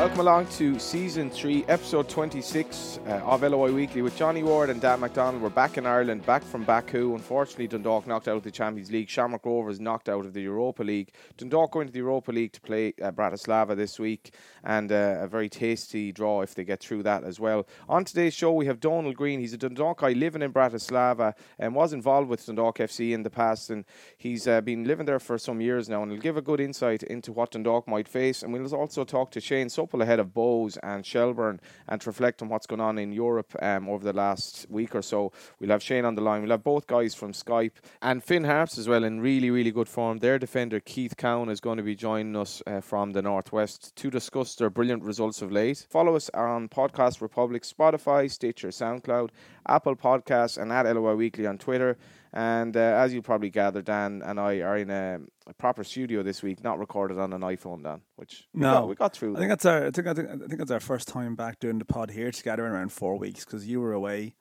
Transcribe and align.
Welcome 0.00 0.20
along 0.20 0.46
to 0.52 0.78
season 0.78 1.28
three, 1.28 1.62
episode 1.68 2.08
26 2.08 3.00
uh, 3.04 3.10
of 3.22 3.42
LOI 3.42 3.70
Weekly 3.70 4.00
with 4.00 4.16
Johnny 4.16 4.42
Ward 4.42 4.70
and 4.70 4.80
Dan 4.80 5.00
McDonald. 5.00 5.42
We're 5.42 5.50
back 5.50 5.76
in 5.76 5.84
Ireland, 5.84 6.24
back 6.24 6.42
from 6.42 6.64
Baku. 6.64 7.14
Unfortunately, 7.14 7.68
Dundalk 7.68 8.06
knocked 8.06 8.26
out 8.26 8.38
of 8.38 8.42
the 8.42 8.50
Champions 8.50 8.90
League. 8.90 9.10
Shamrock 9.10 9.44
Rovers 9.44 9.78
knocked 9.78 10.08
out 10.08 10.24
of 10.24 10.32
the 10.32 10.40
Europa 10.40 10.82
League. 10.82 11.10
Dundalk 11.36 11.72
going 11.72 11.86
to 11.86 11.92
the 11.92 11.98
Europa 11.98 12.32
League 12.32 12.52
to 12.52 12.62
play 12.62 12.94
uh, 13.02 13.10
Bratislava 13.10 13.76
this 13.76 13.98
week, 13.98 14.32
and 14.64 14.90
uh, 14.90 15.18
a 15.20 15.28
very 15.28 15.50
tasty 15.50 16.12
draw 16.12 16.40
if 16.40 16.54
they 16.54 16.64
get 16.64 16.80
through 16.80 17.02
that 17.02 17.22
as 17.22 17.38
well. 17.38 17.66
On 17.86 18.02
today's 18.02 18.32
show, 18.32 18.54
we 18.54 18.64
have 18.64 18.80
Donald 18.80 19.16
Green. 19.16 19.38
He's 19.38 19.52
a 19.52 19.58
Dundalk 19.58 20.00
guy 20.00 20.12
living 20.12 20.40
in 20.40 20.50
Bratislava 20.50 21.34
and 21.58 21.74
was 21.74 21.92
involved 21.92 22.30
with 22.30 22.46
Dundalk 22.46 22.78
FC 22.78 23.12
in 23.12 23.22
the 23.22 23.28
past, 23.28 23.68
and 23.68 23.84
he's 24.16 24.48
uh, 24.48 24.62
been 24.62 24.84
living 24.84 25.04
there 25.04 25.20
for 25.20 25.36
some 25.36 25.60
years 25.60 25.90
now. 25.90 26.02
And 26.02 26.10
he'll 26.10 26.22
give 26.22 26.38
a 26.38 26.42
good 26.42 26.58
insight 26.58 27.02
into 27.02 27.32
what 27.32 27.50
Dundalk 27.50 27.86
might 27.86 28.08
face. 28.08 28.42
And 28.42 28.50
we'll 28.50 28.74
also 28.74 29.04
talk 29.04 29.30
to 29.32 29.42
Shane 29.42 29.68
Supple 29.90 30.02
ahead 30.02 30.20
of 30.20 30.28
Bohs 30.28 30.78
and 30.84 31.04
Shelbourne 31.04 31.58
and 31.88 32.00
to 32.00 32.10
reflect 32.10 32.42
on 32.42 32.48
what's 32.48 32.68
going 32.68 32.80
on 32.80 32.96
in 32.96 33.10
Europe 33.10 33.56
um, 33.60 33.88
over 33.88 34.04
the 34.04 34.12
last 34.12 34.66
week 34.70 34.94
or 34.94 35.02
so. 35.02 35.32
We'll 35.58 35.70
have 35.70 35.82
Shane 35.82 36.04
on 36.04 36.14
the 36.14 36.20
line. 36.20 36.42
We'll 36.42 36.52
have 36.52 36.62
both 36.62 36.86
guys 36.86 37.12
from 37.12 37.32
Skype 37.32 37.72
and 38.00 38.22
Finn 38.22 38.44
Harps 38.44 38.78
as 38.78 38.86
well 38.86 39.02
in 39.02 39.20
really, 39.20 39.50
really 39.50 39.72
good 39.72 39.88
form. 39.88 40.18
Their 40.18 40.38
defender, 40.38 40.78
Keith 40.78 41.16
Cowan, 41.16 41.48
is 41.48 41.58
going 41.58 41.78
to 41.78 41.82
be 41.82 41.96
joining 41.96 42.36
us 42.36 42.62
uh, 42.68 42.80
from 42.80 43.10
the 43.10 43.20
Northwest 43.20 43.96
to 43.96 44.10
discuss 44.10 44.54
their 44.54 44.70
brilliant 44.70 45.02
results 45.02 45.42
of 45.42 45.50
late. 45.50 45.84
Follow 45.90 46.14
us 46.14 46.30
on 46.34 46.68
Podcast 46.68 47.20
Republic, 47.20 47.64
Spotify, 47.64 48.30
Stitcher, 48.30 48.68
SoundCloud, 48.68 49.30
Apple 49.66 49.96
Podcasts, 49.96 50.56
and 50.56 50.70
at 50.70 50.86
LOI 50.86 51.16
Weekly 51.16 51.48
on 51.48 51.58
Twitter. 51.58 51.98
And 52.32 52.76
uh, 52.76 52.80
as 52.80 53.12
you 53.12 53.22
probably 53.22 53.50
gather, 53.50 53.82
Dan 53.82 54.22
and 54.24 54.38
I 54.38 54.60
are 54.60 54.76
in 54.76 54.88
a, 54.90 55.18
a, 55.48 55.54
proper 55.54 55.82
studio 55.82 56.22
this 56.22 56.42
week, 56.42 56.62
not 56.62 56.78
recorded 56.78 57.18
on 57.18 57.32
an 57.32 57.40
iPhone, 57.40 57.82
Dan. 57.82 58.02
Which 58.14 58.46
we 58.54 58.60
no, 58.60 58.72
got, 58.72 58.88
we 58.88 58.94
got 58.94 59.12
through. 59.14 59.34
I 59.34 59.38
think 59.40 59.48
that's 59.48 59.66
our. 59.66 59.86
I 59.86 59.90
think 59.90 60.06
I 60.06 60.14
think, 60.14 60.28
I 60.28 60.36
think 60.36 60.58
that's 60.58 60.70
our 60.70 60.80
first 60.80 61.08
time 61.08 61.34
back 61.34 61.58
doing 61.58 61.78
the 61.78 61.84
pod 61.84 62.10
here 62.10 62.30
together 62.30 62.64
in 62.66 62.72
around 62.72 62.92
four 62.92 63.18
weeks 63.18 63.44
because 63.44 63.66
you 63.66 63.80
were 63.80 63.92
away 63.92 64.36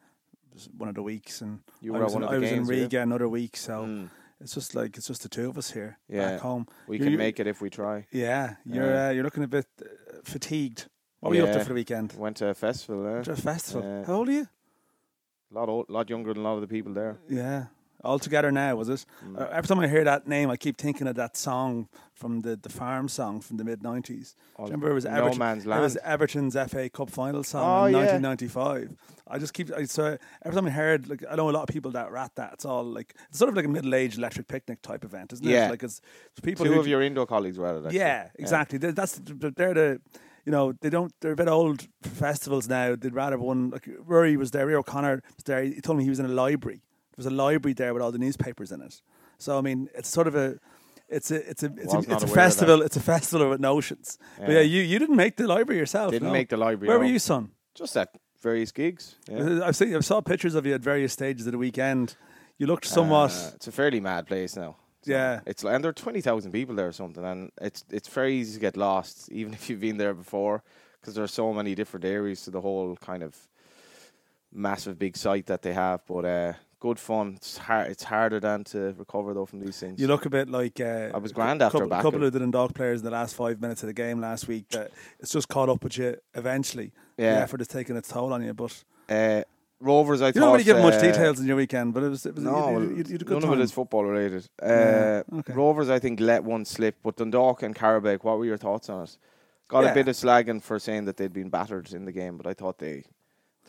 one 0.78 0.90
of 0.90 0.96
the 0.96 1.04
weeks 1.04 1.42
and 1.42 1.60
you 1.82 1.94
were 1.94 2.02
I 2.02 2.04
was, 2.04 2.14
one 2.14 2.24
in, 2.24 2.28
of 2.28 2.32
the 2.32 2.36
I 2.36 2.40
was 2.40 2.50
games, 2.50 2.70
in? 2.70 2.76
Riga 2.76 3.02
another 3.02 3.30
week. 3.30 3.58
So 3.58 3.86
Mm. 3.86 4.10
it's 4.40 4.54
just 4.54 4.76
like 4.76 4.98
it's 4.98 5.08
just 5.08 5.24
the 5.24 5.30
two 5.30 5.50
of 5.50 5.58
us 5.58 5.72
here 5.72 5.98
Yeah. 6.08 6.32
back 6.32 6.42
home. 6.42 6.68
we 6.88 6.98
You- 6.98 7.06
can 7.06 7.18
make 7.18 7.40
it 7.40 7.48
if 7.48 7.62
we 7.62 7.70
try. 7.70 8.06
Yeah, 8.12 8.56
you're 8.66 8.86
Yeah. 8.86 9.08
Uh, 9.08 9.12
you're 9.12 9.24
looking 9.24 9.44
a 9.44 9.48
bit 9.48 9.68
uh, 9.82 9.86
fatigued. 10.24 10.88
What 11.22 11.30
were 11.32 11.36
you 11.36 11.44
up 11.46 11.54
to 11.54 11.60
for 11.60 11.70
the 11.70 11.74
weekend? 11.74 12.14
Went 12.14 12.38
to 12.38 12.48
a 12.48 12.54
festival. 12.54 13.06
Eh? 13.08 13.24
To 13.24 13.32
a 13.32 13.36
festival. 13.36 13.84
Yeah. 13.84 14.06
How 14.06 14.16
old 14.16 14.30
are 14.30 14.34
you? 14.34 14.48
A 15.52 15.54
lot, 15.54 15.68
old, 15.68 15.90
lot 15.90 16.10
younger 16.10 16.34
than 16.34 16.44
a 16.44 16.48
lot 16.48 16.56
of 16.56 16.62
the 16.62 16.68
people 16.68 16.94
there. 16.94 17.18
Yeah. 17.28 17.66
All 18.04 18.18
together 18.18 18.52
now, 18.52 18.76
was 18.78 18.88
it? 18.88 19.06
Mm. 19.26 19.40
Uh, 19.42 19.48
every 19.52 19.68
time 19.68 19.80
I 19.80 19.88
hear 19.88 20.04
that 20.06 20.26
name, 20.28 20.50
I 20.50 20.56
keep 20.56 20.78
thinking 20.78 21.06
of 21.08 21.16
that 21.16 21.36
song 21.36 21.90
from 22.14 22.42
the, 22.42 22.56
the 22.56 22.70
farm 22.70 23.10
song 23.10 23.42
from 23.42 23.58
the 23.58 23.64
mid 23.66 23.82
90s. 23.82 24.36
All- 24.56 24.66
Remember, 24.66 24.90
it 24.90 24.94
was 24.94 25.04
no 25.06 25.12
Everton, 25.12 25.38
man's 25.40 25.66
It 25.66 25.70
was. 25.70 25.98
Everton's 26.04 26.56
FA 26.70 26.90
Cup 26.90 27.10
final 27.10 27.44
song 27.44 27.64
Oh, 27.64 27.86
in 27.88 27.94
yeah. 27.94 28.00
1995. 28.00 28.96
I 29.32 29.38
just 29.38 29.54
keep 29.54 29.72
I, 29.74 29.84
so 29.84 30.18
every 30.44 30.56
time 30.56 30.66
I 30.66 30.70
heard 30.72 31.08
like 31.10 31.24
I 31.30 31.36
know 31.36 31.50
a 31.50 31.52
lot 31.52 31.62
of 31.64 31.68
people 31.70 31.92
that 31.92 32.10
rat 32.12 32.32
that 32.36 32.54
it's 32.54 32.66
all 32.66 32.84
like 32.84 33.14
it's 33.30 33.38
sort 33.38 33.50
of 33.50 33.56
like 33.56 33.66
a 33.66 33.70
middle 33.70 33.94
aged 33.94 34.18
electric 34.18 34.48
picnic 34.48 34.82
type 34.82 35.04
event, 35.04 35.34
isn't 35.34 35.46
Yeah. 35.46 35.68
it? 35.68 35.72
Like 35.72 35.84
it's, 35.84 36.02
it's 36.32 36.40
people 36.40 36.66
Two 36.66 36.74
who 36.74 36.80
of 36.80 36.88
your 36.88 37.02
Indo 37.02 37.26
colleagues 37.26 37.58
were 37.60 37.68
at 37.68 37.76
it. 37.76 37.86
actually. 37.86 38.00
yeah, 38.00 38.30
exactly. 38.40 38.78
They- 38.80 38.92
That's 38.92 39.20
the- 39.20 39.54
they're 39.56 39.74
the 39.74 40.02
you 40.46 40.52
know 40.54 40.72
they 40.82 40.90
don't 40.90 41.14
they're 41.20 41.34
a 41.34 41.36
bit 41.36 41.48
old 41.50 41.82
for 42.02 42.10
festivals 42.10 42.68
now. 42.70 42.96
They'd 42.96 43.14
rather 43.14 43.38
one 43.38 43.70
like 43.72 43.88
Rory 44.00 44.36
was 44.38 44.52
there. 44.52 44.66
Rory 44.66 44.76
O'Connor 44.76 45.22
was 45.36 45.44
there. 45.46 45.64
He 45.64 45.82
told 45.82 45.98
me 45.98 46.06
he 46.06 46.10
was 46.10 46.20
in 46.20 46.26
a 46.26 46.30
library. 46.30 46.82
There 47.20 47.26
was 47.26 47.34
a 47.34 47.36
library 47.36 47.74
there 47.74 47.94
with 47.94 48.02
all 48.02 48.14
the 48.14 48.18
newspapers 48.18 48.72
in 48.72 48.82
it. 48.82 49.02
So 49.40 49.58
I 49.58 49.62
mean, 49.62 49.90
it's 49.94 50.08
sort 50.08 50.28
of 50.28 50.36
a. 50.36 50.58
It's 51.10 51.32
a 51.32 51.50
it's 51.50 51.64
a 51.64 51.74
it's 51.76 51.94
a, 51.94 52.00
it's 52.00 52.24
a 52.24 52.28
festival. 52.28 52.82
It's 52.82 52.96
a 52.96 53.02
festival 53.02 53.50
with 53.50 53.60
notions. 53.60 54.18
But 54.38 54.50
Yeah. 54.50 54.56
yeah, 54.56 54.62
you, 54.62 54.82
you 54.84 55.00
didn't 55.00 55.18
make 55.18 55.36
the 55.36 55.48
library 55.48 55.80
yourself. 55.80 56.12
Didn't 56.12 56.28
no. 56.28 56.34
make 56.34 56.48
the 56.48 56.56
library. 56.56 56.88
Where 56.88 56.98
no. 56.98 57.04
were 57.04 57.12
you, 57.12 57.20
son? 57.20 57.52
Just 57.76 57.98
at 57.98 58.10
various 58.42 58.72
gigs. 58.72 59.16
Yeah. 59.30 59.66
I've 59.66 59.76
seen 59.76 59.94
I 59.94 60.00
saw 60.00 60.22
pictures 60.22 60.56
of 60.56 60.66
you 60.66 60.74
at 60.76 60.82
various 60.82 61.12
stages 61.12 61.46
of 61.46 61.52
the 61.52 61.58
weekend. 61.58 62.16
You 62.58 62.68
looked 62.68 62.86
somewhat. 62.86 63.32
Uh, 63.32 63.52
it's 63.56 63.68
a 63.68 63.72
fairly 63.72 64.00
mad 64.00 64.28
place 64.28 64.56
now. 64.56 64.78
So 65.02 65.12
Yeah. 65.12 65.42
it's 65.46 65.64
and 65.66 65.84
there 65.84 65.90
are 65.90 66.02
twenty 66.06 66.22
thousand 66.22 66.52
people 66.54 66.76
there 66.76 66.88
or 66.88 66.94
something, 66.94 67.26
and 67.26 67.52
it's 67.60 67.84
it's 67.90 68.08
very 68.08 68.36
easy 68.36 68.54
to 68.54 68.60
get 68.62 68.78
lost, 68.78 69.30
even 69.40 69.54
if 69.54 69.70
you've 69.70 69.82
been 69.82 69.98
there 69.98 70.14
before, 70.14 70.64
because 71.02 71.16
there 71.16 71.24
are 71.26 71.34
so 71.42 71.52
many 71.54 71.76
different 71.76 72.06
areas 72.06 72.44
to 72.44 72.52
the 72.52 72.62
whole 72.62 72.96
kind 72.96 73.24
of 73.24 73.36
massive 74.52 74.98
big 74.98 75.18
site 75.18 75.48
that 75.48 75.62
they 75.62 75.74
have. 75.74 76.02
But 76.08 76.26
uh, 76.26 76.54
good 76.80 77.00
fun. 77.00 77.34
It's 77.38 77.58
hard. 77.58 77.92
It's 77.92 78.04
harder 78.04 78.40
than 78.40 78.64
to 78.66 78.94
recover 78.98 79.34
though 79.34 79.46
from 79.46 79.60
these 79.60 79.80
things. 79.80 80.00
You 80.00 80.08
look 80.08 80.26
a 80.26 80.30
bit 80.30 80.50
like 80.50 80.80
uh, 80.80 81.12
I 81.14 81.18
was 81.18 81.32
grand 81.32 81.62
after 81.62 81.78
couple, 81.80 81.90
back. 81.90 82.02
couple 82.02 82.24
of 82.24 82.32
the 82.34 82.40
Dundalk 82.40 82.74
players 82.74 83.00
in 83.02 83.06
the 83.06 83.12
last 83.12 83.36
five 83.36 83.60
minutes 83.62 83.84
of 83.84 83.88
the 83.88 83.94
game 83.94 84.20
last 84.22 84.48
week. 84.48 84.70
That 84.70 84.92
it's 85.20 85.32
just 85.32 85.48
caught 85.50 85.70
up 85.70 85.84
with 85.84 85.98
you 85.98 86.16
eventually. 86.36 86.92
The 87.18 87.26
effort 87.26 87.62
is 87.62 87.68
taking 87.68 87.96
its 87.98 88.10
toll 88.10 88.32
on 88.34 88.44
you. 88.44 88.54
But 88.54 88.84
Uh, 89.10 89.44
Rovers, 89.82 90.22
I 90.22 90.28
you 90.28 90.34
thought. 90.34 90.40
don't 90.42 90.52
really 90.54 90.64
give 90.66 90.78
much 90.80 90.96
uh, 90.96 91.02
details 91.02 91.40
in 91.40 91.46
your 91.48 91.56
weekend. 91.56 91.94
But 91.94 92.04
it 92.04 92.10
was, 92.10 92.26
it 92.26 92.36
was 92.36 92.44
No, 92.44 92.80
you, 92.80 92.82
you, 92.82 92.90
you, 92.90 92.96
you 92.98 93.04
did 93.04 93.26
good 93.26 93.42
none 93.42 93.54
of 93.54 93.60
it 93.60 93.64
is 93.64 93.72
football 93.72 94.04
related. 94.04 94.50
Uh, 94.62 94.68
Yeah, 94.68 95.22
okay. 95.40 95.54
Rovers, 95.54 95.90
I 95.90 96.00
think, 96.00 96.20
let 96.20 96.44
one 96.44 96.66
slip, 96.66 96.96
but 97.04 97.16
Dundalk 97.16 97.64
and 97.64 97.74
Qarabağ, 97.76 98.22
what 98.24 98.38
were 98.38 98.46
your 98.46 98.58
thoughts 98.58 98.90
on 98.90 99.04
it? 99.04 99.18
Got 99.70 99.84
Yeah. 99.86 99.92
a 99.92 99.94
bit 99.94 100.08
of 100.10 100.16
slagging 100.16 100.62
for 100.62 100.80
saying 100.80 101.06
that 101.06 101.16
they'd 101.18 101.32
been 101.32 101.50
battered 101.50 101.94
in 101.94 102.04
the 102.06 102.12
game, 102.12 102.36
but 102.38 102.46
I 102.46 102.54
thought 102.54 102.78
they 102.80 103.04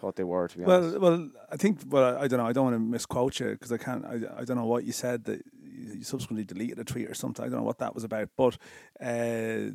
thought 0.00 0.16
they 0.16 0.24
were. 0.24 0.48
To 0.48 0.58
be 0.58 0.64
honest, 0.64 0.98
Well, 0.98 1.18
well, 1.18 1.30
I 1.50 1.56
think. 1.56 1.80
Well, 1.86 2.16
I 2.16 2.26
don't 2.26 2.38
know. 2.38 2.46
I 2.46 2.52
don't 2.52 2.64
want 2.64 2.76
to 2.76 2.80
misquote 2.80 3.38
you 3.40 3.50
because 3.50 3.72
I 3.72 3.76
can't. 3.76 4.04
I, 4.04 4.40
I 4.40 4.44
don't 4.44 4.56
know 4.56 4.66
what 4.66 4.84
you 4.84 4.92
said 4.92 5.24
that 5.24 5.42
you 5.62 5.94
you 5.94 6.04
subsequently 6.04 6.44
deleted 6.44 6.78
a 6.78 6.84
tweet 6.84 7.08
or 7.08 7.14
something. 7.14 7.44
I 7.44 7.48
don't 7.48 7.58
know 7.58 7.64
what 7.64 7.78
that 7.78 7.94
was 7.94 8.04
about. 8.04 8.28
But 8.36 8.56
uh, 9.00 9.72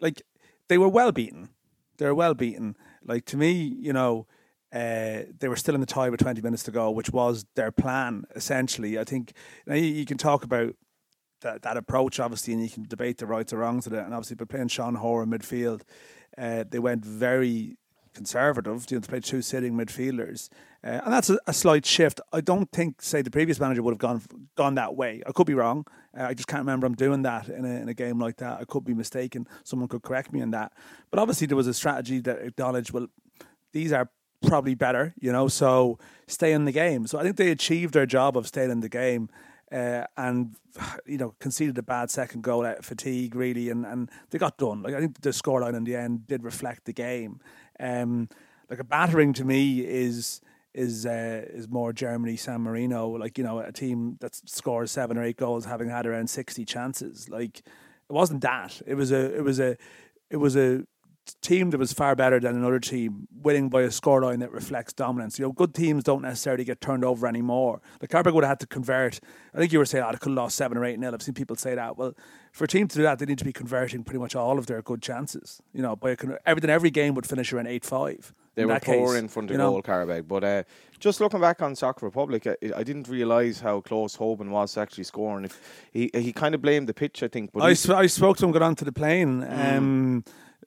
like 0.00 0.22
they 0.68 0.78
were 0.78 0.88
well 0.88 1.12
beaten. 1.12 1.50
They 1.98 2.06
were 2.06 2.14
well 2.14 2.34
beaten. 2.34 2.76
Like 3.04 3.24
to 3.26 3.36
me, 3.36 3.52
you 3.52 3.92
know. 3.92 4.26
Uh, 4.72 5.24
they 5.40 5.48
were 5.48 5.56
still 5.56 5.74
in 5.74 5.80
the 5.80 5.86
tie 5.86 6.08
with 6.08 6.20
20 6.20 6.42
minutes 6.42 6.62
to 6.62 6.70
go, 6.70 6.92
which 6.92 7.10
was 7.10 7.44
their 7.56 7.72
plan 7.72 8.22
essentially. 8.36 9.00
I 9.00 9.02
think 9.02 9.32
now 9.66 9.74
you, 9.74 9.86
you 9.86 10.06
can 10.06 10.16
talk 10.16 10.44
about 10.44 10.76
that, 11.40 11.62
that 11.62 11.76
approach, 11.76 12.20
obviously, 12.20 12.54
and 12.54 12.62
you 12.62 12.70
can 12.70 12.84
debate 12.84 13.18
the 13.18 13.26
rights 13.26 13.52
or 13.52 13.58
wrongs 13.58 13.88
of 13.88 13.92
it. 13.92 14.04
And 14.04 14.14
obviously, 14.14 14.36
by 14.36 14.44
playing 14.44 14.68
Sean 14.68 14.94
Hoare 14.94 15.24
in 15.24 15.30
midfield, 15.30 15.82
uh, 16.38 16.64
they 16.68 16.78
went 16.78 17.04
very 17.04 17.78
conservative. 18.14 18.86
You 18.90 18.96
know, 18.96 19.00
to 19.02 19.08
play 19.08 19.20
two 19.20 19.42
sitting 19.42 19.74
midfielders, 19.74 20.48
uh, 20.84 21.00
and 21.04 21.12
that's 21.12 21.30
a, 21.30 21.38
a 21.46 21.52
slight 21.52 21.86
shift. 21.86 22.20
I 22.32 22.40
don't 22.40 22.70
think, 22.72 23.02
say, 23.02 23.22
the 23.22 23.30
previous 23.30 23.60
manager 23.60 23.82
would 23.82 23.92
have 23.92 23.98
gone 23.98 24.22
gone 24.56 24.74
that 24.76 24.96
way. 24.96 25.22
I 25.26 25.32
could 25.32 25.46
be 25.46 25.54
wrong. 25.54 25.86
Uh, 26.18 26.24
I 26.24 26.34
just 26.34 26.48
can't 26.48 26.60
remember 26.60 26.86
him 26.86 26.94
doing 26.94 27.22
that 27.22 27.48
in 27.48 27.64
a, 27.64 27.80
in 27.82 27.88
a 27.88 27.94
game 27.94 28.18
like 28.18 28.36
that. 28.38 28.60
I 28.60 28.64
could 28.64 28.84
be 28.84 28.94
mistaken. 28.94 29.46
Someone 29.64 29.88
could 29.88 30.02
correct 30.02 30.32
me 30.32 30.42
on 30.42 30.50
that. 30.50 30.72
But 31.10 31.20
obviously, 31.20 31.46
there 31.46 31.56
was 31.56 31.66
a 31.66 31.74
strategy 31.74 32.20
that 32.20 32.40
acknowledged, 32.40 32.92
well, 32.92 33.06
these 33.72 33.92
are 33.92 34.10
probably 34.46 34.74
better, 34.74 35.14
you 35.20 35.30
know, 35.30 35.48
so 35.48 35.98
stay 36.26 36.52
in 36.52 36.64
the 36.64 36.72
game. 36.72 37.06
So 37.06 37.18
I 37.18 37.22
think 37.22 37.36
they 37.36 37.50
achieved 37.50 37.92
their 37.92 38.06
job 38.06 38.36
of 38.36 38.46
staying 38.46 38.70
in 38.70 38.80
the 38.80 38.88
game. 38.88 39.28
Uh, 39.72 40.04
and 40.16 40.56
you 41.06 41.18
know 41.18 41.34
conceded 41.38 41.78
a 41.78 41.82
bad 41.82 42.10
second 42.10 42.42
goal 42.42 42.66
out 42.66 42.78
of 42.78 42.84
fatigue 42.84 43.34
really 43.34 43.70
and, 43.70 43.86
and 43.86 44.10
they 44.30 44.38
got 44.38 44.56
done. 44.56 44.82
Like 44.82 44.94
I 44.94 45.00
think 45.00 45.20
the 45.20 45.30
scoreline 45.30 45.76
in 45.76 45.84
the 45.84 45.96
end 45.96 46.26
did 46.26 46.42
reflect 46.44 46.84
the 46.84 46.92
game. 46.92 47.40
Um, 47.78 48.28
like 48.68 48.78
a 48.78 48.84
battering 48.84 49.32
to 49.34 49.44
me 49.44 49.80
is 49.80 50.40
is 50.72 51.06
uh, 51.06 51.44
is 51.48 51.68
more 51.68 51.92
Germany 51.92 52.36
San 52.36 52.62
Marino. 52.62 53.08
Like 53.08 53.38
you 53.38 53.44
know 53.44 53.58
a 53.58 53.72
team 53.72 54.16
that 54.20 54.34
scores 54.48 54.90
seven 54.90 55.18
or 55.18 55.24
eight 55.24 55.36
goals 55.36 55.64
having 55.64 55.88
had 55.88 56.06
around 56.06 56.30
60 56.30 56.64
chances. 56.64 57.28
Like 57.28 57.58
it 57.58 58.12
wasn't 58.12 58.42
that. 58.42 58.80
It 58.86 58.94
was 58.94 59.12
a 59.12 59.36
it 59.36 59.42
was 59.42 59.58
a 59.58 59.76
it 60.30 60.36
was 60.36 60.56
a 60.56 60.84
team 61.34 61.70
that 61.70 61.78
was 61.78 61.92
far 61.92 62.14
better 62.16 62.38
than 62.40 62.56
another 62.56 62.78
team, 62.80 63.26
winning 63.42 63.68
by 63.68 63.82
a 63.82 63.88
scoreline 63.88 64.40
that 64.40 64.52
reflects 64.52 64.92
dominance. 64.92 65.38
You 65.38 65.46
know, 65.46 65.52
good 65.52 65.74
teams 65.74 66.04
don't 66.04 66.22
necessarily 66.22 66.64
get 66.64 66.80
turned 66.80 67.04
over 67.04 67.26
anymore. 67.26 67.80
Like 68.00 68.10
Qarabağ 68.10 68.32
would 68.34 68.44
have 68.44 68.50
had 68.52 68.60
to 68.60 68.66
convert. 68.66 69.20
I 69.54 69.58
think 69.58 69.72
you 69.72 69.78
were 69.78 69.84
saying, 69.86 70.04
oh, 70.06 70.12
they 70.12 70.18
could 70.18 70.30
have 70.30 70.36
lost 70.36 70.56
seven 70.56 70.78
or 70.78 70.84
eight 70.84 70.98
nil. 70.98 71.12
I've 71.14 71.22
seen 71.22 71.34
people 71.34 71.56
say 71.56 71.74
that. 71.74 71.96
Well, 71.96 72.14
for 72.52 72.64
a 72.64 72.68
team 72.68 72.88
to 72.88 72.96
do 72.96 73.02
that, 73.02 73.18
they 73.18 73.26
need 73.26 73.38
to 73.38 73.44
be 73.44 73.52
converting 73.52 74.02
pretty 74.04 74.18
much 74.18 74.34
all 74.34 74.58
of 74.58 74.66
their 74.66 74.82
good 74.82 75.00
chances. 75.02 75.60
You 75.72 75.82
know, 75.82 75.96
by 75.96 76.16
con- 76.16 76.36
everything, 76.46 76.70
every 76.70 76.90
game 76.90 77.14
would 77.14 77.26
finish 77.26 77.52
around 77.52 77.68
eight 77.68 77.84
five. 77.84 78.34
they 78.56 78.62
in 78.62 78.68
were 78.68 78.80
poor 78.80 79.12
case, 79.12 79.18
in 79.22 79.28
front 79.28 79.50
of 79.50 79.54
you 79.54 79.58
know. 79.58 79.70
goal, 79.70 79.82
Qarabağ. 79.82 80.26
But 80.26 80.42
uh, 80.44 80.62
just 80.98 81.20
looking 81.20 81.40
back 81.40 81.62
on 81.62 81.76
Soccer 81.76 82.04
Republic, 82.06 82.46
I, 82.46 82.56
I 82.76 82.82
didn't 82.82 83.08
realise 83.08 83.60
how 83.60 83.80
close 83.80 84.16
Hoban 84.16 84.48
was 84.50 84.72
to 84.74 84.80
actually 84.80 85.04
scoring. 85.04 85.44
If 85.44 85.60
he 85.92 86.10
he 86.12 86.32
kind 86.32 86.54
of 86.54 86.60
blamed 86.60 86.88
the 86.88 86.94
pitch, 86.94 87.22
I 87.22 87.28
think. 87.28 87.52
But 87.52 87.62
I, 87.62 87.74
sp- 87.78 87.94
I 87.94 88.06
spoke 88.08 88.36
to 88.38 88.44
him, 88.46 88.50
got 88.52 88.62
onto 88.62 88.84
the 88.84 88.92
plane, 88.92 89.42
Mm. 89.42 89.76
um, 89.76 90.24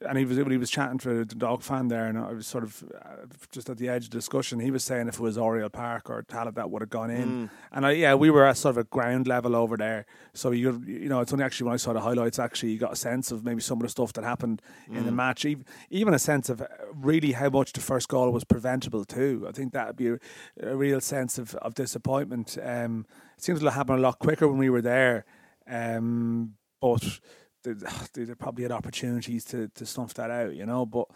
and 0.08 0.18
he 0.18 0.26
was 0.26 0.38
when 0.38 0.52
he 0.52 0.58
was 0.58 0.70
chatting 0.70 0.98
to 1.00 1.26
the 1.26 1.36
dog 1.36 1.62
fan 1.64 1.88
there, 1.88 2.06
and 2.06 2.18
I 2.18 2.32
was 2.34 2.46
sort 2.48 2.64
of 2.64 2.84
uh, 2.94 3.26
just 3.52 3.70
at 3.70 3.78
the 3.78 3.90
edge 3.90 4.06
of 4.06 4.10
discussion. 4.12 4.60
He 4.60 4.72
was 4.72 4.84
saying 4.84 5.08
if 5.08 5.16
it 5.16 5.20
was 5.22 5.38
Oriel 5.38 5.70
Park 5.70 6.10
or 6.10 6.24
Tallaght 6.24 6.56
that 6.56 6.70
would 6.70 6.82
have 6.82 6.90
gone 6.90 7.10
in, 7.10 7.30
Mm. 7.30 7.50
and 7.72 7.86
I 7.86 7.92
yeah 7.92 8.14
we 8.16 8.30
were 8.30 8.46
at 8.46 8.58
sort 8.58 8.74
of 8.74 8.78
a 8.78 8.84
ground 8.86 9.28
level 9.28 9.56
over 9.56 9.78
there, 9.78 10.06
so 10.34 10.52
you 10.52 10.82
you 10.86 11.10
know 11.10 11.22
it's 11.22 11.32
only 11.34 11.46
actually 11.46 11.66
when 11.66 11.74
I 11.74 11.78
saw 11.78 11.94
the 11.94 12.02
highlights 12.02 12.40
actually 12.40 12.72
you 12.72 12.80
got 12.80 12.94
a 12.94 12.96
sense 12.98 13.32
of 13.32 13.44
maybe 13.44 13.62
some 13.62 13.78
of 13.80 13.84
the 13.84 13.90
stuff 13.90 14.14
that 14.14 14.24
happened 14.24 14.62
in 14.90 15.06
the 15.06 15.12
Mm. 15.12 15.16
match, 15.16 15.46
even 15.46 15.66
even 15.90 16.14
a 16.14 16.20
sense 16.20 16.50
of 16.50 16.62
uh, 16.62 16.68
really 16.94 17.32
how 17.34 17.50
much 17.50 17.74
the 17.74 17.82
first 17.82 18.08
goal 18.10 18.32
was 18.32 18.44
preventable 18.44 19.06
too. 19.06 19.46
I 19.48 19.52
think 19.52 19.74
that 19.74 19.88
would 19.88 19.96
be 19.98 20.10
a, 20.10 20.18
a 20.62 20.76
real 20.76 21.02
sense 21.02 21.38
of 21.38 21.56
of 21.56 21.74
disappointment. 21.76 22.58
Um, 22.64 23.06
it 23.38 23.44
seems 23.44 23.60
to 23.62 23.72
happen 23.72 23.96
a 23.96 24.02
lot 24.02 24.20
quicker 24.20 24.48
when 24.48 24.58
we 24.58 24.70
were 24.70 24.82
there, 24.82 25.26
um, 25.68 26.56
but 26.82 27.20
they, 27.64 27.74
they 28.26 28.34
probably 28.36 28.64
had 28.64 28.72
opportunities 28.72 29.46
to 29.46 29.70
to 29.70 29.86
snuff 29.86 30.14
that 30.16 30.32
out, 30.32 30.56
you 30.56 30.66
know. 30.66 30.86
But 30.86 31.08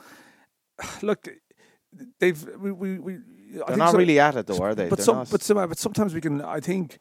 look, 1.01 1.27
they've 2.19 2.47
we 2.59 2.71
we, 2.71 2.99
we 2.99 3.17
they're 3.67 3.77
not 3.77 3.91
so, 3.91 3.97
really 3.97 4.19
at 4.19 4.35
it 4.35 4.47
though, 4.47 4.59
are 4.59 4.75
they? 4.75 4.89
But 4.89 4.99
they're 4.99 5.05
some, 5.05 5.17
not. 5.17 5.29
but 5.29 5.41
some, 5.41 5.57
but 5.57 5.77
sometimes 5.77 6.13
we 6.13 6.21
can. 6.21 6.41
I 6.41 6.59
think 6.59 6.97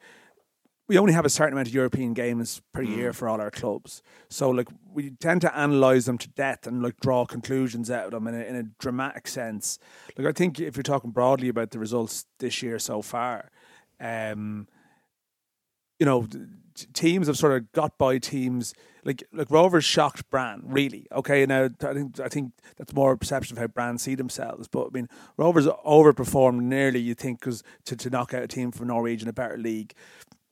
we 0.87 0.97
only 0.97 1.13
have 1.13 1.25
a 1.25 1.29
certain 1.29 1.53
amount 1.53 1.67
of 1.67 1.73
European 1.73 2.13
games 2.13 2.61
per 2.73 2.81
mm. 2.81 2.95
year 2.95 3.13
for 3.13 3.27
all 3.27 3.41
our 3.41 3.51
clubs. 3.51 4.01
So 4.29 4.49
like 4.49 4.69
we 4.89 5.11
tend 5.11 5.41
to 5.41 5.57
analyze 5.57 6.05
them 6.05 6.17
to 6.19 6.29
death 6.29 6.65
and 6.65 6.81
like 6.81 6.99
draw 7.01 7.25
conclusions 7.25 7.91
out 7.91 8.05
of 8.05 8.11
them 8.11 8.27
in 8.27 8.35
a, 8.35 8.43
in 8.43 8.55
a 8.55 8.63
dramatic 8.79 9.27
sense. 9.27 9.79
Like 10.17 10.27
I 10.27 10.31
think 10.31 10.59
if 10.59 10.77
you're 10.77 10.83
talking 10.83 11.11
broadly 11.11 11.49
about 11.49 11.71
the 11.71 11.79
results 11.79 12.25
this 12.39 12.63
year 12.63 12.79
so 12.79 13.01
far, 13.01 13.51
um, 13.99 14.67
you 15.99 16.05
know, 16.05 16.25
teams 16.93 17.27
have 17.27 17.37
sort 17.37 17.53
of 17.53 17.71
got 17.71 17.97
by 17.97 18.17
teams 18.17 18.73
like 19.03 19.23
like 19.31 19.49
Rovers 19.49 19.85
shocked 19.85 20.29
Brann 20.29 20.61
really. 20.65 21.07
Okay, 21.11 21.45
now 21.45 21.69
I 21.81 21.93
think 21.93 22.19
I 22.19 22.27
think 22.27 22.51
that's 22.77 22.93
more 22.93 23.13
a 23.13 23.17
perception 23.17 23.57
of 23.57 23.61
how 23.61 23.67
Brann 23.67 23.97
see 23.97 24.15
themselves. 24.15 24.67
But 24.67 24.87
I 24.87 24.89
mean, 24.91 25.07
Rovers 25.37 25.65
overperformed 25.65 26.61
nearly 26.61 26.99
you 26.99 27.15
think 27.15 27.39
because 27.39 27.63
to, 27.85 27.95
to 27.95 28.09
knock 28.09 28.33
out 28.33 28.43
a 28.43 28.47
team 28.47 28.71
from 28.71 28.87
Norwich 28.87 29.21
in 29.21 29.27
a 29.27 29.33
better 29.33 29.57
league. 29.57 29.93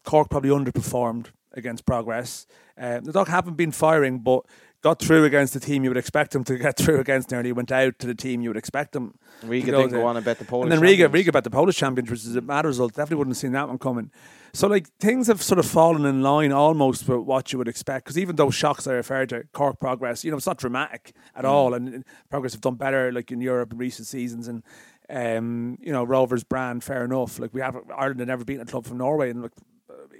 Cork 0.03 0.29
probably 0.29 0.51
underperformed 0.51 1.27
against 1.53 1.85
Progrès. 1.85 2.45
Uh, 2.77 2.99
the 2.99 3.11
Dog 3.11 3.27
haven't 3.27 3.55
been 3.55 3.71
firing, 3.71 4.19
but 4.19 4.45
got 4.85 4.99
through 4.99 5.23
against 5.23 5.55
the 5.55 5.59
team 5.59 5.83
you 5.83 5.89
would 5.89 5.97
expect 5.97 6.31
them 6.31 6.43
to 6.43 6.57
get 6.59 6.77
through 6.77 6.99
against. 6.99 7.31
Nearly 7.31 7.51
went 7.51 7.71
out 7.71 7.97
to 7.97 8.07
the 8.07 8.13
team 8.13 8.41
you 8.41 8.49
would 8.51 8.57
expect 8.57 8.91
them. 8.91 9.17
Riga 9.41 9.71
didn't 9.71 9.89
go 9.89 10.05
on 10.05 10.15
and 10.15 10.23
bet 10.23 10.37
the 10.37 10.45
Polish. 10.45 10.65
And 10.65 10.71
then 10.71 10.79
Riga, 10.79 11.09
Riga 11.09 11.31
bet 11.31 11.43
the 11.43 11.49
Polish 11.49 11.75
champions, 11.75 12.11
which 12.11 12.19
is 12.19 12.35
a 12.35 12.41
mad 12.41 12.65
result. 12.65 12.93
Definitely 12.93 13.17
wouldn't 13.17 13.35
have 13.35 13.41
seen 13.41 13.53
that 13.53 13.67
one 13.67 13.79
coming. 13.79 14.11
So 14.53 14.67
like 14.67 14.87
things 14.99 15.25
have 15.25 15.41
sort 15.41 15.57
of 15.57 15.65
fallen 15.65 16.05
in 16.05 16.21
line 16.21 16.51
almost 16.51 17.09
with 17.09 17.21
what 17.21 17.51
you 17.51 17.57
would 17.57 17.67
expect. 17.67 18.05
Because 18.05 18.19
even 18.19 18.35
though 18.35 18.51
shocks 18.51 18.85
I 18.85 18.93
referred 18.93 19.29
to 19.29 19.45
Cork 19.53 19.79
Progrès, 19.79 20.23
you 20.23 20.29
know, 20.29 20.37
it's 20.37 20.45
not 20.45 20.59
dramatic 20.59 21.13
at 21.35 21.45
mm. 21.45 21.49
all, 21.49 21.73
and 21.73 22.05
Progrès 22.31 22.51
have 22.51 22.61
done 22.61 22.75
better 22.75 23.11
like 23.11 23.31
in 23.31 23.41
Europe 23.41 23.73
in 23.73 23.77
recent 23.77 24.07
seasons 24.07 24.47
and. 24.47 24.63
Um, 25.07 25.77
you 25.81 25.91
know, 25.91 26.03
Rovers 26.03 26.43
Brann, 26.43 26.81
fair 26.81 27.05
enough. 27.05 27.37
Like 27.37 27.53
we 27.53 27.61
have 27.61 27.77
Ireland 27.95 28.21
had 28.21 28.27
never 28.27 28.43
beaten 28.43 28.63
a 28.63 28.65
club 28.65 28.87
from 28.87 28.97
Norway, 28.97 29.29
and 29.29 29.43
like 29.43 29.51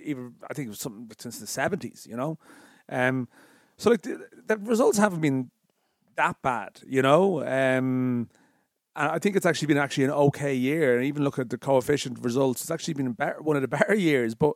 even 0.04 0.36
I 0.48 0.54
think 0.54 0.68
it 0.68 0.70
was 0.70 0.80
something 0.80 1.10
since 1.18 1.40
the 1.40 1.48
seventies. 1.48 2.06
You 2.08 2.16
know, 2.16 2.38
um, 2.88 3.28
so 3.78 3.90
like 3.90 4.02
the, 4.02 4.28
the, 4.48 4.58
results 4.58 4.98
haven't 4.98 5.22
been 5.22 5.52
that 6.16 6.42
bad. 6.42 6.82
You 6.88 7.02
know, 7.02 7.42
um, 7.42 8.30
and 8.96 9.12
I 9.12 9.20
think 9.20 9.36
it's 9.36 9.46
actually 9.46 9.68
been 9.68 9.78
actually 9.78 10.06
an 10.06 10.12
okay 10.12 10.54
year. 10.54 10.96
And 10.96 11.06
even 11.06 11.24
look 11.24 11.40
at 11.40 11.50
the 11.50 11.58
coefficient 11.58 12.20
results, 12.24 12.62
it's 12.62 12.72
actually 12.72 12.94
been 12.94 13.12
better, 13.12 13.42
one 13.42 13.56
of 13.56 13.62
the 13.62 13.68
better 13.68 13.96
years. 14.10 14.36
But 14.36 14.56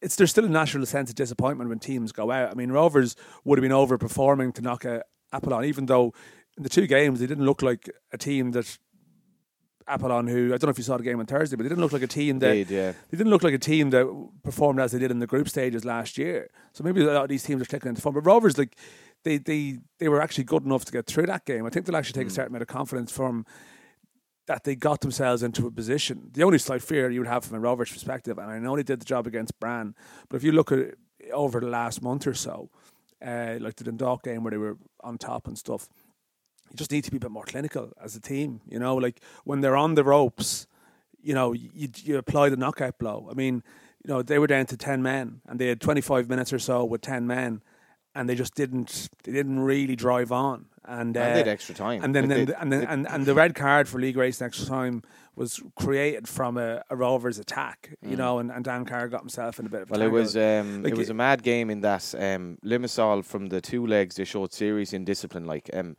it's 0.00 0.16
there's 0.16 0.30
still 0.30 0.44
a 0.44 0.48
natural 0.48 0.86
sense 0.86 1.10
of 1.10 1.16
disappointment 1.16 1.68
when 1.68 1.78
teams 1.78 2.12
go 2.12 2.30
out. 2.30 2.50
I 2.50 2.54
mean, 2.54 2.70
Rovers 2.70 3.16
would 3.44 3.58
have 3.58 3.62
been 3.62 3.72
overperforming 3.72 4.54
to 4.54 4.62
knock 4.62 4.84
a 4.84 5.02
Apollon, 5.32 5.64
even 5.64 5.86
though 5.86 6.12
in 6.56 6.62
the 6.62 6.68
two 6.68 6.86
games 6.86 7.20
they 7.20 7.26
didn't 7.26 7.44
look 7.44 7.62
like 7.62 7.88
a 8.12 8.18
team 8.18 8.50
that 8.52 8.78
Apollon, 9.90 10.26
who 10.26 10.46
I 10.46 10.58
don't 10.58 10.64
know 10.64 10.70
if 10.70 10.78
you 10.78 10.84
saw 10.84 10.96
the 10.96 11.02
game 11.02 11.20
on 11.20 11.26
Thursday, 11.26 11.56
but 11.56 11.64
they 11.64 11.68
didn't 11.68 11.82
look 11.82 11.92
like 11.92 12.02
a 12.02 12.06
team 12.06 12.38
that 12.40 12.50
Indeed, 12.50 12.70
yeah. 12.70 12.92
they 13.10 13.16
didn't 13.16 13.30
look 13.30 13.42
like 13.42 13.54
a 13.54 13.58
team 13.58 13.90
that 13.90 14.28
performed 14.42 14.80
as 14.80 14.92
they 14.92 14.98
did 14.98 15.10
in 15.10 15.18
the 15.18 15.26
group 15.26 15.48
stages 15.48 15.84
last 15.84 16.18
year. 16.18 16.50
So 16.72 16.84
maybe 16.84 17.02
a 17.02 17.06
lot 17.06 17.24
of 17.24 17.28
these 17.28 17.42
teams 17.42 17.62
are 17.62 17.66
clicking 17.66 17.88
into 17.88 18.00
form. 18.00 18.14
But 18.14 18.26
Rovers, 18.26 18.58
like 18.58 18.76
they 19.24 19.38
they 19.38 19.78
they 19.98 20.08
were 20.08 20.20
actually 20.20 20.44
good 20.44 20.64
enough 20.64 20.84
to 20.86 20.92
get 20.92 21.06
through 21.06 21.26
that 21.26 21.44
game. 21.44 21.66
I 21.66 21.70
think 21.70 21.86
they'll 21.86 21.96
actually 21.96 22.20
take 22.20 22.28
mm. 22.28 22.30
a 22.30 22.34
certain 22.34 22.52
amount 22.52 22.62
of 22.62 22.68
confidence 22.68 23.12
from 23.12 23.46
that 24.46 24.64
they 24.64 24.74
got 24.74 25.00
themselves 25.00 25.42
into 25.42 25.66
a 25.66 25.70
position. 25.70 26.30
The 26.32 26.42
only 26.42 26.58
slight 26.58 26.82
fear 26.82 27.10
you 27.10 27.20
would 27.20 27.28
have 27.28 27.44
from 27.44 27.56
a 27.56 27.60
Rovers 27.60 27.92
perspective, 27.92 28.38
and 28.38 28.50
I 28.50 28.58
know 28.58 28.76
they 28.76 28.82
did 28.82 29.00
the 29.00 29.04
job 29.04 29.26
against 29.26 29.58
Brann, 29.60 29.94
but 30.28 30.36
if 30.36 30.44
you 30.44 30.52
look 30.52 30.72
at 30.72 30.78
it 30.78 30.98
over 31.32 31.60
the 31.60 31.68
last 31.68 32.02
month 32.02 32.26
or 32.26 32.34
so, 32.34 32.68
uh, 33.24 33.56
like 33.60 33.76
the 33.76 33.84
Dundalk 33.84 34.24
game 34.24 34.42
where 34.42 34.50
they 34.50 34.56
were 34.56 34.76
on 35.02 35.18
top 35.18 35.46
and 35.46 35.56
stuff 35.56 35.88
you 36.70 36.76
just 36.76 36.90
need 36.90 37.04
to 37.04 37.10
be 37.10 37.16
a 37.16 37.20
bit 37.20 37.30
more 37.30 37.44
clinical 37.44 37.92
as 38.02 38.16
a 38.16 38.20
team. 38.20 38.60
You 38.68 38.78
know, 38.78 38.96
like 38.96 39.20
when 39.44 39.60
they're 39.60 39.76
on 39.76 39.94
the 39.94 40.04
ropes, 40.04 40.66
you 41.22 41.34
know, 41.34 41.52
you 41.52 41.88
you 41.96 42.16
apply 42.16 42.48
the 42.48 42.56
knockout 42.56 42.98
blow. 42.98 43.28
I 43.30 43.34
mean, 43.34 43.62
you 44.04 44.12
know, 44.12 44.22
they 44.22 44.38
were 44.38 44.46
down 44.46 44.66
to 44.66 44.76
ten 44.76 45.02
men 45.02 45.40
and 45.46 45.58
they 45.58 45.68
had 45.68 45.80
twenty 45.80 46.00
five 46.00 46.28
minutes 46.28 46.52
or 46.52 46.58
so 46.58 46.84
with 46.84 47.00
ten 47.02 47.26
men, 47.26 47.62
and 48.14 48.28
they 48.28 48.34
just 48.34 48.54
didn't 48.54 49.10
they 49.24 49.32
didn't 49.32 49.60
really 49.60 49.96
drive 49.96 50.32
on. 50.32 50.66
And, 50.82 51.16
uh, 51.16 51.20
and 51.20 51.48
extra 51.48 51.74
time. 51.74 52.02
And 52.02 52.16
then, 52.16 52.28
then 52.28 52.46
they, 52.46 52.54
and 52.54 52.72
then 52.72 52.84
and, 52.84 53.06
and 53.06 53.26
the 53.26 53.34
red 53.34 53.54
card 53.54 53.86
for 53.86 54.00
Lee 54.00 54.12
Grace 54.12 54.40
extra 54.42 54.66
time 54.66 55.02
was 55.36 55.62
created 55.76 56.26
from 56.26 56.56
a, 56.56 56.82
a 56.90 56.96
Rovers 56.96 57.38
attack, 57.38 57.96
you 58.02 58.16
mm. 58.16 58.18
know, 58.18 58.38
and, 58.40 58.50
and 58.50 58.64
Dan 58.64 58.84
Carr 58.84 59.08
got 59.08 59.20
himself 59.20 59.60
in 59.60 59.66
a 59.66 59.68
bit 59.68 59.82
of. 59.82 59.90
well, 59.90 60.02
it 60.02 60.10
was 60.10 60.36
um, 60.36 60.82
like 60.82 60.92
it 60.92 60.98
was 60.98 61.10
a 61.10 61.14
mad 61.14 61.42
game 61.42 61.70
in 61.70 61.80
that 61.82 62.14
um, 62.18 62.58
Limassol 62.64 63.24
from 63.24 63.46
the 63.46 63.60
two 63.60 63.86
legs 63.86 64.16
they 64.16 64.24
showed 64.24 64.50
in 64.60 65.04
discipline, 65.04 65.44
Like 65.44 65.70
um, 65.72 65.96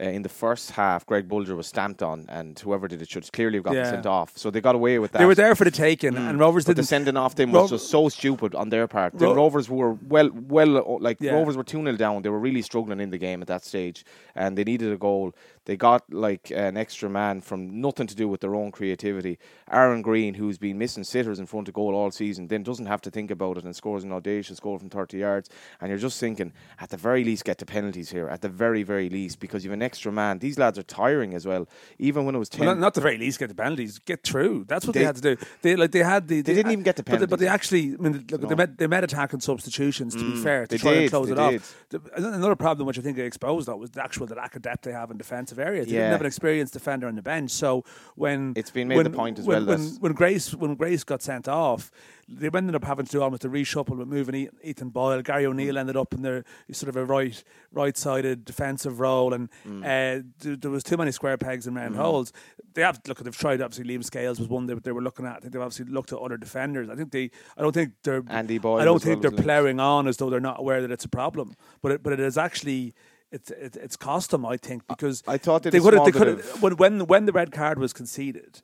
uh, 0.00 0.04
in 0.04 0.22
the 0.22 0.28
first 0.28 0.72
half, 0.72 1.06
Greg 1.06 1.28
Bolger 1.28 1.56
was 1.56 1.68
stamped 1.68 2.02
on, 2.02 2.26
and 2.28 2.58
whoever 2.58 2.88
did 2.88 3.00
it 3.00 3.08
should 3.08 3.30
clearly 3.32 3.58
have 3.58 3.64
gotten 3.64 3.78
yeah. 3.78 3.90
sent 3.90 4.06
off. 4.06 4.36
So 4.36 4.50
they 4.50 4.60
got 4.60 4.74
away 4.74 4.98
with 4.98 5.12
that. 5.12 5.18
They 5.18 5.24
were 5.24 5.36
there 5.36 5.54
for 5.54 5.64
the 5.64 5.70
taking, 5.70 6.14
mm. 6.14 6.30
and 6.30 6.40
Rovers 6.40 6.64
didn't. 6.64 6.78
The 6.78 6.82
sending 6.84 7.16
off 7.16 7.36
them 7.36 7.52
was 7.52 7.70
just 7.70 7.90
so 7.90 8.08
stupid 8.08 8.56
on 8.56 8.70
their 8.70 8.88
part. 8.88 9.16
The 9.16 9.26
Ro- 9.26 9.34
Rovers 9.34 9.68
were 9.70 9.92
well, 9.92 10.30
well, 10.32 10.98
like 11.00 11.20
yeah. 11.20 11.32
Rovers 11.32 11.56
were 11.56 11.62
two 11.62 11.80
0 11.80 11.96
down. 11.96 12.22
They 12.22 12.28
were 12.28 12.40
really 12.40 12.62
struggling 12.62 12.98
in 12.98 13.10
the 13.10 13.18
game 13.18 13.40
at 13.40 13.46
that 13.48 13.64
stage, 13.64 14.04
and 14.34 14.58
they 14.58 14.64
needed 14.64 14.92
a 14.92 14.96
goal. 14.96 15.32
They 15.66 15.76
got 15.76 16.12
like 16.12 16.50
an 16.50 16.76
extra 16.76 17.08
man 17.08 17.40
from 17.40 17.80
nothing 17.80 18.06
to 18.06 18.14
do 18.14 18.28
with 18.28 18.40
their 18.40 18.54
own 18.54 18.70
creativity. 18.70 19.38
Aaron 19.70 20.02
Greene, 20.02 20.34
who's 20.34 20.58
been 20.58 20.78
missing 20.78 21.04
sitters 21.04 21.38
in 21.38 21.46
front 21.46 21.68
of 21.68 21.74
goal 21.74 21.94
all 21.94 22.10
season, 22.10 22.48
then 22.48 22.62
doesn't 22.62 22.86
have 22.86 23.00
to 23.02 23.10
think 23.10 23.30
about 23.30 23.56
it 23.56 23.64
and 23.64 23.74
scores 23.74 24.04
an 24.04 24.12
audacious 24.12 24.60
goal 24.60 24.78
from 24.78 24.90
30 24.90 25.18
yards. 25.18 25.48
And 25.80 25.88
you're 25.88 25.98
just 25.98 26.20
thinking, 26.20 26.52
at 26.80 26.90
the 26.90 26.96
very 26.96 27.24
least, 27.24 27.44
get 27.44 27.58
the 27.58 27.66
penalties 27.66 28.10
here. 28.10 28.28
At 28.28 28.42
the 28.42 28.48
very, 28.48 28.82
very 28.82 29.08
least, 29.08 29.40
because 29.40 29.64
you 29.64 29.70
have 29.70 29.78
an 29.78 29.82
extra 29.82 30.12
man. 30.12 30.38
These 30.38 30.58
lads 30.58 30.78
are 30.78 30.82
tiring 30.82 31.34
as 31.34 31.46
well. 31.46 31.66
Even 31.98 32.26
when 32.26 32.34
it 32.34 32.38
was 32.38 32.48
10. 32.50 32.66
Well, 32.66 32.74
not, 32.74 32.80
not 32.80 32.94
the 32.94 33.00
very 33.00 33.16
least, 33.16 33.38
get 33.38 33.48
the 33.48 33.54
penalties. 33.54 33.98
Get 33.98 34.22
through. 34.22 34.64
That's 34.68 34.86
what 34.86 34.94
they, 34.94 35.00
they 35.00 35.06
had 35.06 35.16
to 35.16 35.22
do. 35.22 35.36
They 35.62 35.76
like 35.76 35.92
they 35.92 36.02
had 36.02 36.28
the. 36.28 36.42
They, 36.42 36.52
they 36.52 36.54
didn't 36.54 36.72
even 36.72 36.84
get 36.84 36.96
the 36.96 37.04
penalties. 37.04 37.28
But 37.28 37.38
they, 37.38 37.46
but 37.46 37.50
they 37.50 37.54
actually, 37.54 37.94
I 37.94 38.02
mean, 38.02 38.26
look, 38.30 38.42
no. 38.42 38.48
they, 38.48 38.54
met, 38.54 38.78
they 38.78 38.86
met 38.86 39.04
attacking 39.04 39.40
substitutions, 39.40 40.14
to 40.14 40.20
mm, 40.20 40.32
be 40.32 40.42
fair, 40.42 40.66
to 40.66 40.78
try 40.78 40.92
did, 40.92 41.00
and 41.02 41.10
close 41.10 41.30
it 41.30 41.36
did. 41.36 41.38
off. 41.38 41.86
Another 42.16 42.56
problem 42.56 42.86
which 42.86 42.98
I 42.98 43.02
think 43.02 43.16
they 43.16 43.24
exposed, 43.24 43.66
though, 43.68 43.76
was 43.76 43.90
the 43.90 44.02
actual 44.02 44.26
the 44.26 44.34
lack 44.34 44.56
of 44.56 44.62
depth 44.62 44.82
they 44.82 44.92
have 44.92 45.10
in 45.10 45.16
defensive 45.54 45.74
areas. 45.74 45.86
They 45.88 45.94
yeah 45.94 46.24
experienced 46.24 46.72
defender 46.72 47.06
on 47.06 47.16
the 47.16 47.22
bench. 47.22 47.50
So 47.50 47.84
when 48.14 48.54
it's 48.56 48.70
been 48.70 48.88
made 48.88 48.96
when, 48.96 49.04
the 49.04 49.10
point 49.10 49.38
as 49.38 49.46
when, 49.46 49.66
well. 49.66 49.76
When, 49.76 49.88
when 49.96 50.12
Grace 50.12 50.54
when 50.54 50.74
Grace 50.74 51.04
got 51.04 51.22
sent 51.22 51.48
off, 51.48 51.90
they 52.28 52.48
ended 52.54 52.74
up 52.74 52.84
having 52.84 53.04
to 53.04 53.12
do 53.12 53.22
almost 53.22 53.44
a 53.44 53.48
reshuffle 53.48 53.96
with 53.96 54.08
moving 54.08 54.48
Ethan 54.62 54.90
Boyle. 54.90 55.20
Gary 55.22 55.46
O'Neill 55.46 55.76
ended 55.76 55.96
up 55.96 56.14
in 56.14 56.22
their 56.22 56.44
sort 56.72 56.88
of 56.88 56.96
a 56.96 57.04
right 57.04 57.42
right 57.72 57.96
sided 57.96 58.44
defensive 58.44 59.00
role, 59.00 59.34
and 59.34 59.50
mm. 59.66 59.82
uh, 59.84 60.22
th- 60.40 60.60
there 60.60 60.70
was 60.70 60.82
too 60.82 60.96
many 60.96 61.12
square 61.12 61.36
pegs 61.36 61.66
and 61.66 61.76
round 61.76 61.94
mm. 61.94 61.98
holes. 61.98 62.32
They 62.72 62.82
have 62.82 63.00
look. 63.06 63.18
They've 63.18 63.36
tried 63.36 63.60
obviously. 63.60 63.84
Liam 63.84 64.04
Scales 64.04 64.38
was 64.38 64.48
one 64.48 64.66
they, 64.66 64.74
they 64.74 64.92
were 64.92 65.02
looking 65.02 65.26
at. 65.26 65.36
I 65.36 65.40
think 65.40 65.52
they've 65.52 65.62
obviously 65.62 65.86
looked 65.86 66.12
at 66.12 66.18
other 66.18 66.36
defenders. 66.36 66.88
I 66.88 66.96
think 66.96 67.12
they. 67.12 67.30
I 67.56 67.62
don't 67.62 67.72
think 67.72 67.92
they're. 68.02 68.22
Andy 68.28 68.58
Boyle. 68.58 68.80
I 68.80 68.84
don't 68.84 69.02
think 69.02 69.22
well 69.22 69.32
they're 69.32 69.42
ploughing 69.42 69.80
on 69.80 70.08
as 70.08 70.16
though 70.16 70.30
they're 70.30 70.40
not 70.40 70.60
aware 70.60 70.80
that 70.80 70.90
it's 70.90 71.04
a 71.04 71.08
problem. 71.08 71.54
But 71.82 71.92
it, 71.92 72.02
but 72.02 72.12
it 72.12 72.20
is 72.20 72.38
actually 72.38 72.94
it's 73.34 73.76
it's 73.76 73.96
cost 73.96 74.30
them, 74.30 74.44
I 74.46 74.56
think, 74.56 74.86
because 74.86 75.22
I 75.26 75.38
thought 75.38 75.62
they 75.64 75.80
could 75.80 75.94
have 75.94 76.62
when 76.62 76.76
when 76.76 77.06
when 77.06 77.26
the 77.26 77.32
red 77.32 77.50
card 77.52 77.78
was 77.78 77.92
conceded, 77.92 78.60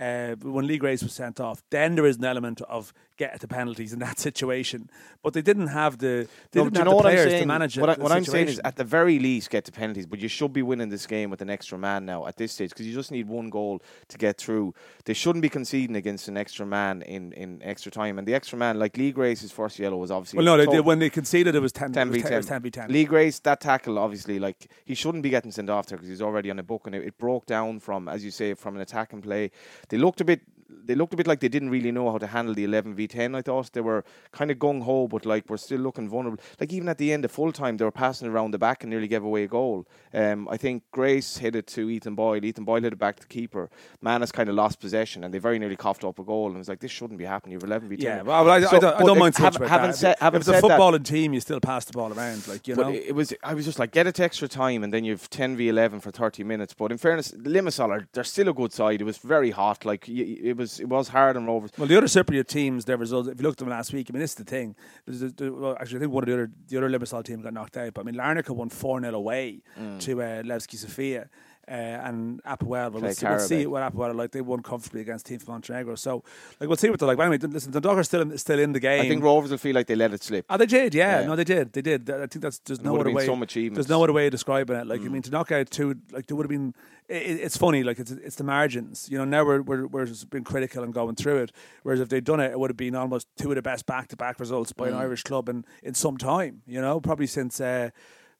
uh, 0.00 0.34
when 0.36 0.66
Lee 0.66 0.78
Grace 0.78 1.02
was 1.02 1.12
sent 1.12 1.40
off, 1.40 1.62
then 1.70 1.94
there 1.94 2.06
is 2.06 2.16
an 2.16 2.24
element 2.24 2.62
of 2.62 2.92
get 3.20 3.34
at 3.34 3.40
the 3.40 3.48
penalties 3.48 3.92
in 3.92 3.98
that 3.98 4.18
situation. 4.28 4.88
But 5.22 5.34
they 5.34 5.42
didn't 5.42 5.68
have 5.68 5.98
the 5.98 6.26
they 6.50 6.60
no, 6.60 6.64
didn't 6.64 6.76
have 6.78 6.96
the 6.96 7.02
players 7.02 7.32
to 7.40 7.46
manage 7.46 7.78
what, 7.78 7.90
it, 7.90 7.98
I, 7.98 8.02
what 8.02 8.10
I'm 8.10 8.24
saying 8.24 8.48
is, 8.48 8.60
at 8.64 8.76
the 8.76 8.84
very 8.84 9.18
least, 9.18 9.50
get 9.50 9.66
the 9.66 9.72
penalties. 9.72 10.06
But 10.06 10.18
you 10.20 10.28
should 10.28 10.52
be 10.52 10.62
winning 10.62 10.88
this 10.88 11.06
game 11.06 11.28
with 11.28 11.42
an 11.42 11.50
extra 11.50 11.76
man 11.78 12.06
now 12.06 12.26
at 12.26 12.36
this 12.36 12.52
stage 12.52 12.70
because 12.70 12.86
you 12.86 12.94
just 12.94 13.12
need 13.12 13.28
one 13.28 13.50
goal 13.50 13.82
to 14.08 14.18
get 14.18 14.38
through. 14.38 14.74
They 15.04 15.12
shouldn't 15.12 15.42
be 15.42 15.50
conceding 15.50 15.96
against 15.96 16.28
an 16.28 16.38
extra 16.38 16.64
man 16.64 17.02
in, 17.02 17.32
in 17.34 17.60
extra 17.62 17.92
time. 17.92 18.18
And 18.18 18.26
the 18.26 18.34
extra 18.34 18.56
man, 18.56 18.78
like 18.78 18.96
Lee 18.96 19.12
Grace's 19.12 19.52
first 19.52 19.78
yellow, 19.78 19.98
was 19.98 20.10
obviously 20.10 20.38
well. 20.38 20.46
No, 20.46 20.56
they 20.56 20.66
did, 20.66 20.84
when 20.84 20.98
they 20.98 21.10
conceded, 21.10 21.54
it 21.54 21.60
was 21.60 21.72
10, 21.72 21.92
10 21.92 22.10
v 22.10 22.22
10. 22.22 22.42
10 22.42 22.62
v 22.62 22.70
10. 22.70 22.90
Lee 22.90 23.04
Grace, 23.04 23.38
that 23.40 23.60
tackle, 23.60 23.98
obviously, 23.98 24.38
like 24.38 24.70
he 24.86 24.94
shouldn't 24.94 25.22
be 25.22 25.28
getting 25.30 25.52
sent 25.52 25.68
off 25.68 25.86
there 25.86 25.98
because 25.98 26.08
he's 26.08 26.22
already 26.22 26.50
on 26.50 26.58
a 26.58 26.62
book, 26.62 26.86
and 26.86 26.94
it, 26.94 27.02
it 27.06 27.18
broke 27.18 27.44
down 27.44 27.80
from, 27.80 28.08
as 28.08 28.24
you 28.24 28.30
say, 28.30 28.54
from 28.54 28.76
an 28.76 28.80
attack 28.80 29.12
and 29.12 29.22
play. 29.22 29.50
They 29.90 29.98
looked 29.98 30.20
a 30.20 30.24
bit 30.24 30.40
they 30.84 30.94
looked 30.94 31.14
a 31.14 31.16
bit 31.16 31.26
like 31.26 31.40
they 31.40 31.48
didn't 31.48 31.70
really 31.70 31.92
know 31.92 32.10
how 32.10 32.18
to 32.18 32.26
handle 32.26 32.54
the 32.54 32.64
11 32.64 32.94
v 32.94 33.06
10. 33.06 33.34
I 33.34 33.42
thought 33.42 33.72
they 33.72 33.80
were 33.80 34.04
kind 34.32 34.50
of 34.50 34.58
gung 34.58 34.82
ho, 34.82 35.08
but 35.08 35.26
like 35.26 35.48
we're 35.48 35.56
still 35.56 35.80
looking 35.80 36.08
vulnerable. 36.08 36.42
Like 36.58 36.72
even 36.72 36.88
at 36.88 36.98
the 36.98 37.12
end 37.12 37.24
of 37.24 37.30
full 37.30 37.52
time, 37.52 37.76
they 37.76 37.84
were 37.84 37.90
passing 37.90 38.28
around 38.28 38.52
the 38.52 38.58
back 38.58 38.82
and 38.82 38.90
nearly 38.90 39.08
gave 39.08 39.22
away 39.22 39.44
a 39.44 39.48
goal. 39.48 39.86
Um, 40.12 40.48
I 40.48 40.56
think 40.56 40.82
Grace 40.90 41.38
hit 41.38 41.54
it 41.54 41.66
to 41.68 41.90
Ethan 41.90 42.14
Boyle. 42.14 42.44
Ethan 42.44 42.64
Boyle 42.64 42.82
hit 42.82 42.92
it 42.92 42.98
back 42.98 43.16
to 43.16 43.22
the 43.22 43.28
keeper. 43.28 43.70
Mannus 44.00 44.32
kind 44.32 44.48
of 44.48 44.54
lost 44.54 44.80
possession 44.80 45.24
and 45.24 45.32
they 45.32 45.38
very 45.38 45.58
nearly 45.58 45.76
coughed 45.76 46.04
up 46.04 46.18
a 46.18 46.24
goal. 46.24 46.46
And 46.48 46.56
it 46.56 46.58
was 46.58 46.68
like, 46.68 46.80
this 46.80 46.90
shouldn't 46.90 47.18
be 47.18 47.24
happening. 47.24 47.52
You've 47.52 47.64
11 47.64 47.88
v 47.88 47.96
10. 47.96 48.04
Yeah, 48.04 48.22
well, 48.22 48.50
I, 48.50 48.60
so, 48.60 48.76
I, 48.76 48.80
don't, 48.80 48.96
I 48.96 49.02
don't 49.04 49.18
mind 49.18 49.36
have, 49.36 49.56
about 49.56 49.68
having 49.68 49.90
that. 49.90 49.96
Said, 49.96 50.16
having 50.20 50.40
if 50.40 50.48
it's 50.48 50.58
a 50.58 50.62
footballing 50.62 51.04
that, 51.04 51.04
team, 51.04 51.32
you 51.32 51.40
still 51.40 51.60
pass 51.60 51.84
the 51.84 51.92
ball 51.92 52.12
around. 52.12 52.46
Like 52.48 52.66
you 52.66 52.74
know, 52.74 52.90
it 52.90 53.14
was. 53.14 53.32
I 53.42 53.54
was 53.54 53.64
just 53.64 53.78
like, 53.78 53.92
get 53.92 54.06
it 54.06 54.14
to 54.16 54.24
extra 54.24 54.48
time, 54.48 54.82
and 54.82 54.92
then 54.92 55.04
you've 55.04 55.28
10 55.30 55.56
v 55.56 55.68
11 55.68 56.00
for 56.00 56.10
30 56.10 56.44
minutes. 56.44 56.74
But 56.74 56.92
in 56.92 56.98
fairness, 56.98 57.32
Limassol 57.32 57.90
are 57.90 58.08
they're 58.12 58.24
still 58.24 58.48
a 58.48 58.54
good 58.54 58.72
side. 58.72 59.00
It 59.00 59.04
was 59.04 59.18
very 59.18 59.50
hot. 59.50 59.84
Like 59.84 60.08
it 60.08 60.56
was 60.60 60.78
it 60.80 60.88
was 60.88 61.08
hard 61.08 61.36
on 61.36 61.46
Rovers. 61.46 61.70
Well, 61.76 61.88
the 61.88 61.96
other 61.96 62.06
Cypriot 62.06 62.46
teams, 62.46 62.84
their 62.84 62.96
results. 62.96 63.28
If 63.28 63.38
you 63.40 63.42
looked 63.46 63.60
at 63.60 63.64
them 63.66 63.70
last 63.76 63.92
week, 63.92 64.06
I 64.08 64.12
mean, 64.12 64.20
this 64.20 64.32
is 64.32 64.36
the 64.36 64.44
thing. 64.44 64.76
There's, 65.06 65.20
there's, 65.32 65.50
well, 65.52 65.76
actually, 65.80 65.98
I 65.98 66.00
think 66.00 66.12
one 66.12 66.22
of 66.24 66.28
the 66.28 66.34
other 66.34 66.50
the 66.68 66.76
other 66.76 66.88
Limassol 66.90 67.24
team 67.24 67.42
got 67.42 67.52
knocked 67.52 67.76
out. 67.76 67.94
But 67.94 68.02
I 68.02 68.04
mean, 68.04 68.14
Larnaca 68.14 68.50
won 68.54 68.68
four 68.68 69.00
0 69.00 69.14
away 69.14 69.62
Mm. 69.78 69.98
to 70.06 70.22
uh, 70.22 70.42
Levski 70.42 70.76
Sofia. 70.76 71.28
Uh, 71.70 71.74
and 71.74 72.42
Apoel, 72.42 72.66
well, 72.66 72.90
Play 72.90 73.00
we'll, 73.00 73.14
see, 73.14 73.26
we'll 73.26 73.38
see 73.38 73.66
what 73.66 73.92
Apoel 73.92 74.08
are 74.08 74.14
like. 74.14 74.32
They 74.32 74.40
won 74.40 74.60
comfortably 74.60 75.02
against 75.02 75.26
Team 75.26 75.38
from 75.38 75.52
Montenegro, 75.54 75.94
so 75.94 76.24
like 76.58 76.68
we'll 76.68 76.76
see 76.76 76.90
what 76.90 76.98
they're 76.98 77.06
like. 77.06 77.16
But 77.16 77.28
anyway, 77.28 77.38
listen, 77.46 77.70
Dundalk 77.70 77.96
are 77.96 78.02
still 78.02 78.22
in, 78.22 78.36
still 78.38 78.58
in 78.58 78.72
the 78.72 78.80
game. 78.80 79.02
I 79.02 79.08
think 79.08 79.22
Rovers 79.22 79.52
will 79.52 79.58
feel 79.58 79.76
like 79.76 79.86
they 79.86 79.94
let 79.94 80.12
it 80.12 80.20
slip. 80.20 80.46
Oh, 80.50 80.56
they 80.56 80.66
did, 80.66 80.94
yeah. 80.94 81.20
Yeah. 81.20 81.26
No, 81.28 81.36
they 81.36 81.44
did. 81.44 81.72
They 81.72 81.82
did. 81.82 82.10
I 82.10 82.26
think 82.26 82.42
that's 82.42 82.58
there's 82.58 82.80
no 82.80 82.98
other 82.98 83.12
way. 83.12 83.24
some 83.24 83.40
achievements. 83.42 83.76
There's 83.86 83.88
no 83.88 84.02
other 84.02 84.12
way 84.12 84.26
of 84.26 84.32
describing 84.32 84.76
it. 84.76 84.86
Like 84.88 85.00
I 85.02 85.04
mean, 85.04 85.22
to 85.22 85.30
knock 85.30 85.52
out 85.52 85.70
two, 85.70 85.94
like 86.10 86.26
there 86.26 86.36
would 86.36 86.46
have 86.46 86.50
been. 86.50 86.74
It, 87.08 87.40
it's 87.40 87.56
funny, 87.56 87.84
like 87.84 88.00
it's 88.00 88.10
it's 88.10 88.36
the 88.36 88.44
margins. 88.44 89.08
You 89.08 89.18
know, 89.18 89.24
now 89.24 89.44
we're 89.44 89.62
we're 89.62 89.86
we're 89.86 90.06
just 90.06 90.28
being 90.28 90.42
critical 90.42 90.82
and 90.82 90.92
going 90.92 91.14
through 91.14 91.36
it. 91.36 91.52
Whereas 91.84 92.00
if 92.00 92.08
they'd 92.08 92.24
done 92.24 92.40
it, 92.40 92.50
it 92.50 92.58
would 92.58 92.70
have 92.70 92.76
been 92.76 92.96
almost 92.96 93.28
two 93.36 93.50
of 93.50 93.54
the 93.54 93.62
best 93.62 93.86
back 93.86 94.08
to 94.08 94.16
back 94.16 94.40
results 94.40 94.72
by 94.72 94.88
an 94.88 94.94
Irish 94.94 95.22
club 95.22 95.48
in 95.48 95.64
in 95.84 95.94
some 95.94 96.16
time. 96.16 96.62
You 96.66 96.80
know, 96.80 97.00
probably 97.00 97.28
since 97.28 97.60
uh, 97.60 97.90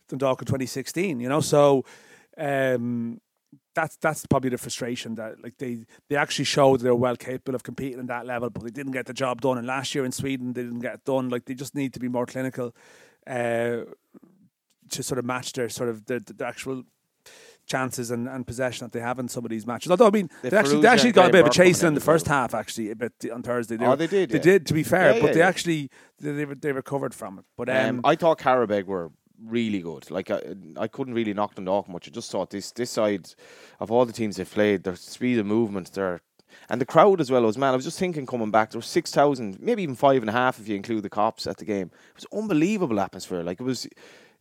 Dundalk 0.08 0.42
in 0.42 0.46
2016. 0.46 1.20
You 1.20 1.28
know, 1.28 1.40
so. 1.40 1.84
Um, 2.40 3.20
that's 3.74 3.96
that's 3.96 4.26
probably 4.26 4.50
the 4.50 4.58
frustration 4.58 5.14
that 5.16 5.42
like 5.42 5.56
they 5.58 5.84
they 6.08 6.16
actually 6.16 6.44
showed 6.44 6.80
they're 6.80 6.94
well 6.94 7.16
capable 7.16 7.54
of 7.54 7.62
competing 7.62 7.98
in 8.00 8.06
that 8.06 8.26
level, 8.26 8.50
but 8.50 8.62
they 8.64 8.70
didn't 8.70 8.92
get 8.92 9.06
the 9.06 9.12
job 9.14 9.40
done. 9.40 9.58
And 9.58 9.66
last 9.66 9.94
year 9.94 10.04
in 10.04 10.12
Sweden, 10.12 10.52
they 10.52 10.62
didn't 10.62 10.80
get 10.80 10.94
it 10.94 11.04
done. 11.04 11.28
Like 11.28 11.44
they 11.44 11.54
just 11.54 11.74
need 11.74 11.92
to 11.94 12.00
be 12.00 12.08
more 12.08 12.26
clinical 12.26 12.74
uh, 13.26 13.84
to 14.90 15.02
sort 15.02 15.18
of 15.18 15.24
match 15.24 15.52
their 15.52 15.68
sort 15.68 15.88
of 15.88 16.06
the, 16.06 16.20
the 16.36 16.44
actual 16.46 16.84
chances 17.66 18.10
and, 18.10 18.28
and 18.28 18.46
possession 18.46 18.84
that 18.84 18.92
they 18.92 19.00
have 19.00 19.18
in 19.20 19.28
some 19.28 19.44
of 19.44 19.50
these 19.50 19.66
matches. 19.66 19.90
Although 19.90 20.08
I 20.08 20.10
mean, 20.10 20.28
The 20.42 20.50
they 20.50 20.56
actually 20.56 20.80
they 20.82 20.88
actually 20.88 21.12
got 21.12 21.28
a 21.28 21.32
bit 21.32 21.42
of 21.42 21.46
a 21.48 21.50
chasing 21.50 21.88
in 21.88 21.94
the 21.94 22.00
first 22.00 22.26
well. 22.26 22.38
half. 22.40 22.54
Actually, 22.54 22.90
a 22.90 22.96
bit 22.96 23.12
on 23.32 23.42
Thursday. 23.42 23.76
Oh, 23.80 23.90
were- 23.90 23.96
they 23.96 24.06
did, 24.08 24.30
They 24.30 24.38
yeah. 24.38 24.42
did. 24.42 24.66
To 24.66 24.74
be 24.74 24.82
fair, 24.82 25.14
Yeah, 25.14 25.20
but 25.20 25.26
yeah, 25.28 25.32
they 25.34 25.38
yeah. 25.40 25.48
actually 25.48 25.90
they, 26.18 26.32
they 26.32 26.44
they 26.54 26.72
recovered 26.72 27.14
from 27.14 27.38
it. 27.38 27.44
But 27.56 27.68
um, 27.68 27.76
Um, 27.76 28.00
I 28.04 28.16
thought 28.16 28.38
Qarabağ 28.38 28.84
were 28.86 29.10
really 29.44 29.80
good. 29.80 30.10
Like 30.10 30.30
I, 30.30 30.40
I 30.76 30.88
couldn't 30.88 31.14
really 31.14 31.34
knock 31.34 31.54
them 31.54 31.68
off 31.68 31.88
much. 31.88 32.08
I 32.08 32.10
just 32.10 32.30
thought 32.30 32.50
this 32.50 32.70
this 32.72 32.90
side 32.90 33.28
of 33.78 33.90
all 33.90 34.04
the 34.04 34.12
teams 34.12 34.36
they've 34.36 34.50
played, 34.50 34.84
their 34.84 34.96
speed 34.96 35.38
of 35.38 35.46
movement, 35.46 35.92
their 35.92 36.20
and 36.68 36.80
the 36.80 36.86
crowd 36.86 37.20
as 37.20 37.30
well 37.30 37.42
was 37.42 37.58
man. 37.58 37.72
I 37.72 37.76
was 37.76 37.84
just 37.84 37.98
thinking 37.98 38.26
coming 38.26 38.50
back, 38.50 38.70
there 38.70 38.78
was 38.78 38.86
six 38.86 39.10
thousand, 39.12 39.60
maybe 39.60 39.82
even 39.82 39.94
five 39.94 40.22
and 40.22 40.30
a 40.30 40.32
half 40.32 40.58
if 40.58 40.68
you 40.68 40.76
include 40.76 41.02
the 41.02 41.10
cops 41.10 41.46
at 41.46 41.58
the 41.58 41.64
game. 41.64 41.90
It 42.16 42.16
was 42.16 42.26
unbelievable 42.32 43.00
atmosphere. 43.00 43.42
Like 43.42 43.60
it 43.60 43.64
was 43.64 43.88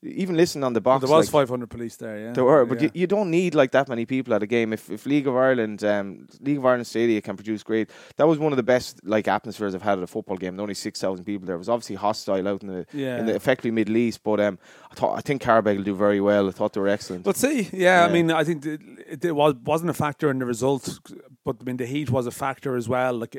even 0.02 0.38
listening 0.38 0.64
on 0.64 0.72
the 0.74 0.80
box. 0.80 1.04
there 1.06 1.14
was 1.14 1.34
like, 1.34 1.48
500 1.48 1.70
police 1.70 1.98
there. 1.98 2.18
Yeah, 2.18 2.32
There 2.32 2.46
were, 2.46 2.66
but 2.66 2.78
Yeah. 2.82 2.90
you, 2.94 3.02
you 3.02 3.08
don't 3.08 3.30
need 3.30 3.54
like 3.54 3.72
that 3.72 3.90
many 3.90 4.06
people 4.06 4.34
at 4.34 4.42
a 4.42 4.48
game. 4.48 4.72
If, 4.72 4.90
if 4.90 5.06
League 5.06 5.28
of 5.28 5.36
Ireland, 5.36 5.84
um, 5.84 6.28
League 6.40 6.58
of 6.58 6.66
Ireland 6.66 6.88
Stadia 6.88 7.22
can 7.22 7.36
produce 7.36 7.64
great, 7.64 7.90
that 8.16 8.26
was 8.28 8.40
one 8.40 8.54
of 8.54 8.58
the 8.58 8.64
best 8.64 9.02
like 9.04 9.28
atmospheres 9.28 9.76
I've 9.76 9.82
had 9.82 9.98
at 9.98 10.04
a 10.04 10.08
football 10.08 10.38
game. 10.38 10.58
Only 10.60 10.74
six 10.74 11.02
thousand 11.02 11.26
people 11.26 11.46
there. 11.46 11.56
It 11.56 11.60
was 11.60 11.70
obviously 11.70 11.96
hostile 11.98 12.48
out 12.48 12.62
in 12.64 12.70
the 12.70 12.86
Yeah. 12.94 13.20
in 13.20 13.26
the 13.26 13.36
effectively 13.36 13.72
Middle 13.72 13.98
East, 13.98 14.24
but 14.24 14.40
um, 14.40 14.58
I 14.90 14.96
thought 14.96 15.18
I 15.18 15.22
think 15.22 15.42
Qarabağ 15.42 15.76
will 15.76 15.84
do 15.84 15.96
very 15.96 16.22
well. 16.22 16.48
I 16.48 16.52
thought 16.52 16.74
they 16.74 16.80
were 16.82 16.88
excellent. 16.88 17.26
Let's 17.26 17.42
see. 17.42 17.68
Yeah, 17.74 18.06
I 18.06 18.10
mean, 18.12 18.32
I 18.32 18.44
think 18.46 18.66
it, 18.66 18.82
it, 19.08 19.26
it 19.26 19.36
was 19.36 19.56
wasn't 19.66 19.90
a 19.90 19.94
factor 19.94 20.32
in 20.32 20.40
the 20.40 20.46
result, 20.46 21.00
but 21.44 21.58
I 21.60 21.64
mean 21.66 21.78
the 21.78 21.86
heat 21.86 22.10
was 22.10 22.26
a 22.26 22.32
factor 22.32 22.78
as 22.78 22.88
well. 22.88 23.14
Like 23.16 23.36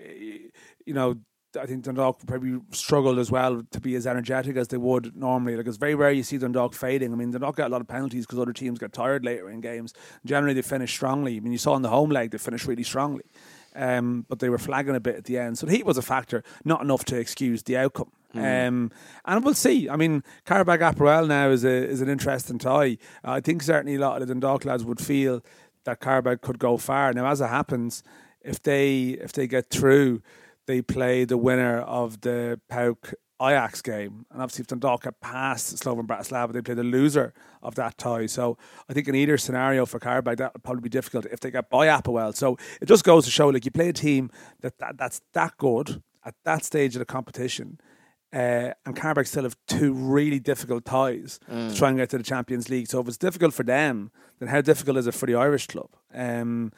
you 0.86 0.94
know, 0.94 1.14
I 1.58 1.66
think 1.66 1.84
Dundalk 1.84 2.24
probably 2.26 2.60
struggled 2.70 3.18
as 3.18 3.30
well 3.30 3.62
to 3.70 3.80
be 3.80 3.94
as 3.96 4.06
energetic 4.06 4.56
as 4.56 4.68
they 4.68 4.76
would 4.76 5.16
normally. 5.16 5.56
Like 5.56 5.66
it's 5.66 5.76
very 5.76 5.94
rare 5.94 6.12
you 6.12 6.22
see 6.22 6.38
Dundalk 6.38 6.74
fading. 6.74 7.12
I 7.12 7.16
mean, 7.16 7.30
Dundalk 7.30 7.56
got 7.56 7.68
a 7.68 7.72
lot 7.72 7.80
of 7.80 7.88
penalties 7.88 8.26
because 8.26 8.38
other 8.38 8.52
teams 8.52 8.78
get 8.78 8.92
tired 8.92 9.24
later 9.24 9.50
in 9.50 9.60
games. 9.60 9.92
Generally, 10.24 10.54
they 10.54 10.62
finish 10.62 10.92
strongly. 10.92 11.36
I 11.36 11.40
mean, 11.40 11.52
you 11.52 11.58
saw 11.58 11.74
in 11.76 11.82
the 11.82 11.88
home 11.88 12.10
leg 12.10 12.30
they 12.30 12.38
finished 12.38 12.66
really 12.66 12.84
strongly. 12.84 13.24
Um, 13.74 14.26
but 14.28 14.40
they 14.40 14.48
were 14.48 14.58
flagging 14.58 14.96
a 14.96 15.00
bit 15.00 15.14
at 15.14 15.24
the 15.24 15.38
end, 15.38 15.56
so 15.56 15.64
the 15.64 15.70
heat 15.70 15.86
was 15.86 15.96
a 15.96 16.02
factor, 16.02 16.42
not 16.64 16.82
enough 16.82 17.04
to 17.04 17.16
excuse 17.16 17.62
the 17.62 17.76
outcome. 17.76 18.10
Um, 18.34 18.90
and 19.24 19.44
we'll 19.44 19.54
see. 19.54 19.88
I 19.88 19.96
mean, 19.96 20.22
Qarabağ 20.46 20.92
Apoel 20.92 21.28
now 21.28 21.50
is 21.50 21.64
a 21.64 21.70
is 21.70 22.00
an 22.00 22.08
interesting 22.08 22.58
tie. 22.58 22.98
I 23.24 23.40
think 23.40 23.62
certainly 23.62 23.96
a 23.96 24.00
lot 24.00 24.22
of 24.22 24.28
the 24.28 24.34
Dundalk 24.34 24.64
lads 24.64 24.84
would 24.84 25.00
feel 25.00 25.44
that 25.84 26.00
Qarabağ 26.00 26.40
could 26.40 26.58
go 26.58 26.76
far. 26.76 27.12
Now, 27.12 27.26
as 27.26 27.40
it 27.40 27.48
happens, 27.48 28.02
if 28.42 28.62
they 28.62 29.18
if 29.20 29.32
they 29.32 29.46
get 29.46 29.70
through, 29.70 30.22
they 30.70 30.80
play 30.82 31.24
the 31.24 31.36
winner 31.36 31.80
of 31.80 32.20
the 32.20 32.60
PAOK 32.70 33.14
Ajax 33.42 33.82
game, 33.82 34.26
and 34.30 34.40
obviously 34.40 34.62
if 34.62 34.68
Dundalk 34.68 35.02
get 35.02 35.20
past 35.20 35.76
Slovan 35.78 36.06
Bratislava, 36.06 36.52
they 36.52 36.60
play 36.60 36.74
the 36.74 36.84
loser 36.84 37.32
of 37.62 37.74
that 37.74 37.98
tie. 37.98 38.26
So 38.26 38.56
I 38.88 38.92
think 38.92 39.08
in 39.08 39.14
either 39.14 39.36
scenario 39.38 39.84
for 39.86 39.98
Qarabağ, 39.98 40.36
that 40.36 40.52
would 40.52 40.62
probably 40.62 40.82
be 40.82 40.88
difficult 40.90 41.26
if 41.26 41.40
they 41.40 41.50
get 41.50 41.70
by 41.70 41.88
Apoel. 41.88 42.36
So 42.36 42.56
it 42.80 42.86
just 42.86 43.02
goes 43.02 43.24
to 43.24 43.30
show, 43.30 43.48
like 43.48 43.64
you 43.64 43.70
play 43.70 43.88
a 43.88 43.92
team 43.92 44.30
that, 44.60 44.78
that 44.78 44.96
that's 44.96 45.22
that 45.32 45.56
good 45.56 46.02
at 46.24 46.34
that 46.44 46.64
stage 46.64 46.94
of 46.94 47.00
the 47.00 47.06
competition. 47.06 47.80
Uh, 48.32 48.70
and 48.86 48.94
Qarabağ 48.94 49.26
still 49.26 49.42
have 49.42 49.56
two 49.66 49.92
really 49.92 50.38
difficult 50.38 50.84
ties 50.84 51.40
to 51.48 51.74
try 51.74 51.88
and 51.88 51.98
get 51.98 52.10
to 52.10 52.18
the 52.18 52.22
Champions 52.22 52.68
League. 52.68 52.86
So 52.86 53.00
if 53.00 53.08
it's 53.08 53.16
difficult 53.16 53.54
for 53.54 53.64
them, 53.64 54.12
then 54.38 54.48
how 54.50 54.60
difficult 54.60 54.98
is 54.98 55.08
it 55.08 55.14
for 55.14 55.26
the 55.26 55.34
Irish 55.34 55.66
club? 55.66 55.90
Um, 56.14 56.72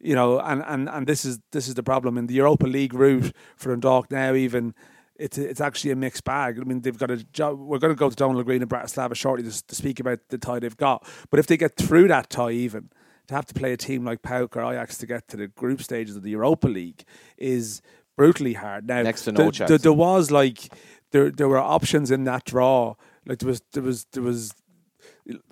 you 0.00 0.14
know, 0.14 0.38
and, 0.40 0.62
and, 0.66 0.88
and 0.88 1.06
this 1.06 1.24
is 1.24 1.38
this 1.52 1.68
is 1.68 1.74
the 1.74 1.82
problem 1.82 2.16
in 2.18 2.26
the 2.26 2.34
Europa 2.34 2.66
League 2.66 2.94
route 2.94 3.32
for 3.56 3.70
Dundalk 3.70 4.10
now. 4.10 4.34
Even 4.34 4.74
it's 5.16 5.36
it's 5.38 5.60
actually 5.60 5.90
a 5.90 5.96
mixed 5.96 6.24
bag. 6.24 6.58
I 6.60 6.64
mean, 6.64 6.80
they've 6.82 6.96
got 6.98 7.10
a 7.10 7.16
job. 7.16 7.58
We're 7.58 7.78
going 7.78 7.94
to 7.94 7.98
go 7.98 8.08
to 8.08 8.14
Donald 8.16 8.44
Green 8.44 8.62
and 8.62 8.70
Bratislava 8.70 9.14
shortly 9.16 9.48
to, 9.50 9.66
to 9.66 9.74
speak 9.74 9.98
about 10.00 10.20
the 10.28 10.38
tie 10.38 10.58
they've 10.60 10.76
got. 10.76 11.06
But 11.30 11.40
if 11.40 11.46
they 11.46 11.56
get 11.56 11.76
through 11.76 12.08
that 12.08 12.30
tie, 12.30 12.50
even 12.52 12.90
to 13.26 13.34
have 13.34 13.46
to 13.46 13.54
play 13.54 13.72
a 13.72 13.76
team 13.76 14.04
like 14.04 14.22
PAOK 14.22 14.56
or 14.56 14.62
Ajax 14.72 14.96
to 14.98 15.06
get 15.06 15.28
to 15.28 15.36
the 15.36 15.48
group 15.48 15.82
stages 15.82 16.16
of 16.16 16.22
the 16.22 16.30
Europa 16.30 16.68
League 16.68 17.04
is 17.36 17.82
brutally 18.16 18.54
hard. 18.54 18.86
Now, 18.86 19.02
Next 19.02 19.24
to 19.24 19.32
no 19.32 19.50
chance. 19.50 19.68
there- 19.68 19.78
there 19.78 19.92
was 19.92 20.30
like 20.30 20.72
there 21.10 21.30
there 21.30 21.48
were 21.48 21.58
options 21.58 22.10
in 22.10 22.24
that 22.24 22.44
draw. 22.44 22.94
Like 23.26 23.40
there 23.40 23.48
was 23.48 23.62
there 23.72 23.82
was 23.82 24.06
there 24.12 24.22
was 24.22 24.52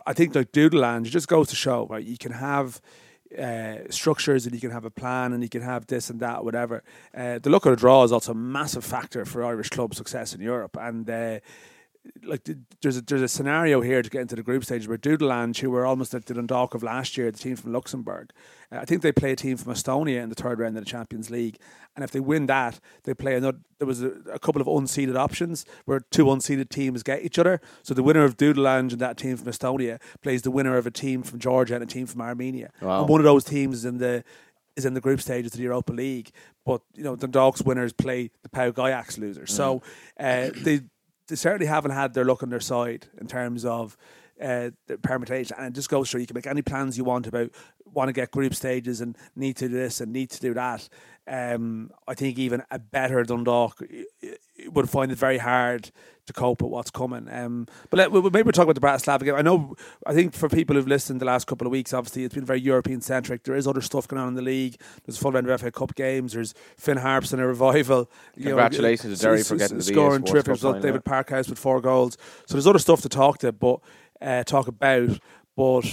I 0.07 0.13
think 0.13 0.35
like 0.35 0.53
Dudelange, 0.53 1.07
it 1.07 1.11
just 1.11 1.29
goes 1.29 1.49
to 1.49 1.57
show, 1.57 1.87
right? 1.89 2.05
You 2.05 2.17
can 2.17 2.33
have 2.33 2.81
uh, 3.39 3.91
structures 3.91 4.47
and 4.47 4.55
you 4.55 4.61
can 4.61 4.71
have 4.71 4.85
a 4.85 4.91
plan 4.91 5.33
and 5.33 5.43
you 5.43 5.49
can 5.49 5.63
have 5.63 5.87
this 5.87 6.11
and 6.11 6.21
that, 6.21 6.45
whatever. 6.45 6.83
Uh, 7.15 7.39
the 7.39 7.51
look 7.51 7.67
of 7.67 7.71
the 7.71 7.77
draw 7.77 8.05
is 8.05 8.13
also 8.13 8.33
a 8.33 8.35
massive 8.35 8.85
factor 8.85 9.25
for 9.25 9.45
Irish 9.45 9.71
club 9.71 9.95
success 9.95 10.35
in 10.35 10.41
Europe. 10.41 10.77
And 10.81 11.09
uh, 11.09 11.41
like 12.25 12.49
there's 12.83 12.97
a, 12.97 13.01
there's 13.03 13.23
a 13.23 13.29
scenario 13.29 13.81
here 13.81 14.03
to 14.03 14.11
get 14.11 14.21
into 14.21 14.37
the 14.37 14.43
group 14.43 14.65
stage 14.65 14.87
where 14.89 14.99
Dudelange, 14.99 15.59
who 15.61 15.71
were 15.71 15.87
almost 15.87 16.15
at 16.15 16.27
the 16.27 16.35
Dundalk 16.35 16.75
of 16.75 16.83
last 16.83 17.17
year, 17.17 17.31
the 17.31 17.39
team 17.39 17.57
from 17.57 17.73
Luxembourg, 17.73 18.31
uh, 18.73 18.77
I 18.79 18.85
think 18.85 19.03
they 19.03 19.13
play 19.13 19.33
a 19.33 19.37
team 19.37 19.57
from 19.57 19.73
Estonia 19.73 20.23
in 20.23 20.29
the 20.29 20.35
third 20.35 20.59
round 20.59 20.77
of 20.77 20.85
the 20.85 20.91
Champions 20.91 21.31
League, 21.31 21.59
and 21.95 22.05
if 22.05 22.11
they 22.11 22.21
win 22.21 22.47
that, 22.47 22.81
they 23.05 23.15
play 23.15 23.35
another. 23.37 23.59
There 23.79 23.87
was 23.87 24.03
a, 24.03 24.13
a 24.33 24.39
couple 24.39 24.61
of 24.61 24.67
unseeded 24.67 25.17
options 25.17 25.65
where 25.85 26.01
two 26.01 26.25
unseeded 26.27 26.69
teams 26.71 27.03
get 27.03 27.23
each 27.23 27.39
other. 27.39 27.61
So 27.83 27.95
the 27.95 28.03
winner 28.03 28.25
of 28.25 28.37
Dudelange 28.37 28.93
and 28.93 29.01
that 29.01 29.17
team 29.17 29.37
from 29.37 29.49
Estonia 29.49 30.01
plays 30.23 30.43
the 30.43 30.51
winner 30.51 30.77
of 30.77 30.87
a 30.87 30.91
team 30.91 31.23
from 31.23 31.39
Georgia 31.39 31.75
and 31.75 31.83
a 31.83 31.87
team 31.87 32.07
from 32.07 32.21
Armenia, 32.23 32.71
Wow. 32.81 33.01
and 33.01 33.09
one 33.09 33.21
of 33.21 33.25
those 33.25 33.45
teams 33.45 33.77
is 33.77 33.85
in 33.85 33.99
the 33.99 34.25
is 34.77 34.85
in 34.85 34.93
the 34.93 35.01
group 35.01 35.23
stages 35.23 35.53
of 35.53 35.57
the 35.57 35.63
Europa 35.65 35.91
League. 35.93 36.31
But 36.67 36.83
you 36.95 37.03
know, 37.05 37.17
the 37.17 37.29
Dogs 37.29 37.63
winners 37.63 37.93
play 37.95 38.31
the 38.43 38.49
Pau 38.51 38.69
Ajax 38.69 39.17
losers. 39.17 39.51
So 39.53 39.81
uh, 40.21 40.51
they 40.55 40.81
they 41.29 41.37
certainly 41.37 41.67
haven't 41.67 41.93
had 41.93 42.15
their 42.15 42.25
luck 42.25 42.43
on 42.43 42.51
their 42.51 42.61
side 42.61 43.07
in 43.21 43.27
terms 43.27 43.65
of 43.65 43.97
uh, 44.41 44.71
the 44.87 44.99
permutation. 44.99 45.57
And 45.59 45.69
it 45.69 45.75
just 45.75 45.89
goes 45.89 46.11
through. 46.11 46.21
You 46.21 46.27
can 46.27 46.35
make 46.35 46.47
any 46.47 46.63
plans 46.63 46.97
you 46.99 47.05
want 47.05 47.27
about 47.27 47.51
want 47.93 48.09
to 48.09 48.13
get 48.13 48.31
group 48.31 48.55
stages 48.55 49.01
and 49.01 49.17
need 49.35 49.57
to 49.57 49.69
do 49.69 49.75
this 49.75 50.01
and 50.01 50.13
need 50.13 50.31
to 50.31 50.41
do 50.41 50.55
that. 50.55 50.89
Um, 51.29 51.91
I 52.07 52.15
think 52.15 52.39
even 52.39 52.63
a 52.71 52.79
better 52.79 53.23
Dundalk 53.25 53.83
would 54.69 54.89
find 54.89 55.11
it 55.11 55.19
very 55.19 55.39
hard 55.39 55.91
to 56.27 56.33
cope 56.33 56.63
with 56.63 56.71
what's 56.71 56.91
coming. 56.91 57.29
Um, 57.31 57.67
but 57.91 57.99
let, 57.99 58.13
maybe 58.13 58.43
we'll 58.43 58.53
talk 58.53 58.65
about 58.65 58.75
the 58.75 58.81
Bratislava 58.81 59.25
game. 59.25 59.35
I 59.35 59.43
know, 59.43 59.77
I 60.07 60.15
think 60.15 60.35
for 60.35 60.49
people 60.49 60.77
who've 60.77 60.87
listened 60.87 61.21
the 61.21 61.25
last 61.25 61.47
couple 61.47 61.67
of 61.67 61.71
weeks, 61.71 61.93
obviously 61.93 62.25
it's 62.25 62.35
been 62.35 62.45
very 62.45 62.61
European 62.61 63.01
centric. 63.01 63.45
There 63.45 63.55
is 63.55 63.67
other 63.67 63.81
stuff 63.81 64.09
going 64.09 64.21
on 64.23 64.29
in 64.29 64.35
the 64.35 64.43
league. 64.43 64.77
There's 65.05 65.17
a 65.17 65.21
full 65.21 65.33
round 65.33 65.49
of 65.49 65.61
FA 65.61 65.71
Cup 65.71 65.95
games. 65.95 66.33
There's 66.33 66.55
Finn 66.77 66.99
Harps 66.99 67.33
and 67.33 67.41
a 67.41 67.47
revival. 67.47 68.11
You 68.37 68.47
know, 68.47 68.51
Congratulations 68.53 69.19
to 69.19 69.25
Derry 69.25 69.43
for 69.43 69.57
getting 69.57 69.79
the 69.79 69.85
scoring 69.85 70.25
terrific 70.25 70.53
result. 70.53 70.83
David 70.83 71.05
Parkhouse 71.05 71.49
with 71.49 71.59
four 71.59 71.81
goals. 71.81 72.17
So 72.47 72.55
there's 72.55 72.67
other 72.67 72.79
stuff 72.79 73.03
to 73.03 73.09
talk 73.09 73.39
to, 73.39 73.53
but 73.53 73.81
uh, 74.21 74.45
talk 74.45 74.69
about. 74.69 75.19
But 75.57 75.87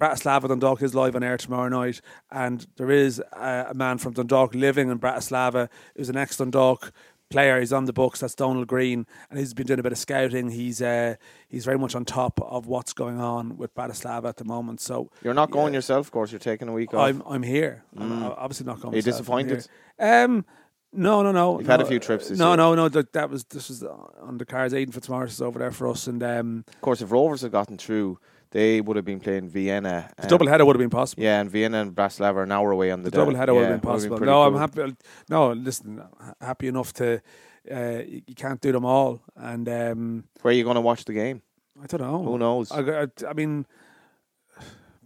Bratislava 0.00 0.48
Dundalk 0.48 0.82
is 0.82 0.94
live 0.94 1.14
on 1.14 1.22
air 1.22 1.36
tomorrow 1.36 1.68
night, 1.68 2.00
and 2.30 2.66
there 2.76 2.90
is 2.90 3.22
a, 3.32 3.66
a 3.70 3.74
man 3.74 3.98
from 3.98 4.14
Dundalk 4.14 4.54
living 4.54 4.88
in 4.90 4.98
Bratislava 4.98 5.68
who's 5.94 6.08
an 6.08 6.16
ex 6.16 6.38
Dundalk 6.38 6.92
player. 7.28 7.60
He's 7.60 7.72
on 7.72 7.84
the 7.84 7.92
books. 7.92 8.20
That's 8.20 8.34
Donald 8.34 8.66
Green, 8.66 9.06
and 9.28 9.38
he's 9.38 9.52
been 9.52 9.66
doing 9.66 9.78
a 9.78 9.82
bit 9.82 9.92
of 9.92 9.98
scouting. 9.98 10.50
He's 10.50 10.80
uh, 10.80 11.16
he's 11.48 11.66
very 11.66 11.78
much 11.78 11.94
on 11.94 12.06
top 12.06 12.40
of 12.40 12.66
what's 12.66 12.94
going 12.94 13.20
on 13.20 13.58
with 13.58 13.74
Bratislava 13.74 14.28
at 14.30 14.38
the 14.38 14.44
moment. 14.44 14.80
So 14.80 15.10
You're 15.22 15.34
not 15.34 15.50
going 15.50 15.74
yourself, 15.74 16.06
of 16.06 16.12
course. 16.12 16.32
You're 16.32 16.38
taking 16.38 16.68
a 16.68 16.72
week 16.72 16.94
off. 16.94 17.06
I'm 17.06 17.22
I'm 17.26 17.42
here. 17.42 17.84
I'm 17.96 18.24
obviously 18.24 18.64
not 18.64 18.80
going. 18.80 18.94
Are 18.94 18.96
you 18.96 19.02
myself. 19.02 19.18
Disappointed? 19.18 19.68
Um, 19.98 20.46
no, 20.92 21.22
no, 21.22 21.30
no. 21.30 21.58
You've 21.58 21.68
no, 21.68 21.72
had 21.72 21.82
a 21.82 21.86
few 21.86 22.00
trips 22.00 22.28
this 22.28 22.38
no, 22.38 22.48
year. 22.48 22.56
no, 22.56 22.74
no. 22.74 22.88
That, 22.88 23.12
that 23.12 23.30
was 23.30 23.44
this 23.44 23.68
was 23.68 23.84
on 23.84 24.38
the 24.38 24.46
cards. 24.46 24.74
Aidan 24.74 24.92
Fitzmaurice 24.92 25.34
is 25.34 25.42
over 25.42 25.58
there 25.58 25.70
for 25.70 25.88
us, 25.88 26.06
and 26.06 26.22
um, 26.22 26.64
Of 26.68 26.80
course, 26.80 27.00
if 27.02 27.12
Rovers 27.12 27.42
had 27.42 27.52
gotten 27.52 27.76
through, 27.76 28.18
they 28.50 28.80
would 28.80 28.96
have 28.96 29.04
been 29.04 29.20
playing 29.20 29.48
Vienna. 29.48 30.10
The 30.20 30.26
double 30.28 30.46
header 30.48 30.64
would 30.64 30.76
have 30.76 30.80
been 30.80 30.90
possible. 30.90 31.22
Yeah, 31.22 31.40
and 31.40 31.50
Vienna 31.50 31.80
and 31.82 31.94
Bratislava 31.94 32.36
are 32.36 32.42
an 32.42 32.52
hour 32.52 32.70
away 32.70 32.90
on 32.90 33.02
the, 33.02 33.10
The 33.10 33.16
double 33.16 33.34
header 33.34 33.52
yeah, 33.52 33.58
would 33.58 33.68
have 33.68 33.80
been 33.80 33.90
possible. 33.90 34.16
pretty 34.16 34.30
no, 34.30 34.42
I'm 34.42 34.56
happy. 34.56 34.96
No, 35.28 35.52
listen, 35.52 36.02
happy 36.40 36.68
enough 36.68 36.92
to. 36.94 37.20
Uh, 37.70 38.02
you 38.06 38.34
can't 38.34 38.60
do 38.60 38.72
them 38.72 38.84
all, 38.86 39.22
and 39.36 39.68
um, 39.68 40.24
Where 40.40 40.50
are 40.50 40.56
you 40.56 40.64
going 40.64 40.76
to 40.76 40.80
watch 40.80 41.04
the 41.04 41.12
game? 41.12 41.42
I 41.80 41.86
don't 41.86 42.00
know. 42.00 42.22
Who 42.24 42.38
knows? 42.38 42.72
I, 42.72 43.02
I, 43.02 43.06
I 43.28 43.32
mean, 43.34 43.66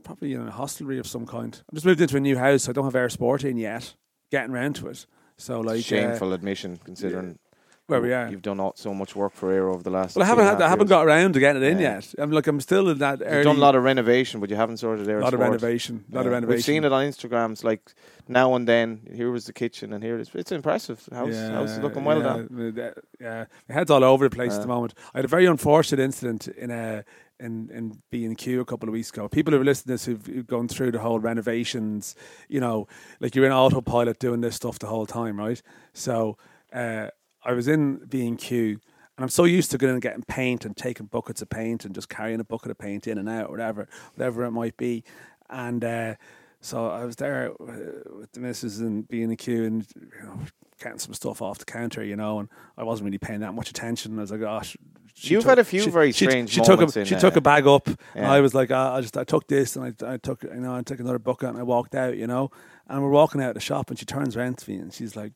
probably 0.05 0.33
in 0.35 0.47
a 0.47 0.51
hostelry 0.51 0.99
of 0.99 1.07
some 1.07 1.27
kind. 1.27 1.61
I 1.71 1.75
just 1.75 1.85
moved 1.87 2.01
into 2.01 2.17
a 2.17 2.21
new 2.21 2.37
house. 2.37 2.69
I 2.69 2.73
don't 2.73 2.85
have 2.85 2.95
Eir 2.95 3.11
Sport 3.11 3.45
in 3.45 3.57
yet. 3.57 3.95
Getting 4.31 4.53
round 4.53 4.77
to 4.77 4.89
it. 4.89 5.07
So 5.37 5.61
like, 5.61 5.79
uh, 5.79 5.83
Shameful 5.83 6.33
admission, 6.33 6.79
considering 6.85 7.39
where 7.87 8.01
we 8.01 8.13
are. 8.13 8.29
you've 8.31 8.43
done 8.43 8.61
all, 8.61 8.73
so 8.77 8.95
much 8.95 9.15
work 9.15 9.33
for 9.35 9.53
Eir 9.53 9.73
over 9.73 9.83
the 9.83 9.91
last. 9.91 10.17
Well, 10.17 10.23
I 10.25 10.27
haven't 10.27 10.45
had, 10.47 10.63
I 10.63 10.69
haven't 10.69 10.87
got 10.89 11.07
around 11.07 11.35
to 11.35 11.41
getting 11.41 11.63
it 11.63 11.67
in 11.69 11.79
Yeah. 11.79 11.97
yet. 11.97 12.15
I'm 12.19 12.31
like 12.31 12.47
I'm 12.47 12.61
still 12.61 12.89
in 12.89 12.99
that. 12.99 13.21
You've 13.21 13.45
done 13.45 13.57
a 13.57 13.61
lot 13.61 13.75
of 13.75 13.83
renovation, 13.83 14.41
but 14.41 14.49
you 14.51 14.57
haven't 14.57 14.79
sorted 14.79 15.07
Eir. 15.07 15.19
A 15.19 15.23
lot 15.23 15.35
of 15.35 15.39
Sport. 15.39 15.51
renovation. 15.51 16.05
lot 16.11 16.25
of 16.27 16.33
renovation. 16.33 16.57
We've 16.57 16.65
seen 16.65 16.85
it 16.85 16.93
on 16.93 17.05
Instagrams, 17.05 17.63
like 17.63 17.93
now 18.27 18.55
and 18.55 18.67
then. 18.67 19.07
Here 19.15 19.31
was 19.31 19.45
the 19.47 19.53
kitchen, 19.53 19.93
and 19.93 20.03
here 20.03 20.17
it 20.19 20.23
is. 20.23 20.31
It's 20.35 20.53
impressive. 20.53 21.07
House, 21.13 21.35
house 21.37 21.71
is 21.73 21.79
looking 21.81 22.05
well 22.05 22.19
yeah, 22.19 22.25
done. 22.25 22.75
uh, 22.81 23.01
Yeah, 23.21 23.45
my 23.69 23.75
head's 23.75 23.91
all 23.91 24.03
over 24.05 24.29
the 24.29 24.35
place 24.35 24.55
at 24.55 24.63
the 24.63 24.69
moment. 24.69 24.95
I 25.15 25.19
had 25.19 25.25
a 25.25 25.29
very 25.29 25.47
unfortunate 25.47 26.03
incident 26.03 26.49
in 26.49 26.71
a 26.71 27.05
in 27.41 27.69
in 27.75 28.01
B 28.11 28.25
and 28.25 28.39
Q 28.39 28.61
a 28.61 28.65
couple 28.65 28.89
of 28.89 28.93
weeks 28.95 29.11
ago. 29.11 29.29
People 29.29 29.53
who 29.53 29.61
are 29.61 29.65
listening 29.65 29.99
to 29.99 30.05
this 30.05 30.05
who've, 30.07 30.25
who've 30.27 30.47
gone 30.47 30.69
through 30.69 30.93
the 30.93 31.01
whole 31.01 31.19
renovations, 31.19 32.15
you 32.49 32.61
know, 32.61 32.87
like 33.21 33.35
you're 33.35 33.45
in 33.45 33.53
autopilot 33.53 34.19
doing 34.21 34.41
this 34.41 34.57
stuff 34.57 34.79
the 34.79 34.87
whole 34.87 35.05
time, 35.05 35.37
right? 35.39 35.61
So 35.93 36.39
uh, 36.73 37.09
I 37.45 37.53
was 37.53 37.69
in 37.69 37.99
B 38.09 38.27
and 38.27 38.39
Q. 38.39 38.81
And 39.17 39.23
I'm 39.23 39.29
so 39.29 39.45
used 39.45 39.71
to 39.71 39.79
going 39.79 39.93
and 39.93 40.03
getting 40.03 40.25
paint 40.25 40.65
and 40.65 40.77
taking 40.77 41.07
buckets 41.07 41.41
of 41.41 41.49
paint 41.49 41.85
and 41.85 41.95
just 41.95 42.09
carrying 42.09 42.41
a 42.41 42.45
bucket 42.45 42.73
of 42.73 42.79
paint 42.79 43.07
in 43.07 43.17
and 43.17 43.29
out, 43.29 43.49
whatever, 43.49 43.89
whatever 44.17 44.43
it 44.45 44.51
might 44.51 44.77
be. 44.77 45.05
And 45.49 45.85
uh, 45.85 46.15
so 46.61 46.89
I 46.89 47.05
was 47.05 47.17
there 47.17 47.53
uh, 47.53 48.17
with 48.19 48.33
the 48.33 48.41
missus 48.41 48.81
and 48.81 49.07
being 49.07 49.31
a 49.31 49.37
queue 49.37 49.65
and 49.65 49.87
you 49.95 50.27
know 50.27 50.41
getting 50.83 50.99
some 50.99 51.15
stuff 51.15 51.43
off 51.43 51.59
the 51.59 51.65
counter, 51.65 52.03
you 52.03 52.17
know, 52.17 52.41
and 52.41 52.49
I 52.77 52.83
wasn't 52.83 53.05
really 53.05 53.19
paying 53.19 53.41
that 53.41 53.55
much 53.55 53.71
attention. 53.71 54.19
I 54.19 54.23
was 54.23 54.31
like, 54.31 54.41
gosh. 54.41 54.77
You've 55.17 55.45
had 55.45 55.61
a 55.61 55.65
few 55.65 55.89
very 55.91 56.11
strange 56.11 56.51
she 56.51 56.61
took 56.61 56.81
moments 56.81 56.97
a, 56.97 57.01
in, 57.01 57.07
She 57.07 57.15
took 57.15 57.37
a 57.37 57.41
bag 57.41 57.69
up, 57.69 57.87
and. 58.17 58.27
I 58.27 58.41
was 58.41 58.53
like, 58.53 58.73
ah, 58.73 58.97
I 58.97 59.01
just 59.01 59.17
I 59.17 59.23
took 59.23 59.47
this 59.47 59.77
and 59.77 59.95
I, 60.03 60.15
I 60.15 60.17
took 60.17 60.43
you 60.43 60.55
know 60.55 60.75
I 60.75 60.83
took 60.83 60.99
another 60.99 61.21
bucket 61.21 61.51
and 61.51 61.59
I 61.59 61.63
walked 61.63 61.95
out, 61.95 62.17
you 62.17 62.27
know, 62.27 62.51
and 62.89 63.01
we're 63.01 63.11
walking 63.11 63.41
out 63.41 63.51
of 63.51 63.55
the 63.55 63.61
shop 63.61 63.91
and 63.91 63.99
she 63.99 64.07
turns 64.07 64.37
around 64.37 64.59
to 64.59 64.71
me 64.71 64.77
and 64.79 64.93
she's 64.93 65.15
like, 65.15 65.33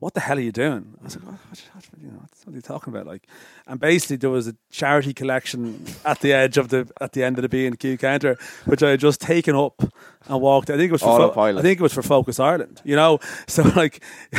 what 0.00 0.14
the 0.14 0.20
hell 0.20 0.36
are 0.38 0.40
you 0.40 0.50
doing? 0.52 0.94
I 1.00 1.04
was 1.04 1.16
like, 1.16 1.24
what, 1.26 1.34
what, 1.48 1.62
what, 1.74 1.84
you 2.02 2.08
know, 2.08 2.18
what 2.44 2.52
are 2.52 2.56
you 2.56 2.62
talking 2.62 2.92
about? 2.92 3.06
Like, 3.06 3.26
and 3.66 3.78
basically 3.78 4.16
there 4.16 4.30
was 4.30 4.48
a 4.48 4.56
charity 4.70 5.14
collection 5.14 5.84
at 6.04 6.20
the 6.20 6.32
edge 6.32 6.56
of 6.58 6.68
the 6.70 6.90
at 7.00 7.12
the 7.12 7.22
end 7.22 7.38
of 7.38 7.42
the 7.42 7.48
B 7.48 7.66
and 7.66 7.78
Q 7.78 7.96
counter, 7.98 8.36
which 8.64 8.82
I 8.82 8.90
had 8.90 9.00
just 9.00 9.20
taken 9.20 9.54
up 9.54 9.82
and 10.28 10.40
walked. 10.40 10.70
I 10.70 10.76
think 10.76 10.88
it 10.88 10.92
was 10.92 11.02
for 11.02 11.32
Fo- 11.32 11.40
I 11.40 11.62
think 11.62 11.78
it 11.80 11.82
was 11.82 11.92
for 11.92 12.02
Focus 12.02 12.40
Ireland, 12.40 12.80
you 12.84 12.96
know. 12.96 13.18
So 13.46 13.62
like, 13.74 14.02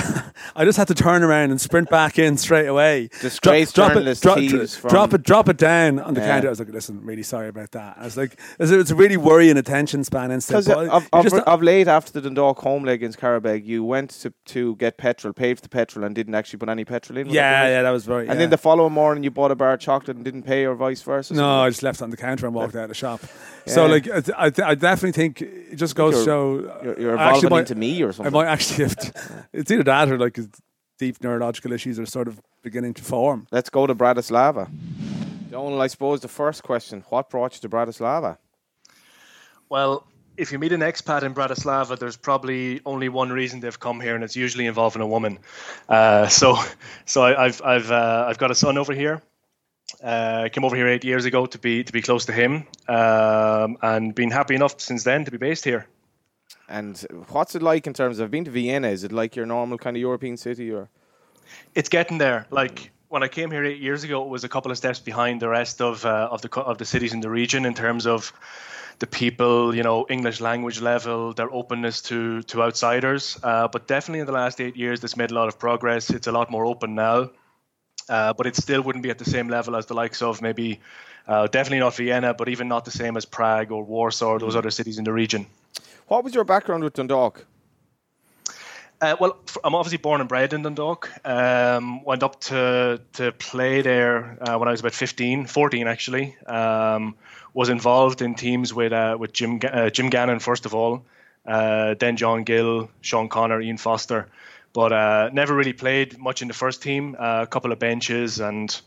I 0.56 0.64
just 0.64 0.78
had 0.78 0.88
to 0.88 0.96
turn 0.96 1.22
around 1.24 1.52
and 1.52 1.60
sprint 1.60 1.90
back 1.90 2.18
in 2.18 2.38
straight 2.38 2.68
away. 2.68 3.10
Disgraced 3.20 3.76
drop, 3.76 3.94
drop, 3.94 4.06
it, 4.06 4.18
from- 4.70 4.90
drop 4.90 5.14
it, 5.14 5.24
drop 5.24 5.50
it 5.50 5.58
down 5.58 6.00
on 6.00 6.14
the 6.14 6.22
Yeah. 6.22 6.28
counter. 6.28 6.48
I 6.48 6.50
was 6.52 6.60
like, 6.60 6.70
listen, 6.70 7.04
really 7.04 7.24
sorry 7.24 7.50
about 7.50 7.72
that. 7.72 7.98
I 7.98 8.06
was 8.06 8.16
like, 8.18 8.40
it's 8.60 8.92
a, 8.92 8.96
really 8.96 9.18
worrying 9.18 9.58
attention 9.58 10.04
span 10.04 10.32
incident. 10.32 10.66
Because 10.66 10.88
of, 10.90 11.34
of, 11.34 11.34
of 11.48 11.62
late 11.62 11.88
after 11.88 12.12
the 12.14 12.22
Dundalk 12.22 12.60
home 12.60 12.84
leg 12.84 13.00
against 13.02 13.20
Qarabağ, 13.20 13.64
you 13.66 13.84
went 13.84 14.12
to, 14.12 14.34
to 14.46 14.76
get 14.78 14.98
petrol, 14.98 15.34
paid 15.34 15.51
for 15.56 15.62
the 15.62 15.70
petrol, 15.70 16.06
and 16.06 16.16
didn't 16.16 16.36
actually 16.36 16.60
put 16.60 16.70
any 16.70 16.86
petrol 16.86 17.18
in. 17.18 17.28
was 17.28 17.34
that 17.34 17.40
yeah, 17.40 17.68
yeah, 17.68 17.82
that 17.84 17.90
was 17.92 18.06
very. 18.06 18.24
And 18.24 18.34
yeah. 18.34 18.40
then 18.40 18.50
the 18.50 18.58
following 18.58 18.94
morning, 18.94 19.24
you 19.24 19.32
bought 19.32 19.52
a 19.52 19.56
bar 19.56 19.74
of 19.74 19.80
chocolate 19.80 20.16
and 20.16 20.26
didn't 20.26 20.44
pay, 20.44 20.66
or 20.66 20.76
vice 20.76 21.02
versa. 21.02 21.34
No, 21.34 21.62
I 21.62 21.70
just 21.70 21.84
left 21.84 22.02
it 22.02 22.04
on 22.04 22.10
the 22.10 22.18
counter 22.18 22.46
and 22.46 22.56
walked 22.56 22.76
out 22.76 22.84
of 22.84 22.90
the 22.90 22.96
shop. 22.96 23.22
So, 23.66 23.86
like, 23.86 24.10
I, 24.10 24.22
th- 24.22 24.62
I, 24.62 24.76
definitely 24.76 25.12
think 25.12 25.42
it 25.42 25.76
just 25.76 25.96
goes 25.96 26.14
to 26.14 26.18
You're- 26.18 26.26
show. 26.26 26.80
You're, 26.84 27.00
you're 27.00 27.18
actually 27.18 27.48
evolving 27.48 27.50
might- 27.50 27.60
into 27.60 27.76
me 27.76 28.02
or 28.02 28.12
something. 28.12 28.34
I 28.34 28.44
might 28.44 28.48
actually 28.48 28.86
have. 28.86 28.96
To, 28.96 29.48
it's 29.54 29.72
either 29.72 29.84
that 29.84 30.10
or 30.10 30.18
like 30.18 30.40
deep 30.98 31.24
neurological 31.24 31.72
issues 31.72 32.00
are 32.00 32.06
sort 32.06 32.28
of 32.28 32.42
beginning 32.62 32.94
to 32.96 33.04
form. 33.04 33.48
Let's 33.52 33.70
go 33.70 33.88
to 33.88 33.96
Bratislava. 33.96 34.70
Donal, 35.50 35.82
I 35.82 35.88
suppose 35.88 36.22
the 36.22 36.28
first 36.28 36.64
question: 36.64 37.04
What 37.10 37.30
brought 37.30 37.56
you 37.56 37.62
to 37.62 37.70
Bratislava? 37.70 38.38
Well, 39.70 40.06
if 40.38 40.52
you 40.52 40.60
meet 40.60 40.72
an 40.72 40.82
expat 40.82 41.24
in 41.24 41.34
Bratislava, 41.34 41.98
there's 41.98 42.18
probably 42.18 42.82
only 42.86 43.10
one 43.10 43.30
reason 43.32 43.60
they've 43.60 43.80
come 43.80 44.00
here, 44.00 44.16
and 44.16 44.24
it's 44.24 44.36
usually 44.36 44.66
involving 44.66 45.02
a 45.02 45.08
woman. 45.08 45.40
Uh, 45.90 46.28
so, 46.28 46.58
so 47.06 47.24
I, 47.24 47.46
I've 47.46 47.62
I've 47.62 47.92
uh, 47.92 48.26
I've 48.28 48.38
got 48.38 48.52
a 48.52 48.56
son 48.56 48.78
over 48.78 48.94
here. 48.94 49.22
Uh, 50.02 50.48
came 50.52 50.64
over 50.64 50.76
here 50.76 50.88
eight 50.88 51.04
years 51.04 51.26
ago 51.26 51.46
to 51.46 51.60
be 51.60 51.84
to 51.84 51.92
be 51.92 52.02
close 52.02 52.26
to 52.26 52.32
him, 52.32 52.66
um, 52.88 53.78
and 53.82 54.16
been 54.16 54.32
happy 54.32 54.56
enough 54.56 54.80
since 54.80 55.04
then 55.04 55.26
to 55.26 55.32
be 55.32 55.38
based 55.38 55.66
here. 55.66 55.86
And 56.70 56.98
what's 57.30 57.56
it 57.56 57.62
like 57.62 57.86
in 57.86 57.94
terms 57.94 58.20
of 58.20 58.32
being 58.32 58.46
to 58.46 58.52
Vienna? 58.52 58.88
Is 58.88 59.04
it 59.04 59.12
like 59.12 59.36
your 59.36 59.46
normal 59.46 59.78
kind 59.78 59.98
of 59.98 60.02
European 60.02 60.38
city, 60.38 60.72
or 60.72 60.90
It's 61.76 61.90
getting 61.90 62.18
there. 62.18 62.48
Like 62.50 62.92
when 63.10 63.24
I 63.24 63.28
came 63.28 63.52
here 63.52 63.66
eight 63.66 63.82
years 63.82 64.06
ago, 64.06 64.24
it 64.24 64.30
was 64.30 64.46
a 64.46 64.50
couple 64.50 64.72
of 64.72 64.78
steps 64.78 65.00
behind 65.00 65.42
the 65.42 65.50
rest 65.50 65.82
of 65.82 66.06
uh, 66.06 66.30
of 66.32 66.42
the 66.42 66.50
of 66.62 66.78
the 66.78 66.86
cities 66.86 67.14
in 67.14 67.20
the 67.20 67.30
region 67.30 67.66
in 67.66 67.74
terms 67.74 68.08
of 68.08 68.32
the 69.02 69.08
people, 69.08 69.76
you 69.76 69.82
know, 69.82 70.06
English 70.10 70.40
language 70.40 70.80
level, 70.80 71.34
their 71.34 71.52
openness 71.52 72.02
to 72.04 72.44
to 72.44 72.62
outsiders. 72.62 73.38
Uh, 73.44 73.68
but 73.68 73.88
definitely 73.88 74.20
in 74.20 74.28
the 74.28 74.32
last 74.32 74.62
eight 74.62 74.78
years, 74.78 75.04
it's 75.04 75.18
made 75.18 75.32
a 75.32 75.34
lot 75.34 75.48
of 75.48 75.58
progress. 75.60 76.10
It's 76.12 76.28
a 76.28 76.32
lot 76.32 76.50
more 76.52 76.66
open 76.66 76.96
now, 76.96 77.32
uh, 78.08 78.34
but 78.34 78.46
it 78.46 78.56
still 78.56 78.82
wouldn't 78.82 79.04
be 79.04 79.10
at 79.10 79.18
the 79.18 79.26
same 79.26 79.50
level 79.50 79.76
as 79.76 79.88
the 79.88 79.96
likes 79.96 80.22
of 80.22 80.42
maybe. 80.42 80.80
Uh, 81.28 81.48
definitely 81.48 81.80
not 81.80 81.96
Vienna, 81.96 82.34
but 82.34 82.48
even 82.50 82.68
not 82.68 82.84
the 82.84 82.92
same 82.92 83.16
as 83.18 83.26
Prague 83.26 83.72
or 83.72 83.84
Warsaw 83.84 84.32
or 84.32 84.40
those 84.40 84.56
other 84.56 84.72
cities 84.72 84.98
in 84.98 85.04
the 85.04 85.14
region. 85.14 85.46
what 86.08 86.24
was 86.24 86.34
your 86.34 86.44
background 86.44 86.84
with 86.84 86.94
Dundalk? 86.94 87.46
Uh, 89.02 89.16
well, 89.20 89.40
I'm 89.64 89.74
obviously 89.74 89.98
born 89.98 90.22
and 90.22 90.30
bred 90.30 90.54
in 90.54 90.62
Dundalk. 90.62 91.10
Um, 91.26 92.04
went 92.04 92.22
up 92.22 92.40
to 92.42 93.02
to 93.14 93.32
play 93.32 93.82
there 93.82 94.38
uh, 94.42 94.58
when 94.60 94.68
I 94.68 94.72
was 94.72 94.82
about 94.82 94.94
15, 94.94 95.48
14 95.48 95.88
actually. 95.88 96.36
Um, 96.46 97.16
was 97.54 97.70
involved 97.70 98.22
in 98.22 98.36
teams 98.36 98.74
with 98.74 98.94
uh, 98.94 99.18
with 99.20 99.34
Jim 99.34 99.60
uh, 99.64 99.90
Jim 99.90 100.10
Gannon 100.10 100.40
first 100.40 100.66
of 100.66 100.74
all, 100.74 101.06
uh, 101.46 101.96
then 102.00 102.18
John 102.18 102.44
Gill, 102.44 102.90
Sean 103.02 103.30
Connor, 103.30 103.62
Ian 103.62 103.78
Foster, 103.78 104.28
but 104.74 104.92
uh, 104.92 105.30
never 105.34 105.56
really 105.56 105.74
played 105.74 106.18
much 106.18 106.42
in 106.42 106.48
the 106.48 106.54
first 106.54 106.82
team. 106.82 107.16
Uh, 107.20 107.42
a 107.44 107.48
couple 107.48 107.72
of 107.72 107.80
benches 107.80 108.40
and. 108.40 108.82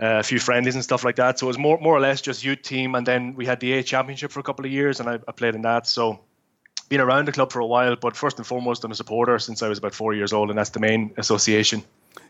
Uh, 0.00 0.20
a 0.20 0.22
few 0.22 0.38
friendlies 0.38 0.76
and 0.76 0.84
stuff 0.84 1.02
like 1.02 1.16
that. 1.16 1.40
So 1.40 1.46
it 1.46 1.48
was 1.48 1.58
more 1.58 1.76
more 1.80 1.96
or 1.96 1.98
less 1.98 2.20
just 2.20 2.44
youth 2.44 2.62
team, 2.62 2.94
and 2.94 3.04
then 3.04 3.34
we 3.34 3.46
had 3.46 3.58
the 3.58 3.72
A 3.72 3.82
championship 3.82 4.30
for 4.30 4.38
a 4.38 4.44
couple 4.44 4.64
of 4.64 4.70
years, 4.70 5.00
and 5.00 5.08
I, 5.08 5.14
I 5.26 5.32
played 5.32 5.56
in 5.56 5.62
that. 5.62 5.88
So 5.88 6.20
been 6.88 7.00
around 7.00 7.26
the 7.26 7.32
club 7.32 7.52
for 7.52 7.60
a 7.60 7.66
while, 7.66 7.96
but 7.96 8.16
first 8.16 8.38
and 8.38 8.46
foremost, 8.46 8.84
I'm 8.84 8.92
a 8.92 8.94
supporter 8.94 9.38
since 9.38 9.62
I 9.62 9.68
was 9.68 9.78
about 9.78 9.94
four 9.94 10.14
years 10.14 10.32
old, 10.32 10.50
and 10.50 10.58
that's 10.58 10.70
the 10.70 10.80
main 10.80 11.14
association. 11.16 11.82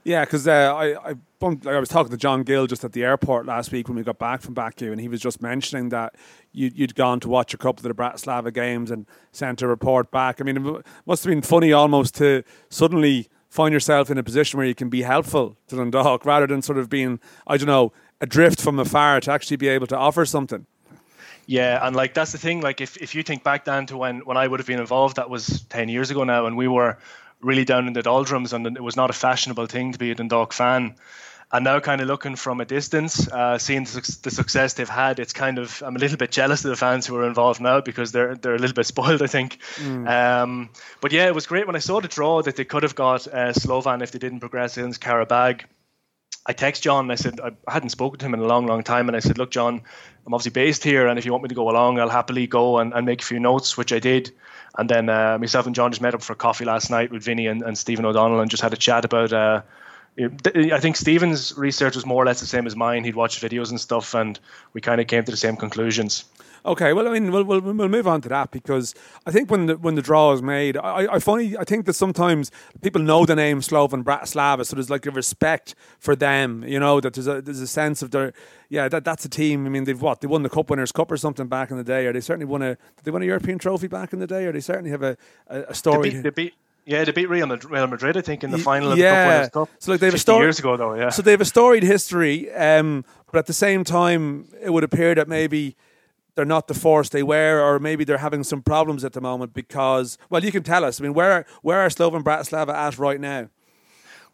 Yeah, 0.05 0.25
because 0.25 0.47
uh, 0.47 0.75
I 0.75 1.11
I, 1.11 1.15
bumped, 1.39 1.65
like 1.65 1.75
I 1.75 1.81
was 1.81 1.89
talking 1.89 2.11
to 2.11 2.17
John 2.17 2.43
Gill 2.43 2.67
just 2.67 2.85
at 2.85 2.93
the 2.93 3.05
airport 3.05 3.47
last 3.47 3.73
week 3.73 3.89
when 3.89 3.97
we 3.97 4.03
got 4.03 4.19
back 4.19 4.43
from 4.43 4.55
Baku, 4.55 4.91
and 4.93 5.01
he 5.01 5.09
was 5.09 5.21
just 5.21 5.43
mentioning 5.43 5.91
that 5.91 6.15
you, 6.53 6.71
you'd 6.75 6.95
gone 6.95 7.21
to 7.21 7.29
watch 7.29 7.55
a 7.55 7.59
couple 7.59 7.87
of 7.87 7.97
the 7.97 8.03
Bratislava 8.03 8.53
games 8.53 8.91
and 8.91 9.07
sent 9.33 9.63
a 9.63 9.69
report 9.69 10.11
back. 10.11 10.41
I 10.41 10.45
mean, 10.45 10.57
it 10.57 10.87
must 11.07 11.25
have 11.25 11.31
been 11.31 11.43
funny 11.43 11.73
almost 11.73 12.15
to 12.17 12.43
suddenly 12.71 13.29
find 13.49 13.73
yourself 13.73 14.11
in 14.11 14.19
a 14.19 14.23
position 14.23 14.59
where 14.59 14.67
you 14.67 14.75
can 14.75 14.89
be 14.89 15.03
helpful 15.03 15.57
to 15.69 15.77
Dundalk 15.77 16.25
rather 16.25 16.47
than 16.47 16.63
sort 16.63 16.79
of 16.79 16.89
being 16.89 17.19
I 17.47 17.57
don't 17.57 17.67
know 17.67 17.93
adrift 18.21 18.61
from 18.61 18.79
afar 18.79 19.21
to 19.21 19.33
actually 19.33 19.57
be 19.57 19.69
able 19.69 19.87
to 19.87 19.97
offer 19.97 20.25
something. 20.25 20.67
Yeah, 21.47 21.79
and 21.87 21.97
like 21.97 22.13
that's 22.13 22.33
the 22.33 22.39
thing. 22.39 22.61
Like 22.61 22.83
if, 22.83 22.99
if 22.99 23.15
you 23.15 23.23
think 23.23 23.43
back 23.43 23.65
down 23.65 23.87
to 23.87 23.97
when 23.97 24.21
when 24.21 24.37
I 24.37 24.47
would 24.47 24.61
have 24.61 24.67
been 24.67 24.81
involved, 24.81 25.17
that 25.17 25.31
was 25.31 25.63
ten 25.71 25.89
years 25.89 26.11
ago 26.11 26.25
now, 26.25 26.45
and 26.45 26.59
we 26.59 26.69
were 26.69 26.99
really 27.41 27.65
down 27.65 27.87
in 27.87 27.93
the 27.93 28.03
doldrums, 28.03 28.53
and 28.53 28.67
it 28.67 28.83
was 28.83 28.97
not 28.97 29.11
a 29.11 29.15
fashionable 29.15 29.67
thing 29.67 29.93
to 29.93 29.99
be 29.99 30.11
a 30.11 30.15
Dundalk 30.15 30.53
fan. 30.53 30.97
And 31.51 31.65
now, 31.65 31.81
kind 31.81 32.03
of 32.03 32.09
looking 32.09 32.37
from 32.37 32.61
a 32.61 32.67
distance, 32.67 33.27
uh, 33.27 33.57
seeing 33.57 33.85
the, 33.85 33.91
suc- 33.91 34.23
the 34.23 34.31
success 34.31 34.75
they've 34.75 34.87
had, 34.87 35.19
it's 35.19 35.33
kind 35.33 35.59
of 35.59 35.83
I'm 35.83 35.97
a 35.97 35.99
little 35.99 36.19
bit 36.19 36.31
jealous 36.31 36.63
of 36.65 36.69
the 36.71 36.77
fans 36.77 37.07
who 37.07 37.17
are 37.17 37.27
involved 37.27 37.59
now 37.59 37.81
because 37.81 38.13
they're 38.13 38.35
they're 38.35 38.55
a 38.55 38.59
little 38.59 38.75
bit 38.75 38.85
spoiled, 38.95 39.23
I 39.23 39.29
think. 39.29 39.59
Um, 40.07 40.69
but 41.01 41.11
yeah, 41.13 41.27
it 41.27 41.35
was 41.35 41.47
great 41.47 41.67
when 41.67 41.77
I 41.77 41.79
saw 41.79 42.01
the 42.01 42.09
draw 42.09 42.43
that 42.43 42.57
they 42.57 42.65
could 42.67 42.83
have 42.83 42.95
got 42.95 43.27
uh, 43.27 43.53
Slovan 43.55 44.03
if 44.03 44.11
they 44.11 44.19
didn't 44.19 44.41
progress 44.41 44.77
against 44.77 45.01
Karabag. 45.01 45.63
I 46.45 46.53
text 46.53 46.83
John 46.83 47.07
and 47.07 47.13
I 47.13 47.15
said 47.15 47.41
I 47.41 47.53
hadn't 47.71 47.91
spoken 47.91 48.19
to 48.19 48.27
him 48.27 48.35
in 48.35 48.41
a 48.41 48.47
long, 48.47 48.67
long 48.67 48.83
time, 48.83 49.09
and 49.09 49.17
I 49.17 49.21
said, 49.21 49.39
"Look, 49.39 49.51
John, 49.51 49.83
I'm 50.27 50.35
obviously 50.35 50.53
based 50.53 50.85
here, 50.85 51.07
and 51.07 51.19
if 51.19 51.25
you 51.25 51.33
want 51.33 51.45
me 51.45 51.49
to 51.49 51.55
go 51.55 51.71
along, 51.71 51.99
I'll 51.99 52.11
happily 52.11 52.47
go 52.47 52.79
and, 52.79 52.93
and 52.93 53.07
make 53.07 53.23
a 53.23 53.25
few 53.25 53.41
notes," 53.41 53.77
which 53.77 53.93
I 53.93 54.01
did. 54.01 54.33
And 54.79 54.89
then 54.89 55.09
uh, 55.09 55.37
myself 55.39 55.67
and 55.67 55.75
John 55.75 55.91
just 55.91 56.01
met 56.01 56.15
up 56.15 56.23
for 56.23 56.35
coffee 56.37 56.65
last 56.65 56.89
night 56.89 57.11
with 57.11 57.25
Vinny 57.25 57.49
and, 57.49 57.63
and 57.63 57.77
Stephen 57.77 58.05
O'Donnell, 58.07 58.41
and 58.41 58.51
just 58.51 58.63
had 58.63 58.73
a 58.73 58.77
chat 58.77 59.05
about. 59.05 59.33
Uh, 59.33 59.63
I 60.21 60.81
think 60.81 60.97
Stephen's 60.97 61.57
research 61.57 61.95
was 61.95 62.07
more 62.07 62.23
or 62.23 62.27
less 62.27 62.41
the 62.41 62.47
same 62.47 62.67
as 62.67 62.75
mine. 62.75 63.05
He'd 63.05 63.15
watched 63.15 63.43
videos 63.43 63.71
and 63.71 63.81
stuff, 63.81 64.15
and 64.15 64.39
we 64.73 64.81
kind 64.81 65.01
of 65.01 65.07
came 65.07 65.25
to 65.25 65.31
the 65.31 65.37
same 65.37 65.57
conclusions. 65.57 66.25
Okay, 66.65 66.93
well, 66.93 67.09
I 67.09 67.13
mean, 67.13 67.31
we'll, 67.31 67.45
we'll, 67.45 67.61
we'll 67.61 67.89
move 67.89 68.07
on 68.07 68.21
to 68.23 68.29
that 68.29 68.51
because 68.51 68.95
I 69.27 69.31
think 69.31 69.51
when 69.51 69.67
the 69.67 69.77
when 69.77 69.95
the 69.95 70.03
draw 70.03 70.33
is 70.33 70.43
made, 70.43 70.77
I, 70.77 71.15
I 71.15 71.19
funny 71.19 71.57
I 71.57 71.65
think 71.65 71.87
that 71.87 71.95
sometimes 71.95 72.51
people 72.83 73.03
know 73.03 73.25
the 73.25 73.37
name 73.37 73.61
Slovan 73.61 74.05
Bratislava, 74.05 74.67
so 74.67 74.77
there's 74.77 74.91
like 74.91 75.07
a 75.07 75.11
respect 75.11 75.75
for 75.99 76.17
them, 76.17 76.65
you 76.65 76.81
know, 76.81 77.01
that 77.01 77.15
there's 77.15 77.27
a 77.27 77.41
there's 77.41 77.61
a 77.61 77.67
sense 77.67 78.03
of 78.03 78.11
their 78.11 78.33
yeah 78.69 78.89
that 78.89 79.05
that's 79.05 79.25
a 79.25 79.29
team. 79.29 79.67
I 79.67 79.69
mean, 79.69 79.85
they've 79.85 80.01
what 80.01 80.21
they 80.21 80.27
won 80.27 80.43
the 80.43 80.51
Cup 80.51 80.71
Winners' 80.71 80.93
Cup 80.93 81.11
or 81.11 81.17
something 81.17 81.47
back 81.47 81.71
in 81.71 81.77
the 81.77 81.85
day, 81.85 82.07
or 82.07 82.13
they 82.13 82.21
certainly 82.21 82.47
won 82.47 82.63
a 82.63 82.71
did 82.71 83.05
they 83.05 83.11
won 83.11 83.23
a 83.23 83.27
European 83.27 83.59
trophy 83.59 83.87
back 83.87 84.13
in 84.13 84.19
the 84.19 84.27
day, 84.27 84.45
or 84.45 84.53
they 84.53 84.61
certainly 84.61 84.91
have 84.91 85.03
a 85.03 85.17
a, 85.49 85.63
a 85.63 85.75
story. 85.75 86.11
They 86.11 86.17
beat, 86.17 86.23
they 86.23 86.31
beat, 86.31 86.55
yeah, 86.85 87.05
they 87.05 87.13
beat 87.13 87.29
Real 87.29 87.47
Madrid, 87.47 88.17
I 88.17 88.23
think, 88.23 88.43
in 88.43 88.51
the 88.51 88.59
final 88.59 88.93
of 88.93 88.99
yeah. 88.99 89.11
the 89.11 89.17
Cup 89.17 89.29
Winners' 89.29 89.51
Cup. 89.51 89.69
So 89.79 89.93
like 89.93 90.01
they 90.01 90.07
have 90.07 90.15
a 90.15 90.19
story 90.19 90.47
years 90.47 90.59
ago, 90.59 90.77
though. 90.77 90.95
Yeah. 90.95 91.11
So 91.11 91.23
they 91.23 91.33
have 91.33 91.41
a 91.41 91.45
storied 91.45 91.83
history, 91.83 92.51
um, 92.53 93.05
but 93.31 93.39
at 93.39 93.47
the 93.47 93.53
same 93.53 93.85
time, 93.85 94.49
it 94.63 94.71
would 94.71 94.85
appear 94.85 95.15
that 95.15 95.29
maybe 95.29 95.77
they're 96.39 96.45
not 96.45 96.69
the 96.69 96.75
force 96.75 97.09
they 97.09 97.25
were, 97.25 97.61
or 97.61 97.81
maybe 97.81 98.05
they're 98.05 98.19
having 98.19 98.45
some 98.45 98.63
problems 98.63 99.05
at 99.05 99.13
the 99.13 99.21
moment 99.21 99.53
because, 99.53 100.17
well, 100.31 100.45
you 100.45 100.53
can 100.53 100.63
tell 100.63 100.85
us. 100.85 101.01
I 101.01 101.03
mean, 101.03 101.13
where 101.13 101.45
where 101.63 101.81
are 101.81 101.91
Slovan 101.91 102.23
Bratislava 102.23 102.73
at 102.73 102.97
right 102.97 103.21
now? 103.21 103.49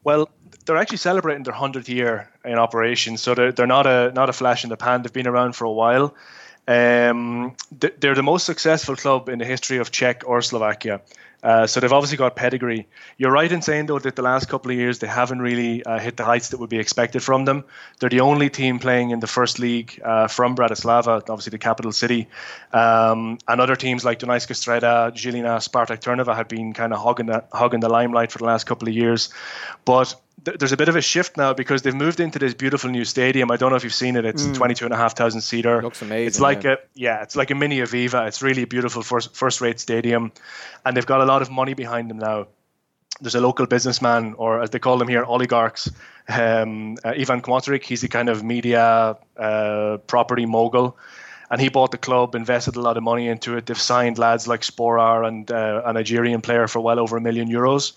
Well, 0.02 0.28
they're 0.66 0.76
actually 0.76 0.98
celebrating 0.98 1.44
their 1.44 1.54
hundredth 1.54 1.88
year 1.88 2.28
in 2.44 2.58
operation, 2.58 3.16
so 3.16 3.34
they're 3.34 3.52
they're 3.52 3.66
not 3.66 3.86
a 3.86 4.12
not 4.12 4.28
a 4.28 4.34
flash 4.34 4.64
in 4.64 4.68
the 4.68 4.76
pan. 4.76 5.00
They've 5.00 5.14
been 5.14 5.26
around 5.26 5.56
for 5.56 5.64
a 5.64 5.72
while. 5.72 6.14
Um, 6.66 7.54
they're 7.70 8.14
the 8.14 8.22
most 8.22 8.46
successful 8.46 8.96
club 8.96 9.28
in 9.28 9.38
the 9.38 9.44
history 9.44 9.78
of 9.78 9.90
Czechoslovakia. 9.90 11.00
Uh, 11.44 11.66
so 11.66 11.78
they've 11.78 11.92
obviously 11.92 12.16
got 12.16 12.36
pedigree. 12.36 12.86
You're 13.18 13.30
right 13.30 13.52
in 13.52 13.60
saying 13.60 13.86
though 13.86 13.98
that 13.98 14.16
the 14.16 14.22
last 14.22 14.48
couple 14.48 14.70
of 14.70 14.78
years 14.78 15.00
they 15.00 15.06
haven't 15.06 15.40
really 15.40 15.84
uh, 15.84 15.98
hit 15.98 16.16
the 16.16 16.24
heights 16.24 16.48
that 16.48 16.58
would 16.58 16.70
be 16.70 16.78
expected 16.78 17.22
from 17.22 17.44
them. 17.44 17.64
They're 18.00 18.08
the 18.08 18.20
only 18.20 18.48
team 18.48 18.78
playing 18.78 19.10
in 19.10 19.20
the 19.20 19.26
first 19.26 19.58
league 19.58 20.00
uh, 20.02 20.26
from 20.26 20.56
Bratislava, 20.56 21.20
obviously 21.28 21.50
the 21.50 21.58
capital 21.58 21.92
city, 21.92 22.28
um, 22.72 23.36
and 23.46 23.60
other 23.60 23.76
teams 23.76 24.06
like 24.06 24.20
Dunajska 24.20 24.54
Streda, 24.54 25.12
Žilina, 25.12 25.60
Spartak 25.60 26.00
Trnava 26.00 26.34
have 26.34 26.48
been 26.48 26.72
kind 26.72 26.94
of 26.94 26.98
hogging 26.98 27.26
the 27.26 27.44
hogging 27.52 27.80
the 27.80 27.90
limelight 27.90 28.32
for 28.32 28.38
the 28.38 28.46
last 28.46 28.64
couple 28.64 28.88
of 28.88 28.94
years. 28.94 29.28
But 29.84 30.14
there's 30.42 30.72
a 30.72 30.76
bit 30.76 30.88
of 30.88 30.96
a 30.96 31.00
shift 31.00 31.36
now 31.36 31.54
because 31.54 31.82
they've 31.82 31.94
moved 31.94 32.20
into 32.20 32.38
this 32.38 32.54
beautiful 32.54 32.90
new 32.90 33.04
stadium. 33.04 33.50
I 33.50 33.56
don't 33.56 33.70
know 33.70 33.76
if 33.76 33.84
you've 33.84 33.94
seen 33.94 34.16
it. 34.16 34.24
It's 34.24 34.42
mm. 34.42 34.54
22 34.54 34.84
and 34.84 34.94
a 34.94 34.96
half 34.96 35.16
thousand 35.16 35.40
seater. 35.40 35.82
Looks 35.82 36.02
amazing. 36.02 36.26
It's 36.26 36.40
like 36.40 36.64
yeah. 36.64 36.72
a 36.72 36.76
yeah, 36.94 37.22
it's 37.22 37.36
like 37.36 37.50
a 37.50 37.54
mini 37.54 37.78
Aviva. 37.78 38.26
It's 38.26 38.42
really 38.42 38.62
a 38.62 38.66
beautiful 38.66 39.02
first 39.02 39.34
first 39.34 39.60
rate 39.60 39.80
stadium, 39.80 40.32
and 40.84 40.96
they've 40.96 41.06
got 41.06 41.20
a 41.20 41.24
lot 41.24 41.42
of 41.42 41.50
money 41.50 41.74
behind 41.74 42.10
them 42.10 42.18
now. 42.18 42.48
There's 43.20 43.36
a 43.36 43.40
local 43.40 43.66
businessman, 43.66 44.34
or 44.34 44.60
as 44.60 44.70
they 44.70 44.80
call 44.80 44.98
them 44.98 45.08
here, 45.08 45.24
oligarchs. 45.24 45.90
Um, 46.28 46.96
uh, 47.04 47.10
Ivan 47.10 47.42
Kmotrík, 47.42 47.84
he's 47.84 48.00
the 48.00 48.08
kind 48.08 48.28
of 48.28 48.42
media 48.42 49.16
uh, 49.36 49.98
property 50.06 50.46
mogul 50.46 50.96
and 51.50 51.60
he 51.60 51.68
bought 51.68 51.90
the 51.90 51.98
club, 51.98 52.34
invested 52.34 52.76
a 52.76 52.80
lot 52.80 52.96
of 52.96 53.02
money 53.02 53.28
into 53.28 53.56
it. 53.56 53.66
They've 53.66 53.78
signed 53.78 54.18
lads 54.18 54.48
like 54.48 54.62
Sporar 54.62 55.26
and 55.26 55.50
uh, 55.50 55.82
a 55.84 55.92
Nigerian 55.92 56.40
player 56.40 56.66
for 56.66 56.80
well 56.80 56.98
over 56.98 57.16
a 57.16 57.20
million 57.20 57.48
euros. 57.48 57.92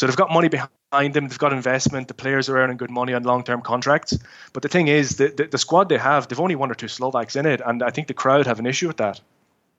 So 0.00 0.06
they've 0.06 0.16
got 0.16 0.32
money 0.32 0.48
behind 0.48 1.12
them. 1.12 1.28
They've 1.28 1.38
got 1.38 1.52
investment. 1.52 2.08
The 2.08 2.14
players 2.14 2.48
are 2.48 2.56
earning 2.56 2.78
good 2.78 2.90
money 2.90 3.12
on 3.12 3.22
long-term 3.22 3.60
contracts. 3.60 4.18
But 4.54 4.62
the 4.62 4.68
thing 4.70 4.88
is, 4.88 5.16
the, 5.16 5.28
the, 5.28 5.44
the 5.44 5.58
squad 5.58 5.90
they 5.90 5.98
have, 5.98 6.26
they've 6.26 6.40
only 6.40 6.56
one 6.56 6.70
or 6.70 6.74
two 6.74 6.88
Slovaks 6.88 7.36
in 7.36 7.44
it, 7.44 7.60
and 7.62 7.82
I 7.82 7.90
think 7.90 8.08
the 8.08 8.14
crowd 8.14 8.46
have 8.46 8.58
an 8.58 8.64
issue 8.64 8.86
with 8.86 8.96
that. 8.96 9.20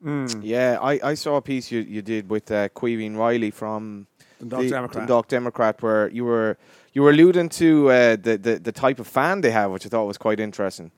Mm. 0.05 0.41
Yeah, 0.43 0.77
I, 0.79 0.99
I 1.03 1.13
saw 1.15 1.37
a 1.37 1.41
piece 1.41 1.71
you, 1.71 1.79
you 1.79 2.03
did 2.03 2.29
with 2.29 2.51
uh, 2.51 2.69
Caoimhín 2.69 3.17
Riley 3.17 3.49
from 3.49 4.05
Dundalk 4.37 4.61
the 4.61 4.69
Democrat. 4.69 4.99
Dundalk 4.99 5.27
Democrat, 5.27 5.81
where 5.81 6.07
you 6.09 6.23
were 6.23 6.55
you 6.93 7.01
were 7.01 7.09
alluding 7.09 7.49
to 7.49 7.89
uh, 7.89 8.15
the, 8.15 8.37
the 8.37 8.59
the 8.59 8.71
type 8.71 8.99
of 8.99 9.07
fan 9.07 9.41
they 9.41 9.49
have, 9.49 9.71
which 9.71 9.87
I 9.87 9.89
thought 9.89 10.05
was 10.05 10.19
quite 10.19 10.39
interesting. 10.39 10.91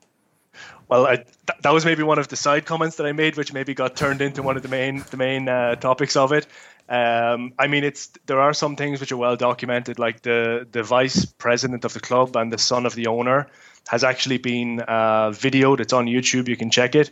Well, 0.90 1.06
I, 1.08 1.16
th- 1.16 1.28
that 1.62 1.74
was 1.74 1.86
maybe 1.86 2.04
one 2.04 2.20
of 2.20 2.28
the 2.28 2.36
side 2.36 2.66
comments 2.66 2.98
that 2.98 3.06
I 3.06 3.14
made, 3.14 3.38
which 3.38 3.54
maybe 3.54 3.74
got 3.74 3.96
turned 3.96 4.22
into 4.22 4.44
one 4.44 4.58
of 4.58 4.64
the 4.64 4.70
main 4.70 5.04
the 5.10 5.18
main 5.18 5.48
uh, 5.50 5.76
topics 5.76 6.16
of 6.16 6.32
it. 6.32 6.46
Um, 6.90 7.54
I 7.58 7.68
mean, 7.68 7.84
it's 7.84 8.12
there 8.26 8.42
are 8.42 8.54
some 8.54 8.76
things 8.76 9.00
which 9.00 9.12
are 9.12 9.18
well 9.18 9.36
documented, 9.36 10.00
like 10.00 10.22
the 10.22 10.68
the 10.72 10.84
vice 10.84 11.26
president 11.26 11.86
of 11.86 11.94
the 11.94 12.00
club 12.00 12.36
and 12.36 12.52
the 12.52 12.58
son 12.58 12.86
of 12.86 12.94
the 12.94 13.08
owner 13.08 13.48
has 13.88 14.04
actually 14.04 14.38
been 14.38 14.80
uh, 14.82 15.32
videoed. 15.32 15.80
It's 15.80 15.94
on 15.94 16.06
YouTube. 16.06 16.48
You 16.48 16.58
can 16.58 16.70
check 16.70 16.96
it, 16.96 17.12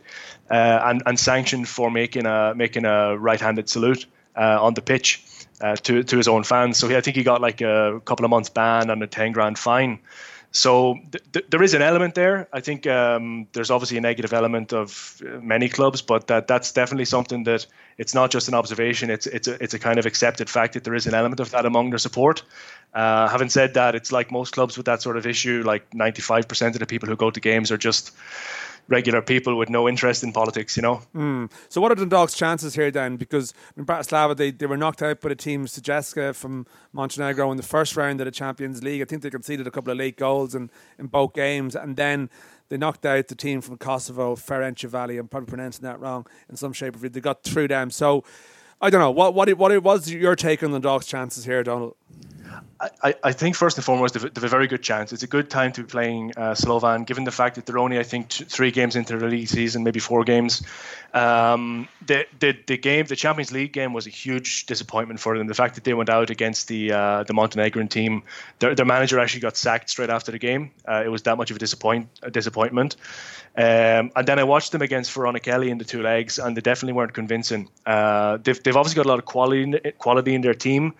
uh, 0.50 0.80
and 0.84 1.02
and 1.06 1.18
sanctioned 1.18 1.68
for 1.68 1.90
making 1.90 2.26
a 2.26 2.54
making 2.54 2.84
a 2.84 3.16
right-handed 3.16 3.68
salute 3.68 4.06
uh, 4.36 4.62
on 4.62 4.74
the 4.74 4.82
pitch 4.82 5.24
uh, 5.60 5.76
to 5.76 6.02
to 6.02 6.16
his 6.16 6.28
own 6.28 6.44
fans. 6.44 6.78
So 6.78 6.88
he, 6.88 6.96
I 6.96 7.00
think 7.00 7.16
he 7.16 7.22
got 7.22 7.40
like 7.40 7.60
a 7.60 8.00
couple 8.04 8.24
of 8.24 8.30
months 8.30 8.50
ban 8.50 8.90
and 8.90 9.02
a 9.02 9.06
ten 9.06 9.32
grand 9.32 9.58
fine. 9.58 9.98
So 10.52 10.98
th- 11.10 11.24
th- 11.32 11.46
there 11.48 11.62
is 11.62 11.72
an 11.72 11.80
element 11.80 12.14
there. 12.14 12.46
I 12.52 12.60
think 12.60 12.86
um, 12.86 13.48
there's 13.54 13.70
obviously 13.70 13.96
a 13.96 14.02
negative 14.02 14.34
element 14.34 14.72
of 14.72 15.20
uh, 15.26 15.40
many 15.40 15.68
clubs, 15.68 16.02
but 16.02 16.26
that 16.26 16.46
that's 16.46 16.72
definitely 16.72 17.06
something 17.06 17.44
that 17.44 17.66
it's 17.96 18.14
not 18.14 18.30
just 18.30 18.48
an 18.48 18.54
observation. 18.54 19.10
It's 19.10 19.26
it's 19.26 19.48
a, 19.48 19.62
it's 19.62 19.72
a 19.72 19.78
kind 19.78 19.98
of 19.98 20.04
accepted 20.04 20.50
fact 20.50 20.74
that 20.74 20.84
there 20.84 20.94
is 20.94 21.06
an 21.06 21.14
element 21.14 21.40
of 21.40 21.50
that 21.52 21.64
among 21.64 21.88
their 21.88 21.98
support. 21.98 22.42
Uh, 22.92 23.28
having 23.28 23.48
said 23.48 23.72
that, 23.74 23.94
it's 23.94 24.12
like 24.12 24.30
most 24.30 24.52
clubs 24.52 24.76
with 24.76 24.84
that 24.84 25.00
sort 25.00 25.16
of 25.16 25.26
issue. 25.26 25.62
Like 25.64 25.88
95% 25.90 26.74
of 26.74 26.78
the 26.78 26.86
people 26.86 27.08
who 27.08 27.16
go 27.16 27.30
to 27.30 27.40
games 27.40 27.70
are 27.70 27.78
just 27.78 28.12
regular 28.88 29.22
people 29.22 29.56
with 29.56 29.70
no 29.70 29.88
interest 29.88 30.22
in 30.22 30.32
politics, 30.32 30.76
you 30.76 30.82
know. 30.82 31.00
Mm. 31.14 31.50
So 31.68 31.80
what 31.80 31.92
are 31.92 31.94
Dundalk's 31.94 32.34
chances 32.34 32.74
here 32.74 32.90
then? 32.90 33.16
Because 33.16 33.54
in 33.76 33.86
Bratislava 33.86 34.36
they, 34.36 34.50
they 34.50 34.66
were 34.66 34.76
knocked 34.76 35.02
out 35.02 35.20
by 35.20 35.30
the 35.30 35.34
team 35.34 35.66
Sutjeska 35.66 36.34
from 36.34 36.66
Montenegro 36.92 37.50
in 37.50 37.56
the 37.56 37.62
first 37.62 37.96
round 37.96 38.20
of 38.20 38.26
the 38.26 38.30
Champions 38.30 38.82
League. 38.82 39.00
I 39.02 39.04
think 39.04 39.22
they 39.22 39.30
conceded 39.30 39.66
a 39.66 39.70
couple 39.70 39.92
of 39.92 39.98
late 39.98 40.16
goals 40.16 40.54
in, 40.54 40.70
in 40.98 41.06
both 41.06 41.32
games 41.32 41.74
and 41.76 41.96
then 41.96 42.28
they 42.68 42.76
knocked 42.76 43.04
out 43.04 43.28
the 43.28 43.34
team 43.34 43.60
from 43.60 43.76
Kosovo, 43.76 44.34
Ferencvaros. 44.34 45.18
I'm 45.18 45.28
probably 45.28 45.48
pronouncing 45.48 45.84
that 45.84 46.00
wrong 46.00 46.26
in 46.48 46.56
some 46.56 46.72
shape 46.72 46.96
or 46.96 46.98
form. 46.98 47.12
They 47.12 47.20
got 47.20 47.42
through 47.42 47.68
them. 47.68 47.90
So 47.90 48.24
I 48.80 48.90
don't 48.90 49.00
know. 49.00 49.10
What 49.10 49.34
what 49.34 49.52
what 49.54 49.82
was 49.82 50.10
your 50.10 50.34
take 50.34 50.62
on 50.62 50.72
the 50.72 50.80
Dundalk's 50.80 51.06
chances 51.06 51.44
here, 51.44 51.62
Donald? 51.62 51.96
I, 53.02 53.14
I 53.22 53.32
think 53.32 53.54
first 53.54 53.76
and 53.76 53.84
foremost 53.84 54.14
they've, 54.14 54.34
they've, 54.34 54.44
a 54.44 54.48
very 54.48 54.66
good 54.66 54.82
chance. 54.82 55.12
It's 55.12 55.22
a 55.22 55.28
good 55.28 55.48
time 55.50 55.72
to 55.72 55.82
be 55.82 55.86
playing 55.86 56.32
uh, 56.36 56.54
Slovan, 56.54 57.04
given 57.04 57.24
the 57.24 57.30
fact 57.30 57.54
that 57.54 57.66
they're 57.66 57.78
only 57.78 57.98
I 57.98 58.02
think 58.02 58.28
three 58.30 58.72
games 58.72 58.96
into 58.96 59.16
the 59.16 59.26
league 59.26 59.48
season, 59.48 59.84
maybe 59.84 60.00
four 60.00 60.24
games. 60.24 60.62
Um, 61.14 61.88
the, 62.06 62.26
the 62.40 62.56
the 62.66 62.76
game, 62.76 63.06
the 63.06 63.16
Champions 63.16 63.52
League 63.52 63.72
game, 63.72 63.92
was 63.92 64.06
a 64.06 64.10
huge 64.10 64.66
disappointment 64.66 65.20
for 65.20 65.38
them. 65.38 65.46
The 65.46 65.54
fact 65.54 65.76
that 65.76 65.84
they 65.84 65.94
went 65.94 66.10
out 66.10 66.30
against 66.30 66.68
the 66.68 66.92
uh, 66.92 67.22
the 67.24 67.34
Montenegrin 67.34 67.88
team, 67.88 68.24
their, 68.58 68.74
their 68.74 68.86
manager 68.86 69.20
actually 69.20 69.40
got 69.40 69.56
sacked 69.56 69.90
straight 69.90 70.10
after 70.10 70.32
the 70.32 70.38
game. 70.38 70.72
Uh, 70.86 71.02
it 71.04 71.08
was 71.08 71.22
that 71.22 71.36
much 71.36 71.50
of 71.50 71.56
a 71.56 71.60
disappoint 71.60 72.08
a 72.22 72.30
disappointment. 72.30 72.96
Um, 73.54 74.10
and 74.16 74.26
then 74.26 74.38
I 74.38 74.44
watched 74.44 74.72
them 74.72 74.80
against 74.80 75.14
Feronikeli 75.14 75.68
in 75.68 75.76
the 75.76 75.84
two 75.84 76.02
legs, 76.02 76.38
and 76.38 76.56
they 76.56 76.62
definitely 76.62 76.94
weren't 76.94 77.12
convincing. 77.12 77.68
Uh, 77.84 78.38
they've 78.42 78.60
they've 78.62 78.76
obviously 78.76 78.96
got 78.96 79.06
a 79.06 79.10
lot 79.10 79.18
of 79.18 79.26
quality 79.26 79.92
quality 79.98 80.34
in 80.34 80.40
their 80.40 80.54
team. 80.54 80.94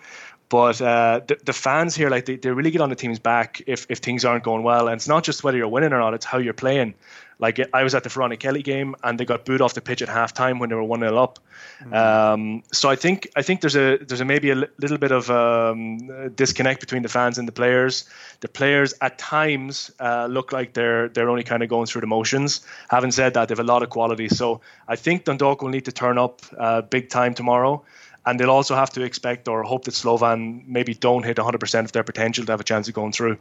But 0.53 0.83
uh, 0.83 1.21
the, 1.27 1.39
the 1.47 1.55
fans 1.55 1.97
here, 1.97 2.11
like 2.11 2.27
they, 2.27 2.37
they 2.37 2.51
really 2.51 2.71
get 2.71 2.83
on 2.83 2.91
the 2.91 2.95
team's 2.95 3.19
back 3.19 3.63
if, 3.67 3.87
if 3.89 4.01
things 4.01 4.23
aren't 4.23 4.45
going 4.45 4.63
well. 4.63 4.87
And 4.87 4.97
it's 4.97 5.09
not 5.09 5.25
just 5.25 5.43
whether 5.43 5.57
you're 5.57 5.67
winning 5.67 5.95
or 5.95 5.99
not; 5.99 6.13
it's 6.13 6.27
how 6.27 6.37
you're 6.37 6.53
playing. 6.53 6.93
Like 7.39 7.59
I 7.73 7.83
was 7.83 7.95
at 7.95 8.03
the 8.05 8.11
Feronikeli 8.11 8.63
game, 8.63 8.95
and 9.03 9.19
they 9.19 9.25
got 9.25 9.47
booed 9.47 9.63
off 9.63 9.73
the 9.73 9.81
pitch 9.81 10.03
at 10.03 10.11
halftime 10.11 10.61
when 10.61 10.69
they 10.69 10.75
were 10.75 10.83
one 10.83 11.01
0 11.01 11.17
up. 11.17 11.39
Mm-hmm. 11.81 11.95
Um, 11.95 12.63
so 12.71 12.91
I 12.91 12.97
think 12.97 13.29
I 13.35 13.41
think 13.41 13.63
there's 13.63 13.77
a 13.77 13.97
there's 13.97 14.21
a 14.21 14.27
maybe 14.27 14.51
a 14.51 14.57
little 14.77 14.99
bit 14.99 15.11
of 15.11 15.31
um, 15.31 16.29
disconnect 16.35 16.81
between 16.81 17.03
the 17.03 17.09
fans 17.09 17.39
and 17.39 17.49
the 17.49 17.53
players. 17.53 18.05
The 18.41 18.49
players 18.49 18.93
at 19.01 19.17
times 19.17 19.91
uh, 20.01 20.27
look 20.27 20.53
like 20.53 20.75
they're 20.75 21.09
they're 21.09 21.31
only 21.31 21.45
kind 21.45 21.63
of 21.63 21.71
going 21.71 21.87
through 21.87 22.03
the 22.03 22.07
motions. 22.07 22.61
Having 22.91 23.13
said 23.13 23.33
that, 23.35 23.49
they 23.49 23.53
have 23.53 23.59
a 23.59 23.73
lot 23.73 23.83
of 23.83 23.89
quality. 23.89 24.29
So 24.29 24.61
I 24.87 24.97
think 24.97 25.25
Dundalk 25.25 25.63
will 25.63 25.71
need 25.71 25.87
to 25.87 25.93
turn 25.93 26.19
up 26.19 26.43
uh, 26.59 26.83
big 26.83 27.09
time 27.09 27.33
tomorrow 27.33 27.83
and 28.27 28.39
they'll 28.39 28.51
also 28.51 28.75
have 28.75 28.91
to 28.91 29.03
expect 29.03 29.49
or 29.49 29.63
hope 29.63 29.85
that 29.85 29.95
Slovan 29.95 30.65
maybe 30.67 30.95
don't 30.95 31.25
hit 31.25 31.37
100% 31.37 31.85
of 31.85 31.93
their 31.93 32.05
potential 32.05 32.45
to 32.47 32.53
have 32.53 32.61
a 32.61 32.65
chance 32.65 32.89
of 32.89 32.95
going 32.95 33.13
through. 33.13 33.39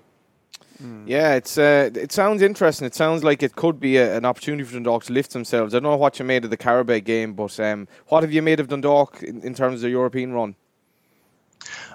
Mm. 0.81 1.03
Yeah, 1.05 1.35
it's 1.35 1.57
uh, 1.57 1.91
it 1.93 2.11
sounds 2.11 2.41
interesting. 2.41 2.87
It 2.87 2.95
sounds 2.95 3.23
like 3.23 3.43
it 3.43 3.55
could 3.55 3.79
be 3.79 3.97
a, 3.97 4.17
an 4.17 4.25
opportunity 4.25 4.63
for 4.63 4.73
Dundalk 4.73 5.03
to 5.05 5.13
lift 5.13 5.31
themselves. 5.31 5.73
I 5.73 5.77
don't 5.77 5.91
know 5.91 5.95
what 5.95 6.17
you 6.17 6.25
made 6.25 6.43
of 6.43 6.49
the 6.49 6.57
Qarabağ 6.57 7.03
game, 7.03 7.33
but 7.33 7.59
um, 7.59 7.87
what 8.07 8.23
have 8.23 8.33
you 8.33 8.41
made 8.41 8.59
of 8.59 8.67
Dundalk 8.67 9.21
in, 9.21 9.41
in 9.41 9.53
terms 9.53 9.75
of 9.75 9.81
the 9.81 9.89
European 9.89 10.33
run? 10.33 10.55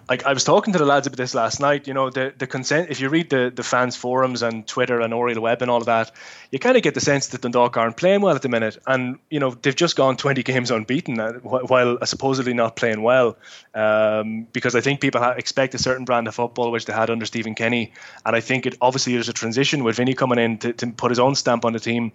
Like 0.08 0.24
I 0.24 0.32
was 0.32 0.44
talking 0.44 0.72
to 0.72 0.78
the 0.78 0.84
lads 0.84 1.06
about 1.06 1.16
this 1.16 1.34
last 1.34 1.58
night. 1.58 1.88
You 1.88 1.94
know, 1.94 2.10
the 2.10 2.32
the 2.36 2.46
consent. 2.46 2.90
If 2.90 3.00
you 3.00 3.08
read 3.08 3.30
the 3.30 3.52
the 3.54 3.64
fans 3.64 3.96
forums 3.96 4.42
and 4.42 4.66
Twitter 4.66 5.00
and 5.00 5.12
Oriel 5.12 5.40
Web 5.40 5.62
and 5.62 5.70
all 5.70 5.78
of 5.78 5.86
that, 5.86 6.12
you 6.52 6.58
kind 6.58 6.76
of 6.76 6.82
get 6.82 6.94
the 6.94 7.00
sense 7.00 7.28
that 7.28 7.40
Dundalk 7.40 7.76
aren't 7.76 7.96
playing 7.96 8.20
well 8.20 8.36
at 8.36 8.42
the 8.42 8.48
minute. 8.48 8.78
And 8.86 9.18
you 9.30 9.40
know, 9.40 9.50
they've 9.50 9.74
just 9.74 9.96
gone 9.96 10.16
20 10.16 10.42
games 10.44 10.70
unbeaten 10.70 11.18
uh, 11.18 11.32
while 11.42 11.98
supposedly 12.06 12.54
not 12.54 12.76
playing 12.76 13.02
well. 13.02 13.36
Um, 13.74 14.46
because 14.52 14.76
I 14.76 14.80
think 14.80 15.00
people 15.00 15.22
expect 15.22 15.74
a 15.74 15.78
certain 15.78 16.04
brand 16.04 16.28
of 16.28 16.34
football 16.34 16.70
which 16.70 16.86
they 16.86 16.92
had 16.92 17.10
under 17.10 17.26
Stephen 17.26 17.54
Kenny, 17.54 17.92
and 18.24 18.36
I 18.36 18.40
think 18.40 18.66
it 18.66 18.76
obviously 18.80 19.14
there's 19.14 19.28
a 19.28 19.32
transition 19.32 19.82
with 19.82 19.96
Vinny 19.96 20.14
coming 20.14 20.38
in 20.38 20.58
to, 20.58 20.72
to 20.74 20.86
put 20.88 21.10
his 21.10 21.18
own 21.18 21.34
stamp 21.34 21.64
on 21.64 21.72
the 21.72 21.80
team. 21.80 22.12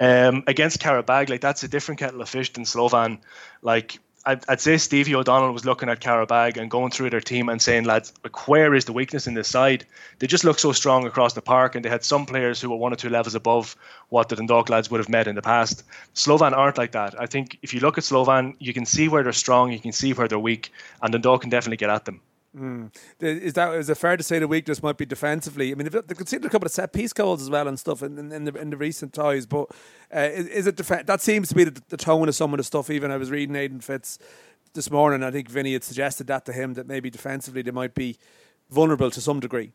Um, 0.00 0.42
against 0.46 0.80
Qarabağ, 0.80 1.28
like 1.28 1.40
that's 1.40 1.62
a 1.62 1.68
different 1.68 2.00
kettle 2.00 2.20
of 2.20 2.28
fish 2.28 2.52
than 2.52 2.64
Slovan. 2.64 3.20
Like 3.62 4.00
I'd, 4.24 4.44
I'd, 4.48 4.60
say 4.60 4.76
Stevie 4.76 5.16
O'Donnell 5.16 5.52
was 5.52 5.64
looking 5.64 5.88
at 5.88 6.00
Qarabağ 6.00 6.56
and 6.56 6.70
going 6.70 6.92
through 6.92 7.10
their 7.10 7.20
team 7.20 7.48
and 7.48 7.60
saying, 7.60 7.84
lads, 7.84 8.12
where 8.46 8.72
is 8.72 8.84
the 8.84 8.92
weakness 8.92 9.26
in 9.26 9.34
this 9.34 9.48
side? 9.48 9.84
They 10.20 10.28
just 10.28 10.44
look 10.44 10.60
so 10.60 10.70
strong 10.70 11.06
across 11.06 11.32
the 11.32 11.42
park, 11.42 11.74
and 11.74 11.84
they 11.84 11.88
had 11.88 12.04
some 12.04 12.24
players 12.24 12.60
who 12.60 12.70
were 12.70 12.76
one 12.76 12.92
or 12.92 12.96
two 12.96 13.08
levels 13.08 13.34
above 13.34 13.74
what 14.10 14.28
the 14.28 14.36
Dundalk 14.36 14.68
lads 14.68 14.90
would 14.90 14.98
have 14.98 15.08
met 15.08 15.26
in 15.26 15.34
the 15.34 15.42
past. 15.42 15.82
Slovan 16.14 16.54
aren't 16.54 16.78
like 16.78 16.92
that. 16.92 17.20
I 17.20 17.26
think 17.26 17.58
if 17.62 17.74
you 17.74 17.80
look 17.80 17.98
at 17.98 18.04
Slovan, 18.04 18.54
you 18.60 18.72
can 18.72 18.86
see 18.86 19.08
where 19.08 19.24
they're 19.24 19.32
strong, 19.32 19.72
you 19.72 19.80
can 19.80 19.92
see 19.92 20.12
where 20.12 20.28
they're 20.28 20.38
weak, 20.38 20.72
and 21.02 21.12
Dundalk 21.12 21.40
can 21.40 21.50
definitely 21.50 21.78
get 21.78 21.90
at 21.90 22.04
them. 22.04 22.20
Mm. 22.56 22.94
Is 23.18 23.54
that 23.54 23.72
is 23.74 23.88
it 23.88 23.96
fair 23.96 24.16
to 24.16 24.22
say 24.22 24.38
the 24.38 24.46
weakness 24.46 24.82
might 24.82 24.98
be 24.98 25.06
defensively? 25.06 25.72
I 25.72 25.74
mean, 25.74 25.88
they've, 25.88 26.06
conceded 26.06 26.44
a 26.44 26.50
couple 26.50 26.66
of 26.66 26.72
set 26.72 26.92
piece 26.92 27.14
goals 27.14 27.40
as 27.40 27.48
well 27.48 27.66
and 27.66 27.78
stuff 27.78 28.02
in, 28.02 28.18
in, 28.18 28.30
in 28.30 28.44
the 28.44 28.54
in 28.54 28.68
the 28.68 28.76
recent 28.76 29.14
ties, 29.14 29.46
but 29.46 29.70
uh, 30.14 30.20
is, 30.20 30.46
is, 30.48 30.66
it 30.66 30.76
def- 30.76 31.06
that 31.06 31.22
seems 31.22 31.48
to 31.48 31.54
be 31.54 31.64
the, 31.64 31.82
the, 31.88 31.96
tone 31.96 32.28
of 32.28 32.34
some 32.34 32.52
of 32.52 32.58
the 32.58 32.64
stuff? 32.64 32.90
Even 32.90 33.10
I 33.10 33.16
was 33.16 33.30
reading 33.30 33.56
Aiden 33.56 33.82
Fitz 33.82 34.18
this 34.74 34.90
morning. 34.90 35.22
I 35.22 35.30
think 35.30 35.48
Vinny 35.48 35.72
had 35.72 35.82
suggested 35.82 36.26
that 36.26 36.44
to 36.44 36.52
him 36.52 36.74
that 36.74 36.86
maybe 36.86 37.08
defensively 37.08 37.62
they 37.62 37.70
might 37.70 37.94
be 37.94 38.18
vulnerable 38.68 39.10
to 39.10 39.20
some 39.22 39.40
degree. 39.40 39.72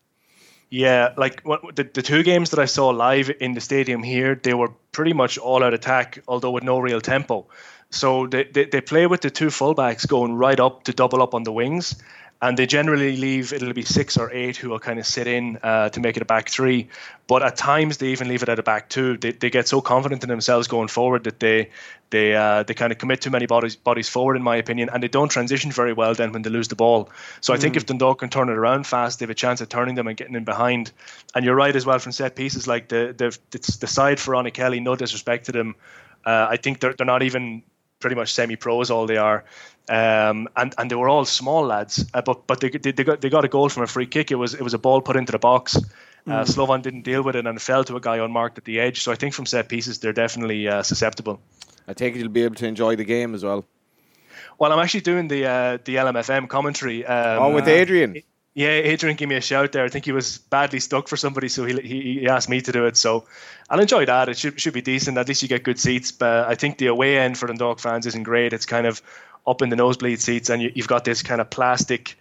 Yeah, 0.70 1.14
like 1.18 1.42
what, 1.42 1.76
the, 1.76 1.84
the 1.84 2.04
two 2.04 2.22
games 2.22 2.52
that 2.52 2.60
I 2.60 2.66
saw 2.66 2.90
live 2.90 3.32
in 3.40 3.54
the 3.54 3.62
stadium 3.62 4.04
here, 4.04 4.36
they 4.36 4.54
were 4.54 4.70
pretty 4.92 5.14
much 5.14 5.40
all 5.40 5.64
out 5.64 5.74
attack, 5.74 6.22
although 6.28 6.52
with 6.52 6.64
no 6.64 6.78
real 6.78 7.02
tempo. 7.02 7.48
So 7.90 8.28
they, 8.28 8.44
they, 8.44 8.66
they 8.66 8.82
play 8.82 9.08
with 9.08 9.22
the 9.22 9.30
two 9.30 9.48
fullbacks 9.48 10.06
going 10.06 10.34
right 10.36 10.60
up 10.60 10.84
to 10.84 10.94
double 10.94 11.24
up 11.24 11.34
on 11.34 11.44
the 11.44 11.54
wings 11.54 11.96
and 12.42 12.58
they 12.58 12.68
generally 12.68 13.18
leave 13.18 13.52
it'll 13.52 13.74
be 13.74 13.82
six 13.82 14.16
or 14.16 14.32
eight 14.32 14.58
who 14.58 14.70
will 14.70 14.80
kind 14.80 15.00
of 15.00 15.08
sit 15.08 15.26
in 15.28 15.58
uh, 15.64 15.90
to 15.90 16.00
make 16.00 16.18
it 16.18 16.22
a 16.22 16.26
back 16.26 16.50
three. 16.50 16.88
But 17.26 17.42
at 17.44 17.56
times 17.56 17.98
they 17.98 18.10
even 18.10 18.28
leave 18.28 18.44
it 18.44 18.50
at 18.50 18.60
a 18.60 18.64
back 18.64 18.90
two. 18.90 19.18
They, 19.18 19.32
they 19.32 19.50
get 19.50 19.68
so 19.68 19.82
confident 19.82 20.24
in 20.24 20.30
themselves 20.30 20.68
going 20.68 20.88
forward 20.88 21.24
that 21.24 21.40
they 21.40 21.72
they 22.12 22.36
uh, 22.36 22.64
they 22.64 22.76
kind 22.76 22.92
of 22.92 23.00
commit 23.00 23.22
too 23.22 23.32
many 23.32 23.48
bodies 23.48 23.76
bodies 23.76 24.08
forward 24.08 24.36
in 24.36 24.44
my 24.44 24.56
opinion 24.56 24.90
and 24.94 25.02
they 25.02 25.08
don't 25.08 25.30
transition 25.30 25.72
very 25.72 25.94
well 25.94 26.14
then 26.14 26.32
when 26.32 26.44
they 26.44 26.52
lose 26.52 26.68
the 26.68 26.76
ball. 26.76 27.10
So 27.42 27.54
I 27.54 27.58
think 27.58 27.74
mm. 27.74 27.78
if 27.78 27.86
Dundalk 27.88 28.20
can 28.20 28.30
turn 28.30 28.50
it 28.50 28.58
around 28.58 28.86
fast 28.86 29.20
they 29.20 29.24
have 29.24 29.32
a 29.32 29.36
chance 29.36 29.60
of 29.62 29.70
turning 29.70 29.96
them 29.96 30.08
and 30.08 30.16
getting 30.16 30.36
in 30.36 30.44
behind. 30.44 30.92
And 31.34 31.44
you're 31.44 31.56
right 31.56 31.76
as 31.76 31.86
well 31.86 31.98
from 31.98 32.12
set 32.12 32.36
pieces 32.36 32.68
like 32.68 32.88
the 32.88 33.16
the 33.18 33.38
it's 33.54 33.78
the 33.78 33.88
side 33.88 34.18
Feronikeli 34.18 34.82
no 34.82 34.96
disrespect 34.96 35.48
to 35.48 35.52
them. 35.52 35.76
Uh, 36.24 36.48
I 36.50 36.58
think 36.58 36.82
they're, 36.82 36.94
they're 36.94 37.06
not 37.06 37.24
even 37.24 37.64
pretty 38.00 38.16
much 38.16 38.34
semi-pros 38.34 38.92
all 38.92 39.08
they 39.08 39.18
are 39.18 39.44
um, 39.90 40.50
and 40.56 40.74
and 40.78 40.92
they 40.92 40.96
were 40.96 41.10
all 41.10 41.26
small 41.26 41.66
lads, 41.66 42.06
uh, 42.14 42.22
but 42.22 42.48
but 42.48 42.60
they, 42.60 42.70
they, 42.70 42.92
they 42.92 43.04
got 43.04 43.22
they 43.22 43.30
got 43.30 43.46
a 43.46 43.48
goal 43.48 43.70
from 43.70 43.84
a 43.84 43.88
free 43.88 44.08
kick. 44.08 44.32
It 44.32 44.36
was 44.36 44.54
it 44.54 44.62
was 44.62 44.74
a 44.74 44.78
ball 44.78 45.02
put 45.02 45.16
into 45.16 45.32
the 45.32 45.40
box. 45.40 45.78
Uh, 45.78 46.44
mm. 46.44 46.48
Slovan 46.48 46.82
didn't 46.82 47.04
deal 47.04 47.24
with 47.24 47.38
it 47.38 47.48
and 47.48 47.62
fell 47.62 47.86
to 47.86 47.96
a 47.96 48.02
guy 48.02 48.18
unmarked 48.18 48.58
at 48.58 48.66
the 48.66 48.82
edge. 48.82 49.02
So 49.02 49.14
I 49.14 49.16
think 49.16 49.34
from 49.34 49.46
set 49.46 49.70
pieces 49.70 50.00
they're 50.00 50.12
definitely 50.12 50.68
uh, 50.68 50.84
susceptible. 50.84 51.40
I 51.88 51.94
take 51.94 52.16
it 52.16 52.20
you'll 52.20 52.30
be 52.30 52.44
able 52.44 52.56
to 52.56 52.68
enjoy 52.68 52.98
the 52.98 53.06
game 53.06 53.34
as 53.34 53.46
well. 53.46 53.66
Well, 54.60 54.74
I'm 54.74 54.80
actually 54.80 55.02
doing 55.02 55.28
the 55.28 55.46
uh, 55.46 55.78
the 55.84 55.96
LMFM 55.96 56.50
commentary. 56.50 57.06
Um, 57.06 57.44
oh, 57.44 57.54
with 57.54 57.68
Adrian. 57.68 58.22
Yeah, 58.54 58.70
Adrian 58.70 59.16
gave 59.16 59.28
me 59.28 59.36
a 59.36 59.42
shout 59.42 59.72
there. 59.72 59.86
I 59.86 59.90
think 59.90 60.06
he 60.06 60.12
was 60.12 60.40
badly 60.40 60.80
stuck 60.80 61.08
for 61.08 61.16
somebody, 61.16 61.48
so 61.48 61.64
he, 61.64 61.80
he, 61.80 62.20
he 62.22 62.28
asked 62.28 62.50
me 62.50 62.60
to 62.60 62.72
do 62.72 62.88
it. 62.88 62.98
So 62.98 63.28
I'll 63.70 63.80
enjoy 63.80 64.08
that. 64.08 64.30
It 64.30 64.38
should 64.40 64.60
should 64.60 64.74
be 64.74 64.82
decent. 64.82 65.16
At 65.20 65.28
least 65.28 65.44
you 65.44 65.48
get 65.48 65.62
good 65.62 65.80
seats. 65.80 66.12
But 66.12 66.48
I 66.48 66.56
think 66.56 66.80
the 66.80 66.88
away 66.88 67.20
end 67.20 67.38
for 67.38 67.46
the 67.46 67.54
Dundalk 67.54 67.80
fans 67.80 68.08
isn't 68.08 68.24
great. 68.24 68.54
It's 68.54 68.66
kind 68.66 68.88
of 68.88 69.02
up 69.48 69.62
in 69.62 69.70
the 69.70 69.76
nosebleed 69.76 70.20
seats, 70.20 70.50
and 70.50 70.62
you, 70.62 70.72
have 70.76 70.88
got 70.88 71.06
this 71.06 71.24
kind 71.24 71.40
of 71.40 71.50
plastic, 71.50 72.18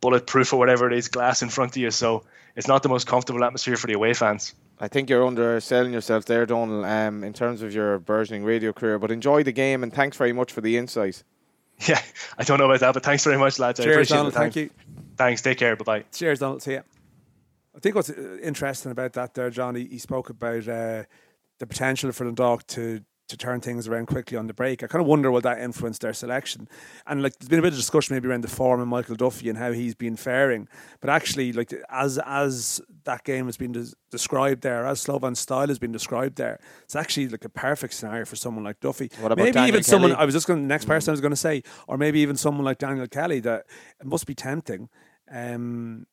bulletproof 0.00 0.52
or 0.52 0.58
whatever 0.58 0.86
it 0.86 0.96
is, 0.96 1.08
glass 1.08 1.42
in 1.42 1.48
front 1.48 1.72
of 1.72 1.78
you. 1.78 1.90
So 1.90 2.24
it's 2.54 2.68
not 2.68 2.82
the 2.82 2.90
most 2.90 3.06
comfortable 3.06 3.42
atmosphere 3.42 3.76
for 3.76 3.86
the 3.86 3.94
away 3.94 4.12
fans. 4.12 4.54
I 4.78 4.88
think 4.88 5.08
you're 5.08 5.26
underselling 5.26 5.94
yourself 5.94 6.26
there, 6.26 6.44
Donald, 6.44 6.84
um, 6.84 7.24
in 7.24 7.32
terms 7.32 7.62
of 7.62 7.72
your 7.72 7.98
burgeoning 7.98 8.44
radio 8.44 8.74
career. 8.74 8.98
But 8.98 9.10
enjoy 9.10 9.42
the 9.42 9.52
game, 9.52 9.82
and 9.82 9.92
thanks 9.92 10.18
very 10.18 10.34
much 10.34 10.52
for 10.52 10.60
the 10.60 10.76
insight. 10.76 11.22
Yeah, 11.86 12.00
I 12.38 12.42
don't 12.42 12.56
know 12.58 12.64
about 12.64 12.80
that, 12.80 12.94
but 12.94 13.02
thanks 13.02 13.22
very 13.22 13.36
much, 13.36 13.58
lads. 13.58 13.78
Cheers, 13.78 13.86
I 13.86 13.92
appreciate 13.92 14.16
Donal, 14.16 14.28
it. 14.28 14.34
Thank 14.34 14.56
you. 14.56 14.70
Thanks. 15.18 15.42
Take 15.42 15.58
care. 15.58 15.76
Bye 15.76 15.84
bye. 15.84 16.04
Cheers, 16.10 16.38
Donal. 16.38 16.58
See 16.58 16.72
ya. 16.72 16.80
I 17.76 17.80
think 17.80 17.94
what's 17.94 18.08
uh, 18.08 18.38
interesting 18.42 18.92
about 18.92 19.12
that 19.12 19.34
there, 19.34 19.50
John, 19.50 19.74
he, 19.74 19.84
he 19.84 19.98
spoke 19.98 20.30
about 20.30 20.66
uh, 20.66 21.04
the 21.58 21.66
potential 21.66 22.12
for 22.12 22.24
the 22.24 22.32
dog 22.32 22.66
to 22.68 23.02
to 23.28 23.36
turn 23.36 23.60
things 23.60 23.88
around 23.88 24.06
quickly 24.06 24.36
on 24.36 24.46
the 24.46 24.54
break. 24.54 24.82
I 24.82 24.86
kind 24.86 25.00
of 25.00 25.08
wonder 25.08 25.30
will 25.30 25.40
that 25.40 25.58
influence 25.58 25.98
their 25.98 26.12
selection. 26.12 26.68
And 27.06 27.22
like 27.22 27.36
there's 27.38 27.48
been 27.48 27.58
a 27.58 27.62
bit 27.62 27.72
of 27.72 27.78
discussion 27.78 28.14
maybe 28.14 28.28
around 28.28 28.44
the 28.44 28.48
form 28.48 28.80
of 28.80 28.88
Michael 28.88 29.16
Duffy 29.16 29.48
and 29.48 29.58
how 29.58 29.72
he's 29.72 29.94
been 29.94 30.16
faring. 30.16 30.68
But 31.00 31.10
actually, 31.10 31.52
like 31.52 31.72
as 31.90 32.18
as 32.24 32.80
that 33.04 33.24
game 33.24 33.46
has 33.46 33.56
been 33.56 33.72
des- 33.72 33.94
described 34.10 34.62
there, 34.62 34.86
as 34.86 35.00
Slovan's 35.00 35.38
style 35.38 35.68
has 35.68 35.78
been 35.78 35.92
described 35.92 36.36
there, 36.36 36.60
it's 36.84 36.96
actually 36.96 37.28
like 37.28 37.44
a 37.44 37.48
perfect 37.48 37.94
scenario 37.94 38.24
for 38.24 38.36
someone 38.36 38.64
like 38.64 38.80
Duffy. 38.80 39.10
What 39.20 39.32
about 39.32 39.42
maybe 39.42 39.52
Daniel 39.52 39.68
even 39.68 39.82
Kelly? 39.82 39.82
someone 39.82 40.12
I 40.12 40.24
was 40.24 40.34
just 40.34 40.46
going 40.46 40.62
the 40.62 40.68
next 40.68 40.84
person 40.84 41.06
mm. 41.06 41.10
I 41.10 41.14
was 41.14 41.20
going 41.20 41.32
to 41.32 41.36
say, 41.36 41.62
or 41.88 41.98
maybe 41.98 42.20
even 42.20 42.36
someone 42.36 42.64
like 42.64 42.78
Daniel 42.78 43.06
Kelly 43.06 43.40
that 43.40 43.66
it 44.00 44.06
must 44.06 44.26
be 44.26 44.34
tempting. 44.34 44.88
Um, 45.30 46.06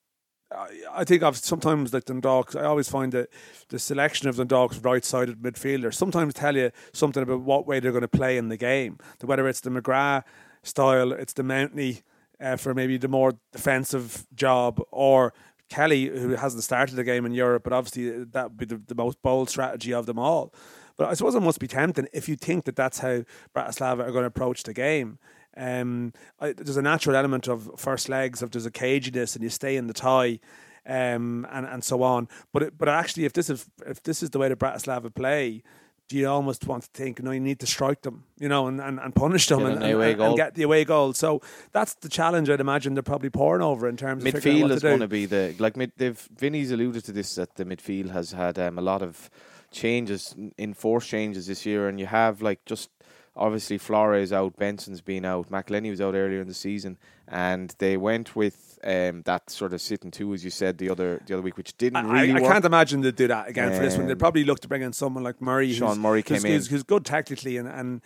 I 0.91 1.03
think 1.03 1.23
I've 1.23 1.37
sometimes 1.37 1.93
like 1.93 2.05
Dundalk. 2.05 2.55
I 2.55 2.63
always 2.63 2.89
find 2.89 3.11
that 3.13 3.29
the 3.69 3.79
selection 3.79 4.29
of 4.29 4.37
Dundalk's 4.37 4.77
right-sided 4.77 5.41
midfielders 5.41 5.95
sometimes 5.95 6.33
tell 6.33 6.55
you 6.55 6.71
something 6.93 7.23
about 7.23 7.41
what 7.41 7.65
way 7.67 7.79
they're 7.79 7.91
going 7.91 8.01
to 8.01 8.07
play 8.07 8.37
in 8.37 8.49
the 8.49 8.57
game. 8.57 8.97
Whether 9.21 9.47
it's 9.47 9.61
the 9.61 9.69
McGrath 9.69 10.23
style, 10.63 11.11
it's 11.11 11.33
the 11.33 11.43
Mountney 11.43 12.03
uh, 12.39 12.55
for 12.57 12.73
maybe 12.73 12.97
the 12.97 13.07
more 13.07 13.33
defensive 13.51 14.27
job, 14.35 14.81
or 14.91 15.33
Kelly 15.69 16.07
who 16.07 16.35
hasn't 16.35 16.63
started 16.63 16.95
the 16.95 17.03
game 17.03 17.25
in 17.25 17.31
Europe, 17.33 17.63
but 17.63 17.73
obviously 17.73 18.23
that 18.25 18.43
would 18.51 18.57
be 18.57 18.65
the, 18.65 18.81
the 18.87 18.95
most 18.95 19.21
bold 19.21 19.49
strategy 19.49 19.93
of 19.93 20.05
them 20.05 20.19
all. 20.19 20.53
But 20.97 21.09
I 21.09 21.15
suppose 21.15 21.33
it 21.33 21.41
must 21.41 21.59
be 21.59 21.67
tempting 21.67 22.07
if 22.13 22.29
you 22.29 22.35
think 22.35 22.65
that 22.65 22.75
that's 22.75 22.99
how 22.99 23.23
Bratislava 23.55 24.01
are 24.01 24.11
going 24.11 24.23
to 24.23 24.27
approach 24.27 24.63
the 24.63 24.73
game. 24.73 25.17
Um, 25.55 26.13
I, 26.39 26.53
there's 26.53 26.77
a 26.77 26.81
natural 26.81 27.15
element 27.15 27.47
of 27.47 27.69
first 27.77 28.09
legs 28.09 28.41
of 28.41 28.51
there's 28.51 28.65
a 28.65 28.71
caginess 28.71 29.35
and 29.35 29.43
you 29.43 29.49
stay 29.49 29.75
in 29.75 29.87
the 29.87 29.93
tie. 29.93 30.39
Um, 30.85 31.47
and 31.49 31.65
and 31.65 31.81
so 31.81 32.03
on, 32.03 32.27
but 32.51 32.61
it, 32.61 32.77
but 32.77 32.89
actually, 32.89 33.23
if 33.23 33.31
this 33.31 33.49
is 33.49 33.69
if 33.87 34.03
this 34.03 34.21
is 34.21 34.31
the 34.31 34.37
way 34.37 34.49
the 34.49 34.57
Bratislava 34.57 35.15
play, 35.15 35.63
do 36.09 36.17
you 36.17 36.27
almost 36.29 36.67
want 36.67 36.83
to 36.83 36.89
think, 36.93 37.21
no, 37.23 37.31
you 37.31 37.39
need 37.39 37.59
to 37.59 37.67
strike 37.67 38.01
them, 38.01 38.25
you 38.37 38.49
know, 38.49 38.67
and, 38.67 38.81
and, 38.81 38.99
and 38.99 39.15
punish 39.15 39.47
them 39.47 39.65
and, 39.65 39.81
and, 39.81 40.21
and, 40.21 40.37
get 40.37 40.53
the 40.55 40.63
away 40.63 40.83
goal. 40.85 41.13
So 41.13 41.41
that's 41.71 41.95
the 41.95 42.09
challenge 42.09 42.49
I'd 42.49 42.59
imagine 42.59 42.93
they're 42.93 43.03
probably 43.03 43.29
pouring 43.29 43.61
over 43.61 43.87
in 43.87 43.97
terms 43.97 44.23
midfield 44.23 44.35
of 44.35 44.43
midfield 44.43 44.71
is 44.71 44.81
going 44.83 44.99
to 44.99 45.07
be 45.07 45.25
the 45.25 45.55
like 45.59 45.77
mid, 45.77 45.91
they've 45.97 46.19
Vinny's 46.37 46.71
alluded 46.71 47.05
to 47.05 47.11
this 47.11 47.35
that 47.35 47.55
the 47.55 47.65
midfield 47.65 48.11
has 48.11 48.31
had 48.31 48.59
um, 48.59 48.77
a 48.77 48.81
lot 48.81 49.01
of 49.01 49.29
changes, 49.71 50.35
enforced 50.57 51.09
changes 51.09 51.47
this 51.47 51.65
year, 51.65 51.87
and 51.87 51.99
you 51.99 52.05
have 52.05 52.41
like 52.41 52.63
just 52.65 52.89
obviously 53.35 53.77
Flores 53.77 54.31
out, 54.31 54.57
Benson's 54.57 55.01
been 55.01 55.25
out, 55.25 55.49
McEleney 55.49 55.89
was 55.89 56.01
out 56.01 56.15
earlier 56.15 56.41
in 56.41 56.47
the 56.47 56.53
season, 56.53 56.97
and 57.27 57.73
they 57.79 57.97
went 57.97 58.35
with 58.35 58.79
um, 58.83 59.21
that 59.23 59.49
sort 59.49 59.73
of 59.73 59.81
sitting 59.81 60.11
two, 60.11 60.33
as 60.33 60.43
you 60.43 60.49
said 60.49 60.77
the 60.77 60.89
other 60.89 61.21
the 61.25 61.33
other 61.33 61.41
week, 61.41 61.57
which 61.57 61.75
didn't 61.77 62.05
I, 62.05 62.21
really. 62.21 62.31
I, 62.33 62.45
I 62.45 62.51
can't 62.51 62.65
imagine 62.65 63.01
they'd 63.01 63.15
do 63.15 63.27
that 63.27 63.47
again 63.47 63.69
um, 63.69 63.75
for 63.75 63.81
this 63.81 63.97
one. 63.97 64.07
They'd 64.07 64.19
probably 64.19 64.43
look 64.43 64.59
to 64.61 64.67
bring 64.67 64.81
in 64.81 64.93
someone 64.93 65.23
like 65.23 65.41
Murray, 65.41 65.73
Sean 65.73 65.99
Murray 65.99 66.23
came 66.23 66.35
who's, 66.35 66.45
in, 66.45 66.51
who's, 66.51 66.67
who's 66.67 66.83
good 66.83 67.05
tactically 67.05 67.57
and 67.57 67.67
and. 67.67 68.01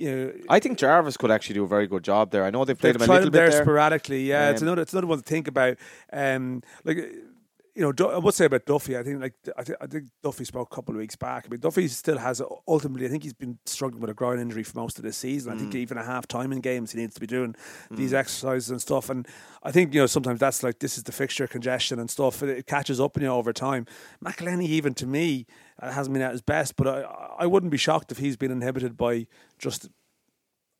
You 0.00 0.14
know, 0.14 0.32
I 0.48 0.60
think 0.60 0.78
Jarvis 0.78 1.16
could 1.16 1.32
actually 1.32 1.54
do 1.54 1.64
a 1.64 1.66
very 1.66 1.88
good 1.88 2.04
job 2.04 2.30
there. 2.30 2.44
I 2.44 2.50
know 2.50 2.64
they've 2.64 2.78
played 2.78 2.94
they've 2.94 3.02
him 3.02 3.10
a 3.10 3.14
little 3.14 3.30
bit 3.30 3.36
there, 3.36 3.50
there 3.50 3.62
sporadically. 3.62 4.22
Yeah, 4.28 4.46
um, 4.46 4.52
it's 4.52 4.62
another 4.62 4.82
it's 4.82 4.92
another 4.92 5.08
one 5.08 5.18
to 5.18 5.24
think 5.24 5.48
about. 5.48 5.76
Um, 6.12 6.62
like 6.84 6.98
you 7.78 7.92
know, 7.96 8.08
I 8.10 8.18
would 8.18 8.34
say 8.34 8.46
about 8.46 8.66
Duffy. 8.66 8.98
I 8.98 9.04
think 9.04 9.20
like 9.20 9.34
I, 9.56 9.62
th- 9.62 9.78
I 9.80 9.86
think 9.86 10.08
Duffy 10.20 10.44
spoke 10.44 10.68
a 10.72 10.74
couple 10.74 10.96
of 10.96 10.98
weeks 10.98 11.14
back. 11.14 11.44
I 11.46 11.48
mean, 11.48 11.60
Duffy 11.60 11.86
still 11.86 12.18
has 12.18 12.42
ultimately. 12.66 13.06
I 13.06 13.08
think 13.08 13.22
he's 13.22 13.34
been 13.34 13.56
struggling 13.66 14.00
with 14.00 14.10
a 14.10 14.14
groin 14.14 14.40
injury 14.40 14.64
for 14.64 14.76
most 14.76 14.98
of 14.98 15.04
the 15.04 15.12
season. 15.12 15.52
Mm. 15.52 15.54
I 15.54 15.58
think 15.60 15.72
mm. 15.74 15.76
even 15.76 15.96
a 15.96 16.02
half 16.02 16.26
time 16.26 16.50
in 16.50 16.58
games 16.58 16.90
he 16.90 16.98
needs 16.98 17.14
to 17.14 17.20
be 17.20 17.28
doing 17.28 17.54
mm. 17.88 17.96
these 17.96 18.12
exercises 18.12 18.70
and 18.70 18.82
stuff. 18.82 19.10
And 19.10 19.28
I 19.62 19.70
think 19.70 19.94
you 19.94 20.00
know 20.00 20.06
sometimes 20.06 20.40
that's 20.40 20.64
like 20.64 20.80
this 20.80 20.98
is 20.98 21.04
the 21.04 21.12
fixture 21.12 21.46
congestion 21.46 22.00
and 22.00 22.10
stuff. 22.10 22.42
It, 22.42 22.48
it 22.48 22.66
catches 22.66 23.00
up 23.00 23.16
in 23.16 23.22
you 23.22 23.28
over 23.28 23.52
time. 23.52 23.86
McEleney, 24.24 24.66
even 24.66 24.92
to 24.94 25.06
me, 25.06 25.46
uh, 25.80 25.92
hasn't 25.92 26.14
been 26.14 26.22
at 26.22 26.32
his 26.32 26.42
best. 26.42 26.74
But 26.74 26.88
I 26.88 27.02
I 27.38 27.46
wouldn't 27.46 27.70
be 27.70 27.78
shocked 27.78 28.10
if 28.10 28.18
he's 28.18 28.36
been 28.36 28.50
inhibited 28.50 28.96
by 28.96 29.28
just 29.56 29.88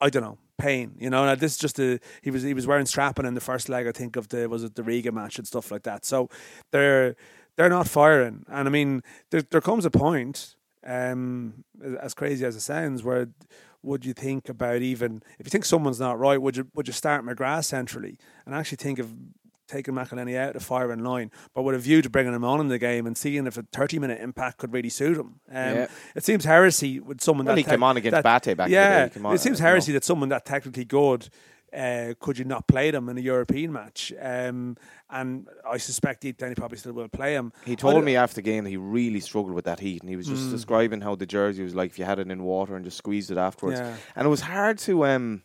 I 0.01 0.11
don't 0.11 0.25
know 0.25 0.39
pain. 0.59 0.95
You 0.99 1.11
know, 1.11 1.25
now 1.25 1.35
this 1.35 1.53
is 1.53 1.59
just 1.59 1.79
a 1.79 1.99
he 2.23 2.31
was 2.31 2.43
he 2.43 2.55
was 2.55 2.67
wearing 2.67 2.87
strapping 2.87 3.25
in 3.25 3.35
the 3.35 3.41
first 3.41 3.69
leg. 3.69 3.87
I 3.87 3.93
think 3.93 4.17
of 4.17 4.29
the 4.29 4.49
was 4.49 4.65
it 4.65 4.75
the 4.75 4.83
Riga 4.83 5.13
match 5.13 5.39
and 5.39 5.47
stuff 5.47 5.71
like 5.71 5.85
that. 5.85 6.05
So 6.05 6.29
they're 6.73 7.17
they're 7.57 7.69
not 7.69 7.89
firing, 7.89 8.45
and 8.49 8.69
I 8.69 8.71
mean 8.71 9.03
there 9.31 9.43
there 9.43 9.61
comes 9.61 9.85
a 9.85 9.91
point, 9.91 10.57
um, 10.87 11.65
as 12.01 12.15
crazy 12.15 12.45
as 12.45 12.57
it 12.57 12.61
sounds, 12.61 13.03
where 13.03 13.29
would 13.83 14.05
you 14.05 14.13
think 14.13 14.49
about 14.49 14.83
even 14.83 15.23
if 15.39 15.47
you 15.47 15.51
think 15.51 15.65
someone's 15.65 16.01
not 16.01 16.19
right, 16.19 16.41
would 16.41 16.57
you 16.57 16.69
would 16.75 16.87
you 16.87 16.93
start 16.93 17.25
McGrath 17.25 17.65
centrally 17.65 18.19
and 18.45 18.55
actually 18.55 18.77
think 18.77 18.99
of 18.99 19.15
taking 19.69 19.95
McEleney 19.95 20.37
out 20.37 20.57
of 20.57 20.63
firing 20.63 21.05
line, 21.05 21.31
but 21.55 21.63
with 21.63 21.75
a 21.75 21.79
view 21.79 22.03
to 22.03 22.11
bringing 22.11 22.35
him 22.35 22.45
on 22.45 22.61
in 22.61 22.69
the 22.69 22.79
game 22.79 23.07
and 23.07 23.17
seeing 23.17 23.47
if 23.47 23.57
a 23.57 23.63
30 23.63 23.99
minute 23.99 24.21
impact 24.21 24.59
could 24.59 24.73
really 24.73 24.89
suit 24.89 25.17
him. 25.17 25.41
Um, 25.49 25.55
yeah. 25.75 25.87
It 26.17 26.25
seems 26.25 26.45
heresy 26.45 27.01
with 27.01 27.21
someone 27.21 27.47
well, 27.47 27.55
that. 27.55 27.61
he 27.61 27.65
came 27.65 27.83
on 27.83 27.97
against 27.97 28.23
that, 28.23 28.45
Bate 28.45 28.57
back 28.57 28.71
yeah, 28.71 29.05
in 29.05 29.09
the 29.11 29.21
day. 29.21 29.25
On, 29.27 29.35
it 29.35 29.41
seems 29.41 29.59
heresy 29.59 29.93
that 29.93 30.05
someone 30.05 30.31
that 30.31 30.45
technically 30.45 30.85
good. 30.85 31.29
Uh, 31.71 32.15
could 32.19 32.39
you 32.39 32.47
not 32.47 32.67
play 32.67 32.91
them 32.91 33.11
in 33.11 33.19
a 33.19 33.21
European 33.21 33.71
match? 33.71 34.11
Um, 34.19 34.79
and 35.11 35.47
I 35.71 35.77
suspect 35.77 36.23
deep 36.23 36.39
down 36.39 36.49
he 36.49 36.55
probably 36.55 36.79
still 36.79 36.95
will 36.95 37.09
play 37.09 37.35
him. 37.35 37.53
He 37.67 37.77
told 37.77 38.03
me 38.05 38.17
after 38.17 38.37
the 38.37 38.43
game 38.43 38.65
that 38.65 38.71
he 38.71 38.79
really 38.79 39.21
struggled 39.21 39.55
with 39.55 39.67
that 39.67 39.79
heat, 39.79 40.01
and 40.01 40.09
he 40.09 40.17
was 40.17 40.27
just 40.27 40.45
mm. 40.45 40.51
describing 40.51 41.03
how 41.03 41.15
the 41.15 41.27
jersey 41.27 41.63
was 41.63 41.75
like 41.75 41.91
if 41.91 41.99
you 41.99 42.07
had 42.07 42.19
it 42.19 42.31
in 42.31 42.43
water 42.43 42.75
and 42.75 42.87
just 42.87 42.97
squeezed 42.97 43.31
it 43.31 43.37
afterwards. 43.37 43.81
Yeah. 43.81 43.95
And 44.17 44.27
it 44.27 44.31
was 44.31 44.41
hard 44.41 44.79
to 44.79 45.05
um, 45.05 45.43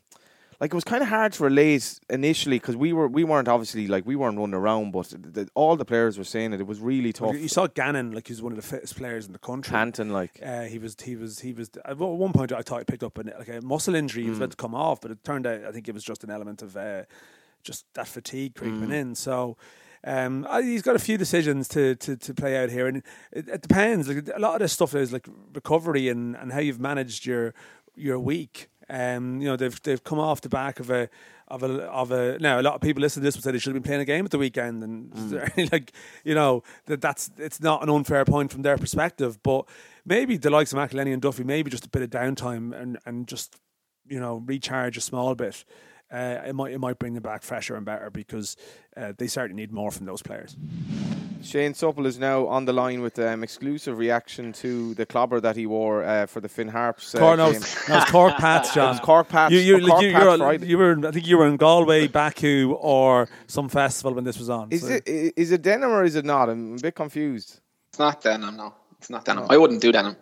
like 0.64 0.72
it 0.72 0.76
was 0.76 0.86
kind 0.86 1.04
of 1.04 1.10
hard 1.10 1.34
to 1.34 1.44
relate 1.44 2.00
initially 2.10 2.56
because 2.58 2.78
we 2.78 2.94
were 2.94 3.10
we 3.10 3.26
weren't 3.26 3.50
obviously 3.50 3.86
like 3.86 4.06
we 4.06 4.16
weren't 4.16 4.38
running 4.38 4.54
around, 4.54 4.92
but 4.92 5.10
the, 5.36 5.50
all 5.56 5.76
the 5.76 5.84
players 5.84 6.18
were 6.18 6.24
saying 6.24 6.52
that 6.52 6.62
it 6.62 6.68
was 6.68 6.80
really 6.80 7.12
tough. 7.12 7.36
You 7.36 7.50
saw 7.50 7.68
Gannon 7.68 8.14
like 8.14 8.28
he 8.28 8.32
was 8.32 8.42
one 8.42 8.54
of 8.54 8.56
the 8.56 8.62
fittest 8.72 8.96
players 8.96 9.26
in 9.28 9.34
the 9.34 9.40
country. 9.40 9.72
Panton, 9.74 10.14
like 10.14 10.40
uh, 10.42 10.62
he 10.62 10.80
was, 10.80 10.96
he 11.04 11.18
was, 11.18 11.40
he 11.42 11.52
was. 11.52 11.70
At 11.84 11.98
one 11.98 12.32
point, 12.32 12.54
I 12.54 12.62
thought 12.62 12.80
he 12.80 12.86
picked 12.86 13.04
up 13.04 13.18
an, 13.18 13.34
like 13.38 13.50
a 13.50 13.60
muscle 13.62 13.94
injury. 13.94 14.24
He 14.24 14.30
was 14.30 14.38
Mm. 14.38 14.42
about 14.44 14.52
to 14.52 14.58
come 14.58 14.74
off, 14.74 15.02
but 15.02 15.12
it 15.12 15.22
turned 15.26 15.46
out 15.46 15.66
I 15.66 15.72
think 15.74 15.90
it 15.90 15.94
was 15.94 16.04
just 16.06 16.24
an 16.24 16.30
element 16.32 16.62
of 16.62 16.78
uh, 16.78 17.04
just 17.62 17.84
that 17.96 18.08
fatigue 18.08 18.56
creeping 18.56 18.88
Mm. 18.88 18.94
in. 18.94 19.16
So. 19.16 19.58
Um, 20.06 20.46
he's 20.62 20.82
got 20.82 20.98
a 20.98 21.00
few 21.00 21.18
decisions 21.18 21.70
to, 21.70 21.96
to, 21.96 22.18
to 22.18 22.34
play 22.34 22.62
out 22.62 22.70
here, 22.70 22.88
and 22.88 22.98
it, 23.32 23.48
it 23.48 23.62
depends. 23.62 24.10
Like 24.10 24.28
a 24.36 24.38
lot 24.40 24.56
of 24.56 24.60
this 24.60 24.74
stuff 24.74 24.94
is 24.96 25.14
like 25.14 25.30
recovery 25.54 26.10
and, 26.10 26.36
and 26.36 26.52
how 26.52 26.60
you've 26.60 26.80
managed 26.82 27.26
your 27.26 27.54
your 27.96 28.20
week. 28.20 28.68
Um, 28.94 29.42
you 29.42 29.48
know, 29.48 29.56
they've 29.56 29.82
they've 29.82 30.04
come 30.04 30.20
off 30.20 30.42
the 30.42 30.50
back 30.50 30.80
of 30.80 30.92
a 30.92 31.10
of 31.48 31.64
a 31.64 31.84
of 31.86 32.12
a 32.12 32.38
now 32.40 32.60
a 32.60 32.62
lot 32.62 32.76
of 32.76 32.82
people 32.82 33.02
listen 33.02 33.22
to 33.22 33.26
this 33.26 33.36
would 33.36 33.44
say 33.44 33.52
they 33.52 33.58
should 33.58 33.74
have 33.74 33.82
been 33.82 33.88
playing 33.88 34.02
a 34.02 34.06
game 34.06 34.24
at 34.24 34.30
the 34.32 34.38
weekend 34.38 34.84
and 34.84 35.12
any, 35.58 35.68
like 35.72 35.92
you 36.24 36.36
know 36.36 36.64
that 36.86 37.02
that's 37.02 37.32
it's 37.38 37.60
not 37.60 37.84
an 37.84 37.90
unfair 37.90 38.24
point 38.24 38.52
from 38.52 38.62
their 38.62 38.78
perspective 38.78 39.42
but 39.44 39.68
maybe 40.06 40.38
the 40.38 40.50
likes 40.50 40.72
of 40.72 40.78
McEleney 40.78 41.12
and 41.12 41.22
Duffy 41.22 41.44
maybe 41.44 41.70
just 41.70 41.86
a 41.86 41.90
bit 41.90 42.02
of 42.02 42.10
downtime 42.12 42.80
and 42.80 42.98
and 43.06 43.28
just 43.28 43.58
you 44.08 44.20
know 44.20 44.44
recharge 44.46 44.96
a 44.96 45.02
small 45.02 45.36
bit 45.36 45.66
uh, 46.12 46.42
it 46.46 46.54
might 46.54 46.72
it 46.72 46.80
might 46.80 47.00
bring 47.00 47.14
them 47.14 47.24
back 47.24 47.44
fresher 47.44 47.76
and 47.76 47.86
better 47.86 48.10
because 48.10 48.56
uh, 48.96 49.12
they 49.18 49.28
certainly 49.28 49.62
need 49.62 49.72
more 49.72 49.92
from 49.92 50.06
those 50.06 50.22
players 50.22 50.56
Shane 51.44 51.74
Supple 51.74 52.06
is 52.06 52.18
now 52.18 52.48
on 52.48 52.66
the 52.66 52.74
line 52.74 53.02
with 53.02 53.20
um, 53.20 53.44
exclusive 53.44 53.98
reaction 53.98 54.54
to 54.54 54.94
the 54.96 55.06
clobber 55.06 55.40
that 55.42 55.56
he 55.56 55.66
wore 55.66 56.04
uh, 56.04 56.26
for 56.26 56.40
the 56.42 56.50
Finn 56.50 56.70
Harps. 56.70 57.14
Uh, 57.14 57.20
Cork, 57.20 57.38
no, 57.38 57.52
game. 57.52 57.62
it's, 57.62 57.90
no, 57.90 57.98
it's 57.98 58.12
Cork 58.12 58.34
Pats, 58.38 58.70
It 58.72 58.76
John. 58.76 58.90
was 58.92 59.00
Cork 59.00 59.30
Pats. 59.30 59.52
You, 59.54 59.60
you, 59.60 59.76
oh, 59.84 59.88
Cork 59.88 60.02
you, 60.04 60.12
Pats 60.14 60.26
you're, 60.40 60.54
you 60.70 60.78
were, 60.78 61.08
I 61.08 61.12
think 61.12 61.28
you 61.28 61.38
were 61.38 61.48
in 61.48 61.58
Galway, 61.58 62.08
Baku, 62.08 62.74
or 62.80 63.28
some 63.48 63.70
festival 63.70 64.14
when 64.14 64.24
this 64.24 64.40
was 64.40 64.50
on. 64.50 64.70
Is 64.72 64.82
so- 64.82 64.88
it 64.88 65.04
i- 65.08 65.34
is 65.36 65.52
it 65.52 65.62
denim 65.62 65.92
or 65.92 66.04
is 66.04 66.16
it 66.16 66.26
not? 66.26 66.50
I'm 66.50 66.76
a 66.76 66.80
bit 66.80 66.96
confused. 66.96 67.60
It's 67.90 68.00
not 68.00 68.22
denim, 68.22 68.56
no. 68.58 68.74
It's 69.00 69.10
not 69.10 69.26
denim. 69.26 69.46
I 69.50 69.58
wouldn't 69.58 69.82
do 69.82 69.92
denim. 69.92 70.16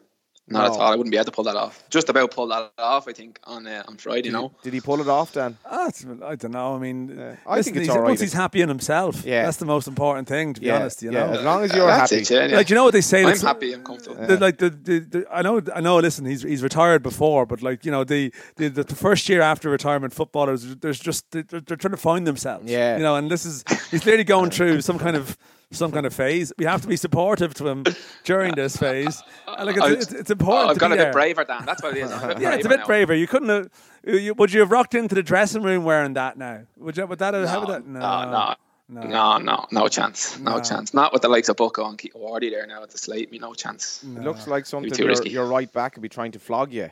Not 0.47 0.60
No. 0.67 0.73
at 0.73 0.80
all. 0.82 0.82
I 0.91 0.95
wouldn't 0.95 1.12
be 1.12 1.17
able 1.17 1.25
to 1.25 1.32
pull 1.32 1.43
that 1.45 1.56
off. 1.56 1.84
Just 1.89 2.10
about 2.10 2.32
pull 2.32 2.47
that 2.47 2.71
off, 2.77 3.08
I 3.08 3.13
think, 3.13 3.39
on 3.45 3.67
uh, 3.67 3.84
on 3.88 3.95
Friday, 3.97 4.27
you 4.30 4.34
know. 4.34 4.51
Did 4.63 4.73
he 4.73 4.82
pull 4.82 4.99
it 4.99 5.08
off 5.08 5.32
then? 5.34 5.56
Ah, 5.65 5.89
I 6.25 6.36
don't 6.36 6.51
know. 6.51 6.75
I 6.75 6.80
mean, 6.80 7.15
Yeah. 7.17 7.36
I 7.45 7.58
listen, 7.58 7.73
think 7.73 7.77
it's 7.77 7.86
he's, 7.86 7.89
all 7.95 8.01
right. 8.01 8.08
once 8.10 8.19
he's 8.19 8.34
happy 8.34 8.62
in 8.62 8.67
himself, 8.67 9.23
Yeah. 9.23 9.45
that's 9.45 9.58
the 9.58 9.65
most 9.65 9.88
important 9.88 10.27
thing. 10.27 10.54
To 10.56 10.60
be 10.62 10.67
Yeah, 10.67 10.77
honest, 10.77 11.04
you 11.04 11.12
yeah, 11.12 11.27
know, 11.27 11.34
as 11.34 11.43
long 11.43 11.63
as 11.63 11.73
you're 11.75 11.86
That's 11.88 12.12
happy. 12.12 12.21
it, 12.23 12.30
yeah, 12.32 12.45
yeah. 12.47 12.56
like 12.58 12.69
you 12.69 12.75
know 12.75 12.84
what 12.84 12.93
they 12.93 13.01
say. 13.01 13.19
I'm 13.21 13.27
like, 13.27 13.39
happy, 13.41 13.71
I'm 13.73 13.84
comfortable. 13.84 14.25
the, 14.25 14.38
like 14.38 14.58
the, 14.58 14.71
the, 14.71 14.99
the 14.99 15.25
I 15.32 15.41
know 15.43 15.62
I 15.75 15.80
know. 15.80 15.97
Listen, 15.99 16.25
he's 16.25 16.41
he's 16.41 16.63
retired 16.63 17.04
before, 17.04 17.45
but 17.45 17.62
like 17.62 17.86
you 17.86 17.91
know 17.91 18.04
the 18.04 18.34
the, 18.58 18.67
the, 18.67 18.84
the 18.84 18.95
first 18.95 19.30
year 19.30 19.41
after 19.41 19.69
retirement, 19.69 20.13
footballers 20.13 20.75
there's 20.77 20.99
just 20.99 21.30
they're, 21.32 21.43
they're 21.43 21.77
trying 21.77 21.91
to 21.91 21.97
find 21.97 22.25
themselves. 22.25 22.69
Yeah. 22.69 22.97
you 22.97 23.04
know, 23.04 23.15
and 23.15 23.30
this 23.30 23.45
is 23.45 23.63
he's 23.91 24.01
clearly 24.01 24.23
going 24.23 24.49
through 24.49 24.82
some 24.82 24.97
kind 24.99 25.15
of 25.15 25.38
some 25.71 25.91
kind 25.91 26.05
of 26.05 26.13
phase. 26.13 26.51
We 26.57 26.65
have 26.65 26.81
to 26.81 26.88
be 26.88 26.95
supportive 26.97 27.53
to 27.55 27.67
him 27.67 27.84
during 28.23 28.55
this 28.55 28.77
phase. 28.77 29.21
And 29.47 29.65
like 29.67 29.77
it's, 29.77 29.86
I- 29.86 29.91
it's, 29.91 30.12
it's 30.12 30.31
important. 30.31 30.65
Oh, 30.65 30.69
I've 30.69 30.75
to 30.75 30.79
got 30.79 30.88
be 30.89 30.93
a 30.93 30.97
bit 30.97 31.03
there. 31.05 31.13
braver, 31.13 31.43
Dan. 31.43 31.65
That's 31.65 31.81
what 31.81 31.95
it 31.97 32.01
is. 32.01 32.12
I'm 32.12 32.23
a 32.29 32.34
bit 32.36 32.41
Yeah, 32.41 32.55
it's 32.55 32.65
a 32.65 32.69
bit 32.69 32.79
now. 32.81 32.86
braver. 32.86 33.15
You 33.15 33.27
couldn't 33.27 33.49
have. 33.49 33.69
You, 34.05 34.34
would 34.34 34.51
you 34.51 34.60
have 34.62 34.71
rocked 34.71 34.95
into 34.95 35.15
the 35.15 35.23
dressing 35.23 35.62
room 35.63 35.84
wearing 35.84 36.13
that 36.13 36.38
now? 36.38 36.62
Would 36.77 36.97
you? 36.97 37.05
Would 37.05 37.19
that? 37.19 37.34
Have, 37.34 37.47
how 37.47 37.60
would 37.62 37.69
that? 37.69 37.86
No, 37.88 37.99
no, 37.99 38.31
no. 38.31 38.55
No, 38.93 39.38
no, 39.38 39.65
no 39.71 39.88
chance, 39.88 40.38
no, 40.38 40.58
No. 40.58 40.62
chance. 40.62 40.93
Not 40.93 41.13
with 41.13 41.21
the 41.21 41.30
likes 41.30 41.47
of 41.47 41.56
Bucko 41.56 41.88
and 41.88 41.97
Keith 41.97 42.13
Wardy 42.13 42.51
there 42.51 42.67
now 42.67 42.84
at 42.84 42.89
the 42.89 42.97
slate. 42.97 43.32
Me, 43.32 43.39
no 43.39 43.54
chance. 43.54 44.04
It 44.04 44.21
looks 44.21 44.47
like 44.47 44.65
something 44.65 44.91
too 44.91 45.06
your, 45.06 45.25
your 45.25 45.45
right 45.45 45.71
back 45.71 45.93
could 45.93 46.04
be 46.04 46.10
trying 46.10 46.34
to 46.34 46.39
flog 46.39 46.73
you. 46.73 46.89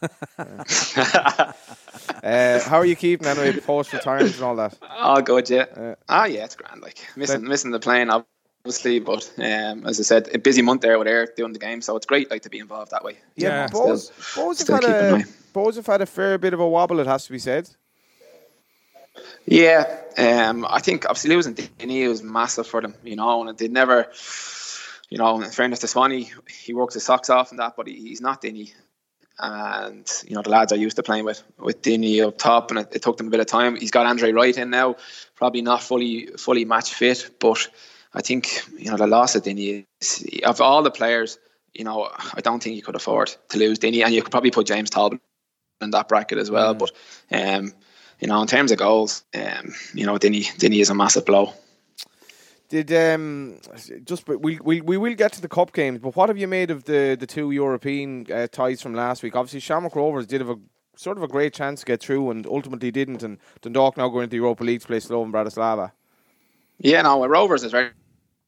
uh, 0.38 1.52
how 2.22 2.76
are 2.78 2.86
you 2.86 2.96
keeping 2.96 3.26
anyway, 3.26 3.60
post 3.60 3.92
retirement 3.92 4.34
and 4.34 4.42
all 4.42 4.56
that? 4.56 4.76
Oh, 4.90 5.20
good, 5.20 5.50
yeah. 5.50 5.66
Uh, 5.76 5.94
ah, 6.08 6.24
yeah, 6.24 6.44
it's 6.44 6.56
grand. 6.56 6.80
Like 6.80 6.98
missing, 7.16 7.44
missing 7.44 7.70
the 7.72 7.80
plane, 7.80 8.10
obviously, 8.10 9.00
but 9.00 9.30
um, 9.38 9.86
as 9.86 10.00
I 10.00 10.02
said, 10.02 10.30
a 10.34 10.38
busy 10.38 10.62
month 10.62 10.80
there 10.80 10.98
with 10.98 11.08
Eir 11.08 11.34
doing 11.36 11.52
the 11.52 11.58
game, 11.58 11.82
so 11.82 11.96
it's 11.96 12.06
great, 12.06 12.30
like 12.30 12.42
to 12.42 12.50
be 12.50 12.58
involved 12.58 12.90
that 12.92 13.04
way. 13.04 13.18
Yeah, 13.36 13.48
Yeah. 13.48 13.68
Bohs, 13.68 14.10
Bohs, 14.34 14.46
have 14.46 14.56
still 14.56 14.76
had 14.76 14.84
a, 14.84 15.12
my- 15.18 15.24
Bohs 15.52 15.76
have 15.76 15.86
had 15.86 16.00
a 16.00 16.06
fair 16.06 16.38
bit 16.38 16.54
of 16.54 16.60
a 16.60 16.68
wobble, 16.68 17.00
it 17.00 17.06
has 17.06 17.26
to 17.26 17.32
be 17.32 17.38
said. 17.38 17.68
Yeah, 19.46 20.00
um, 20.16 20.66
I 20.68 20.80
think 20.80 21.04
obviously 21.04 21.34
losing 21.34 21.54
Dinny 21.54 22.08
was 22.08 22.22
massive 22.22 22.66
for 22.66 22.80
them, 22.80 22.94
you 23.02 23.16
know, 23.16 23.46
and 23.46 23.58
they 23.58 23.68
never, 23.68 24.10
you 25.10 25.18
know, 25.18 25.40
in 25.40 25.50
fairness 25.50 25.80
to 25.80 25.88
Swanee, 25.88 26.30
he 26.48 26.72
works 26.72 26.94
his 26.94 27.04
socks 27.04 27.28
off 27.28 27.50
and 27.50 27.60
that, 27.60 27.76
but 27.76 27.86
he, 27.86 27.94
he's 27.94 28.20
not 28.20 28.40
Dinny. 28.40 28.72
And 29.36 30.08
you 30.28 30.36
know 30.36 30.42
the 30.42 30.50
lads 30.50 30.72
are 30.72 30.76
used 30.76 30.94
to 30.94 31.02
playing 31.02 31.24
with 31.24 31.42
with 31.58 31.82
Dinny 31.82 32.20
up 32.20 32.38
top, 32.38 32.70
and 32.70 32.78
it, 32.78 32.90
it 32.92 33.02
took 33.02 33.16
them 33.16 33.26
a 33.26 33.30
bit 33.30 33.40
of 33.40 33.46
time. 33.46 33.74
He's 33.74 33.90
got 33.90 34.06
Andre 34.06 34.30
Wright 34.30 34.56
in 34.56 34.70
now, 34.70 34.94
probably 35.34 35.60
not 35.60 35.82
fully 35.82 36.28
fully 36.38 36.64
match 36.64 36.94
fit, 36.94 37.30
but 37.40 37.68
I 38.14 38.22
think 38.22 38.62
you 38.78 38.92
know 38.92 38.96
the 38.96 39.08
loss 39.08 39.34
of 39.34 39.42
Dinny 39.42 39.86
is 40.00 40.24
of 40.44 40.60
all 40.60 40.84
the 40.84 40.92
players, 40.92 41.36
you 41.74 41.82
know, 41.82 42.08
I 42.32 42.40
don't 42.42 42.62
think 42.62 42.76
you 42.76 42.82
could 42.82 42.94
afford 42.94 43.34
to 43.48 43.58
lose 43.58 43.80
Dinny, 43.80 44.04
and 44.04 44.14
you 44.14 44.22
could 44.22 44.30
probably 44.30 44.52
put 44.52 44.68
James 44.68 44.88
Talbot 44.88 45.20
in 45.80 45.90
that 45.90 46.08
bracket 46.08 46.38
as 46.38 46.50
well. 46.50 46.74
But 46.74 46.92
um, 47.32 47.72
you 48.20 48.28
know, 48.28 48.40
in 48.40 48.46
terms 48.46 48.72
of 48.72 48.78
goals, 48.78 49.24
um, 49.34 49.74
you 49.92 50.06
know, 50.06 50.18
Dinny 50.18 50.44
Dinny 50.58 50.80
is 50.80 50.90
a 50.90 50.94
massive 50.94 51.24
blow. 51.24 51.52
Did 52.68 52.92
um 52.92 53.58
just 54.04 54.24
but 54.24 54.40
we 54.40 54.58
we 54.60 54.80
we 54.80 54.96
will 54.96 55.14
get 55.14 55.32
to 55.34 55.42
the 55.42 55.48
cup 55.48 55.72
games, 55.72 55.98
but 55.98 56.16
what 56.16 56.28
have 56.28 56.38
you 56.38 56.48
made 56.48 56.70
of 56.70 56.84
the 56.84 57.16
the 57.18 57.26
two 57.26 57.50
European 57.50 58.26
uh, 58.32 58.46
ties 58.50 58.80
from 58.80 58.94
last 58.94 59.22
week? 59.22 59.36
Obviously, 59.36 59.60
Shamrock 59.60 59.94
Rovers 59.94 60.26
did 60.26 60.40
have 60.40 60.50
a 60.50 60.56
sort 60.96 61.16
of 61.16 61.22
a 61.22 61.28
great 61.28 61.52
chance 61.52 61.80
to 61.80 61.86
get 61.86 62.00
through, 62.00 62.30
and 62.30 62.46
ultimately 62.46 62.90
didn't. 62.90 63.22
And 63.22 63.38
Dundalk 63.62 63.96
now 63.96 64.08
going 64.08 64.24
into 64.24 64.30
the 64.30 64.36
Europa 64.36 64.64
League 64.64 64.80
to 64.80 64.86
play 64.86 64.98
Slovan 64.98 65.32
Bratislava. 65.32 65.92
Yeah, 66.78 67.02
no, 67.02 67.26
Rovers 67.26 67.64
is 67.64 67.70
very, 67.70 67.90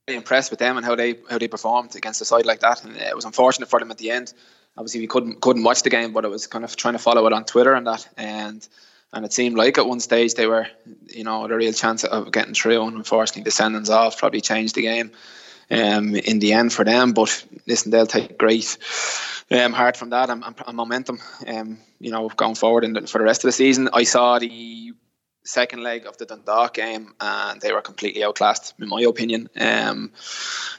very 0.07 0.17
impressed 0.17 0.51
with 0.51 0.59
them 0.59 0.77
and 0.77 0.85
how 0.85 0.95
they 0.95 1.19
how 1.29 1.37
they 1.37 1.47
performed 1.47 1.95
against 1.95 2.21
a 2.21 2.25
side 2.25 2.45
like 2.45 2.61
that, 2.61 2.83
and 2.83 2.97
it 2.97 3.15
was 3.15 3.25
unfortunate 3.25 3.69
for 3.69 3.79
them 3.79 3.91
at 3.91 3.97
the 3.97 4.11
end. 4.11 4.33
Obviously, 4.77 5.01
we 5.01 5.07
couldn't 5.07 5.41
couldn't 5.41 5.63
watch 5.63 5.83
the 5.83 5.89
game, 5.89 6.11
but 6.11 6.25
it 6.25 6.29
was 6.29 6.47
kind 6.47 6.65
of 6.65 6.75
trying 6.75 6.95
to 6.95 6.99
follow 6.99 7.25
it 7.27 7.33
on 7.33 7.45
Twitter 7.45 7.73
and 7.73 7.87
that, 7.87 8.07
and 8.17 8.67
and 9.13 9.25
it 9.25 9.33
seemed 9.33 9.57
like 9.57 9.77
at 9.77 9.87
one 9.87 9.99
stage 9.99 10.33
they 10.33 10.47
were, 10.47 10.67
you 11.07 11.23
know, 11.23 11.45
a 11.45 11.55
real 11.55 11.73
chance 11.73 12.03
of 12.03 12.31
getting 12.31 12.53
through, 12.53 12.83
and 12.83 12.97
unfortunately, 12.97 13.43
the 13.43 13.49
sendings 13.49 13.89
off 13.89 14.17
probably 14.17 14.41
changed 14.41 14.75
the 14.75 14.81
game. 14.83 15.11
Um, 15.69 16.15
in 16.15 16.39
the 16.39 16.53
end 16.53 16.71
for 16.71 16.85
them, 16.85 17.11
but 17.11 17.45
listen, 17.65 17.91
they'll 17.91 18.07
take 18.07 18.37
great 18.37 18.77
um, 19.51 19.73
heart 19.73 19.97
from 19.97 20.11
that 20.11 20.29
and, 20.29 20.41
and, 20.41 20.55
and 20.65 20.77
momentum. 20.77 21.19
Um, 21.45 21.79
you 21.99 22.09
know, 22.09 22.29
going 22.29 22.55
forward 22.55 22.85
the, 22.85 23.05
for 23.05 23.17
the 23.17 23.25
rest 23.25 23.43
of 23.43 23.49
the 23.49 23.51
season. 23.51 23.89
I 23.91 24.03
saw 24.03 24.39
the 24.39 24.93
second 25.43 25.83
leg 25.83 26.05
of 26.05 26.17
the 26.17 26.25
Dundalk 26.25 26.73
game, 26.73 27.13
and 27.19 27.61
they 27.61 27.73
were 27.73 27.81
completely 27.81 28.23
outclassed, 28.23 28.75
in 28.79 28.87
my 28.87 29.01
opinion. 29.01 29.49
Um, 29.59 30.11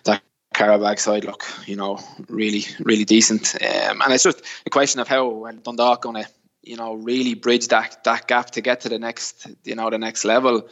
that 0.04 0.22
Qarabağ 0.54 0.98
side 0.98 1.24
look, 1.24 1.44
you 1.66 1.76
know, 1.76 1.98
really, 2.28 2.64
really 2.80 3.04
decent, 3.04 3.54
um, 3.62 4.02
and 4.02 4.12
it's 4.12 4.24
just 4.24 4.42
a 4.66 4.70
question 4.70 5.00
of 5.00 5.08
how 5.08 5.50
Dundalk 5.62 6.02
going 6.02 6.22
to, 6.22 6.30
you 6.62 6.76
know, 6.76 6.94
really 6.94 7.34
bridge 7.34 7.68
that 7.68 8.04
that 8.04 8.28
gap 8.28 8.50
to 8.52 8.60
get 8.60 8.80
to 8.82 8.88
the 8.88 8.98
next, 8.98 9.46
you 9.64 9.74
know, 9.74 9.90
the 9.90 9.98
next 9.98 10.24
level. 10.24 10.68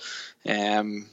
Um, 0.49 1.09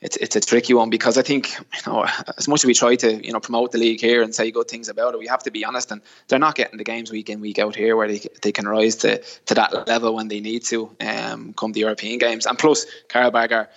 it's 0.00 0.16
it's 0.18 0.36
a 0.36 0.40
tricky 0.40 0.74
one 0.74 0.90
because 0.90 1.18
I 1.18 1.22
think 1.22 1.58
you 1.58 1.92
know 1.92 2.06
as 2.38 2.46
much 2.46 2.60
as 2.60 2.66
we 2.66 2.74
try 2.74 2.96
to 2.96 3.26
you 3.26 3.32
know 3.32 3.40
promote 3.40 3.72
the 3.72 3.78
league 3.78 4.00
here 4.00 4.22
and 4.22 4.34
say 4.34 4.50
good 4.50 4.68
things 4.68 4.88
about 4.88 5.14
it, 5.14 5.18
we 5.18 5.26
have 5.26 5.42
to 5.44 5.50
be 5.50 5.64
honest 5.64 5.90
and 5.90 6.00
they're 6.28 6.38
not 6.38 6.54
getting 6.54 6.78
the 6.78 6.84
games 6.84 7.10
week 7.10 7.28
in 7.28 7.40
week 7.40 7.58
out 7.58 7.74
here 7.74 7.96
where 7.96 8.08
they 8.08 8.20
they 8.42 8.52
can 8.52 8.68
rise 8.68 8.96
to, 8.96 9.18
to 9.46 9.54
that 9.54 9.88
level 9.88 10.14
when 10.14 10.28
they 10.28 10.40
need 10.40 10.62
to 10.64 10.94
um, 11.00 11.52
come 11.54 11.72
the 11.72 11.80
European 11.80 12.18
games 12.18 12.46
and 12.46 12.58
plus 12.58 12.86
Qarabağ 13.08 13.50
are 13.50 13.68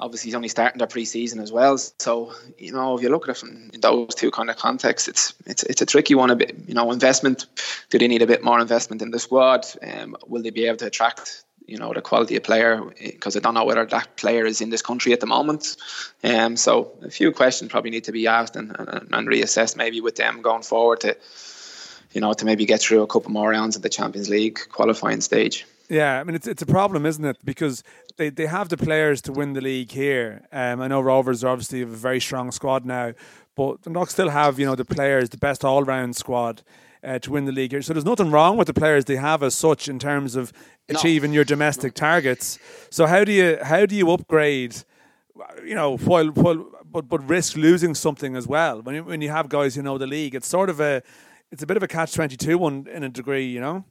obviously 0.00 0.28
he's 0.28 0.34
only 0.34 0.48
starting 0.48 0.78
their 0.78 0.86
pre-season 0.86 1.40
as 1.40 1.52
well. 1.52 1.78
So 1.78 2.32
you 2.58 2.72
know, 2.72 2.96
if 2.96 3.02
you 3.02 3.08
look 3.08 3.28
at 3.28 3.36
it 3.36 3.38
from 3.38 3.68
those 3.80 4.14
two 4.14 4.30
kind 4.30 4.50
of 4.50 4.56
contexts, 4.56 5.08
it's 5.08 5.34
it's 5.46 5.62
it's 5.64 5.82
a 5.82 5.86
tricky 5.86 6.14
one. 6.14 6.30
A 6.30 6.36
bit, 6.36 6.56
you 6.66 6.74
know, 6.74 6.90
investment. 6.92 7.46
Do 7.90 7.98
they 7.98 8.08
need 8.08 8.22
a 8.22 8.26
bit 8.26 8.44
more 8.44 8.60
investment 8.60 9.02
in 9.02 9.10
the 9.10 9.18
squad? 9.18 9.66
Um, 9.82 10.16
will 10.26 10.42
they 10.42 10.50
be 10.50 10.66
able 10.66 10.78
to 10.78 10.86
attract? 10.86 11.44
You 11.66 11.76
know 11.76 11.92
the 11.92 12.00
quality 12.00 12.34
of 12.36 12.44
player 12.44 12.80
because 12.98 13.36
I 13.36 13.40
don't 13.40 13.52
know 13.52 13.66
whether 13.66 13.84
that 13.84 14.16
player 14.16 14.46
is 14.46 14.62
in 14.62 14.70
this 14.70 14.80
country 14.80 15.12
at 15.12 15.20
the 15.20 15.26
moment. 15.26 15.76
Um, 16.24 16.56
so 16.56 16.92
a 17.02 17.10
few 17.10 17.30
questions 17.30 17.70
probably 17.70 17.90
need 17.90 18.04
to 18.04 18.12
be 18.12 18.26
asked 18.26 18.56
and, 18.56 18.74
and, 18.78 19.08
and 19.12 19.28
reassessed 19.28 19.76
maybe 19.76 20.00
with 20.00 20.16
them 20.16 20.40
going 20.40 20.62
forward 20.62 21.00
to, 21.00 21.14
you 22.12 22.22
know, 22.22 22.32
to 22.32 22.46
maybe 22.46 22.64
get 22.64 22.80
through 22.80 23.02
a 23.02 23.06
couple 23.06 23.32
more 23.32 23.50
rounds 23.50 23.76
of 23.76 23.82
the 23.82 23.90
Champions 23.90 24.30
League 24.30 24.58
qualifying 24.70 25.20
stage. 25.20 25.66
Yeah, 25.90 26.18
I 26.18 26.24
mean 26.24 26.36
it's 26.36 26.46
it's 26.46 26.62
a 26.62 26.66
problem, 26.66 27.04
isn't 27.04 27.24
it? 27.24 27.36
Because 27.44 27.82
they, 28.18 28.28
they 28.28 28.46
have 28.46 28.68
the 28.68 28.76
players 28.76 29.22
to 29.22 29.32
win 29.32 29.54
the 29.54 29.60
league 29.60 29.92
here. 29.92 30.46
Um, 30.52 30.82
I 30.82 30.88
know 30.88 31.00
Rovers 31.00 31.42
are 31.42 31.48
obviously 31.48 31.80
have 31.80 31.92
a 31.92 31.96
very 31.96 32.20
strong 32.20 32.50
squad 32.50 32.84
now, 32.84 33.14
but 33.54 33.82
the 33.82 33.90
Knox 33.90 34.12
still 34.12 34.28
have 34.28 34.58
you 34.58 34.66
know 34.66 34.74
the 34.74 34.84
players, 34.84 35.30
the 35.30 35.38
best 35.38 35.64
all 35.64 35.82
round 35.84 36.16
squad 36.16 36.62
uh, 37.02 37.18
to 37.20 37.30
win 37.30 37.46
the 37.46 37.52
league 37.52 37.70
here. 37.70 37.80
So 37.80 37.94
there's 37.94 38.04
nothing 38.04 38.30
wrong 38.30 38.56
with 38.56 38.66
the 38.66 38.74
players 38.74 39.06
they 39.06 39.16
have 39.16 39.42
as 39.42 39.54
such 39.54 39.88
in 39.88 39.98
terms 39.98 40.36
of 40.36 40.52
achieving 40.88 41.32
your 41.32 41.44
domestic 41.44 41.94
targets. 41.94 42.58
So 42.90 43.06
how 43.06 43.24
do 43.24 43.32
you 43.32 43.58
how 43.62 43.86
do 43.86 43.94
you 43.94 44.10
upgrade? 44.10 44.76
You 45.64 45.76
know, 45.76 45.96
while 45.96 46.28
while 46.28 46.66
but 46.90 47.08
but 47.08 47.26
risk 47.28 47.56
losing 47.56 47.94
something 47.94 48.34
as 48.34 48.46
well 48.46 48.82
when 48.82 48.94
you, 48.96 49.04
when 49.04 49.20
you 49.20 49.30
have 49.30 49.48
guys 49.48 49.74
who 49.74 49.82
know 49.82 49.98
the 49.98 50.06
league. 50.06 50.34
It's 50.34 50.48
sort 50.48 50.70
of 50.70 50.80
a 50.80 51.02
it's 51.52 51.62
a 51.62 51.66
bit 51.66 51.76
of 51.76 51.82
a 51.82 51.88
catch 51.88 52.12
twenty 52.12 52.36
two 52.36 52.58
one 52.58 52.86
in 52.92 53.04
a 53.04 53.08
degree, 53.08 53.46
you 53.46 53.60
know. 53.60 53.84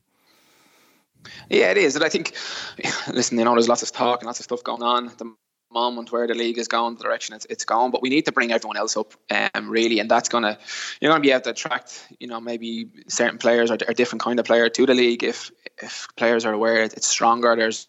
Yeah, 1.50 1.72
it 1.72 1.78
is, 1.78 1.96
and 1.96 2.04
I 2.04 2.10
think, 2.10 2.34
listen, 3.14 3.38
you 3.38 3.46
know, 3.46 3.54
there's 3.54 3.70
lots 3.70 3.84
of 3.84 3.92
talk 3.92 4.22
and 4.22 4.28
lots 4.28 4.40
of 4.40 4.46
stuff 4.46 4.64
going 4.64 4.84
on 4.84 5.08
at 5.08 5.18
the 5.18 5.34
moment 5.72 6.12
where 6.12 6.28
the 6.28 6.34
league 6.34 6.58
is 6.58 6.68
going, 6.68 6.96
the 6.96 7.04
direction 7.04 7.36
it's, 7.36 7.46
it's 7.50 7.66
going, 7.66 7.92
but 7.92 8.02
we 8.02 8.10
need 8.10 8.26
to 8.26 8.32
bring 8.32 8.52
everyone 8.52 8.78
else 8.78 8.96
up, 8.96 9.14
um, 9.30 9.70
really, 9.70 10.00
and 10.00 10.10
that's 10.10 10.30
gonna 10.30 10.58
you're 11.02 11.12
gonna 11.12 11.22
be 11.22 11.32
able 11.32 11.42
to 11.42 11.50
attract, 11.52 12.08
you 12.20 12.28
know, 12.28 12.40
maybe 12.40 12.90
certain 13.08 13.38
players 13.38 13.72
or 13.72 13.78
a 13.88 13.94
different 13.94 14.22
kind 14.22 14.40
of 14.40 14.46
player 14.46 14.70
to 14.70 14.86
the 14.86 14.94
league 14.94 15.24
if 15.24 15.52
if 15.78 16.08
players 16.16 16.46
are 16.46 16.54
aware 16.54 16.84
it's 16.84 17.08
stronger. 17.08 17.56
There's 17.56 17.88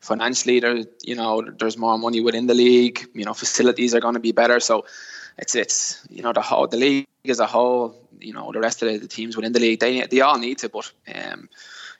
financially 0.00 0.60
there 0.60 0.78
you 1.02 1.14
know 1.14 1.42
there's 1.58 1.78
more 1.78 1.98
money 1.98 2.20
within 2.20 2.46
the 2.46 2.54
league 2.54 3.06
you 3.14 3.24
know 3.24 3.34
facilities 3.34 3.94
are 3.94 4.00
going 4.00 4.14
to 4.14 4.20
be 4.20 4.32
better 4.32 4.60
so 4.60 4.84
it's 5.38 5.54
it's 5.54 6.04
you 6.10 6.22
know 6.22 6.32
the 6.32 6.40
whole 6.40 6.66
the 6.66 6.76
league 6.76 7.06
as 7.28 7.40
a 7.40 7.46
whole 7.46 7.96
you 8.20 8.32
know 8.32 8.50
the 8.52 8.60
rest 8.60 8.82
of 8.82 9.00
the 9.00 9.08
teams 9.08 9.36
within 9.36 9.52
the 9.52 9.60
league 9.60 9.80
they 9.80 10.02
they 10.06 10.20
all 10.20 10.38
need 10.38 10.58
to 10.58 10.68
but 10.68 10.92
um 11.14 11.48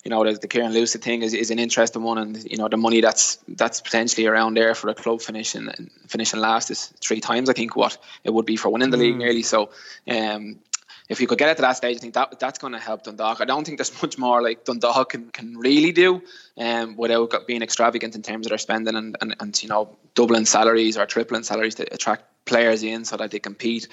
you 0.05 0.11
know 0.11 0.25
the, 0.25 0.39
the 0.39 0.49
Kieran 0.49 0.73
Lucid 0.73 1.03
thing 1.03 1.23
is, 1.23 1.35
is 1.35 1.51
an 1.51 1.59
interesting 1.59 2.03
one 2.03 2.19
and 2.19 2.45
you 2.51 2.57
know 2.57 2.69
the 2.69 2.77
money 2.77 3.01
that's 3.01 3.39
that's 3.49 3.81
potentially 3.81 4.27
around 4.27 4.55
there 4.55 4.75
for 4.75 4.89
a 4.89 4.95
club 4.95 5.23
finishing 5.23 5.69
finishing 6.07 6.41
last 6.41 6.71
is 6.71 6.87
three 7.01 7.21
times 7.21 7.49
I 7.49 7.55
think 7.55 7.75
what 7.75 7.97
it 8.23 8.33
would 8.33 8.47
be 8.47 8.57
for 8.57 8.69
winning 8.69 8.91
the 8.91 8.97
league 8.97 9.17
nearly 9.17 9.43
so 9.43 9.71
um 10.09 10.59
if 11.09 11.21
you 11.21 11.27
could 11.27 11.39
get 11.39 11.51
it 11.51 11.57
to 11.57 11.63
that 11.63 11.77
stage, 11.77 11.97
I 11.97 12.01
think 12.01 12.15
that 12.15 12.39
that's 12.41 12.59
going 12.59 12.73
to 12.73 12.79
help 12.79 13.05
Dundalk. 13.05 13.41
I 13.41 13.45
don't 13.45 13.65
think 13.65 13.79
there's 13.79 14.03
much 14.03 14.17
more 14.17 14.43
like 14.43 14.65
Dundalk 14.65 15.11
can, 15.11 15.29
can 15.31 15.59
really 15.59 15.93
do 15.93 16.23
um, 16.57 16.97
without 16.97 17.47
being 17.47 17.63
extravagant 17.63 18.15
in 18.15 18.23
terms 18.23 18.47
of 18.47 18.51
their 18.51 18.59
spending 18.59 18.95
and, 18.95 19.17
and, 19.21 19.37
and 19.39 19.63
you 19.63 19.69
know 19.69 19.97
doubling 20.15 20.47
salaries 20.47 20.97
or 20.97 21.07
tripling 21.07 21.43
salaries 21.43 21.75
to 21.77 21.93
attract 21.93 22.25
players 22.45 22.82
in 22.82 23.05
so 23.05 23.16
that 23.16 23.30
they 23.30 23.38
compete, 23.38 23.88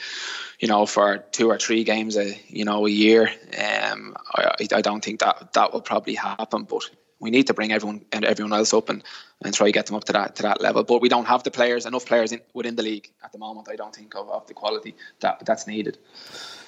you 0.60 0.68
know, 0.68 0.86
for 0.86 1.20
two 1.32 1.50
or 1.50 1.58
three 1.58 1.84
games 1.84 2.18
a 2.18 2.40
you 2.48 2.66
know 2.66 2.86
a 2.86 2.90
year. 2.90 3.30
Um, 3.58 4.16
I, 4.36 4.68
I 4.74 4.82
don't 4.82 5.04
think 5.04 5.20
that 5.20 5.54
that 5.54 5.74
will 5.74 5.82
probably 5.82 6.16
happen, 6.16 6.64
but 6.64 6.90
we 7.22 7.30
need 7.30 7.48
to 7.48 7.54
bring 7.54 7.72
everyone 7.72 8.04
and 8.12 8.26
everyone 8.26 8.52
else 8.52 8.74
up 8.74 8.90
and, 8.90 9.04
and 9.44 9.54
try 9.54 9.68
to 9.68 9.72
get 9.72 9.86
them 9.86 9.96
up 9.96 10.04
to 10.06 10.14
that 10.14 10.36
to 10.36 10.44
that 10.44 10.60
level. 10.60 10.84
But 10.84 11.02
we 11.02 11.08
don't 11.08 11.26
have 11.26 11.44
the 11.44 11.52
players, 11.52 11.86
enough 11.86 12.06
players 12.06 12.32
in, 12.32 12.42
within 12.54 12.76
the 12.76 12.84
league 12.84 13.12
at 13.24 13.32
the 13.32 13.38
moment. 13.38 13.70
I 13.70 13.76
don't 13.76 13.96
think 13.96 14.16
of, 14.16 14.30
of 14.30 14.48
the 14.48 14.54
quality 14.54 14.96
that 15.22 15.46
that's 15.46 15.68
needed. 15.68 15.98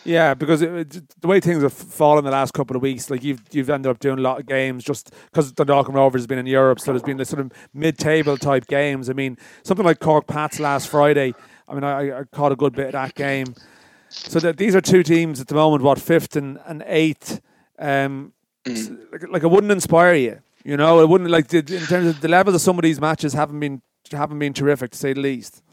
Yeah, 0.05 0.33
because 0.33 0.61
it, 0.61 1.21
the 1.21 1.27
way 1.27 1.39
things 1.39 1.63
have 1.63 1.73
fallen 1.73 2.25
the 2.25 2.31
last 2.31 2.53
couple 2.53 2.75
of 2.75 2.81
weeks, 2.81 3.09
like 3.09 3.23
you've 3.23 3.41
you've 3.51 3.69
ended 3.69 3.89
up 3.89 3.99
doing 3.99 4.19
a 4.19 4.21
lot 4.21 4.39
of 4.39 4.45
games 4.45 4.83
just 4.83 5.11
because 5.31 5.51
the 5.51 5.65
Dundalk 5.65 5.89
Rovers 5.89 6.21
has 6.21 6.27
been 6.27 6.39
in 6.39 6.45
Europe, 6.45 6.79
so 6.79 6.91
there's 6.91 7.03
been 7.03 7.17
this 7.17 7.29
sort 7.29 7.39
of 7.39 7.51
mid-table 7.73 8.37
type 8.37 8.67
games. 8.67 9.09
I 9.09 9.13
mean, 9.13 9.37
something 9.63 9.85
like 9.85 9.99
Cork 9.99 10.27
Pats 10.27 10.59
last 10.59 10.87
Friday. 10.89 11.33
I 11.73 11.75
mean, 11.75 11.83
I, 11.83 12.19
I 12.19 12.23
caught 12.25 12.51
a 12.51 12.55
good 12.55 12.73
bit 12.73 12.87
of 12.87 12.91
that 12.91 13.15
game. 13.15 13.55
So 14.09 14.39
that 14.41 14.57
these 14.57 14.75
are 14.75 14.81
two 14.81 15.01
teams 15.01 15.41
at 15.41 15.47
the 15.47 15.55
moment, 15.55 15.81
what 15.81 15.99
fifth 15.99 16.35
and, 16.35 16.59
and 16.67 16.83
eighth. 16.85 17.41
Um, 17.79 18.33
mm. 18.63 19.11
like, 19.11 19.27
like 19.27 19.43
it 19.43 19.49
wouldn't 19.49 19.71
inspire 19.71 20.13
you, 20.13 20.39
you 20.63 20.77
know. 20.77 20.99
It 20.99 21.09
wouldn't 21.09 21.31
like 21.31 21.51
in 21.51 21.65
terms 21.65 22.07
of 22.07 22.21
the 22.21 22.27
levels 22.27 22.53
of 22.53 22.61
some 22.61 22.77
of 22.77 22.83
these 22.83 23.01
matches 23.01 23.33
haven't 23.33 23.59
been 23.59 23.81
haven't 24.11 24.37
been 24.37 24.53
terrific 24.53 24.91
to 24.91 24.97
say 24.97 25.13
the 25.13 25.21
least. 25.21 25.63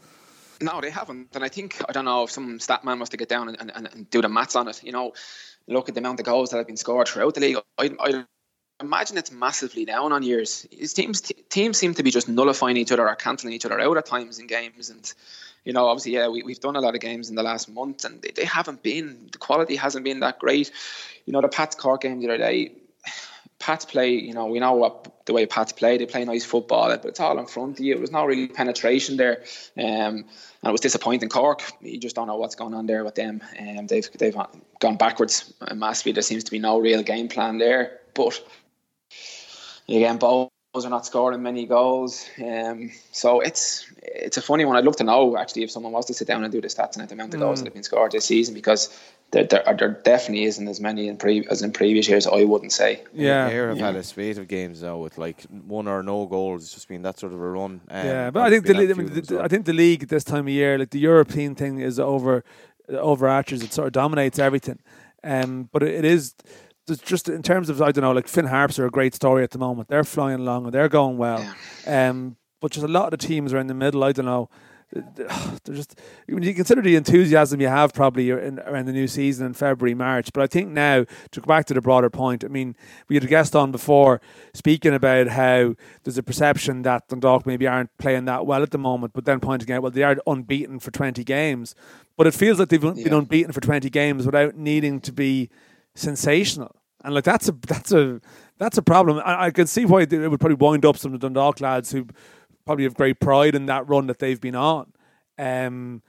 No, 0.59 0.81
they 0.81 0.89
haven't. 0.89 1.35
And 1.35 1.43
I 1.43 1.49
think, 1.49 1.83
I 1.87 1.91
don't 1.91 2.05
know, 2.05 2.23
if 2.23 2.31
some 2.31 2.59
stat 2.59 2.83
man 2.83 2.99
was 2.99 3.09
to 3.09 3.17
get 3.17 3.29
down 3.29 3.49
and, 3.49 3.71
and, 3.75 3.89
and 3.93 4.09
do 4.09 4.21
the 4.21 4.29
maths 4.29 4.55
on 4.55 4.67
it, 4.67 4.83
you 4.83 4.91
know, 4.91 5.13
look 5.67 5.89
at 5.89 5.95
the 5.95 5.99
amount 5.99 6.19
of 6.19 6.25
goals 6.25 6.49
that 6.49 6.57
have 6.57 6.67
been 6.67 6.77
scored 6.77 7.07
throughout 7.07 7.35
the 7.35 7.41
league. 7.41 7.57
I, 7.77 7.91
I 7.99 8.25
imagine 8.79 9.17
it's 9.17 9.31
massively 9.31 9.85
down 9.85 10.11
on 10.11 10.23
years. 10.23 10.65
teams 10.95 11.21
teams 11.49 11.77
seem 11.77 11.93
to 11.93 12.01
be 12.01 12.09
just 12.09 12.27
nullifying 12.27 12.77
each 12.77 12.91
other 12.91 13.07
or 13.07 13.15
cancelling 13.15 13.53
each 13.53 13.65
other 13.65 13.79
out 13.79 13.97
at 13.97 14.05
times 14.07 14.39
in 14.39 14.47
games. 14.47 14.89
And, 14.89 15.13
you 15.63 15.73
know, 15.73 15.87
obviously, 15.87 16.13
yeah, 16.13 16.27
we, 16.27 16.43
we've 16.43 16.59
done 16.59 16.75
a 16.75 16.81
lot 16.81 16.95
of 16.95 17.01
games 17.01 17.29
in 17.29 17.35
the 17.35 17.43
last 17.43 17.69
month 17.69 18.05
and 18.05 18.21
they, 18.21 18.31
they 18.31 18.45
haven't 18.45 18.83
been, 18.83 19.29
the 19.31 19.37
quality 19.37 19.75
hasn't 19.75 20.03
been 20.03 20.21
that 20.21 20.39
great. 20.39 20.71
You 21.25 21.33
know, 21.33 21.41
the 21.41 21.47
Pats 21.47 21.75
Cork 21.75 22.01
game 22.01 22.19
the 22.19 22.27
other 22.27 22.37
day, 22.37 22.71
Pats 23.59 23.85
play, 23.85 24.09
you 24.13 24.33
know, 24.33 24.47
we 24.47 24.59
know 24.59 24.73
what 24.73 25.25
the 25.25 25.33
way 25.33 25.45
Pats 25.45 25.71
play. 25.71 25.97
They 25.97 26.07
play 26.07 26.25
nice 26.25 26.43
football, 26.43 26.89
but 26.89 27.05
it's 27.05 27.19
all 27.19 27.37
in 27.37 27.45
front 27.45 27.79
of 27.79 27.85
you. 27.85 27.93
It 27.93 28.01
was 28.01 28.11
not 28.11 28.25
really 28.25 28.47
penetration 28.47 29.17
there, 29.17 29.43
um, 29.77 29.83
and 29.83 30.25
it 30.63 30.71
was 30.71 30.81
disappointing. 30.81 31.29
Cork, 31.29 31.61
you 31.79 31.99
just 31.99 32.15
don't 32.15 32.25
know 32.25 32.37
what's 32.37 32.55
going 32.55 32.73
on 32.73 32.87
there 32.87 33.03
with 33.03 33.13
them. 33.13 33.41
Um, 33.59 33.85
they've 33.85 34.09
they've 34.17 34.35
gone 34.79 34.97
backwards 34.97 35.53
massively. 35.75 36.13
There 36.13 36.23
seems 36.23 36.43
to 36.45 36.51
be 36.51 36.57
no 36.57 36.79
real 36.79 37.03
game 37.03 37.27
plan 37.27 37.59
there. 37.59 37.99
But 38.15 38.43
again, 39.87 40.17
both 40.17 40.49
are 40.73 40.89
not 40.89 41.05
scoring 41.05 41.43
many 41.43 41.65
goals. 41.65 42.29
Um, 42.41 42.91
so 43.11 43.41
it's 43.41 43.91
it's 44.01 44.37
a 44.37 44.41
funny 44.41 44.63
one. 44.63 44.77
I'd 44.77 44.85
love 44.85 44.95
to 44.97 45.03
know 45.03 45.37
actually 45.37 45.63
if 45.63 45.71
someone 45.71 45.91
was 45.91 46.05
to 46.05 46.13
sit 46.13 46.27
down 46.27 46.43
and 46.43 46.51
do 46.51 46.61
the 46.61 46.69
stats 46.69 46.97
and 46.97 47.07
the 47.07 47.13
amount 47.13 47.33
of 47.33 47.39
goals 47.41 47.59
mm. 47.59 47.63
that 47.63 47.67
have 47.67 47.73
been 47.73 47.83
scored 47.83 48.13
this 48.13 48.25
season 48.25 48.53
because 48.53 48.97
there, 49.31 49.43
there, 49.43 49.63
there, 49.77 50.01
definitely 50.03 50.45
isn't 50.45 50.67
as 50.67 50.79
many 50.79 51.07
in 51.09 51.17
pre- 51.17 51.45
as 51.49 51.61
in 51.61 51.73
previous 51.73 52.07
years. 52.07 52.25
I 52.25 52.45
wouldn't 52.45 52.71
say. 52.71 53.03
Yeah, 53.13 53.49
here 53.49 53.69
I've 53.69 53.77
yeah. 53.77 53.87
had 53.87 53.95
a 53.97 54.03
spate 54.03 54.37
of 54.37 54.47
games 54.47 54.81
now 54.81 54.97
with 54.97 55.17
like 55.17 55.41
one 55.43 55.89
or 55.89 56.03
no 56.03 56.25
goals. 56.25 56.63
It's 56.63 56.73
just 56.73 56.87
been 56.87 57.01
that 57.01 57.19
sort 57.19 57.33
of 57.33 57.41
a 57.41 57.49
run. 57.49 57.81
Um, 57.89 58.05
yeah, 58.05 58.31
but 58.31 58.43
I 58.43 58.49
think 58.49 58.65
the, 58.65 58.73
I, 58.73 58.93
mean, 58.93 59.07
the, 59.07 59.41
I 59.43 59.49
think 59.49 59.65
the 59.65 59.73
league 59.73 60.03
at 60.03 60.09
this 60.09 60.23
time 60.23 60.47
of 60.47 60.53
year, 60.53 60.77
like 60.77 60.91
the 60.91 60.99
European 60.99 61.53
thing, 61.53 61.79
is 61.79 61.99
over 61.99 62.45
over 62.87 63.27
Archers. 63.27 63.61
It 63.61 63.73
sort 63.73 63.87
of 63.87 63.93
dominates 63.93 64.39
everything. 64.39 64.79
Um, 65.21 65.69
but 65.71 65.83
it, 65.83 65.95
it 65.95 66.05
is 66.05 66.33
just 66.87 67.29
in 67.29 67.41
terms 67.43 67.69
of 67.69 67.81
I 67.81 67.91
don't 67.91 68.03
know, 68.03 68.11
like 68.11 68.27
Finn 68.27 68.45
Harps 68.45 68.79
are 68.79 68.85
a 68.85 68.91
great 68.91 69.15
story 69.15 69.43
at 69.43 69.51
the 69.51 69.59
moment. 69.59 69.89
They're 69.89 70.03
flying 70.03 70.39
along 70.39 70.65
and 70.65 70.73
they're 70.73 70.89
going 70.89 71.17
well. 71.17 71.45
Yeah. 71.85 72.09
Um, 72.09 72.37
but 72.59 72.71
just 72.71 72.85
a 72.85 72.89
lot 72.89 73.13
of 73.13 73.19
the 73.19 73.27
teams 73.27 73.53
are 73.53 73.57
in 73.57 73.67
the 73.67 73.73
middle. 73.73 74.03
I 74.03 74.11
don't 74.11 74.25
know 74.25 74.49
they're 75.63 75.75
just 75.75 75.99
when 76.27 76.43
you 76.43 76.53
consider 76.53 76.81
the 76.81 76.95
enthusiasm 76.95 77.61
you 77.61 77.67
have 77.67 77.93
probably 77.93 78.29
in, 78.29 78.59
around 78.59 78.85
the 78.85 78.91
new 78.91 79.07
season 79.07 79.45
in 79.45 79.53
February 79.53 79.93
March 79.93 80.33
but 80.33 80.43
I 80.43 80.47
think 80.47 80.69
now 80.69 81.05
to 81.31 81.39
go 81.39 81.45
back 81.45 81.65
to 81.67 81.73
the 81.73 81.81
broader 81.81 82.09
point 82.09 82.43
I 82.43 82.49
mean 82.49 82.75
we 83.07 83.15
had 83.15 83.23
a 83.23 83.27
guest 83.27 83.55
on 83.55 83.71
before 83.71 84.19
speaking 84.53 84.93
about 84.93 85.27
how 85.29 85.75
there's 86.03 86.17
a 86.17 86.23
perception 86.23 86.81
that 86.81 87.07
Dundalk 87.07 87.45
maybe 87.45 87.67
aren't 87.67 87.95
playing 87.97 88.25
that 88.25 88.45
well 88.45 88.63
at 88.63 88.71
the 88.71 88.77
moment 88.77 89.13
but 89.13 89.23
then 89.23 89.39
pointing 89.39 89.71
out 89.73 89.81
well 89.81 89.91
they 89.91 90.03
are 90.03 90.17
unbeaten 90.27 90.79
for 90.79 90.91
20 90.91 91.23
games 91.23 91.73
but 92.17 92.27
it 92.27 92.33
feels 92.33 92.59
like 92.59 92.67
they've 92.67 92.83
yeah. 92.83 92.91
been 92.91 93.13
unbeaten 93.13 93.53
for 93.53 93.61
20 93.61 93.89
games 93.89 94.25
without 94.25 94.55
needing 94.55 94.99
to 94.99 95.13
be 95.13 95.49
sensational 95.95 96.75
and 97.03 97.13
like 97.13 97.23
that's 97.23 97.49
a 97.49 97.51
that's 97.67 97.91
a 97.91 98.21
that's 98.57 98.77
a 98.77 98.81
problem 98.81 99.21
I, 99.25 99.45
I 99.45 99.51
can 99.51 99.67
see 99.67 99.85
why 99.85 100.01
it 100.01 100.11
would 100.11 100.39
probably 100.39 100.55
wind 100.55 100.85
up 100.85 100.97
some 100.97 101.13
of 101.13 101.19
the 101.19 101.27
Dundalk 101.27 101.59
lads 101.61 101.91
who 101.91 102.07
probably 102.65 102.83
have 102.83 102.95
great 102.95 103.19
pride 103.19 103.55
in 103.55 103.65
that 103.67 103.87
run 103.89 104.07
that 104.07 104.19
they've 104.19 104.39
been 104.39 104.55
on. 104.55 104.91
Um, 105.37 106.01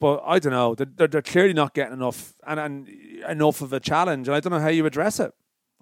but 0.00 0.22
I 0.26 0.38
don't 0.38 0.52
know. 0.52 0.74
They're, 0.74 1.08
they're 1.08 1.22
clearly 1.22 1.54
not 1.54 1.74
getting 1.74 1.94
enough 1.94 2.34
and, 2.46 2.60
and 2.60 2.88
enough 3.28 3.60
of 3.62 3.72
a 3.72 3.80
challenge. 3.80 4.28
And 4.28 4.34
I 4.36 4.40
don't 4.40 4.52
know 4.52 4.60
how 4.60 4.68
you 4.68 4.84
address 4.86 5.20
it. 5.20 5.32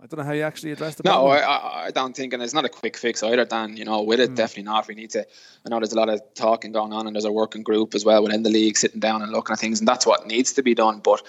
I 0.01 0.07
don't 0.07 0.19
know 0.19 0.25
how 0.25 0.33
you 0.33 0.43
actually 0.43 0.73
address 0.73 0.97
the 0.97 1.05
problem. 1.05 1.27
No, 1.27 1.33
I, 1.33 1.87
I 1.87 1.91
don't 1.93 2.15
think, 2.15 2.33
and 2.33 2.43
it's 2.43 2.55
not 2.55 2.65
a 2.65 2.69
quick 2.69 2.97
fix 2.97 3.23
either. 3.23 3.45
Dan, 3.45 3.77
you 3.77 3.85
know, 3.85 4.03
with 4.03 4.19
it, 4.19 4.31
mm. 4.31 4.37
definitely 4.37 4.65
not. 4.65 4.89
We 4.89 4.97
need 4.97 5.11
to. 5.11 5.21
I 5.21 5.69
know 5.69 5.79
there's 5.79 5.93
a 5.93 5.97
lot 5.97 6.09
of 6.09 6.21
talking 6.35 6.73
going 6.73 6.93
on, 6.93 7.07
and 7.07 7.15
there's 7.15 7.25
a 7.25 7.31
working 7.31 7.63
group 7.63 7.95
as 7.95 8.05
well 8.05 8.23
within 8.25 8.43
the 8.43 8.51
league, 8.51 8.77
sitting 8.77 8.99
down 8.99 9.23
and 9.23 9.31
looking 9.31 9.53
at 9.53 9.61
things, 9.61 9.79
and 9.79 9.87
that's 9.87 10.05
what 10.05 10.27
needs 10.27 10.55
to 10.55 10.63
be 10.63 10.75
done. 10.75 10.99
But 10.99 11.23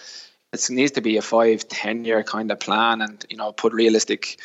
it 0.53 0.69
needs 0.69 0.91
to 0.93 1.01
be 1.01 1.17
a 1.17 1.21
five, 1.21 1.67
ten 1.67 2.05
year 2.05 2.23
kind 2.23 2.51
of 2.51 2.59
plan, 2.59 3.01
and 3.01 3.25
you 3.29 3.37
know, 3.37 3.51
put 3.51 3.73
realistic 3.73 4.39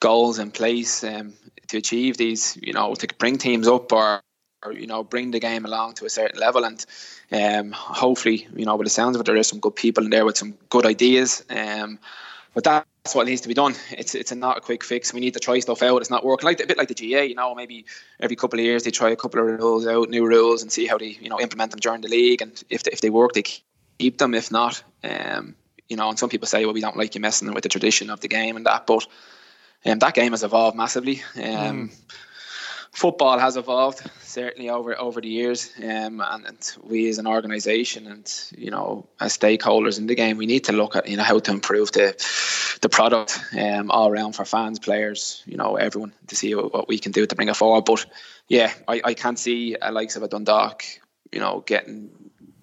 goals 0.00 0.38
in 0.38 0.50
place 0.50 1.04
um, 1.04 1.32
to 1.68 1.78
achieve 1.78 2.16
these. 2.16 2.56
You 2.60 2.72
know, 2.72 2.94
to 2.94 3.08
bring 3.18 3.38
teams 3.38 3.68
up 3.68 3.92
or 3.92 4.20
or 4.64 4.72
you 4.72 4.86
know 4.86 5.02
bring 5.02 5.30
the 5.30 5.40
game 5.40 5.64
along 5.64 5.94
to 5.94 6.04
a 6.04 6.10
certain 6.10 6.40
level. 6.40 6.64
And 6.64 6.84
um, 7.32 7.72
hopefully 7.72 8.46
you 8.54 8.64
know 8.64 8.76
with 8.76 8.86
the 8.86 8.90
sounds 8.90 9.16
of 9.16 9.20
it 9.20 9.26
there 9.26 9.36
is 9.36 9.48
some 9.48 9.60
good 9.60 9.76
people 9.76 10.04
in 10.04 10.10
there 10.10 10.24
with 10.24 10.36
some 10.36 10.54
good 10.68 10.86
ideas 10.86 11.44
um, 11.48 11.98
but 12.54 12.64
that's 12.64 13.14
what 13.14 13.26
needs 13.26 13.40
to 13.40 13.48
be 13.48 13.54
done. 13.54 13.74
It's 13.90 14.14
it's 14.14 14.32
not 14.32 14.58
a 14.58 14.60
quick 14.60 14.84
fix. 14.84 15.12
We 15.12 15.20
need 15.20 15.34
to 15.34 15.40
try 15.40 15.58
stuff 15.60 15.82
out. 15.82 16.02
It's 16.02 16.10
not 16.10 16.24
working. 16.24 16.46
Like 16.46 16.62
a 16.62 16.66
bit 16.66 16.76
like 16.76 16.88
the 16.88 16.94
GA, 16.94 17.24
you 17.24 17.34
know 17.34 17.54
maybe 17.54 17.86
every 18.20 18.36
couple 18.36 18.58
of 18.58 18.64
years 18.64 18.84
they 18.84 18.90
try 18.90 19.10
a 19.10 19.16
couple 19.16 19.40
of 19.40 19.46
rules 19.58 19.86
out 19.86 20.10
new 20.10 20.26
rules 20.26 20.62
and 20.62 20.70
see 20.70 20.86
how 20.86 20.98
they 20.98 21.16
you 21.20 21.28
know 21.28 21.40
implement 21.40 21.70
them 21.70 21.80
during 21.80 22.02
the 22.02 22.08
league. 22.08 22.42
And 22.42 22.62
if 22.68 22.82
they, 22.82 22.90
if 22.92 23.00
they 23.00 23.10
work 23.10 23.32
they 23.32 23.44
keep 24.02 24.18
them 24.18 24.34
if 24.34 24.50
not 24.50 24.82
um, 25.04 25.54
you 25.88 25.96
know 25.96 26.08
and 26.08 26.18
some 26.18 26.28
people 26.28 26.48
say 26.48 26.64
well 26.64 26.74
we 26.74 26.80
don't 26.80 26.96
like 26.96 27.14
you 27.14 27.20
messing 27.20 27.52
with 27.54 27.62
the 27.62 27.68
tradition 27.68 28.10
of 28.10 28.20
the 28.20 28.28
game 28.28 28.56
and 28.56 28.66
that 28.66 28.86
but 28.86 29.06
um, 29.84 29.98
that 29.98 30.14
game 30.14 30.32
has 30.32 30.44
evolved 30.44 30.76
massively 30.76 31.22
um, 31.36 31.88
mm 31.88 31.90
football 32.92 33.38
has 33.38 33.56
evolved 33.56 34.02
certainly 34.20 34.70
over 34.70 34.98
over 34.98 35.20
the 35.20 35.28
years, 35.28 35.72
um, 35.78 36.20
and, 36.20 36.46
and, 36.46 36.76
we 36.82 37.08
as 37.08 37.18
an 37.18 37.26
organisation 37.26 38.06
and 38.06 38.30
you 38.56 38.70
know 38.70 39.06
as 39.18 39.36
stakeholders 39.36 39.98
in 39.98 40.06
the 40.06 40.14
game, 40.14 40.36
we 40.36 40.46
need 40.46 40.64
to 40.64 40.72
look 40.72 40.94
at 40.94 41.08
you 41.08 41.16
know 41.16 41.22
how 41.22 41.38
to 41.38 41.50
improve 41.50 41.90
the 41.92 42.14
the 42.82 42.88
product 42.88 43.40
um, 43.58 43.90
all 43.90 44.08
around 44.08 44.34
for 44.34 44.44
fans, 44.44 44.78
players, 44.78 45.42
you 45.46 45.56
know 45.56 45.76
everyone 45.76 46.12
to 46.28 46.36
see 46.36 46.54
what, 46.54 46.72
what 46.72 46.88
we 46.88 46.98
can 46.98 47.12
do 47.12 47.26
to 47.26 47.34
bring 47.34 47.48
it 47.48 47.56
forward. 47.56 47.84
But 47.84 48.06
yeah, 48.48 48.72
I, 48.86 49.00
I 49.04 49.14
can't 49.14 49.38
see 49.38 49.76
a 49.80 49.90
likes 49.90 50.16
of 50.16 50.22
a 50.22 50.28
Dundalk, 50.28 50.84
you 51.32 51.40
know, 51.40 51.60
getting 51.66 52.10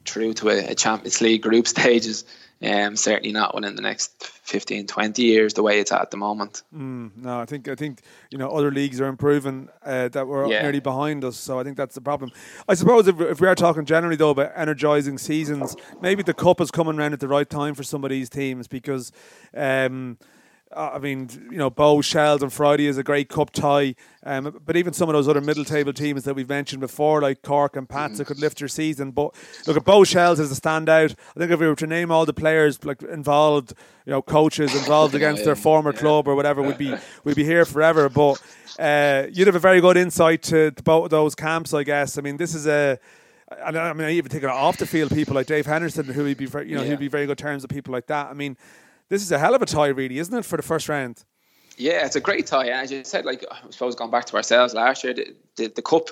through 0.09 0.33
to 0.33 0.49
a, 0.49 0.71
a 0.71 0.75
Champions 0.75 1.21
League 1.21 1.41
group 1.41 1.67
stages 1.75 2.25
um, 2.61 2.97
certainly 2.97 3.31
not 3.31 3.55
within 3.55 3.75
the 3.75 3.81
next 3.81 4.21
15, 4.21 4.87
20 4.87 5.21
years 5.21 5.53
the 5.53 5.63
way 5.63 5.79
it's 5.79 5.91
at 5.91 6.11
the 6.11 6.17
moment. 6.17 6.63
Mm, 6.75 7.11
no, 7.15 7.39
I 7.39 7.45
think 7.45 7.69
I 7.69 7.75
think 7.75 8.01
you 8.31 8.37
know 8.37 8.49
other 8.49 8.69
leagues 8.69 8.99
are 8.99 9.07
improving 9.07 9.69
uh, 9.85 10.09
that 10.09 10.27
were 10.27 10.45
yeah. 10.47 10.61
nearly 10.63 10.81
behind 10.81 11.23
us, 11.23 11.37
so 11.37 11.57
I 11.59 11.63
think 11.63 11.77
that's 11.77 11.95
the 11.95 12.01
problem. 12.01 12.31
I 12.67 12.73
suppose 12.73 13.07
if, 13.07 13.19
if 13.21 13.39
we 13.39 13.47
are 13.47 13.55
talking 13.55 13.85
generally 13.85 14.17
though 14.17 14.31
about 14.31 14.51
energising 14.55 15.17
seasons, 15.17 15.75
maybe 16.01 16.21
the 16.21 16.33
cup 16.33 16.59
is 16.59 16.69
coming 16.69 16.99
around 16.99 17.13
at 17.13 17.21
the 17.21 17.29
right 17.29 17.49
time 17.49 17.75
for 17.75 17.83
some 17.83 18.03
of 18.03 18.09
these 18.09 18.29
teams 18.29 18.67
because. 18.67 19.11
Um, 19.53 20.17
I 20.75 20.99
mean, 20.99 21.29
you 21.49 21.57
know, 21.57 21.71
Bohs 21.71 22.03
Shels 22.03 22.43
on 22.43 22.51
Friday 22.51 22.85
is 22.85 22.99
a 22.99 23.03
great 23.03 23.27
cup 23.27 23.49
tie. 23.51 23.95
Um, 24.23 24.61
but 24.63 24.75
even 24.75 24.93
some 24.93 25.09
of 25.09 25.13
those 25.13 25.27
other 25.27 25.41
middle 25.41 25.65
table 25.65 25.93
teams 25.93 26.25
that 26.25 26.35
we've 26.35 26.47
mentioned 26.47 26.79
before, 26.79 27.21
like 27.21 27.41
Cork 27.41 27.75
and 27.75 27.89
Pats, 27.89 28.19
mm. 28.19 28.25
could 28.25 28.39
lift 28.39 28.59
their 28.59 28.67
season. 28.67 29.09
But 29.09 29.33
look 29.65 29.77
at 29.77 29.83
Bohs 29.83 30.07
Shels 30.07 30.39
as 30.39 30.51
a 30.55 30.61
standout. 30.61 31.15
I 31.35 31.39
think 31.39 31.51
if 31.51 31.59
we 31.59 31.67
were 31.67 31.75
to 31.75 31.87
name 31.87 32.11
all 32.11 32.25
the 32.25 32.33
players 32.33 32.83
like 32.85 33.01
involved, 33.01 33.73
you 34.05 34.11
know, 34.11 34.21
coaches 34.21 34.75
involved 34.75 35.15
against 35.15 35.43
their 35.43 35.55
former 35.55 35.91
yeah. 35.91 35.99
club 35.99 36.27
or 36.27 36.35
whatever, 36.35 36.61
we'd 36.61 36.77
be 36.77 36.93
we'd 37.23 37.35
be 37.35 37.43
here 37.43 37.65
forever. 37.65 38.07
But 38.07 38.39
uh, 38.77 39.25
you'd 39.31 39.47
have 39.47 39.55
a 39.55 39.59
very 39.59 39.81
good 39.81 39.97
insight 39.97 40.43
to, 40.43 40.69
to 40.69 40.83
both 40.83 41.05
of 41.05 41.09
those 41.09 41.33
camps, 41.33 41.73
I 41.73 41.83
guess. 41.83 42.19
I 42.19 42.21
mean, 42.21 42.37
this 42.37 42.53
is 42.53 42.67
a 42.67 42.99
and 43.65 43.77
I 43.77 43.93
mean, 43.93 44.07
I 44.07 44.11
even 44.11 44.29
take 44.29 44.43
it 44.43 44.49
off 44.49 44.77
the 44.77 44.85
field 44.85 45.09
people 45.09 45.33
like 45.33 45.47
Dave 45.47 45.65
Henderson, 45.65 46.05
who 46.05 46.25
would 46.25 46.37
be, 46.37 46.45
very, 46.45 46.69
you 46.69 46.75
know, 46.75 46.83
yeah. 46.83 46.91
he'd 46.91 46.99
be 46.99 47.07
very 47.07 47.25
good 47.25 47.39
terms 47.39 47.63
with 47.63 47.71
people 47.71 47.91
like 47.91 48.05
that. 48.05 48.27
I 48.27 48.33
mean, 48.33 48.57
this 49.09 49.21
is 49.21 49.31
a 49.31 49.39
hell 49.39 49.55
of 49.55 49.61
a 49.61 49.65
tie, 49.65 49.87
really, 49.87 50.19
isn't 50.19 50.33
it, 50.33 50.45
for 50.45 50.57
the 50.57 50.63
first 50.63 50.87
round? 50.87 51.23
Yeah, 51.77 52.05
it's 52.05 52.15
a 52.15 52.21
great 52.21 52.45
tie. 52.45 52.69
As 52.69 52.91
you 52.91 53.03
said, 53.03 53.25
like 53.25 53.45
I 53.49 53.57
suppose 53.69 53.95
going 53.95 54.11
back 54.11 54.25
to 54.25 54.35
ourselves 54.35 54.73
last 54.73 55.03
year, 55.03 55.13
the, 55.13 55.35
the, 55.55 55.67
the 55.67 55.81
cup 55.81 56.09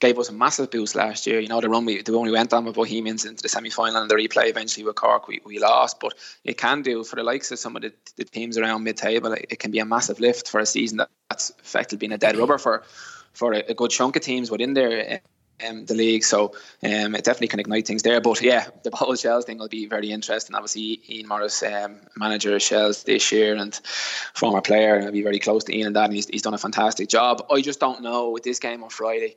gave 0.00 0.18
us 0.18 0.28
a 0.28 0.32
massive 0.32 0.70
boost 0.70 0.94
last 0.94 1.26
year. 1.26 1.40
You 1.40 1.48
know, 1.48 1.60
the 1.60 1.68
run 1.68 1.84
we 1.84 2.02
the 2.02 2.16
one 2.16 2.26
we 2.26 2.32
went 2.32 2.52
on 2.52 2.64
with 2.66 2.74
Bohemians 2.74 3.24
into 3.24 3.42
the 3.42 3.48
semi 3.48 3.70
final 3.70 4.02
and 4.02 4.10
the 4.10 4.14
replay 4.14 4.48
eventually 4.48 4.84
with 4.84 4.96
Cork, 4.96 5.26
we, 5.26 5.40
we 5.44 5.58
lost. 5.58 5.98
But 5.98 6.14
it 6.44 6.58
can 6.58 6.82
do 6.82 7.04
for 7.04 7.16
the 7.16 7.22
likes 7.22 7.50
of 7.50 7.58
some 7.58 7.74
of 7.74 7.82
the, 7.82 7.92
the 8.16 8.24
teams 8.24 8.58
around 8.58 8.84
mid 8.84 8.96
table, 8.96 9.32
it, 9.32 9.46
it, 9.50 9.58
can 9.58 9.70
be 9.70 9.78
a 9.78 9.84
massive 9.84 10.20
lift 10.20 10.48
for 10.48 10.60
a 10.60 10.66
season 10.66 10.98
that, 10.98 11.08
that's 11.30 11.50
effectively 11.58 12.06
been 12.06 12.12
a 12.12 12.18
dead 12.18 12.36
rubber 12.36 12.58
for 12.58 12.84
for 13.32 13.54
a, 13.54 13.64
a 13.68 13.74
good 13.74 13.90
chunk 13.90 14.16
of 14.16 14.22
teams 14.22 14.50
within 14.50 14.74
there 14.74 15.20
um, 15.66 15.84
the 15.86 15.94
league. 15.94 16.24
So 16.24 16.52
um, 16.82 17.14
it 17.14 17.24
definitely 17.24 17.48
can 17.48 17.60
ignite 17.60 17.86
things 17.86 18.02
there. 18.02 18.20
But 18.20 18.40
yeah, 18.42 18.66
the 18.82 18.90
whole 18.94 19.14
Shels 19.14 19.44
thing 19.44 19.58
will 19.58 19.68
be 19.68 19.86
very 19.86 20.10
interesting. 20.10 20.54
Obviously, 20.54 21.00
Ian 21.08 21.28
Morris, 21.28 21.62
um, 21.62 21.96
manager 22.16 22.54
of 22.54 22.62
Shels 22.62 23.04
this 23.04 23.30
year 23.32 23.56
and 23.56 23.74
former 24.34 24.60
player, 24.60 24.96
and 24.96 25.06
I'll 25.06 25.12
be 25.12 25.22
very 25.22 25.38
close 25.38 25.64
to 25.64 25.76
Ian 25.76 25.88
and 25.88 25.96
that. 25.96 26.06
And 26.06 26.14
he's, 26.14 26.26
he's 26.26 26.42
done 26.42 26.54
a 26.54 26.58
fantastic 26.58 27.08
job. 27.08 27.46
I 27.50 27.60
just 27.60 27.80
don't 27.80 28.02
know 28.02 28.30
with 28.30 28.42
this 28.42 28.58
game 28.58 28.82
on 28.82 28.90
Friday. 28.90 29.36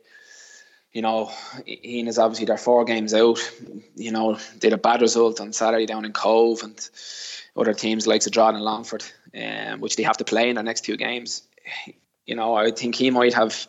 You 0.92 1.00
know, 1.00 1.32
Ian 1.66 2.06
is 2.08 2.18
obviously 2.18 2.46
they're 2.46 2.58
four 2.58 2.84
games 2.84 3.14
out. 3.14 3.38
You 3.96 4.12
know, 4.12 4.38
did 4.58 4.74
a 4.74 4.78
bad 4.78 5.00
result 5.00 5.40
on 5.40 5.54
Saturday 5.54 5.86
down 5.86 6.04
in 6.04 6.12
Cobh 6.12 6.62
and 6.62 6.90
other 7.56 7.72
teams 7.72 8.06
like 8.06 8.22
Drogheda 8.22 8.56
and 8.56 8.64
Longford, 8.64 9.04
um, 9.34 9.80
which 9.80 9.96
they 9.96 10.02
have 10.02 10.18
to 10.18 10.24
play 10.24 10.50
in 10.50 10.56
their 10.56 10.64
next 10.64 10.84
two 10.84 10.98
games 10.98 11.42
you 12.26 12.36
know, 12.36 12.54
I 12.54 12.70
think 12.70 12.94
he 12.94 13.10
might 13.10 13.34
have 13.34 13.66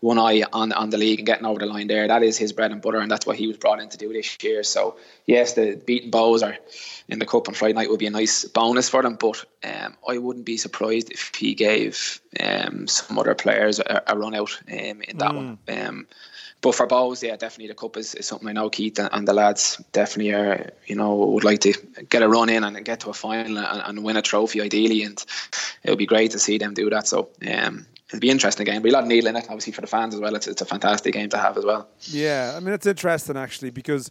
one 0.00 0.18
eye 0.18 0.42
on, 0.52 0.72
on 0.72 0.90
the 0.90 0.98
league 0.98 1.20
and 1.20 1.26
getting 1.26 1.46
over 1.46 1.60
the 1.60 1.66
line 1.66 1.86
there. 1.86 2.08
That 2.08 2.22
is 2.22 2.36
his 2.36 2.52
bread 2.52 2.72
and 2.72 2.82
butter, 2.82 2.98
and 2.98 3.10
that's 3.10 3.26
what 3.26 3.36
he 3.36 3.46
was 3.46 3.56
brought 3.56 3.80
in 3.80 3.88
to 3.90 3.96
do 3.96 4.12
this 4.12 4.42
year. 4.42 4.64
So, 4.64 4.96
yes, 5.26 5.52
the 5.52 5.80
beaten 5.86 6.10
Bohs 6.10 6.42
are 6.42 6.58
in 7.08 7.20
the 7.20 7.26
cup 7.26 7.48
on 7.48 7.54
Friday 7.54 7.74
night 7.74 7.90
would 7.90 8.00
be 8.00 8.06
a 8.06 8.10
nice 8.10 8.44
bonus 8.44 8.88
for 8.88 9.02
them, 9.02 9.14
but 9.14 9.44
um, 9.62 9.96
I 10.08 10.18
wouldn't 10.18 10.46
be 10.46 10.56
surprised 10.56 11.12
if 11.12 11.32
he 11.36 11.54
gave 11.54 12.20
um, 12.40 12.88
some 12.88 13.18
other 13.18 13.36
players 13.36 13.78
a, 13.78 14.02
a 14.08 14.18
run 14.18 14.34
out 14.34 14.60
um, 14.68 15.02
in 15.02 15.18
that 15.18 15.30
mm. 15.30 15.36
one. 15.36 15.58
Um, 15.68 16.06
but 16.62 16.76
for 16.76 16.86
Bohs, 16.86 17.22
yeah, 17.22 17.36
definitely 17.36 17.68
the 17.68 17.74
cup 17.74 17.96
is, 17.96 18.14
is 18.14 18.26
something 18.26 18.48
I 18.48 18.52
know 18.52 18.70
Keith 18.70 18.98
and, 18.98 19.08
and, 19.12 19.26
the 19.26 19.32
lads 19.32 19.82
definitely 19.90 20.32
are, 20.32 20.70
you 20.86 20.94
know, 20.94 21.16
would 21.16 21.42
like 21.42 21.60
to 21.62 21.74
get 22.08 22.22
a 22.22 22.28
run 22.28 22.48
in 22.48 22.62
and 22.62 22.84
get 22.84 23.00
to 23.00 23.10
a 23.10 23.14
final 23.14 23.58
and, 23.58 23.82
and 23.84 24.04
win 24.04 24.16
a 24.16 24.22
trophy 24.22 24.60
ideally, 24.60 25.02
and 25.02 25.24
it 25.82 25.90
would 25.90 25.98
be 25.98 26.06
great 26.06 26.30
to 26.30 26.38
see 26.38 26.58
them 26.58 26.72
do 26.72 26.88
that. 26.90 27.08
So, 27.08 27.30
um, 27.52 27.84
it'll 28.12 28.20
be 28.20 28.30
interesting 28.30 28.66
game. 28.66 28.82
But 28.82 28.90
a 28.90 28.94
lot 28.94 29.02
of 29.04 29.08
needle 29.08 29.28
in 29.28 29.36
it, 29.36 29.44
obviously 29.44 29.72
for 29.72 29.80
the 29.80 29.86
fans 29.86 30.14
as 30.14 30.20
well. 30.20 30.34
It's, 30.34 30.46
it's 30.46 30.62
a 30.62 30.66
fantastic 30.66 31.14
game 31.14 31.28
to 31.30 31.38
have 31.38 31.56
as 31.56 31.64
well. 31.64 31.88
Yeah, 32.02 32.54
I 32.56 32.60
mean 32.60 32.74
it's 32.74 32.86
interesting 32.86 33.36
actually 33.36 33.70
because 33.70 34.10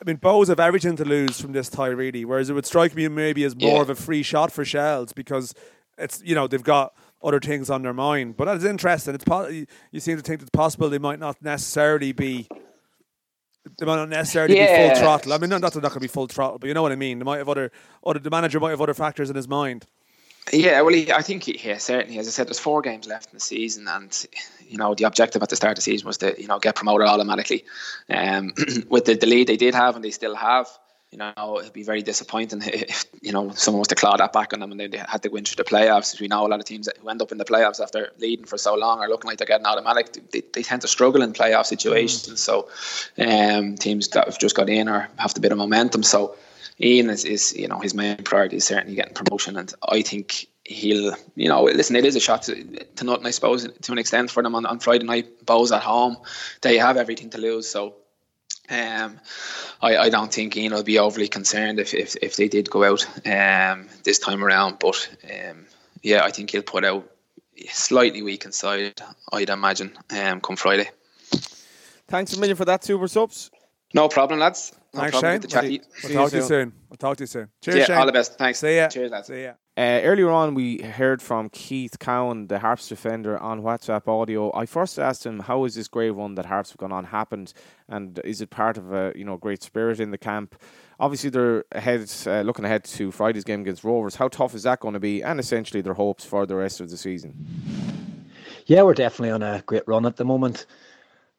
I 0.00 0.04
mean 0.04 0.18
Bohs 0.18 0.48
have 0.48 0.60
everything 0.60 0.96
to 0.96 1.04
lose 1.04 1.40
from 1.40 1.52
this 1.52 1.68
tie 1.68 1.88
really, 1.88 2.24
whereas 2.24 2.50
it 2.50 2.54
would 2.54 2.66
strike 2.66 2.94
me 2.94 3.08
maybe 3.08 3.44
as 3.44 3.56
more 3.56 3.76
yeah. 3.76 3.82
of 3.82 3.90
a 3.90 3.94
free 3.94 4.22
shot 4.22 4.52
for 4.52 4.64
Shels 4.64 5.12
because 5.12 5.54
it's 5.98 6.22
you 6.24 6.34
know 6.34 6.46
they've 6.46 6.62
got 6.62 6.94
other 7.22 7.40
things 7.40 7.70
on 7.70 7.82
their 7.82 7.92
mind. 7.92 8.36
But 8.36 8.48
it's 8.48 8.64
interesting. 8.64 9.14
It's 9.14 9.24
po- 9.24 9.48
you 9.90 10.00
seem 10.00 10.16
to 10.16 10.22
think 10.22 10.40
it's 10.40 10.50
possible 10.50 10.88
they 10.88 10.98
might 10.98 11.18
not 11.18 11.42
necessarily 11.42 12.12
be. 12.12 12.48
They 13.78 13.84
might 13.84 13.96
not 13.96 14.08
necessarily 14.08 14.56
yeah. 14.56 14.88
be 14.88 14.94
full 14.94 15.02
throttle. 15.02 15.32
I 15.34 15.38
mean, 15.38 15.50
not 15.50 15.60
that 15.60 15.74
they're 15.74 15.82
not 15.82 15.90
going 15.90 16.00
to 16.00 16.00
be 16.00 16.08
full 16.08 16.26
throttle, 16.26 16.58
but 16.58 16.66
you 16.68 16.74
know 16.74 16.82
what 16.82 16.92
I 16.92 16.96
mean. 16.96 17.18
They 17.18 17.24
might 17.24 17.38
have 17.38 17.48
other, 17.48 17.70
other. 18.04 18.18
The 18.18 18.30
manager 18.30 18.58
might 18.58 18.70
have 18.70 18.80
other 18.80 18.94
factors 18.94 19.28
in 19.28 19.36
his 19.36 19.48
mind. 19.48 19.86
Yeah, 20.52 20.80
well, 20.82 20.94
he, 20.94 21.12
I 21.12 21.22
think 21.22 21.44
he, 21.44 21.60
yeah, 21.62 21.78
certainly. 21.78 22.18
As 22.18 22.26
I 22.26 22.30
said, 22.30 22.48
there's 22.48 22.58
four 22.58 22.82
games 22.82 23.06
left 23.06 23.30
in 23.30 23.36
the 23.36 23.40
season, 23.40 23.86
and 23.88 24.26
you 24.66 24.78
know 24.78 24.94
the 24.94 25.04
objective 25.04 25.42
at 25.42 25.48
the 25.48 25.56
start 25.56 25.72
of 25.72 25.76
the 25.76 25.82
season 25.82 26.06
was 26.06 26.18
to 26.18 26.40
you 26.40 26.48
know 26.48 26.58
get 26.58 26.74
promoted 26.74 27.06
automatically. 27.06 27.64
Um, 28.08 28.52
with 28.88 29.04
the, 29.04 29.14
the 29.14 29.26
lead 29.26 29.46
they 29.46 29.56
did 29.56 29.74
have, 29.74 29.96
and 29.96 30.04
they 30.04 30.10
still 30.10 30.34
have, 30.34 30.68
you 31.10 31.18
know, 31.18 31.58
it'd 31.60 31.72
be 31.72 31.82
very 31.82 32.02
disappointing 32.02 32.62
if 32.64 33.04
you 33.20 33.32
know 33.32 33.50
someone 33.50 33.80
was 33.80 33.88
to 33.88 33.94
claw 33.94 34.16
that 34.16 34.32
back 34.32 34.52
on 34.52 34.60
them 34.60 34.70
and 34.70 34.80
they 34.80 34.98
had 34.98 35.22
to 35.22 35.28
win 35.28 35.44
through 35.44 35.62
the 35.62 35.68
playoffs. 35.68 36.14
As 36.14 36.20
we 36.20 36.28
know, 36.28 36.46
a 36.46 36.48
lot 36.48 36.60
of 36.60 36.66
teams 36.66 36.88
who 37.00 37.08
end 37.08 37.20
up 37.20 37.32
in 37.32 37.38
the 37.38 37.44
playoffs 37.44 37.80
after 37.80 38.12
leading 38.18 38.44
for 38.44 38.58
so 38.58 38.74
long 38.74 39.00
are 39.00 39.08
looking 39.08 39.28
like 39.28 39.38
they're 39.38 39.46
getting 39.46 39.66
automatic. 39.66 40.30
They, 40.30 40.42
they 40.52 40.62
tend 40.62 40.82
to 40.82 40.88
struggle 40.88 41.22
in 41.22 41.32
playoff 41.32 41.66
situations. 41.66 42.28
Mm. 42.28 42.38
So 42.38 42.68
um, 43.18 43.76
teams 43.76 44.08
that 44.08 44.26
have 44.26 44.38
just 44.38 44.54
got 44.54 44.68
in 44.68 44.88
or 44.88 45.08
have 45.16 45.36
a 45.36 45.40
bit 45.40 45.52
of 45.52 45.58
momentum. 45.58 46.04
So 46.04 46.36
Ian 46.80 47.10
is, 47.10 47.24
is 47.24 47.54
you 47.54 47.68
know 47.68 47.78
his 47.80 47.94
main 47.94 48.16
priority 48.18 48.56
is 48.56 48.64
certainly 48.64 48.94
getting 48.94 49.14
promotion, 49.14 49.56
and 49.56 49.72
I 49.88 50.02
think 50.02 50.46
he'll 50.64 51.14
you 51.34 51.48
know 51.48 51.64
listen. 51.64 51.96
It 51.96 52.04
is 52.04 52.16
a 52.16 52.20
shot 52.20 52.42
to, 52.44 52.54
to 52.96 53.04
nothing, 53.04 53.26
I 53.26 53.30
suppose, 53.30 53.68
to 53.68 53.92
an 53.92 53.98
extent 53.98 54.30
for 54.30 54.42
them 54.42 54.54
on, 54.54 54.66
on 54.66 54.78
Friday 54.78 55.04
night. 55.04 55.44
Bohs 55.44 55.74
at 55.74 55.82
home, 55.82 56.16
they 56.62 56.78
have 56.78 56.96
everything 56.96 57.30
to 57.30 57.38
lose, 57.38 57.68
so. 57.68 57.96
Um, 58.68 59.18
I, 59.82 59.96
I 59.96 60.08
don't 60.10 60.32
think 60.32 60.56
Ian 60.56 60.72
will 60.72 60.84
be 60.84 61.00
overly 61.00 61.26
concerned 61.26 61.80
if, 61.80 61.92
if, 61.92 62.14
if 62.22 62.36
they 62.36 62.46
did 62.46 62.70
go 62.70 62.84
out 62.84 63.04
um, 63.26 63.88
this 64.04 64.20
time 64.20 64.44
around. 64.44 64.78
But 64.78 65.10
um, 65.24 65.66
yeah, 66.02 66.22
I 66.22 66.30
think 66.30 66.50
he'll 66.50 66.62
put 66.62 66.84
out 66.84 67.10
slightly 67.68 68.22
weak 68.22 68.44
inside, 68.44 69.02
I'd 69.32 69.50
imagine, 69.50 69.98
um, 70.10 70.40
come 70.40 70.54
Friday. 70.54 70.88
Thanks 72.06 72.32
a 72.34 72.38
million 72.38 72.56
for 72.56 72.64
that, 72.64 72.84
Super 72.84 73.08
Subs. 73.08 73.50
No 73.92 74.08
problem, 74.08 74.38
lads. 74.38 74.72
No 74.94 75.00
Thanks, 75.00 75.18
Shane. 75.18 75.40
We'll, 76.02 76.12
talk 76.12 76.30
to 76.30 76.36
you 76.36 76.42
soon. 76.42 76.72
We'll 76.88 76.96
talk 76.96 77.16
to 77.16 77.22
you 77.22 77.26
soon. 77.26 77.48
Cheers, 77.62 77.76
yeah, 77.76 77.84
Shane. 77.84 77.96
all 77.96 78.06
the 78.06 78.12
best. 78.12 78.38
Thanks. 78.38 78.58
See 78.58 78.76
ya. 78.76 78.88
Cheers, 78.88 79.10
lads. 79.10 79.28
See 79.28 79.42
ya. 79.44 79.52
Uh, 79.76 80.00
earlier 80.04 80.30
on, 80.30 80.54
we 80.54 80.82
heard 80.82 81.22
from 81.22 81.48
Keith 81.48 81.98
Cowan, 81.98 82.48
the 82.48 82.58
Harps 82.58 82.88
defender, 82.88 83.38
on 83.38 83.62
WhatsApp 83.62 84.06
audio. 84.08 84.54
I 84.54 84.66
first 84.66 84.98
asked 84.98 85.24
him, 85.24 85.40
"How 85.40 85.64
is 85.64 85.74
this 85.74 85.88
great 85.88 86.10
run 86.10 86.34
that 86.34 86.46
Harps 86.46 86.70
have 86.70 86.76
gone 86.78 86.92
on 86.92 87.04
happened, 87.04 87.52
and 87.88 88.20
is 88.24 88.40
it 88.40 88.50
part 88.50 88.76
of 88.76 88.92
a 88.92 89.12
you 89.16 89.24
know 89.24 89.36
great 89.36 89.62
spirit 89.62 89.98
in 89.98 90.10
the 90.10 90.18
camp?" 90.18 90.60
Obviously, 90.98 91.30
they're 91.30 91.64
ahead, 91.72 92.12
uh, 92.26 92.42
looking 92.42 92.64
ahead 92.64 92.84
to 92.84 93.10
Friday's 93.10 93.44
game 93.44 93.62
against 93.62 93.84
Rovers. 93.84 94.16
How 94.16 94.28
tough 94.28 94.54
is 94.54 94.64
that 94.64 94.80
going 94.80 94.94
to 94.94 95.00
be, 95.00 95.22
and 95.22 95.40
essentially 95.40 95.80
their 95.80 95.94
hopes 95.94 96.24
for 96.24 96.46
the 96.46 96.56
rest 96.56 96.80
of 96.80 96.90
the 96.90 96.96
season? 96.96 97.34
Yeah, 98.66 98.82
we're 98.82 98.94
definitely 98.94 99.30
on 99.30 99.42
a 99.42 99.62
great 99.66 99.84
run 99.86 100.04
at 100.04 100.16
the 100.16 100.24
moment. 100.24 100.66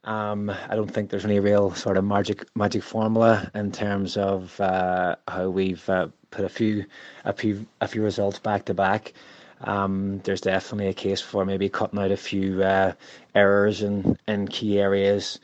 Um, 0.03 0.49
I 0.49 0.75
don't 0.75 0.89
think 0.89 1.09
there's 1.11 1.25
any 1.25 1.39
real 1.39 1.75
sort 1.75 1.97
of 1.97 2.03
magic 2.03 2.45
magic 2.55 2.81
formula 2.81 3.51
in 3.53 3.71
terms 3.71 4.17
of 4.17 4.59
uh, 4.59 5.15
how 5.27 5.49
we've 5.49 5.87
uh, 5.89 6.07
put 6.31 6.43
a 6.43 6.49
few 6.49 6.85
a 7.23 7.33
few 7.33 7.67
a 7.81 7.87
few 7.87 8.01
results 8.01 8.39
back 8.39 8.65
to 8.65 8.73
back. 8.73 9.13
Um, 9.61 10.19
there's 10.23 10.41
definitely 10.41 10.87
a 10.87 10.93
case 10.93 11.21
for 11.21 11.45
maybe 11.45 11.69
cutting 11.69 11.99
out 11.99 12.09
a 12.09 12.17
few 12.17 12.63
uh, 12.63 12.93
errors 13.35 13.83
in, 13.83 14.17
in 14.27 14.47
key 14.47 14.79
areas. 14.79 15.39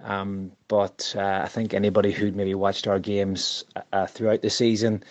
Um, 0.00 0.52
but 0.68 1.14
uh, 1.14 1.42
I 1.44 1.48
think 1.48 1.74
anybody 1.74 2.10
who'd 2.10 2.34
maybe 2.36 2.54
watched 2.54 2.86
our 2.86 2.98
games 2.98 3.64
uh, 3.92 4.06
throughout 4.06 4.40
the 4.40 4.48
season, 4.48 5.02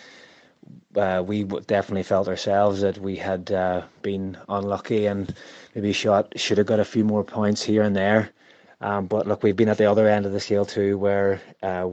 uh, 0.96 1.22
we 1.24 1.44
definitely 1.44 2.02
felt 2.02 2.26
ourselves 2.26 2.80
that 2.80 2.98
we 2.98 3.14
had 3.14 3.44
been 4.02 4.36
unlucky 4.48 5.06
and 5.06 5.32
maybe 5.76 5.92
shot 5.92 6.32
should 6.36 6.58
have 6.58 6.66
got 6.66 6.80
a 6.80 6.84
few 6.84 7.04
more 7.04 7.22
points 7.22 7.62
here 7.62 7.82
and 7.82 7.94
there. 7.94 8.32
Um, 8.80 9.06
but 9.06 9.26
look, 9.26 9.42
we've 9.42 9.56
been 9.56 9.68
at 9.68 9.78
the 9.78 9.90
other 9.90 10.08
end 10.08 10.26
of 10.26 10.32
the 10.32 10.40
scale 10.40 10.64
too, 10.64 10.98
where 10.98 11.40
uh, 11.62 11.90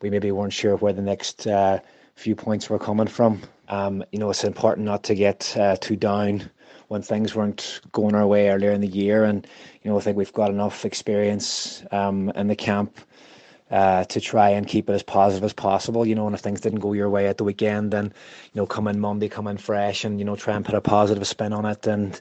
we 0.00 0.10
maybe 0.10 0.32
weren't 0.32 0.52
sure 0.52 0.76
where 0.76 0.92
the 0.92 1.02
next 1.02 1.46
uh, 1.46 1.80
few 2.14 2.34
points 2.34 2.70
were 2.70 2.78
coming 2.78 3.06
from. 3.06 3.42
Um, 3.68 4.04
you 4.12 4.18
know, 4.18 4.30
it's 4.30 4.44
important 4.44 4.86
not 4.86 5.04
to 5.04 5.14
get 5.14 5.54
uh, 5.56 5.76
too 5.76 5.96
down 5.96 6.50
when 6.88 7.02
things 7.02 7.34
weren't 7.34 7.80
going 7.92 8.14
our 8.14 8.26
way 8.26 8.50
earlier 8.50 8.72
in 8.72 8.80
the 8.80 8.88
year, 8.88 9.24
and 9.24 9.46
you 9.82 9.90
know, 9.90 9.98
I 9.98 10.00
think 10.00 10.16
we've 10.16 10.32
got 10.32 10.50
enough 10.50 10.84
experience 10.84 11.84
um, 11.90 12.30
in 12.30 12.48
the 12.48 12.56
camp. 12.56 12.98
Uh, 13.70 14.04
to 14.04 14.20
try 14.20 14.50
and 14.50 14.66
keep 14.66 14.90
it 14.90 14.92
as 14.92 15.02
positive 15.02 15.42
as 15.44 15.54
possible, 15.54 16.06
you 16.06 16.14
know, 16.14 16.26
and 16.26 16.34
if 16.34 16.42
things 16.42 16.60
didn't 16.60 16.80
go 16.80 16.92
your 16.92 17.08
way 17.08 17.26
at 17.26 17.38
the 17.38 17.44
weekend, 17.44 17.90
then 17.90 18.04
you 18.04 18.60
know, 18.60 18.66
come 18.66 18.86
in 18.86 19.00
Monday, 19.00 19.30
come 19.30 19.46
in 19.46 19.56
fresh, 19.56 20.04
and 20.04 20.18
you 20.18 20.26
know, 20.26 20.36
try 20.36 20.54
and 20.54 20.62
put 20.62 20.74
a 20.74 20.80
positive 20.82 21.26
spin 21.26 21.54
on 21.54 21.64
it, 21.64 21.86
and 21.86 22.20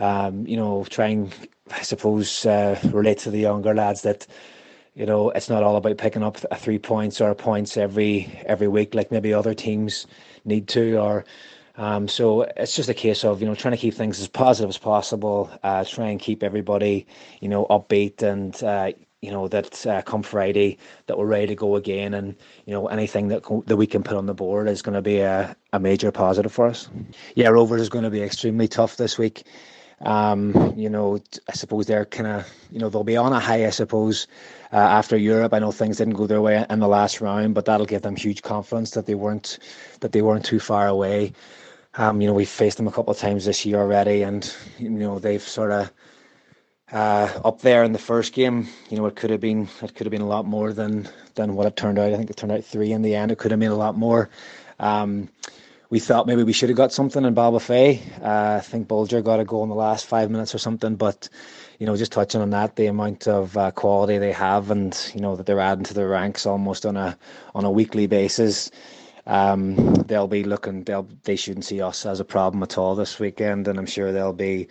um, 0.00 0.46
you 0.46 0.56
know, 0.56 0.84
trying, 0.90 1.32
I 1.70 1.82
suppose, 1.82 2.46
uh, 2.46 2.78
relate 2.92 3.18
to 3.20 3.30
the 3.30 3.40
younger 3.40 3.74
lads 3.74 4.02
that 4.02 4.26
you 4.94 5.06
know 5.06 5.30
it's 5.30 5.48
not 5.48 5.62
all 5.62 5.76
about 5.76 5.98
picking 5.98 6.22
up 6.24 6.38
a 6.50 6.56
three 6.56 6.78
points 6.78 7.20
or 7.20 7.34
points 7.34 7.76
every 7.76 8.30
every 8.46 8.68
week 8.68 8.94
like 8.94 9.12
maybe 9.12 9.32
other 9.32 9.54
teams 9.54 10.06
need 10.44 10.68
to 10.68 10.96
or 10.98 11.24
um, 11.76 12.08
so 12.08 12.42
it's 12.56 12.74
just 12.74 12.88
a 12.88 12.94
case 12.94 13.24
of 13.24 13.40
you 13.40 13.46
know 13.46 13.54
trying 13.54 13.72
to 13.72 13.78
keep 13.78 13.94
things 13.94 14.20
as 14.20 14.28
positive 14.28 14.68
as 14.68 14.78
possible 14.78 15.50
uh, 15.62 15.84
try 15.84 16.08
and 16.08 16.20
keep 16.20 16.42
everybody 16.42 17.06
you 17.40 17.48
know 17.48 17.66
upbeat 17.70 18.22
and 18.22 18.62
uh, 18.64 18.90
you 19.22 19.30
know 19.30 19.48
that 19.48 19.86
uh, 19.86 20.02
come 20.02 20.22
Friday 20.22 20.78
that 21.06 21.18
we're 21.18 21.26
ready 21.26 21.48
to 21.48 21.54
go 21.54 21.76
again, 21.76 22.14
and 22.14 22.36
you 22.66 22.72
know 22.72 22.86
anything 22.88 23.28
that 23.28 23.42
that 23.66 23.76
we 23.76 23.86
can 23.86 24.02
put 24.02 24.16
on 24.16 24.26
the 24.26 24.34
board 24.34 24.68
is 24.68 24.82
going 24.82 24.94
to 24.94 25.02
be 25.02 25.18
a, 25.18 25.56
a 25.72 25.80
major 25.80 26.12
positive 26.12 26.52
for 26.52 26.66
us. 26.66 26.88
Yeah, 27.34 27.48
Rovers 27.48 27.80
is 27.80 27.88
going 27.88 28.04
to 28.04 28.10
be 28.10 28.22
extremely 28.22 28.68
tough 28.68 28.96
this 28.96 29.18
week. 29.18 29.44
Um, 30.00 30.74
you 30.76 30.88
know, 30.88 31.18
I 31.48 31.52
suppose 31.54 31.86
they're 31.86 32.04
kind 32.04 32.28
of 32.28 32.46
you 32.70 32.78
know 32.78 32.88
they'll 32.88 33.04
be 33.04 33.16
on 33.16 33.32
a 33.32 33.40
high, 33.40 33.66
I 33.66 33.70
suppose, 33.70 34.26
uh, 34.72 34.76
after 34.76 35.16
Europe. 35.16 35.52
I 35.52 35.58
know 35.58 35.72
things 35.72 35.96
didn't 35.98 36.14
go 36.14 36.26
their 36.26 36.40
way 36.40 36.64
in 36.70 36.78
the 36.78 36.88
last 36.88 37.20
round, 37.20 37.54
but 37.54 37.64
that'll 37.64 37.86
give 37.86 38.02
them 38.02 38.16
huge 38.16 38.42
confidence 38.42 38.92
that 38.92 39.06
they 39.06 39.14
weren't 39.14 39.58
that 40.00 40.12
they 40.12 40.22
weren't 40.22 40.44
too 40.44 40.60
far 40.60 40.86
away. 40.86 41.32
Um, 41.94 42.20
you 42.20 42.28
know, 42.28 42.34
we've 42.34 42.48
faced 42.48 42.76
them 42.76 42.86
a 42.86 42.92
couple 42.92 43.10
of 43.12 43.18
times 43.18 43.44
this 43.44 43.66
year 43.66 43.78
already, 43.78 44.22
and 44.22 44.54
you 44.78 44.88
know 44.90 45.18
they've 45.18 45.42
sort 45.42 45.72
of 45.72 45.90
uh, 46.92 47.40
up 47.44 47.60
there 47.62 47.82
in 47.84 47.92
the 47.92 47.98
first 47.98 48.32
game. 48.32 48.68
You 48.90 48.98
know, 48.98 49.06
it 49.06 49.16
could 49.16 49.30
have 49.30 49.40
been 49.40 49.68
it 49.82 49.94
could 49.94 50.06
have 50.06 50.12
been 50.12 50.22
a 50.22 50.26
lot 50.28 50.46
more 50.46 50.72
than 50.72 51.08
than 51.34 51.54
what 51.54 51.66
it 51.66 51.76
turned 51.76 51.98
out. 51.98 52.12
I 52.12 52.16
think 52.16 52.30
it 52.30 52.36
turned 52.36 52.52
out 52.52 52.64
three 52.64 52.92
in 52.92 53.02
the 53.02 53.14
end. 53.14 53.32
It 53.32 53.38
could 53.38 53.50
have 53.50 53.60
been 53.60 53.72
a 53.72 53.76
lot 53.76 53.96
more. 53.96 54.30
Um, 54.78 55.28
we 55.90 55.98
thought 55.98 56.26
maybe 56.26 56.42
we 56.42 56.52
should 56.52 56.68
have 56.68 56.76
got 56.76 56.92
something 56.92 57.24
in 57.24 57.34
Ballybofey. 57.34 58.00
Uh, 58.22 58.56
I 58.56 58.60
think 58.60 58.88
Bolger 58.88 59.24
got 59.24 59.40
a 59.40 59.44
goal 59.44 59.62
in 59.62 59.70
the 59.70 59.74
last 59.74 60.06
five 60.06 60.30
minutes 60.30 60.54
or 60.54 60.58
something. 60.58 60.96
But 60.96 61.28
you 61.78 61.86
know, 61.86 61.96
just 61.96 62.12
touching 62.12 62.40
on 62.40 62.50
that, 62.50 62.76
the 62.76 62.86
amount 62.86 63.26
of 63.26 63.56
uh, 63.56 63.70
quality 63.70 64.18
they 64.18 64.32
have, 64.32 64.70
and 64.70 64.96
you 65.14 65.20
know 65.20 65.36
that 65.36 65.46
they're 65.46 65.60
adding 65.60 65.84
to 65.84 65.94
the 65.94 66.06
ranks 66.06 66.44
almost 66.46 66.84
on 66.84 66.96
a 66.96 67.16
on 67.54 67.64
a 67.64 67.70
weekly 67.70 68.06
basis. 68.06 68.70
Um, 69.26 69.76
they'll 70.06 70.28
be 70.28 70.44
looking. 70.44 70.84
They'll 70.84 71.08
they 71.24 71.36
shouldn't 71.36 71.64
see 71.64 71.80
us 71.80 72.04
as 72.04 72.20
a 72.20 72.24
problem 72.24 72.62
at 72.62 72.76
all 72.76 72.94
this 72.94 73.18
weekend, 73.18 73.66
and 73.68 73.78
I'm 73.78 73.86
sure 73.86 74.12
they'll 74.12 74.32
be 74.32 74.68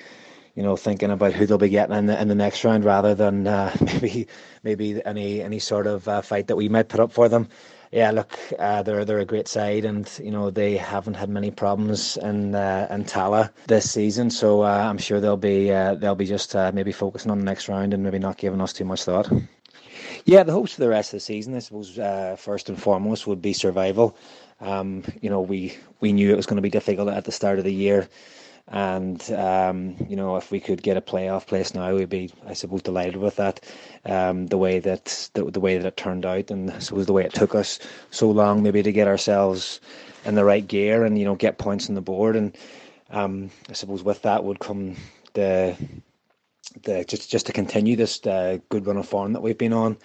you 0.57 0.63
know, 0.63 0.76
thinking 0.76 1.11
about 1.11 1.34
who 1.34 1.45
they'll 1.45 1.59
be 1.59 1.70
getting 1.70 1.95
in 1.95 2.07
the 2.07 2.20
in 2.20 2.28
the 2.30 2.36
next 2.36 2.63
round 2.63 2.84
rather 2.84 3.13
than 3.13 3.45
uh, 3.45 3.76
maybe 3.82 4.28
maybe 4.63 5.05
any 5.05 5.41
any 5.41 5.59
sort 5.59 5.86
of 5.86 6.07
uh, 6.07 6.22
fight 6.22 6.47
that 6.47 6.55
we 6.55 6.68
might 6.68 6.89
put 6.89 6.99
up 6.99 7.11
for 7.11 7.30
them. 7.30 7.47
Yeah, 7.91 8.11
look, 8.11 8.38
uh, 8.59 8.83
they're 8.83 9.05
they're 9.05 9.19
a 9.19 9.25
great 9.25 9.47
side, 9.47 9.85
and 9.85 10.09
you 10.21 10.31
know 10.31 10.49
they 10.49 10.75
haven't 10.75 11.13
had 11.15 11.29
many 11.29 11.51
problems 11.51 12.17
in 12.17 12.53
uh, 12.53 12.88
in 12.91 13.05
Tallaght 13.05 13.51
this 13.67 13.89
season. 13.89 14.29
So 14.29 14.61
uh, 14.63 14.88
I'm 14.89 14.97
sure 14.97 15.21
they'll 15.21 15.38
be 15.38 15.71
uh, 15.71 15.95
they'll 15.95 16.15
be 16.15 16.25
just 16.25 16.53
maybe 16.73 16.91
focusing 16.91 17.31
on 17.31 17.39
the 17.39 17.45
next 17.45 17.69
round 17.69 17.93
and 17.93 18.03
maybe 18.03 18.19
not 18.19 18.38
giving 18.38 18.61
us 18.61 18.73
too 18.73 18.85
much 18.85 19.03
thought. 19.03 19.31
Yeah, 20.25 20.43
the 20.43 20.51
hopes 20.51 20.73
for 20.73 20.81
the 20.81 20.89
rest 20.89 21.13
of 21.13 21.17
the 21.17 21.21
season, 21.21 21.55
I 21.55 21.59
suppose, 21.59 21.95
first 22.39 22.69
and 22.69 22.81
foremost, 22.81 23.25
would 23.27 23.41
be 23.41 23.53
survival. 23.53 24.17
Um, 24.59 25.03
you 25.21 25.29
know, 25.29 25.41
we 25.41 25.77
we 26.01 26.11
knew 26.11 26.31
it 26.31 26.35
was 26.38 26.45
going 26.45 26.57
to 26.57 26.61
be 26.61 26.69
difficult 26.69 27.09
at 27.09 27.25
the 27.25 27.31
start 27.31 27.57
of 27.57 27.63
the 27.65 27.73
year. 27.73 28.09
And 28.70 29.22
um, 29.32 29.95
you 30.09 30.18
know, 30.18 30.36
if 30.36 30.51
we 30.51 30.59
could 30.59 30.84
get 30.84 30.97
a 30.97 31.01
playoff 31.01 31.47
place 31.47 31.74
now, 31.74 31.95
we'd 31.95 32.09
be, 32.09 32.32
I 32.45 32.53
suppose, 32.53 32.82
delighted 32.82 33.15
with 33.15 33.38
that. 33.38 33.63
Um, 34.03 34.47
the 34.47 34.57
way 34.57 34.80
that 34.80 35.30
the, 35.34 35.45
the 35.45 35.61
way 35.61 35.78
that 35.78 35.88
it 35.88 35.95
turned 35.95 36.26
out, 36.26 36.51
and 36.51 36.72
I 36.72 36.80
suppose 36.80 37.05
the 37.05 37.13
way 37.13 37.24
it 37.24 37.34
took 37.34 37.55
us 37.55 37.80
so 38.11 38.30
long, 38.30 38.63
maybe 38.63 38.84
to 38.84 38.91
get 38.91 39.07
ourselves 39.07 39.80
in 40.26 40.36
the 40.36 40.43
right 40.43 40.68
gear 40.68 41.05
and 41.05 41.18
you 41.18 41.24
know 41.24 41.36
get 41.36 41.57
points 41.57 41.88
on 41.88 41.95
the 41.95 42.01
board. 42.01 42.36
And 42.36 42.57
um, 43.09 43.51
I 43.70 43.74
suppose 43.74 44.03
with 44.03 44.22
that 44.24 44.43
would 44.43 44.59
come 44.59 44.97
the 45.34 45.78
the 46.84 47.05
just 47.05 47.32
just 47.32 47.45
to 47.45 47.53
continue 47.53 47.95
this 47.95 48.26
uh, 48.26 48.57
good 48.68 48.86
run 48.86 48.97
of 48.97 49.07
form 49.07 49.32
that 49.34 49.41
we've 49.41 49.57
been 49.57 49.74
on 49.74 49.97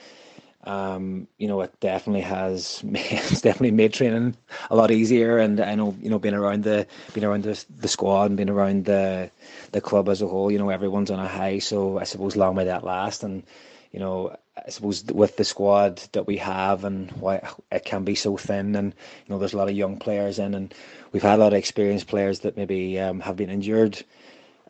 um, 0.64 1.26
you 1.38 1.48
know, 1.48 1.60
it 1.60 1.78
definitely 1.80 2.22
has 2.22 2.82
it's 2.88 3.40
definitely 3.40 3.72
made 3.72 3.92
training 3.92 4.36
a 4.70 4.76
lot 4.76 4.90
easier. 4.90 5.38
And 5.38 5.60
I 5.60 5.74
know, 5.74 5.96
you 6.00 6.10
know, 6.10 6.18
being 6.18 6.34
around 6.34 6.64
the 6.64 6.86
being 7.14 7.24
around 7.24 7.44
the, 7.44 7.64
the 7.78 7.88
squad 7.88 8.26
and 8.26 8.36
being 8.36 8.50
around 8.50 8.84
the 8.84 9.30
the 9.72 9.80
club 9.80 10.08
as 10.08 10.22
a 10.22 10.28
whole, 10.28 10.50
you 10.50 10.58
know, 10.58 10.70
everyone's 10.70 11.10
on 11.10 11.18
a 11.18 11.28
high. 11.28 11.58
So 11.58 11.98
I 11.98 12.04
suppose 12.04 12.36
long 12.36 12.56
may 12.56 12.64
that 12.64 12.84
last. 12.84 13.22
And 13.22 13.42
you 13.90 14.00
know, 14.00 14.36
I 14.64 14.70
suppose 14.70 15.04
with 15.04 15.36
the 15.36 15.44
squad 15.44 15.98
that 16.12 16.26
we 16.26 16.36
have 16.38 16.84
and 16.84 17.10
why 17.12 17.46
it 17.70 17.84
can 17.84 18.04
be 18.04 18.14
so 18.14 18.36
thin, 18.36 18.76
and 18.76 18.94
you 19.26 19.34
know, 19.34 19.38
there's 19.38 19.54
a 19.54 19.58
lot 19.58 19.68
of 19.68 19.76
young 19.76 19.98
players 19.98 20.38
in, 20.38 20.54
and 20.54 20.72
we've 21.12 21.22
had 21.22 21.38
a 21.38 21.42
lot 21.42 21.52
of 21.52 21.58
experienced 21.58 22.06
players 22.06 22.40
that 22.40 22.56
maybe 22.56 22.98
um, 22.98 23.20
have 23.20 23.36
been 23.36 23.50
injured. 23.50 24.02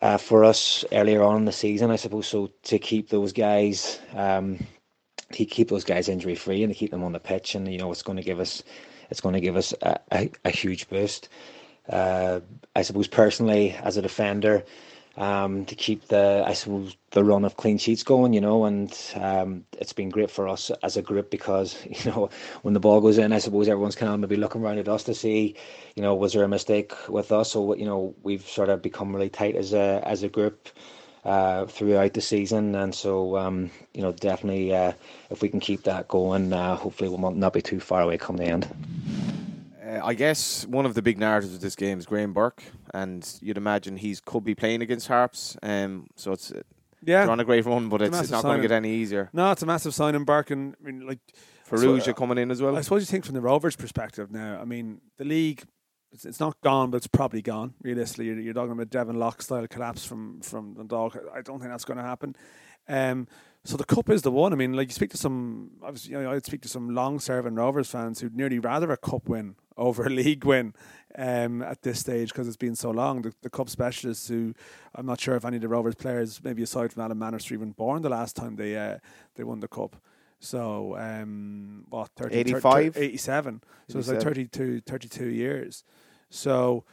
Uh, 0.00 0.16
for 0.16 0.42
us 0.42 0.84
earlier 0.90 1.22
on 1.22 1.36
in 1.36 1.44
the 1.44 1.52
season, 1.52 1.92
I 1.92 1.96
suppose 1.96 2.26
so 2.26 2.50
to 2.64 2.78
keep 2.80 3.08
those 3.08 3.32
guys 3.32 4.00
um, 4.14 4.58
he 5.34 5.46
keep 5.46 5.68
those 5.68 5.84
guys 5.84 6.08
injury 6.08 6.34
free 6.34 6.62
and 6.62 6.72
to 6.72 6.78
keep 6.78 6.90
them 6.90 7.04
on 7.04 7.12
the 7.12 7.20
pitch, 7.20 7.54
and 7.54 7.70
you 7.72 7.78
know 7.78 7.90
it's 7.92 8.02
going 8.02 8.16
to 8.18 8.24
give 8.24 8.40
us 8.40 8.62
it's 9.10 9.20
going 9.20 9.34
to 9.34 9.40
give 9.40 9.56
us 9.56 9.74
a, 9.82 9.98
a, 10.12 10.30
a 10.46 10.50
huge 10.50 10.88
boost. 10.88 11.28
Uh, 11.88 12.40
I 12.76 12.82
suppose 12.82 13.08
personally, 13.08 13.72
as 13.72 13.96
a 13.96 14.02
defender, 14.02 14.64
um, 15.16 15.66
to 15.66 15.74
keep 15.74 16.08
the 16.08 16.42
I 16.46 16.54
suppose 16.54 16.96
the 17.10 17.24
run 17.24 17.44
of 17.44 17.56
clean 17.56 17.78
sheets 17.78 18.02
going, 18.02 18.32
you 18.32 18.40
know, 18.40 18.64
and 18.64 18.98
um, 19.16 19.64
it's 19.78 19.92
been 19.92 20.10
great 20.10 20.30
for 20.30 20.48
us 20.48 20.70
as 20.82 20.96
a 20.96 21.02
group 21.02 21.30
because 21.30 21.76
you 21.86 22.10
know 22.10 22.30
when 22.62 22.74
the 22.74 22.80
ball 22.80 23.00
goes 23.00 23.18
in, 23.18 23.32
I 23.32 23.38
suppose 23.38 23.68
everyone's 23.68 23.96
kind 23.96 24.12
of 24.12 24.20
maybe 24.20 24.36
looking 24.40 24.62
around 24.62 24.78
at 24.78 24.88
us 24.88 25.04
to 25.04 25.14
see, 25.14 25.56
you 25.96 26.02
know, 26.02 26.14
was 26.14 26.32
there 26.32 26.44
a 26.44 26.48
mistake 26.48 26.94
with 27.08 27.32
us, 27.32 27.54
or 27.56 27.76
you 27.76 27.84
know 27.84 28.14
we've 28.22 28.46
sort 28.46 28.70
of 28.70 28.82
become 28.82 29.14
really 29.14 29.30
tight 29.30 29.56
as 29.56 29.72
a 29.74 30.02
as 30.06 30.22
a 30.22 30.28
group 30.28 30.68
uh, 31.24 31.66
throughout 31.66 32.14
the 32.14 32.20
season. 32.20 32.74
And 32.74 32.94
so, 32.94 33.36
um, 33.36 33.70
you 33.94 34.02
know, 34.02 34.12
definitely 34.12 34.74
uh, 34.74 34.92
if 35.30 35.42
we 35.42 35.48
can 35.48 35.60
keep 35.60 35.84
that 35.84 36.08
going, 36.08 36.52
uh, 36.52 36.76
hopefully 36.76 37.10
we'll 37.10 37.30
not 37.30 37.52
be 37.52 37.62
too 37.62 37.80
far 37.80 38.02
away 38.02 38.18
come 38.18 38.36
the 38.36 38.44
end. 38.44 38.68
Uh, 39.84 40.00
I 40.02 40.14
guess 40.14 40.66
one 40.66 40.86
of 40.86 40.94
the 40.94 41.02
big 41.02 41.18
narratives 41.18 41.54
of 41.54 41.60
this 41.60 41.76
game 41.76 41.98
is 41.98 42.06
Graham 42.06 42.32
Burke, 42.32 42.62
and 42.94 43.28
you'd 43.40 43.56
imagine 43.56 43.96
he's 43.96 44.20
could 44.20 44.44
be 44.44 44.54
playing 44.54 44.82
against 44.82 45.08
Harps. 45.08 45.56
Um, 45.62 46.06
so 46.16 46.32
it's 46.32 46.52
yeah, 47.04 47.28
on 47.28 47.40
a 47.40 47.44
great 47.44 47.64
run, 47.66 47.88
but 47.88 48.00
it's, 48.00 48.18
it's 48.18 48.30
not 48.30 48.42
going 48.42 48.62
to 48.62 48.68
get 48.68 48.74
any 48.74 48.90
easier. 48.94 49.28
No, 49.32 49.50
it's 49.50 49.62
a 49.62 49.66
massive 49.66 49.94
sign 49.94 50.14
in 50.14 50.24
Burke, 50.24 50.50
and 50.50 50.76
I 50.80 50.86
mean, 50.86 51.06
like 51.06 51.18
Farrugia 51.68 52.04
so, 52.04 52.12
coming 52.12 52.38
in 52.38 52.50
as 52.50 52.62
well. 52.62 52.76
I 52.76 52.80
suppose 52.82 53.02
you 53.02 53.06
think 53.06 53.24
from 53.24 53.34
the 53.34 53.40
Rovers' 53.40 53.76
perspective 53.76 54.30
now. 54.30 54.60
I 54.60 54.64
mean, 54.64 55.00
the 55.18 55.24
league 55.24 55.64
it's, 56.12 56.24
it's 56.24 56.40
not 56.40 56.60
gone, 56.60 56.90
but 56.90 56.98
it's 56.98 57.06
probably 57.06 57.42
gone. 57.42 57.74
Realistically, 57.82 58.26
you're, 58.26 58.38
you're 58.38 58.54
talking 58.54 58.72
about 58.72 58.90
Devon 58.90 59.18
Loch 59.18 59.42
style 59.42 59.66
collapse 59.66 60.04
from 60.04 60.40
from 60.40 60.74
Dundalk. 60.74 61.16
I 61.34 61.40
don't 61.42 61.58
think 61.58 61.70
that's 61.70 61.84
going 61.84 61.98
to 61.98 62.04
happen. 62.04 62.36
Um, 62.88 63.26
so 63.64 63.76
the 63.76 63.84
cup 63.84 64.10
is 64.10 64.22
the 64.22 64.30
one. 64.30 64.52
I 64.52 64.56
mean, 64.56 64.72
like 64.72 64.88
you 64.88 64.94
speak 64.94 65.10
to 65.10 65.16
some, 65.16 65.70
obviously, 65.82 66.12
you 66.12 66.20
know, 66.20 66.32
I'd 66.32 66.44
speak 66.44 66.62
to 66.62 66.68
some 66.68 66.94
long-serving 66.96 67.54
Rovers 67.54 67.88
fans 67.88 68.20
who'd 68.20 68.36
nearly 68.36 68.58
rather 68.58 68.90
a 68.90 68.96
cup 68.96 69.28
win 69.28 69.54
over 69.76 70.04
a 70.04 70.10
league 70.10 70.44
win 70.44 70.74
um, 71.16 71.62
at 71.62 71.82
this 71.82 72.00
stage 72.00 72.30
because 72.30 72.48
it's 72.48 72.56
been 72.56 72.74
so 72.74 72.90
long. 72.90 73.22
The, 73.22 73.32
the 73.42 73.50
cup 73.50 73.70
specialists, 73.70 74.26
who 74.26 74.52
I'm 74.96 75.06
not 75.06 75.20
sure 75.20 75.36
if 75.36 75.44
any 75.44 75.56
of 75.56 75.62
the 75.62 75.68
Rovers 75.68 75.94
players, 75.94 76.42
maybe 76.42 76.62
aside 76.62 76.92
from 76.92 77.04
Alan 77.04 77.18
Mannus, 77.18 77.48
were 77.48 77.54
even 77.54 77.70
born 77.70 78.02
the 78.02 78.08
last 78.08 78.34
time 78.34 78.56
they 78.56 78.76
uh, 78.76 78.98
they 79.36 79.44
won 79.44 79.60
the 79.60 79.68
cup. 79.68 79.96
So, 80.40 80.96
um, 80.98 81.84
what, 81.88 82.10
30, 82.16 82.34
85? 82.34 82.94
30, 82.94 83.06
87. 83.06 83.62
So 83.88 83.98
it's 84.00 84.08
like 84.08 84.20
32, 84.22 84.80
32 84.80 85.26
years. 85.26 85.84
So, 86.32 86.84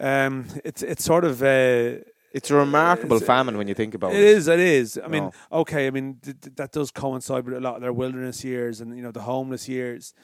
um, 0.00 0.46
it's 0.64 0.82
it's 0.82 1.04
sort 1.04 1.24
of 1.24 1.42
uh, 1.42 2.02
it's 2.34 2.50
a 2.50 2.56
remarkable 2.56 3.18
it's, 3.18 3.26
famine 3.26 3.56
when 3.56 3.68
you 3.68 3.74
think 3.74 3.94
about 3.94 4.12
it. 4.12 4.16
It 4.16 4.24
is. 4.24 4.48
It 4.48 4.58
is. 4.58 5.00
I 5.02 5.06
mean, 5.06 5.30
okay. 5.52 5.86
I 5.86 5.90
mean, 5.90 6.18
th- 6.20 6.40
th- 6.40 6.56
that 6.56 6.72
does 6.72 6.90
coincide 6.90 7.44
with 7.44 7.54
a 7.54 7.60
lot 7.60 7.76
of 7.76 7.80
their 7.80 7.92
wilderness 7.92 8.42
years 8.44 8.80
and 8.80 8.96
you 8.96 9.02
know 9.02 9.12
the 9.12 9.22
homeless 9.22 9.68
years, 9.68 10.14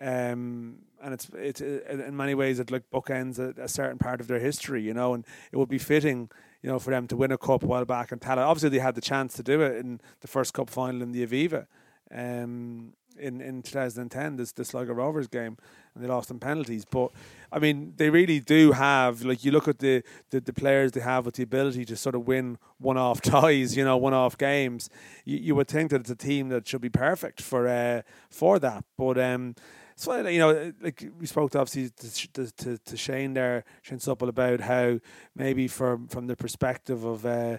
um, 0.00 0.80
and 1.00 1.14
it's 1.14 1.30
it's 1.32 1.60
uh, 1.62 1.80
in 1.88 2.16
many 2.16 2.34
ways 2.34 2.58
it 2.58 2.72
like 2.72 2.90
bookends 2.90 3.38
a, 3.38 3.62
a, 3.62 3.68
certain 3.68 3.98
part 3.98 4.20
of 4.20 4.26
their 4.26 4.40
history, 4.40 4.82
you 4.82 4.92
know, 4.92 5.14
and 5.14 5.24
it 5.52 5.58
would 5.58 5.68
be 5.68 5.78
fitting, 5.78 6.28
you 6.60 6.68
know, 6.68 6.80
for 6.80 6.90
them 6.90 7.06
to 7.06 7.16
win 7.16 7.30
a 7.30 7.38
cup 7.38 7.62
a 7.62 7.66
while 7.66 7.84
back 7.84 8.10
in 8.10 8.18
Tallaght. 8.18 8.48
Obviously, 8.48 8.70
they 8.70 8.80
had 8.80 8.96
the 8.96 9.00
chance 9.00 9.34
to 9.34 9.42
do 9.44 9.60
it 9.60 9.76
in 9.76 10.00
the 10.22 10.28
first 10.28 10.52
cup 10.52 10.70
final 10.70 11.02
in 11.02 11.12
the 11.12 11.24
Aviva, 11.24 11.66
um, 12.12 12.94
in 13.20 13.40
in 13.40 13.62
2010, 13.62 14.36
this 14.36 14.52
this 14.52 14.68
Sligo 14.68 14.92
Rovers 14.92 15.28
game, 15.28 15.56
and 15.94 16.02
they 16.02 16.08
lost 16.08 16.30
in 16.30 16.38
penalties. 16.38 16.84
But 16.84 17.12
I 17.52 17.58
mean, 17.58 17.94
they 17.96 18.10
really 18.10 18.40
do 18.40 18.72
have 18.72 19.22
like 19.22 19.44
you 19.44 19.52
look 19.52 19.68
at 19.68 19.78
the, 19.78 20.02
the, 20.30 20.40
the 20.40 20.52
players 20.52 20.92
they 20.92 21.00
have 21.00 21.26
with 21.26 21.36
the 21.36 21.42
ability 21.42 21.84
to 21.86 21.96
sort 21.96 22.14
of 22.14 22.26
win 22.26 22.58
one 22.78 22.96
off 22.96 23.20
ties, 23.22 23.76
you 23.76 23.84
know, 23.84 23.96
one 23.96 24.14
off 24.14 24.36
games. 24.36 24.90
You, 25.24 25.38
you 25.38 25.54
would 25.54 25.68
think 25.68 25.90
that 25.90 26.00
it's 26.00 26.10
a 26.10 26.16
team 26.16 26.48
that 26.48 26.66
should 26.66 26.80
be 26.80 26.88
perfect 26.88 27.40
for 27.40 27.68
uh, 27.68 28.02
for 28.28 28.58
that, 28.58 28.84
but 28.96 29.18
um. 29.18 29.54
So 29.96 30.26
you 30.26 30.38
know, 30.38 30.72
like 30.80 31.06
we 31.18 31.26
spoke 31.26 31.50
to 31.50 31.58
obviously 31.58 31.90
to, 32.32 32.50
to, 32.50 32.78
to 32.78 32.96
Shane 32.96 33.34
there, 33.34 33.64
Shane 33.82 33.98
Supple 33.98 34.30
about 34.30 34.60
how 34.60 34.98
maybe 35.36 35.68
from 35.68 36.08
from 36.08 36.26
the 36.26 36.36
perspective 36.36 37.04
of 37.04 37.26
uh, 37.26 37.58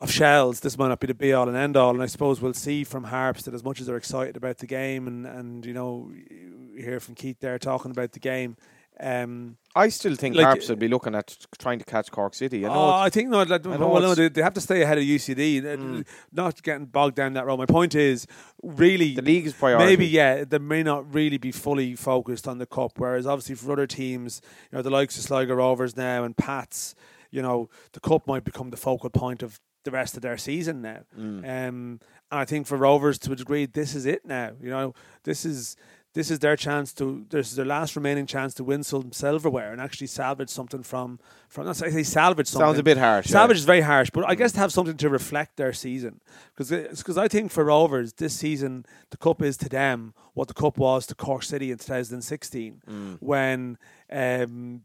of 0.00 0.10
Shels, 0.10 0.60
this 0.60 0.78
might 0.78 0.88
not 0.88 1.00
be 1.00 1.08
the 1.08 1.14
be 1.14 1.32
all 1.32 1.48
and 1.48 1.56
end 1.56 1.76
all. 1.76 1.90
And 1.90 2.02
I 2.02 2.06
suppose 2.06 2.40
we'll 2.40 2.54
see 2.54 2.84
from 2.84 3.04
Harps 3.04 3.42
that 3.42 3.54
as 3.54 3.64
much 3.64 3.80
as 3.80 3.86
they're 3.86 3.96
excited 3.96 4.36
about 4.36 4.58
the 4.58 4.66
game, 4.66 5.06
and 5.06 5.26
and 5.26 5.66
you 5.66 5.72
know, 5.72 6.10
you 6.12 6.82
hear 6.82 7.00
from 7.00 7.14
Keith 7.14 7.40
there 7.40 7.58
talking 7.58 7.90
about 7.90 8.12
the 8.12 8.20
game. 8.20 8.56
Um, 9.00 9.56
I 9.76 9.90
still 9.90 10.16
think 10.16 10.34
like, 10.34 10.44
Harps 10.44 10.68
will 10.68 10.76
be 10.76 10.88
looking 10.88 11.14
at 11.14 11.36
trying 11.58 11.78
to 11.78 11.84
catch 11.84 12.10
Cork 12.10 12.34
City. 12.34 12.66
I 12.66 12.68
oh, 12.68 12.90
I 12.90 13.10
think 13.10 13.28
no. 13.28 13.42
Like, 13.42 13.64
I 13.64 13.76
well, 13.76 14.00
no, 14.00 14.14
they, 14.14 14.28
they, 14.28 14.42
have 14.42 14.54
to 14.54 14.60
stay 14.60 14.82
ahead 14.82 14.98
of 14.98 15.04
UCD, 15.04 15.62
mm. 15.62 16.06
not 16.32 16.60
getting 16.64 16.86
bogged 16.86 17.14
down 17.14 17.34
that 17.34 17.46
road. 17.46 17.58
My 17.58 17.66
point 17.66 17.94
is, 17.94 18.26
really, 18.60 19.14
the 19.14 19.22
league 19.22 19.46
is 19.46 19.52
priority. 19.52 19.86
Maybe 19.86 20.06
yeah, 20.06 20.44
they 20.44 20.58
may 20.58 20.82
not 20.82 21.14
really 21.14 21.38
be 21.38 21.52
fully 21.52 21.94
focused 21.94 22.48
on 22.48 22.58
the 22.58 22.66
cup. 22.66 22.92
Whereas 22.96 23.24
obviously 23.24 23.54
for 23.54 23.72
other 23.72 23.86
teams, 23.86 24.42
you 24.72 24.76
know, 24.76 24.82
the 24.82 24.90
likes 24.90 25.16
of 25.16 25.22
Sligo 25.22 25.54
Rovers 25.54 25.96
now 25.96 26.24
and 26.24 26.36
Pats, 26.36 26.96
you 27.30 27.40
know, 27.40 27.68
the 27.92 28.00
cup 28.00 28.26
might 28.26 28.42
become 28.42 28.70
the 28.70 28.76
focal 28.76 29.10
point 29.10 29.44
of 29.44 29.60
the 29.90 29.96
rest 30.00 30.16
of 30.16 30.22
their 30.22 30.36
season 30.38 30.82
now. 30.82 31.00
Mm. 31.18 31.38
Um, 31.68 32.00
and 32.30 32.40
I 32.42 32.44
think 32.44 32.66
for 32.66 32.76
Rovers, 32.76 33.18
to 33.20 33.32
a 33.32 33.36
degree, 33.36 33.66
this 33.66 33.94
is 33.94 34.04
it 34.06 34.24
now. 34.24 34.50
You 34.62 34.70
know, 34.70 34.94
this 35.24 35.44
is 35.44 35.76
this 36.14 36.30
is 36.30 36.38
their 36.40 36.56
chance 36.56 36.92
to. 36.94 37.24
This 37.30 37.50
is 37.50 37.56
their 37.56 37.64
last 37.76 37.94
remaining 37.96 38.26
chance 38.26 38.52
to 38.54 38.64
win 38.64 38.82
some 38.82 39.12
silverware 39.12 39.72
and 39.72 39.80
actually 39.80 40.08
salvage 40.08 40.50
something 40.50 40.82
from 40.82 41.20
from. 41.48 41.66
Not 41.66 41.82
I 41.82 41.90
say 41.90 42.02
salvage 42.02 42.48
something. 42.48 42.66
Sounds 42.66 42.78
a 42.78 42.82
bit 42.82 42.98
harsh. 42.98 43.26
yeah. 43.26 43.32
Salvage 43.38 43.58
is 43.58 43.64
very 43.64 43.82
harsh, 43.82 44.10
but 44.10 44.28
I 44.28 44.34
guess 44.34 44.52
to 44.52 44.58
have 44.58 44.72
something 44.72 44.96
to 44.98 45.08
reflect 45.08 45.56
their 45.56 45.72
season, 45.72 46.20
because 46.54 46.70
because 46.70 47.18
I 47.18 47.28
think 47.28 47.50
for 47.52 47.64
Rovers 47.64 48.12
this 48.14 48.34
season 48.34 48.84
the 49.10 49.16
cup 49.16 49.40
is 49.42 49.56
to 49.58 49.68
them 49.68 50.12
what 50.34 50.48
the 50.48 50.54
cup 50.54 50.76
was 50.78 51.06
to 51.08 51.14
Cork 51.14 51.42
City 51.42 51.70
in 51.70 51.78
2016 51.78 52.82
Mm. 52.88 53.16
when 53.20 53.78
um, 54.10 54.82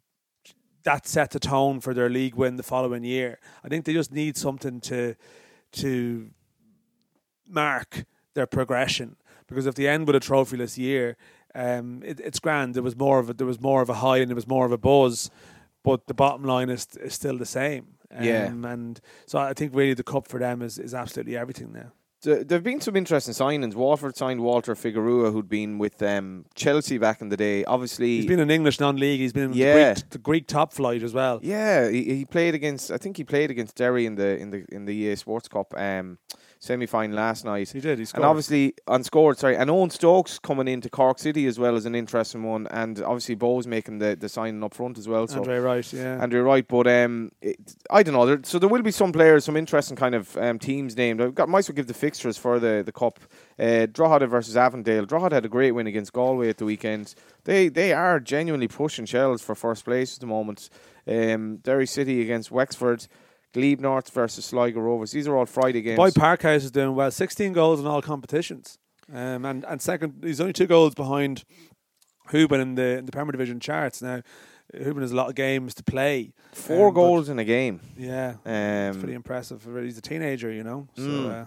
that 0.83 1.07
set 1.07 1.31
the 1.31 1.39
tone 1.39 1.79
for 1.79 1.93
their 1.93 2.09
league 2.09 2.35
win 2.35 2.55
the 2.57 2.63
following 2.63 3.03
year. 3.03 3.39
I 3.63 3.67
think 3.69 3.85
they 3.85 3.93
just 3.93 4.11
need 4.11 4.37
something 4.37 4.81
to 4.81 5.15
to 5.73 6.29
mark 7.47 8.05
their 8.33 8.45
progression 8.47 9.15
because 9.47 9.65
if 9.65 9.75
they 9.75 9.87
end 9.87 10.07
with 10.07 10.15
a 10.15 10.19
trophyless 10.19 10.77
year, 10.77 11.17
um, 11.55 12.01
it, 12.03 12.19
it's 12.19 12.39
grand. 12.39 12.73
There 12.73 12.83
was 12.83 12.95
more 12.95 13.19
of 13.19 13.29
a, 13.29 13.33
there 13.33 13.47
was 13.47 13.61
more 13.61 13.81
of 13.81 13.89
a 13.89 13.95
high 13.95 14.17
and 14.17 14.29
there 14.29 14.35
was 14.35 14.47
more 14.47 14.65
of 14.65 14.71
a 14.71 14.77
buzz, 14.77 15.29
but 15.83 16.07
the 16.07 16.13
bottom 16.13 16.43
line 16.43 16.69
is, 16.69 16.87
is 17.01 17.13
still 17.13 17.37
the 17.37 17.45
same. 17.45 17.87
Um, 18.11 18.23
Yeah. 18.23 18.45
and 18.45 18.99
so 19.25 19.39
I 19.39 19.53
think 19.53 19.75
really 19.75 19.93
the 19.93 20.03
cup 20.03 20.27
for 20.27 20.39
them 20.39 20.61
is, 20.61 20.77
is 20.79 20.93
absolutely 20.93 21.35
everything 21.37 21.71
now. 21.73 21.91
There 22.23 22.45
have 22.49 22.63
been 22.63 22.81
some 22.81 22.95
interesting 22.95 23.33
signings. 23.33 23.75
Waterford 23.75 24.15
signed 24.15 24.41
Walter 24.41 24.75
Figueira, 24.75 25.31
who'd 25.31 25.49
been 25.49 25.77
with 25.77 26.01
um, 26.01 26.45
Chelsea 26.55 26.97
back 26.97 27.21
in 27.21 27.29
the 27.29 27.37
day. 27.37 27.63
Obviously, 27.65 28.17
He's 28.17 28.25
been 28.25 28.39
in 28.39 28.49
English 28.49 28.79
non-league. 28.79 29.19
He's 29.19 29.33
been 29.33 29.51
in 29.51 29.53
Yeah. 29.53 29.73
the, 29.93 29.93
Greek, 30.01 30.09
the 30.11 30.17
Greek 30.19 30.47
top 30.47 30.73
flight 30.73 31.03
as 31.03 31.13
well. 31.13 31.39
Yeah, 31.43 31.89
he, 31.89 32.03
he 32.15 32.25
played 32.25 32.55
against. 32.55 32.91
I 32.91 32.97
think 32.97 33.17
he 33.17 33.23
played 33.23 33.51
against 33.51 33.75
Derry 33.75 34.05
in 34.05 34.15
the 34.15 34.37
in 34.37 34.49
the 34.51 34.65
in 34.71 34.85
the 34.85 34.93
EA 34.93 35.15
Sports 35.15 35.47
Cup 35.47 35.73
um, 35.77 36.17
semi 36.63 36.85
final 36.85 37.17
last 37.17 37.43
night. 37.43 37.69
He 37.71 37.81
did. 37.81 37.97
He 37.97 38.03
And 38.03 38.07
scored. 38.07 38.23
obviously 38.23 38.73
unscored. 38.87 39.37
Sorry, 39.37 39.57
and 39.57 39.69
Owen 39.69 39.89
Stokes 39.89 40.39
coming 40.39 40.69
into 40.69 40.89
Cork 40.89 41.19
City 41.19 41.45
as 41.45 41.59
well 41.59 41.75
as 41.75 41.85
an 41.85 41.93
interesting 41.93 42.43
one. 42.43 42.67
And 42.67 43.01
obviously 43.01 43.35
Bohs 43.35 43.67
making 43.67 43.99
the, 43.99 44.15
the 44.15 44.29
signing 44.29 44.63
up 44.63 44.73
front 44.73 44.97
as 44.97 45.07
well. 45.07 45.27
So 45.27 45.39
Andre 45.39 45.57
Wright, 45.57 45.91
yeah. 45.91 46.21
Andrew 46.23 46.41
Wright, 46.41 46.65
but 46.65 46.87
um, 46.87 47.33
it, 47.41 47.57
I 47.89 48.01
don't 48.01 48.13
know. 48.13 48.25
There, 48.25 48.39
so 48.43 48.59
there 48.59 48.69
will 48.69 48.81
be 48.81 48.91
some 48.91 49.11
players, 49.11 49.43
some 49.43 49.57
interesting 49.57 49.97
kind 49.97 50.15
of 50.15 50.37
um, 50.37 50.57
teams 50.57 50.95
named. 50.95 51.21
I've 51.21 51.35
got 51.35 51.49
might 51.49 51.59
as 51.59 51.69
well 51.69 51.75
give 51.75 51.87
the 51.87 51.93
fixtures 51.93 52.37
for 52.37 52.59
the 52.59 52.81
the 52.85 52.93
cup. 52.93 53.19
Uh, 53.59 53.85
Drogheda 53.85 54.27
versus 54.27 54.55
Avondale. 54.55 55.05
Drogheda 55.05 55.35
had 55.35 55.45
a 55.45 55.49
great 55.49 55.71
win 55.71 55.85
against 55.87 56.13
Galway 56.13 56.47
at 56.47 56.57
the 56.59 56.65
weekend. 56.65 57.13
They 57.43 57.67
they 57.67 57.91
are 57.91 58.21
genuinely 58.21 58.69
pushing 58.69 59.05
Shels 59.05 59.41
for 59.41 59.53
first 59.53 59.83
place 59.83 60.15
at 60.15 60.21
the 60.21 60.27
moment. 60.27 60.69
Um, 61.05 61.57
Derry 61.57 61.85
City 61.87 62.21
against 62.21 62.51
Wexford. 62.51 63.07
Glebe 63.53 63.79
North 63.79 64.09
versus 64.11 64.45
Sligo 64.45 64.79
Rovers. 64.81 65.11
These 65.11 65.27
are 65.27 65.35
all 65.37 65.45
Friday 65.45 65.81
games. 65.81 65.97
Boy 65.97 66.09
Parkhouse 66.09 66.63
is 66.63 66.71
doing 66.71 66.95
well. 66.95 67.11
16 67.11 67.53
goals 67.53 67.79
in 67.79 67.85
all 67.87 68.01
competitions. 68.01 68.77
Um, 69.13 69.45
and, 69.45 69.63
and 69.65 69.81
second, 69.81 70.23
he's 70.23 70.41
only 70.41 70.53
two 70.53 70.65
goals 70.67 70.95
behind 70.95 71.43
Hoban 72.29 72.61
in 72.61 72.75
the 72.75 72.97
in 72.99 73.05
the 73.05 73.11
Premier 73.11 73.31
Division 73.33 73.59
charts. 73.59 74.01
Now, 74.01 74.21
Hoban 74.73 75.01
has 75.01 75.11
a 75.11 75.15
lot 75.15 75.29
of 75.29 75.35
games 75.35 75.73
to 75.75 75.83
play. 75.83 76.33
Four 76.53 76.87
Um, 76.87 76.93
goals 76.95 77.29
in 77.29 77.37
a 77.37 77.43
game. 77.43 77.81
Yeah, 77.97 78.35
it's 78.45 78.95
Um, 78.95 79.01
pretty 79.01 79.13
impressive. 79.15 79.67
He's 79.83 79.97
a 79.97 80.01
teenager, 80.01 80.51
you 80.51 80.63
know. 80.63 80.87
So 80.95 81.01
Mm. 81.03 81.41
uh, 81.43 81.45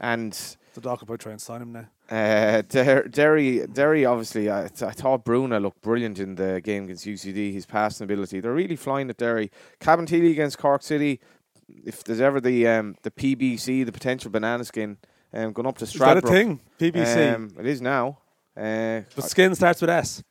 and 0.00 0.56
the 0.74 0.80
will 0.88 0.96
probably 0.96 1.18
try 1.18 1.32
and 1.32 1.40
sign 1.40 1.62
him 1.62 1.72
now. 1.72 1.86
Uh, 2.10 2.62
Der- 2.62 3.08
Derry, 3.08 3.66
Derry. 3.66 4.04
Obviously, 4.04 4.50
I, 4.50 4.64
I 4.64 4.68
thought 4.68 5.24
Bruna 5.24 5.60
looked 5.60 5.82
brilliant 5.82 6.18
in 6.18 6.34
the 6.36 6.60
game 6.62 6.84
against 6.84 7.06
UCD. 7.06 7.52
His 7.52 7.66
passing 7.66 8.04
ability, 8.04 8.40
they're 8.40 8.52
really 8.52 8.76
flying 8.76 9.08
at 9.10 9.16
Derry. 9.16 9.50
Cabinteely 9.80 10.30
against 10.30 10.58
Cork 10.58 10.82
City. 10.82 11.20
If 11.68 12.04
there's 12.04 12.20
ever 12.20 12.40
the 12.40 12.66
um, 12.66 12.96
the 13.02 13.10
PBC, 13.10 13.84
the 13.86 13.92
potential 13.92 14.30
banana 14.30 14.64
skin, 14.64 14.98
um, 15.32 15.52
going 15.52 15.66
up 15.66 15.78
to 15.78 15.84
Is 15.84 15.92
that 15.94 16.18
a 16.18 16.20
thing? 16.20 16.60
PBC. 16.78 17.34
Um, 17.34 17.52
it 17.58 17.66
is 17.66 17.80
now. 17.80 18.18
Uh, 18.56 19.00
but 19.16 19.24
skin 19.24 19.54
starts 19.54 19.80
with 19.80 19.88
S. 19.90 20.22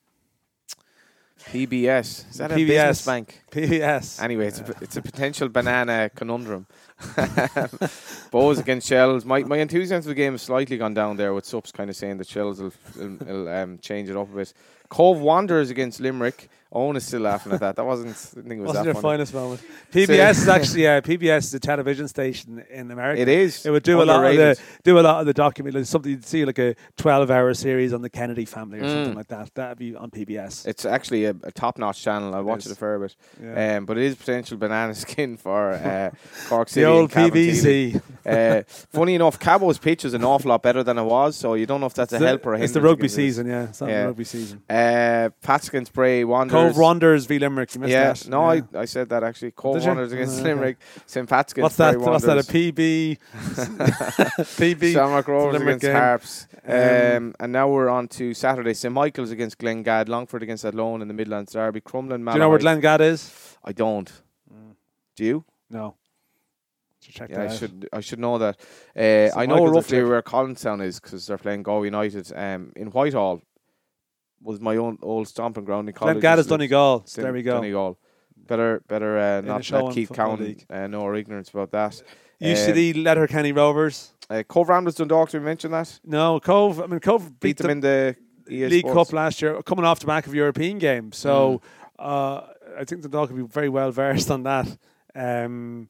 PBS. 1.45 2.29
Is 2.29 2.37
that 2.37 2.51
a 2.51 2.55
PBS. 2.55 2.67
business 2.67 3.05
bank? 3.05 3.41
PBS. 3.51 4.21
Anyway, 4.21 4.47
it's 4.47 4.59
a, 4.59 4.73
it's 4.81 4.97
a 4.97 5.01
potential 5.01 5.49
banana 5.49 6.09
conundrum. 6.13 6.67
Bohs 8.31 8.59
against 8.59 8.87
Shels. 8.87 9.25
My 9.25 9.43
my 9.43 9.57
enthusiasm 9.57 10.03
for 10.03 10.09
the 10.09 10.15
game 10.15 10.33
has 10.33 10.41
slightly 10.41 10.77
gone 10.77 10.93
down 10.93 11.17
there 11.17 11.33
with 11.33 11.45
Sups 11.45 11.71
kind 11.71 11.89
of 11.89 11.95
saying 11.95 12.17
that 12.17 12.27
Shels 12.27 12.61
will, 12.61 12.73
will, 12.97 13.17
will 13.25 13.49
um, 13.49 13.79
change 13.79 14.09
it 14.09 14.15
up 14.15 14.31
a 14.31 14.35
bit. 14.35 14.53
Cobh 14.91 15.19
Wanderers 15.19 15.69
against 15.69 15.99
Limerick. 16.01 16.49
Owen 16.73 16.95
is 16.95 17.05
still 17.05 17.19
laughing 17.19 17.51
at 17.51 17.59
that. 17.59 17.75
That 17.75 17.83
wasn't. 17.85 18.11
I 18.11 18.13
think 18.13 18.45
it 18.47 18.59
was 18.59 18.67
Wasn't 18.67 18.85
that 18.85 18.85
your 18.85 18.93
funny. 18.93 19.15
finest 19.17 19.33
moment. 19.33 19.61
PBS 19.91 20.29
is 20.31 20.47
actually 20.47 20.87
uh, 20.87 21.01
PBS 21.01 21.39
is 21.39 21.53
a 21.53 21.59
television 21.59 22.07
station 22.07 22.63
in 22.69 22.89
America. 22.91 23.21
It 23.21 23.27
is. 23.27 23.65
It 23.65 23.71
would 23.71 23.83
do 23.83 24.01
a 24.01 24.05
lot 24.05 24.23
of 24.23 24.31
the 24.33 24.39
Underrated. 24.39 24.63
do 24.85 24.97
a 24.97 25.01
lot 25.01 25.19
of 25.19 25.25
the 25.25 25.33
document, 25.33 25.75
like 25.75 25.83
something 25.85 26.09
you'd 26.09 26.23
see 26.25 26.45
like 26.45 26.59
a 26.59 26.75
twelve 26.95 27.29
hour 27.29 27.53
series 27.53 27.91
on 27.91 28.01
the 28.01 28.09
Kennedy 28.09 28.45
family 28.45 28.79
or 28.79 28.83
Mm. 28.83 28.89
something 28.93 29.15
like 29.15 29.27
that. 29.27 29.53
That'd 29.53 29.79
be 29.79 29.97
on 29.97 30.11
PBS. 30.11 30.65
It's 30.65 30.85
actually 30.85 31.25
a, 31.25 31.35
a 31.43 31.51
top-notch 31.51 32.01
channel. 32.01 32.33
I 32.33 32.39
watch 32.39 32.59
is. 32.65 32.67
it 32.67 32.71
a 32.71 32.75
fair 32.79 32.99
bit. 32.99 33.15
Yeah. 33.43 33.75
Um, 33.75 33.85
but 33.85 33.97
it 33.97 34.05
is 34.05 34.15
potential 34.15 34.55
banana 34.57 34.95
skin 35.05 35.35
for 35.35 35.73
uh, 35.73 36.11
Cork 36.47 36.69
City. 36.69 36.85
the 36.85 36.89
old 36.89 37.13
and 37.17 37.31
PBC. 37.33 38.01
Uh, 38.23 38.61
funny 38.67 39.15
enough, 39.15 39.39
Cabo's 39.39 39.79
pitch 39.79 40.05
is 40.05 40.13
an 40.13 40.23
awful 40.23 40.49
lot 40.49 40.61
better 40.61 40.83
than 40.83 40.95
it 40.99 41.03
was, 41.03 41.35
so 41.35 41.55
you 41.55 41.65
don't 41.65 41.79
know 41.79 41.87
if 41.87 41.95
that's 41.95 42.13
a 42.13 42.17
It's 42.17 42.21
the- 42.21 42.27
help 42.27 42.45
or 42.45 42.53
a 42.53 42.61
It's 42.61 42.71
the 42.71 42.79
rugby 42.79 43.07
season, 43.07 43.47
yeah. 43.47 43.63
It's 43.63 43.81
not 43.81 43.89
Yeah. 43.89 44.01
the 44.03 44.07
rugby 44.09 44.23
season. 44.25 44.61
Uh, 44.69 44.73
Pats 45.41 45.67
against 45.69 45.93
Bray 45.93 46.23
Wanderers. 46.23 46.73
Cobh 46.73 46.77
Wanderers 46.77 47.25
v 47.25 47.39
Limerick. 47.39 47.73
You 47.75 47.81
missed 47.81 47.91
Yeah, 47.91 48.13
that. 48.13 48.27
no, 48.27 48.51
Yeah. 48.51 48.61
I, 48.75 48.79
I 48.79 48.85
said 48.85 49.09
that 49.09 49.23
actually. 49.23 49.51
Cobh 49.51 49.73
Did 49.75 49.83
you? 49.83 49.87
Wanderers 49.89 50.11
against 50.11 50.39
Oh. 50.39 50.43
Limerick. 50.43 50.77
St. 51.05 51.27
Pat's 51.29 51.51
against 51.53 51.63
What's 51.63 51.75
that? 51.77 51.95
Bray 51.97 52.05
What's 52.05 52.25
that? 52.25 52.37
A 52.37 52.41
PB? 52.43 53.17
PB. 54.59 54.93
Shamrock 54.93 55.27
Rovers 55.27 55.61
against 55.61 55.81
game. 55.81 55.95
Harps. 55.95 56.47
Um, 56.65 56.71
Um, 57.21 57.35
and 57.39 57.51
now 57.51 57.67
we're 57.69 57.89
on 57.89 58.07
to 58.09 58.33
Saturday. 58.33 58.73
St. 58.73 58.93
Michael's 58.93 59.31
against 59.31 59.57
Glengad. 59.57 60.07
Longford 60.09 60.43
against 60.43 60.63
Athlone 60.65 61.01
in 61.01 61.07
the 61.07 61.13
Midlands 61.13 61.53
Derby. 61.53 61.81
Crumlin, 61.81 62.25
Do 62.25 62.31
you 62.33 62.39
know 62.39 62.49
where 62.49 62.59
Malahide. 62.59 62.61
Glengad 62.61 63.01
is? 63.01 63.57
I 63.63 63.71
don't. 63.73 64.11
Do 65.15 65.25
you? 65.25 65.45
No. 65.69 65.95
Yeah, 67.29 67.43
I 67.43 67.47
should. 67.55 67.89
I 67.91 67.99
should 67.99 68.19
know 68.19 68.37
that. 68.37 68.59
Uh, 68.95 69.37
I 69.37 69.45
know 69.47 69.65
roughly 69.65 70.03
where 70.03 70.21
Collinstown 70.21 70.81
is 70.83 70.99
because 70.99 71.25
they're 71.25 71.37
playing 71.37 71.63
Galway 71.63 71.87
United. 71.87 72.31
Um, 72.35 72.71
in 72.75 72.87
Whitehall 72.91 73.41
was 74.43 74.59
my 74.59 74.77
own 74.77 74.97
old 75.01 75.27
stomping 75.27 75.65
ground 75.65 75.87
in 75.89 75.93
college. 75.93 76.23
Used 76.23 76.43
to 76.43 76.49
Donegal. 76.49 77.03
Sin- 77.05 77.23
there 77.23 77.33
we 77.33 77.43
go. 77.43 77.55
Donegal. 77.55 77.97
Better, 78.47 78.81
better 78.87 79.17
uh, 79.17 79.41
not 79.41 79.69
let 79.71 79.93
Keith 79.93 80.11
Cowan 80.13 80.57
uh, 80.69 80.87
know 80.87 81.03
our 81.03 81.15
ignorance 81.15 81.49
about 81.49 81.71
that. 81.71 82.01
UCD 82.41 83.03
Letterkenny 83.03 83.51
Rovers. 83.51 84.13
Uh, 84.29 84.43
Cobh 84.43 84.67
Ramblers 84.69 84.95
Dundalk. 84.95 85.29
Did 85.29 85.39
we 85.39 85.45
mention 85.45 85.71
that? 85.71 85.99
No, 86.03 86.39
Cobh. 86.39 86.81
I 86.81 86.87
mean, 86.87 86.99
Cobh 86.99 87.39
beat, 87.39 87.39
Beat 87.39 87.57
them 87.57 87.81
the 87.81 88.15
in 88.47 88.51
the 88.51 88.55
EA 88.55 88.67
League 88.67 88.87
Sports. 88.87 89.09
Cup 89.09 89.13
last 89.15 89.41
year, 89.41 89.61
coming 89.61 89.85
off 89.85 89.99
the 89.99 90.07
back 90.07 90.25
of 90.25 90.33
European 90.33 90.79
game. 90.79 91.11
So 91.11 91.61
uh, 91.99 92.41
I 92.77 92.83
think 92.85 93.03
the 93.03 93.09
dog 93.09 93.27
could 93.27 93.37
be 93.37 93.43
very 93.43 93.69
well 93.69 93.91
versed 93.91 94.31
on 94.31 94.43
that. 94.43 94.67
Um, 95.13 95.89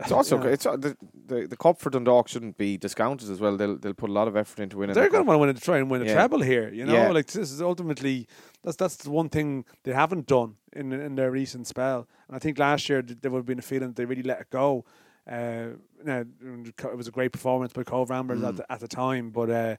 It's 0.00 0.10
also 0.12 0.42
yeah. 0.42 0.50
it's 0.50 0.66
uh, 0.66 0.76
the, 0.76 0.96
the 1.26 1.46
the 1.46 1.56
cup 1.56 1.78
for 1.78 1.88
Dundalk 1.90 2.28
shouldn't 2.28 2.56
be 2.58 2.76
discounted 2.76 3.30
as 3.30 3.38
well. 3.40 3.56
They'll 3.56 3.76
they'll 3.76 3.94
put 3.94 4.10
a 4.10 4.12
lot 4.12 4.26
of 4.28 4.36
effort 4.36 4.60
into 4.60 4.76
winning. 4.78 4.94
they're 4.94 5.04
the 5.04 5.10
going 5.10 5.24
to 5.24 5.28
want 5.28 5.38
to 5.38 5.46
win, 5.46 5.56
try 5.56 5.78
and 5.78 5.90
win 5.90 6.02
a 6.02 6.06
Yeah. 6.06 6.14
treble 6.14 6.40
here. 6.42 6.72
You 6.72 6.84
know, 6.86 6.94
Yeah. 6.94 7.10
like 7.10 7.26
this 7.26 7.50
is 7.52 7.62
ultimately 7.62 8.26
that's 8.62 8.76
that's 8.76 8.96
the 8.96 9.10
one 9.10 9.28
thing 9.28 9.64
they 9.84 9.92
haven't 9.92 10.26
done 10.26 10.56
in 10.72 10.92
in 10.92 11.14
their 11.14 11.30
recent 11.30 11.66
spell. 11.66 12.08
And 12.26 12.34
I 12.36 12.38
think 12.40 12.58
last 12.58 12.88
year 12.88 13.02
there 13.02 13.30
would 13.30 13.38
have 13.40 13.46
been 13.46 13.58
a 13.60 13.62
feeling 13.62 13.88
that 13.88 13.96
they 13.96 14.04
really 14.04 14.22
let 14.22 14.40
it 14.40 14.50
go. 14.50 14.84
Uh, 15.30 15.68
now, 16.04 16.24
it 16.42 16.96
was 16.96 17.08
a 17.08 17.10
great 17.10 17.32
performance 17.32 17.72
by 17.72 17.82
Cobh 17.84 18.10
Ramblers 18.10 18.40
Mm. 18.40 18.48
at 18.48 18.56
the, 18.56 18.72
at 18.72 18.80
the 18.80 18.88
time, 18.88 19.30
but. 19.30 19.50
Uh, 19.50 19.76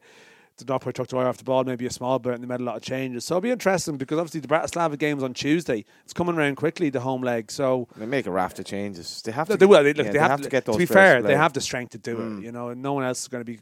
the 0.58 0.66
took 0.92 1.08
the 1.08 1.18
eye 1.18 1.26
off 1.26 1.38
the 1.38 1.44
ball, 1.44 1.64
maybe 1.64 1.86
a 1.86 1.92
small 1.92 2.20
bit, 2.20 2.34
and 2.34 2.44
they 2.44 2.48
made 2.48 2.60
a 2.62 2.64
lot 2.64 2.76
of 2.78 2.82
changes. 2.82 3.26
So 3.26 3.36
it'll 3.36 3.42
be 3.42 3.52
interesting 3.52 3.98
because 3.98 4.18
obviously 4.18 4.40
the 4.42 4.48
Bratislava 4.48 4.98
game's 4.98 5.24
on 5.24 5.34
Tuesday. 5.34 5.84
It's 6.04 6.14
coming 6.14 6.36
around 6.36 6.56
quickly, 6.56 6.90
the 6.90 7.02
home 7.02 7.22
leg. 7.22 7.52
So 7.52 7.88
They 7.98 8.06
make 8.06 8.26
a 8.26 8.32
raft 8.32 8.60
of 8.60 8.66
changes. 8.66 9.22
They 9.24 9.32
have 9.32 9.50
no, 9.50 9.56
to. 9.56 9.60
they 9.60 9.66
will. 9.66 9.84
They, 9.84 9.94
look, 9.94 10.06
yeah, 10.08 10.12
they, 10.14 10.20
have, 10.20 10.42
to 10.42 10.50
get 10.50 10.66
those. 10.66 10.76
To 10.76 10.80
be 10.80 10.86
fair, 10.86 11.22
play. 11.22 11.32
they 11.32 11.38
have 11.38 11.54
the 11.54 11.62
strength 11.62 11.92
to 11.92 11.98
do 11.98 12.16
Mm. 12.18 12.40
it. 12.40 12.46
You 12.46 12.52
know, 12.52 12.70
and 12.70 12.82
no 12.82 12.94
one 12.94 13.04
else 13.04 13.22
is 13.24 13.28
going 13.28 13.42
to 13.44 13.52
be 13.52 13.60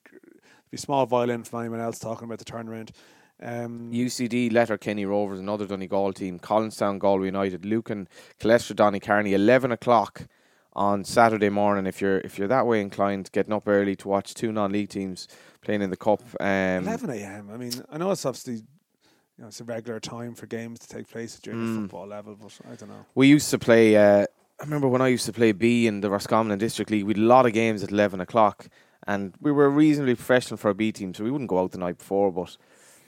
be 0.69 0.77
small 0.77 1.05
violin 1.05 1.43
from 1.43 1.59
anyone 1.61 1.79
else 1.79 1.99
talking 1.99 2.25
about 2.25 2.39
the 2.39 2.45
turnaround. 2.45 2.89
Um, 3.41 3.91
UCD, 3.91 4.51
Letterkenny 4.53 5.05
Rovers, 5.05 5.39
another 5.39 5.65
Donegal 5.67 6.13
team, 6.13 6.39
Collinstown, 6.39 6.97
Galway 6.99 7.25
United, 7.25 7.65
Lucan, 7.65 8.07
Colestra, 8.39 8.75
Donny 8.75 8.99
Carney, 8.99 9.33
eleven 9.33 9.71
o'clock 9.71 10.27
on 10.75 11.03
Saturday 11.03 11.49
morning. 11.49 11.85
If 11.85 12.01
you're 12.01 12.19
if 12.19 12.37
you're 12.37 12.47
that 12.47 12.65
way 12.67 12.81
inclined, 12.81 13.29
getting 13.31 13.53
up 13.53 13.67
early 13.67 13.95
to 13.97 14.07
watch 14.07 14.33
two 14.33 14.51
non-league 14.51 14.89
teams 14.89 15.27
playing 15.61 15.81
in 15.81 15.89
the 15.89 15.97
cup. 15.97 16.21
Um, 16.39 16.87
11 16.87 17.09
a.m. 17.11 17.49
I 17.53 17.57
mean, 17.57 17.73
I 17.91 17.97
know 17.97 18.11
it's 18.11 18.25
obviously 18.25 18.55
you 18.55 18.63
know 19.39 19.47
it's 19.47 19.61
a 19.61 19.63
regular 19.63 19.99
time 19.99 20.35
for 20.35 20.45
games 20.45 20.79
to 20.79 20.87
take 20.89 21.07
place 21.09 21.39
during 21.39 21.59
the 21.59 21.65
Mm. 21.65 21.81
football 21.83 22.07
level, 22.07 22.35
but 22.39 22.57
I 22.71 22.75
don't 22.75 22.89
know. 22.89 23.05
we 23.15 23.27
used 23.27 23.49
to 23.51 23.59
play. 23.59 23.95
Uh, 23.95 24.25
I 24.59 24.63
remember 24.63 24.87
when 24.87 25.01
I 25.01 25.07
used 25.07 25.25
to 25.25 25.33
play 25.33 25.51
B 25.51 25.87
in 25.87 26.01
the 26.01 26.09
Roscommon 26.09 26.57
District 26.59 26.89
League. 26.91 27.03
We 27.05 27.11
had 27.13 27.17
a 27.17 27.25
lot 27.27 27.45
of 27.45 27.53
games 27.53 27.83
at 27.83 27.91
eleven 27.91 28.19
o'clock, 28.21 28.67
and 29.07 29.33
we 29.41 29.51
were 29.51 29.69
reasonably 29.69 30.15
professional 30.15 30.57
for 30.57 30.69
a 30.69 30.75
B 30.75 30.91
team, 30.91 31.13
so 31.13 31.23
we 31.23 31.31
wouldn't 31.31 31.49
go 31.49 31.59
out 31.59 31.71
the 31.71 31.77
night 31.79 31.97
before. 31.97 32.31
But 32.31 32.55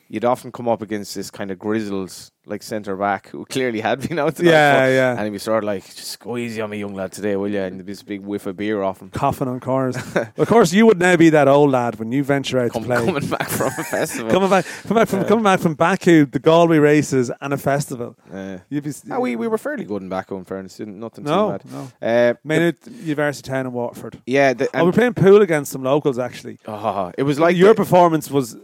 you'd 0.07 0.25
often 0.25 0.51
come 0.51 0.67
up 0.67 0.81
against 0.81 1.15
this 1.15 1.31
kind 1.31 1.51
of 1.51 1.57
grizzled 1.59 2.13
like 2.47 2.61
centre 2.61 2.95
back 2.95 3.29
who 3.29 3.43
clearly 3.49 3.81
had 3.81 4.07
been 4.07 4.19
out. 4.19 4.39
Yeah, 4.39 4.87
yeah. 4.87 5.11
And 5.13 5.21
he'd 5.23 5.31
be 5.31 5.39
sort 5.39 5.63
of 5.63 5.67
like, 5.67 5.83
just 5.95 6.19
go 6.19 6.37
easy 6.37 6.61
on 6.61 6.69
me, 6.69 6.77
young 6.77 6.93
lad, 6.93 7.11
today, 7.11 7.35
will 7.35 7.47
you? 7.49 7.59
And 7.59 7.77
there'd 7.77 7.85
be 7.87 7.91
this 7.93 8.03
big 8.03 8.21
whiff 8.21 8.45
of 8.45 8.55
beer 8.55 8.83
off 8.83 9.01
him. 9.01 9.09
Coughing 9.09 9.47
on 9.47 9.59
corners. 9.59 9.97
of 10.37 10.47
course, 10.47 10.71
you 10.71 10.85
would 10.85 10.99
now 10.99 11.15
be 11.15 11.29
that 11.31 11.47
old 11.47 11.71
lad 11.71 11.95
when 11.97 12.11
you 12.11 12.23
venture 12.23 12.59
out 12.59 12.71
Come, 12.73 12.83
to 12.83 12.87
play. 12.87 13.03
coming 13.05 13.27
back 13.27 13.49
from 13.49 13.67
a 13.67 13.83
festival. 13.83 14.29
coming 14.31 14.49
back, 14.51 14.65
coming 14.83 15.01
back 15.01 15.07
from 15.07 15.25
coming 15.25 15.43
back 15.43 15.59
from 15.59 15.73
Baku, 15.73 16.27
the 16.27 16.37
Galway 16.37 16.77
races, 16.77 17.31
and 17.41 17.51
a 17.51 17.57
festival. 17.57 18.15
Uh, 18.31 18.59
You'd 18.69 18.83
be 18.83 18.93
ah, 19.09 19.19
we, 19.19 19.35
we 19.35 19.47
were 19.47 19.57
fairly 19.57 19.85
good 19.85 20.03
in 20.03 20.09
Baku, 20.09 20.37
in 20.37 20.45
fairness. 20.45 20.77
Didn't, 20.77 20.99
nothing 20.99 21.23
no, 21.23 21.57
too 21.57 21.67
bad. 21.67 21.91
no. 22.01 22.07
Uh, 22.07 22.33
Maynard 22.43 22.77
University 23.01 23.49
Town 23.49 23.65
in 23.65 23.73
Waterford. 23.73 24.21
yeah, 24.27 24.53
the, 24.53 24.69
Oh, 24.75 24.85
we're 24.85 24.91
playing 24.91 25.15
pool 25.15 25.41
against 25.41 25.71
some 25.71 25.81
locals 25.81 26.19
actually. 26.19 26.59
oh, 26.67 27.11
it 27.17 27.23
was 27.23 27.39
like 27.39 27.55
your 27.57 27.69
the- 27.69 27.75
performance 27.75 28.29
was 28.29 28.55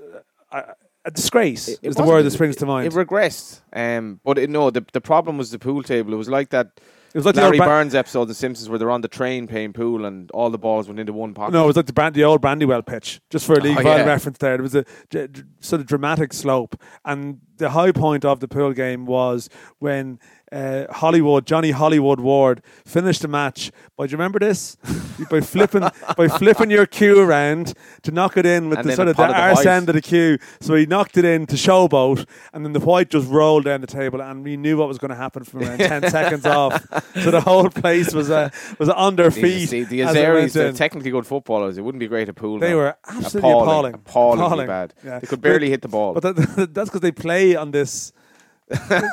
uh, 0.51 0.61
a 1.06 1.12
disgrace. 1.12 1.68
It- 1.68 1.80
it 1.82 1.89
is 1.89 1.95
the 1.95 2.04
word 2.04 2.24
that 2.24 2.32
springs 2.32 2.56
to 2.58 2.66
mind. 2.66 2.88
It 2.88 2.93
regressed. 2.93 3.62
Um, 3.74 4.20
but 4.24 4.38
it, 4.38 4.49
no, 4.49 4.70
the, 4.70 4.86
the 4.93 5.02
problem 5.02 5.38
was 5.38 5.52
the 5.52 5.60
pool 5.60 5.84
table. 5.84 6.14
It 6.14 6.18
was 6.18 6.30
like 6.30 6.49
that 6.49 6.68
It 7.14 7.18
was 7.18 7.26
like 7.26 7.36
the 7.36 7.41
Larry 7.41 7.58
Burns 7.58 7.93
episode 7.95 8.22
of 8.24 8.28
The 8.28 8.34
Simpsons 8.36 8.70
where 8.70 8.78
they're 8.80 8.91
on 8.91 9.02
the 9.02 9.08
train 9.08 9.47
playing 9.47 9.74
pool 9.74 10.06
and 10.06 10.30
all 10.32 10.49
the 10.49 10.58
balls 10.58 10.88
went 10.88 10.99
into 10.99 11.12
one 11.14 11.34
pocket. 11.34 11.54
No, 11.54 11.64
it 11.64 11.68
was 11.68 11.76
like 11.76 11.88
the, 11.88 11.93
brand, 11.93 12.16
the 12.16 12.24
old 12.24 12.41
Brandywell 12.41 12.86
pitch, 12.86 13.20
just 13.30 13.45
for 13.45 13.54
a 13.54 13.60
league 13.62 13.78
Oh, 13.78 13.82
yeah. 13.82 14.06
reference 14.06 14.38
there. 14.38 14.56
It 14.56 14.62
was 14.62 14.76
a 14.76 14.86
d- 15.10 15.28
d- 15.28 15.41
sort 15.60 15.82
of 15.82 15.88
dramatic 15.88 16.34
slope. 16.34 16.80
And 17.04 17.39
the 17.58 17.72
high 17.72 17.91
point 17.91 18.24
of 18.24 18.39
the 18.39 18.47
pool 18.47 18.72
game 18.74 19.06
was 19.06 19.49
when 19.80 20.20
uh, 20.52 20.86
Hollywood, 20.91 21.45
Johnny 21.45 21.72
Hollywood 21.72 22.20
Ward, 22.20 22.62
finished 22.86 23.22
the 23.22 23.28
match 23.28 23.72
by, 23.97 24.06
do 24.08 24.12
you 24.12 24.18
remember 24.18 24.39
this? 24.39 24.76
by 25.30 25.39
flipping 25.41 25.82
by 26.18 26.28
flipping 26.28 26.72
your 26.72 26.86
cue 26.86 27.20
around 27.20 27.74
to 28.02 28.12
knock 28.12 28.38
it 28.38 28.45
in 28.45 28.70
with 28.70 28.80
And 28.80 28.89
the 28.89 28.95
sort 28.95 29.08
of 29.08 29.16
the 29.18 29.28
the 29.28 29.34
arse 29.39 29.66
end 29.66 29.88
of 29.89 29.95
the 29.95 30.02
cue. 30.02 30.38
So 30.60 30.76
he 30.76 30.86
knocked 30.86 31.18
it 31.18 31.26
in 31.26 31.45
to 31.47 31.56
showboat, 31.56 32.26
and 32.54 32.66
then 32.66 32.74
the 32.74 32.80
white 32.80 33.10
just 33.10 33.30
rolled 33.30 33.66
down 33.66 33.82
the 33.82 33.88
table, 33.88 34.22
and 34.22 34.43
we 34.43 34.58
knew 34.58 34.78
what 34.78 34.88
was 34.88 34.97
going 34.97 35.10
to 35.10 35.16
happen 35.16 35.43
from 35.43 35.62
around 35.64 35.78
10 35.78 36.10
seconds 36.10 36.45
off. 36.45 36.84
So 37.24 37.32
the 37.32 37.41
whole 37.41 37.70
place 37.70 38.14
was 38.14 38.30
uh, 38.30 38.49
was 38.80 38.89
on 38.89 39.16
their 39.16 39.32
feet. 39.32 39.70
see, 39.70 39.84
the 39.84 40.02
as 40.04 40.16
it 40.16 40.28
went 40.28 40.49
Azeris, 40.49 40.54
they're 40.54 40.68
in. 40.68 40.76
technically 40.76 41.12
good 41.12 41.28
footballers. 41.28 41.78
It 41.78 41.82
wouldn't 41.82 41.99
be 41.99 42.08
great 42.08 42.28
at 42.30 42.36
pool. 42.36 42.60
They 42.60 42.72
now. 42.72 42.76
were 42.78 42.97
absolutely 43.08 43.52
appalling. 43.52 43.93
Appallingly 43.93 44.45
Appalling. 44.45 44.68
bad. 44.68 44.93
Yeah. 45.04 45.20
They 45.20 45.28
could 45.28 45.41
But- 45.41 45.49
barely 45.49 45.70
hit 45.70 45.82
the 45.82 45.88
ball. 45.88 46.14
But 46.14 46.24
that, 46.36 46.36
that's 46.74 46.89
because 46.89 47.02
they 47.02 47.12
play 47.12 47.56
on 47.56 47.72
this, 47.72 48.12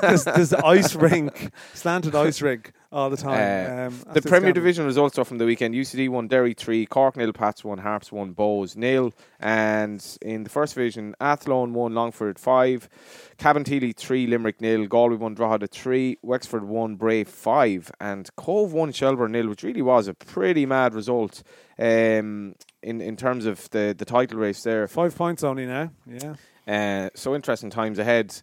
this 0.02 0.24
this 0.24 0.52
ice 0.52 0.94
rink, 0.96 1.50
slanted 1.74 2.14
ice 2.14 2.40
rink 2.40 2.72
all 2.90 3.10
the 3.10 3.16
time. 3.16 3.80
Uh, 3.80 3.86
um, 3.86 4.14
the 4.14 4.22
Premier. 4.22 4.52
Division 4.52 4.86
results 4.86 5.18
are 5.18 5.24
from 5.24 5.38
the 5.38 5.44
weekend. 5.44 5.74
UCD 5.74 6.08
won 6.08 6.26
Derry 6.26 6.54
3, 6.54 6.86
Cork 6.86 7.16
nil, 7.16 7.32
Pats 7.32 7.62
1, 7.62 7.78
Harps 7.78 8.10
1, 8.10 8.34
Bohs 8.34 8.76
nil. 8.76 9.12
And 9.40 10.04
in 10.22 10.44
the 10.44 10.50
first 10.50 10.74
division, 10.74 11.14
Athlone 11.20 11.74
1, 11.74 11.94
Longford 11.94 12.38
5, 12.38 12.88
Cabinteely 13.38 13.94
3, 13.94 14.26
Limerick 14.26 14.60
nil, 14.60 14.86
Galway 14.86 15.16
1, 15.16 15.34
Drogheda 15.34 15.66
3, 15.66 16.18
Wexford 16.22 16.64
1, 16.64 16.96
Brave 16.96 17.28
5, 17.28 17.92
and 18.00 18.28
Cobh 18.36 18.72
1, 18.72 18.92
Shelbourne 18.92 19.32
nil, 19.32 19.48
which 19.48 19.62
really 19.62 19.82
was 19.82 20.08
a 20.08 20.14
pretty 20.14 20.64
mad 20.64 20.94
result 20.94 21.42
um, 21.78 22.54
in, 22.82 23.00
in 23.00 23.16
terms 23.16 23.44
of 23.44 23.68
the, 23.70 23.94
the 23.96 24.04
title 24.04 24.38
race 24.38 24.62
there. 24.62 24.88
Five 24.88 25.14
points 25.14 25.44
only 25.44 25.66
now. 25.66 25.90
Yeah. 26.06 26.34
Uh, 26.66 27.10
so 27.14 27.34
interesting 27.34 27.70
times 27.70 27.98
ahead. 27.98 28.40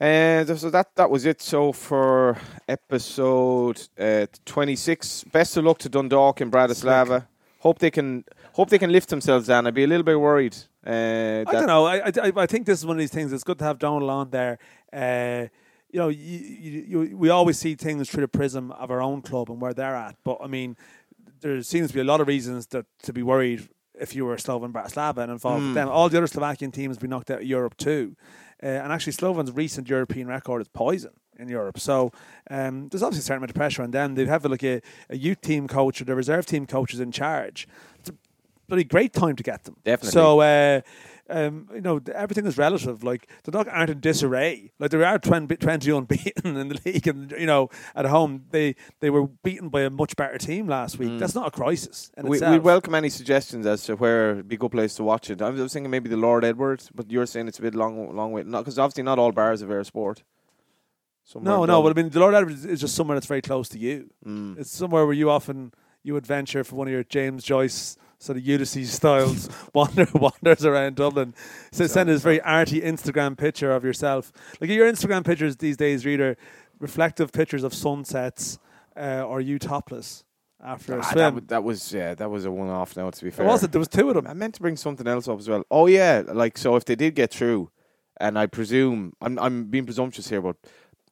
Uh, 0.00 0.44
so 0.56 0.70
that 0.70 0.94
that 0.94 1.10
was 1.10 1.26
it. 1.26 1.42
So 1.42 1.72
for 1.72 2.38
episode 2.68 3.88
uh, 3.98 4.26
twenty 4.44 4.76
six, 4.76 5.24
best 5.24 5.56
of 5.56 5.64
luck 5.64 5.78
to 5.78 5.88
Dundalk 5.88 6.40
and 6.40 6.52
Bratislava. 6.52 7.26
Hope 7.60 7.80
they 7.80 7.90
can 7.90 8.24
hope 8.52 8.70
they 8.70 8.78
can 8.78 8.92
lift 8.92 9.08
themselves. 9.08 9.48
Dan, 9.48 9.66
I'd 9.66 9.74
be 9.74 9.82
a 9.82 9.88
little 9.88 10.04
bit 10.04 10.20
worried. 10.20 10.56
Uh, 10.86 11.44
I 11.46 11.52
don't 11.52 11.66
know. 11.66 11.86
I, 11.86 11.96
I 12.06 12.32
I 12.36 12.46
think 12.46 12.66
this 12.66 12.78
is 12.78 12.86
one 12.86 12.96
of 12.96 13.00
these 13.00 13.10
things. 13.10 13.32
It's 13.32 13.42
good 13.42 13.58
to 13.58 13.64
have 13.64 13.80
Donald 13.80 14.08
on 14.08 14.30
there. 14.30 14.58
Uh, 14.92 15.48
you 15.90 15.98
know, 15.98 16.08
you, 16.08 16.38
you, 16.38 16.84
you, 16.86 17.16
we 17.16 17.30
always 17.30 17.58
see 17.58 17.74
things 17.74 18.08
through 18.10 18.20
the 18.20 18.28
prism 18.28 18.70
of 18.72 18.90
our 18.90 19.02
own 19.02 19.22
club 19.22 19.50
and 19.50 19.60
where 19.60 19.74
they're 19.74 19.96
at. 19.96 20.16
But 20.22 20.38
I 20.42 20.46
mean, 20.46 20.76
there 21.40 21.60
seems 21.62 21.88
to 21.88 21.94
be 21.94 22.00
a 22.00 22.04
lot 22.04 22.20
of 22.20 22.28
reasons 22.28 22.66
that 22.68 22.86
to 23.02 23.12
be 23.12 23.22
worried 23.22 23.68
if 23.98 24.14
you 24.14 24.24
were 24.26 24.36
Slovan 24.36 24.72
Bratislava 24.72 25.18
and 25.18 25.32
involved 25.32 25.64
with 25.64 25.74
them. 25.74 25.88
All 25.88 26.08
the 26.08 26.18
other 26.18 26.26
Slovakian 26.26 26.70
teams 26.70 26.98
been 26.98 27.10
knocked 27.10 27.30
out 27.30 27.40
of 27.40 27.46
Europe 27.46 27.76
too. 27.76 28.16
Uh, 28.62 28.66
and 28.66 28.92
actually, 28.92 29.12
Slovan's 29.12 29.52
recent 29.52 29.88
European 29.88 30.26
record 30.26 30.60
is 30.60 30.68
poison 30.68 31.12
in 31.38 31.48
Europe. 31.48 31.78
So 31.78 32.12
um, 32.50 32.88
there's 32.88 33.02
obviously 33.02 33.20
a 33.20 33.22
certain 33.22 33.38
amount 33.38 33.50
of 33.50 33.56
pressure 33.56 33.82
on 33.82 33.92
them. 33.92 34.14
They 34.14 34.26
have 34.26 34.44
like 34.44 34.64
a, 34.64 34.80
a 35.08 35.16
youth 35.16 35.40
team 35.40 35.68
coach 35.68 36.00
or 36.00 36.04
the 36.04 36.14
reserve 36.14 36.46
team 36.46 36.66
coach 36.66 36.92
is 36.92 37.00
in 37.00 37.12
charge. 37.12 37.68
It's 38.00 38.10
a 38.10 38.14
bloody 38.66 38.84
great 38.84 39.12
time 39.12 39.36
to 39.36 39.42
get 39.42 39.64
them. 39.64 39.76
Definitely. 39.84 40.12
So, 40.12 40.40
uh, 40.40 40.80
um, 41.28 41.68
you 41.74 41.80
know, 41.80 42.00
everything 42.14 42.46
is 42.46 42.56
relative. 42.56 43.02
Like 43.04 43.28
the 43.44 43.50
Dog 43.50 43.68
aren't 43.70 43.90
in 43.90 44.00
disarray. 44.00 44.72
Like 44.78 44.90
they 44.90 45.02
are 45.02 45.18
20, 45.18 45.56
20 45.56 45.90
unbeaten 45.90 46.56
in 46.56 46.68
the 46.68 46.80
league, 46.84 47.06
and 47.06 47.30
you 47.32 47.46
know, 47.46 47.70
at 47.94 48.06
home 48.06 48.44
they 48.50 48.74
they 49.00 49.10
were 49.10 49.26
beaten 49.26 49.68
by 49.68 49.82
a 49.82 49.90
much 49.90 50.16
better 50.16 50.38
team 50.38 50.66
last 50.66 50.98
week. 50.98 51.18
That's 51.18 51.34
not 51.34 51.48
a 51.48 51.50
crisis. 51.50 52.10
We, 52.22 52.40
we 52.40 52.58
welcome 52.58 52.94
any 52.94 53.10
suggestions 53.10 53.66
as 53.66 53.84
to 53.84 53.96
where 53.96 54.36
would 54.36 54.48
be 54.48 54.56
a 54.56 54.58
good 54.58 54.72
place 54.72 54.94
to 54.96 55.04
watch 55.04 55.30
it. 55.30 55.42
I 55.42 55.50
was 55.50 55.72
thinking 55.72 55.90
maybe 55.90 56.08
the 56.08 56.16
Lord 56.16 56.44
Edwards, 56.44 56.90
but 56.94 57.10
you're 57.10 57.26
saying 57.26 57.48
it's 57.48 57.58
a 57.58 57.62
bit 57.62 57.74
long, 57.74 58.14
long 58.14 58.32
way. 58.32 58.42
Not 58.42 58.60
because 58.60 58.78
obviously 58.78 59.02
not 59.02 59.18
all 59.18 59.32
bars 59.32 59.62
are 59.62 59.68
Eir 59.68 59.84
Sport. 59.84 60.22
Somewhere 61.24 61.56
No, 61.56 61.64
no, 61.66 61.82
but 61.82 61.90
I 61.90 62.00
mean, 62.00 62.10
the 62.10 62.20
Lord 62.20 62.34
Edwards 62.34 62.64
is 62.64 62.80
just 62.80 62.94
somewhere 62.94 63.14
that's 63.14 63.26
very 63.26 63.42
close 63.42 63.68
to 63.70 63.78
you. 63.78 64.10
Mm. 64.26 64.58
It's 64.58 64.70
somewhere 64.70 65.04
where 65.04 65.14
you 65.14 65.30
often 65.30 65.72
you 66.02 66.14
would 66.14 66.26
venture 66.26 66.64
for 66.64 66.76
one 66.76 66.86
of 66.86 66.92
your 66.92 67.04
James 67.04 67.44
Joyce 67.44 67.98
sort 68.18 68.38
of 68.38 68.44
Ulysses 68.46 68.92
styles 68.92 69.48
wander 69.74 70.06
wanders 70.14 70.64
around 70.64 70.96
Dublin. 70.96 71.34
So 71.72 71.86
send 71.86 72.08
this 72.08 72.22
very 72.22 72.40
arty 72.40 72.80
Instagram 72.80 73.36
picture 73.36 73.70
of 73.72 73.84
yourself. 73.84 74.32
Like 74.60 74.70
your 74.70 74.90
Instagram 74.90 75.24
pictures 75.24 75.56
these 75.56 75.76
days, 75.76 76.04
reader, 76.04 76.36
reflective 76.78 77.32
pictures 77.32 77.62
of 77.64 77.72
sunsets 77.74 78.58
uh, 78.96 79.22
or 79.22 79.40
you 79.40 79.58
topless 79.58 80.24
after 80.62 80.94
a 80.94 80.98
Ah, 81.02 81.12
that, 81.14 81.32
swim. 81.32 81.44
that 81.46 81.62
was 81.62 81.92
yeah, 81.92 82.14
that 82.14 82.28
was 82.30 82.44
a 82.44 82.50
one 82.50 82.68
off. 82.68 82.96
Now 82.96 83.10
to 83.10 83.22
be 83.22 83.28
It 83.28 83.34
fair, 83.34 83.46
wasn't. 83.46 83.72
There 83.72 83.78
was 83.78 83.88
two 83.88 84.08
of 84.08 84.14
them. 84.14 84.26
I 84.26 84.34
meant 84.34 84.54
to 84.56 84.60
bring 84.60 84.76
something 84.76 85.06
else 85.06 85.28
up 85.28 85.38
as 85.38 85.48
well. 85.48 85.64
Oh 85.70 85.86
yeah, 85.86 86.22
like 86.26 86.58
so 86.58 86.74
if 86.76 86.84
they 86.84 86.96
did 86.96 87.14
get 87.14 87.30
through, 87.32 87.70
and 88.20 88.36
I 88.36 88.46
presume 88.46 89.12
I'm 89.20 89.38
I'm 89.38 89.64
being 89.66 89.84
presumptuous 89.84 90.28
here, 90.28 90.40
but 90.42 90.56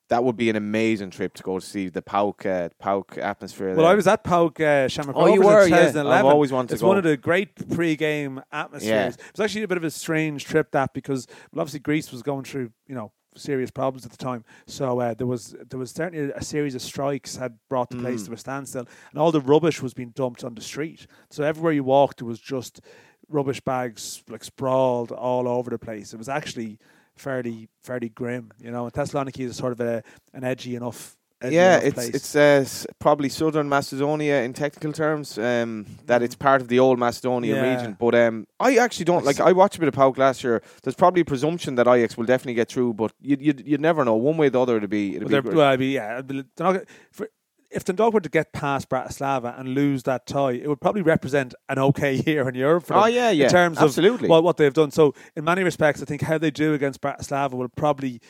that 0.09 0.22
would 0.22 0.36
be 0.36 0.48
an 0.50 0.57
amazing 0.57 1.11
trip 1.11 1.34
to 1.34 1.42
go 1.42 1.59
to 1.59 1.64
see 1.66 1.88
the 1.88 2.02
PAOK 2.02 2.46
uh, 2.46 2.68
PAOK 2.82 3.18
atmosphere. 3.18 3.68
Well, 3.68 3.78
there. 3.78 3.86
I 3.86 3.94
was 3.94 4.07
at 4.07 4.22
PAOK 4.24 4.61
uh, 4.61 4.88
Shamrock 4.88 5.16
Oh, 5.16 5.26
you 5.26 5.42
were, 5.42 5.62
in 5.64 5.70
yeah. 5.70 5.76
2011. 5.86 6.12
I've 6.26 6.32
always 6.32 6.52
wanted 6.52 6.68
to 6.68 6.72
go. 6.72 6.76
it's 6.76 6.82
one 6.82 6.98
of 6.98 7.04
the 7.04 7.16
great 7.16 7.68
pre-game 7.74 8.40
atmospheres. 8.52 8.88
Yeah. 8.88 9.07
It 9.09 9.32
was 9.36 9.40
actually 9.40 9.62
a 9.64 9.68
bit 9.68 9.78
of 9.78 9.84
a 9.84 9.90
strange 9.90 10.44
trip 10.44 10.70
that 10.72 10.94
because 10.94 11.26
well, 11.52 11.61
obviously 11.62 11.80
Greece 11.80 12.12
was 12.12 12.22
going 12.22 12.44
through 12.44 12.70
you 12.86 12.94
know 12.94 13.12
serious 13.36 13.70
problems 13.70 14.07
at 14.07 14.12
the 14.12 14.16
time. 14.16 14.44
So 14.66 15.00
uh, 15.00 15.14
there 15.14 15.26
was 15.26 15.54
there 15.68 15.78
was 15.78 15.90
certainly 15.90 16.30
a 16.34 16.42
series 16.42 16.74
of 16.74 16.82
strikes 16.82 17.36
had 17.36 17.59
brought 17.68 17.90
the 17.90 17.96
Mm. 17.96 18.02
place 18.02 18.22
to 18.26 18.32
a 18.32 18.36
standstill, 18.36 18.86
and 19.11 19.20
all 19.20 19.32
the 19.32 19.40
rubbish 19.40 19.82
was 19.82 19.92
being 19.92 20.11
dumped 20.11 20.44
on 20.44 20.54
the 20.54 20.62
street. 20.62 21.07
So 21.30 21.42
everywhere 21.42 21.72
you 21.72 21.84
walked, 21.84 22.18
there 22.18 22.28
was 22.28 22.40
just 22.40 22.80
rubbish 23.28 23.61
bags 23.61 24.22
like 24.28 24.44
sprawled 24.44 25.11
all 25.11 25.48
over 25.48 25.68
the 25.68 25.78
place. 25.78 26.14
It 26.14 26.16
was 26.16 26.28
actually 26.28 26.78
fairly 27.17 27.69
fairly 27.83 28.09
grim, 28.11 28.51
you 28.61 28.71
know. 28.71 28.85
And 28.85 28.93
Thessaloniki 28.93 29.41
is 29.47 29.57
sort 29.57 29.73
of 29.73 29.81
a 29.81 30.03
an 30.35 30.45
edgy 30.45 30.77
enough. 30.77 31.17
Edgy 31.43 31.57
yeah, 31.57 31.75
enough 31.75 31.85
it's 31.85 31.95
place. 31.95 32.14
it's 32.14 32.37
uh, 32.37 32.93
probably 32.99 33.29
southern 33.29 33.69
Macedonia 33.69 34.43
in 34.43 34.55
technical 34.55 34.91
terms. 34.93 35.37
Um, 35.37 35.85
that 36.07 36.23
it's 36.23 36.35
part 36.35 36.62
of 36.62 36.69
the 36.69 36.79
old 36.79 36.99
Macedonian 36.99 37.57
Yeah. 37.57 37.77
region, 37.77 37.97
but 38.01 38.14
um, 38.14 38.47
I 38.59 38.77
actually 38.79 39.05
don't 39.05 39.23
like. 39.25 39.39
I 39.39 39.53
watched 39.53 39.77
a 39.77 39.81
bit 39.81 39.89
of 39.89 39.95
PAOK 39.95 40.17
last 40.17 40.43
year. 40.43 40.62
There's 40.83 40.95
probably 40.95 41.21
a 41.21 41.25
presumption 41.27 41.75
that 41.75 41.87
Ajax 41.87 42.17
will 42.17 42.25
definitely 42.25 42.55
get 42.55 42.69
through, 42.71 42.95
but 42.95 43.12
you 43.21 43.37
you 43.39 43.55
you 43.64 43.77
never 43.79 44.03
know. 44.03 44.14
One 44.14 44.39
way 44.39 44.47
or 44.47 44.51
the 44.51 44.61
other, 44.62 44.77
it'd 44.79 44.89
be 44.89 45.17
it'd 45.17 45.31
Well, 45.31 45.43
be. 45.43 45.49
great. 45.49 45.57
well, 45.57 45.69
I 45.69 45.77
mean, 45.77 45.91
yeah. 45.91 46.23
they're 46.25 46.45
not, 46.59 46.85
for, 47.12 47.29
if 47.71 47.85
Dundalk 47.85 48.14
were 48.14 48.21
to 48.21 48.29
get 48.29 48.53
past 48.53 48.89
Bratislava 48.89 49.59
and 49.59 49.71
lose 49.71 50.05
that 50.05 50.27
tie, 50.27 50.53
it 50.53 50.69
would 50.69 50.81
probably 50.81 51.03
represent 51.03 51.55
an 51.69 51.79
okay 51.79 52.14
year 52.27 52.49
in 52.49 52.55
Europe 52.55 52.87
for 52.87 52.95
them. 52.95 53.03
Oh, 53.03 53.07
yeah, 53.07 53.31
yeah, 53.31 53.45
In 53.45 53.51
terms 53.51 53.79
absolutely. 53.79 54.27
of 54.27 54.31
what, 54.31 54.45
what 54.45 54.57
they've 54.57 54.73
done. 54.73 54.91
So, 54.91 55.14
in 55.35 55.45
many 55.45 55.62
respects, 55.62 56.03
I 56.03 56.05
think 56.05 56.23
how 56.23 56.39
they 56.39 56.51
do 56.51 56.75
against 56.75 57.01
Bratislava 57.01 57.53
will 57.53 57.69
probably 57.69 58.21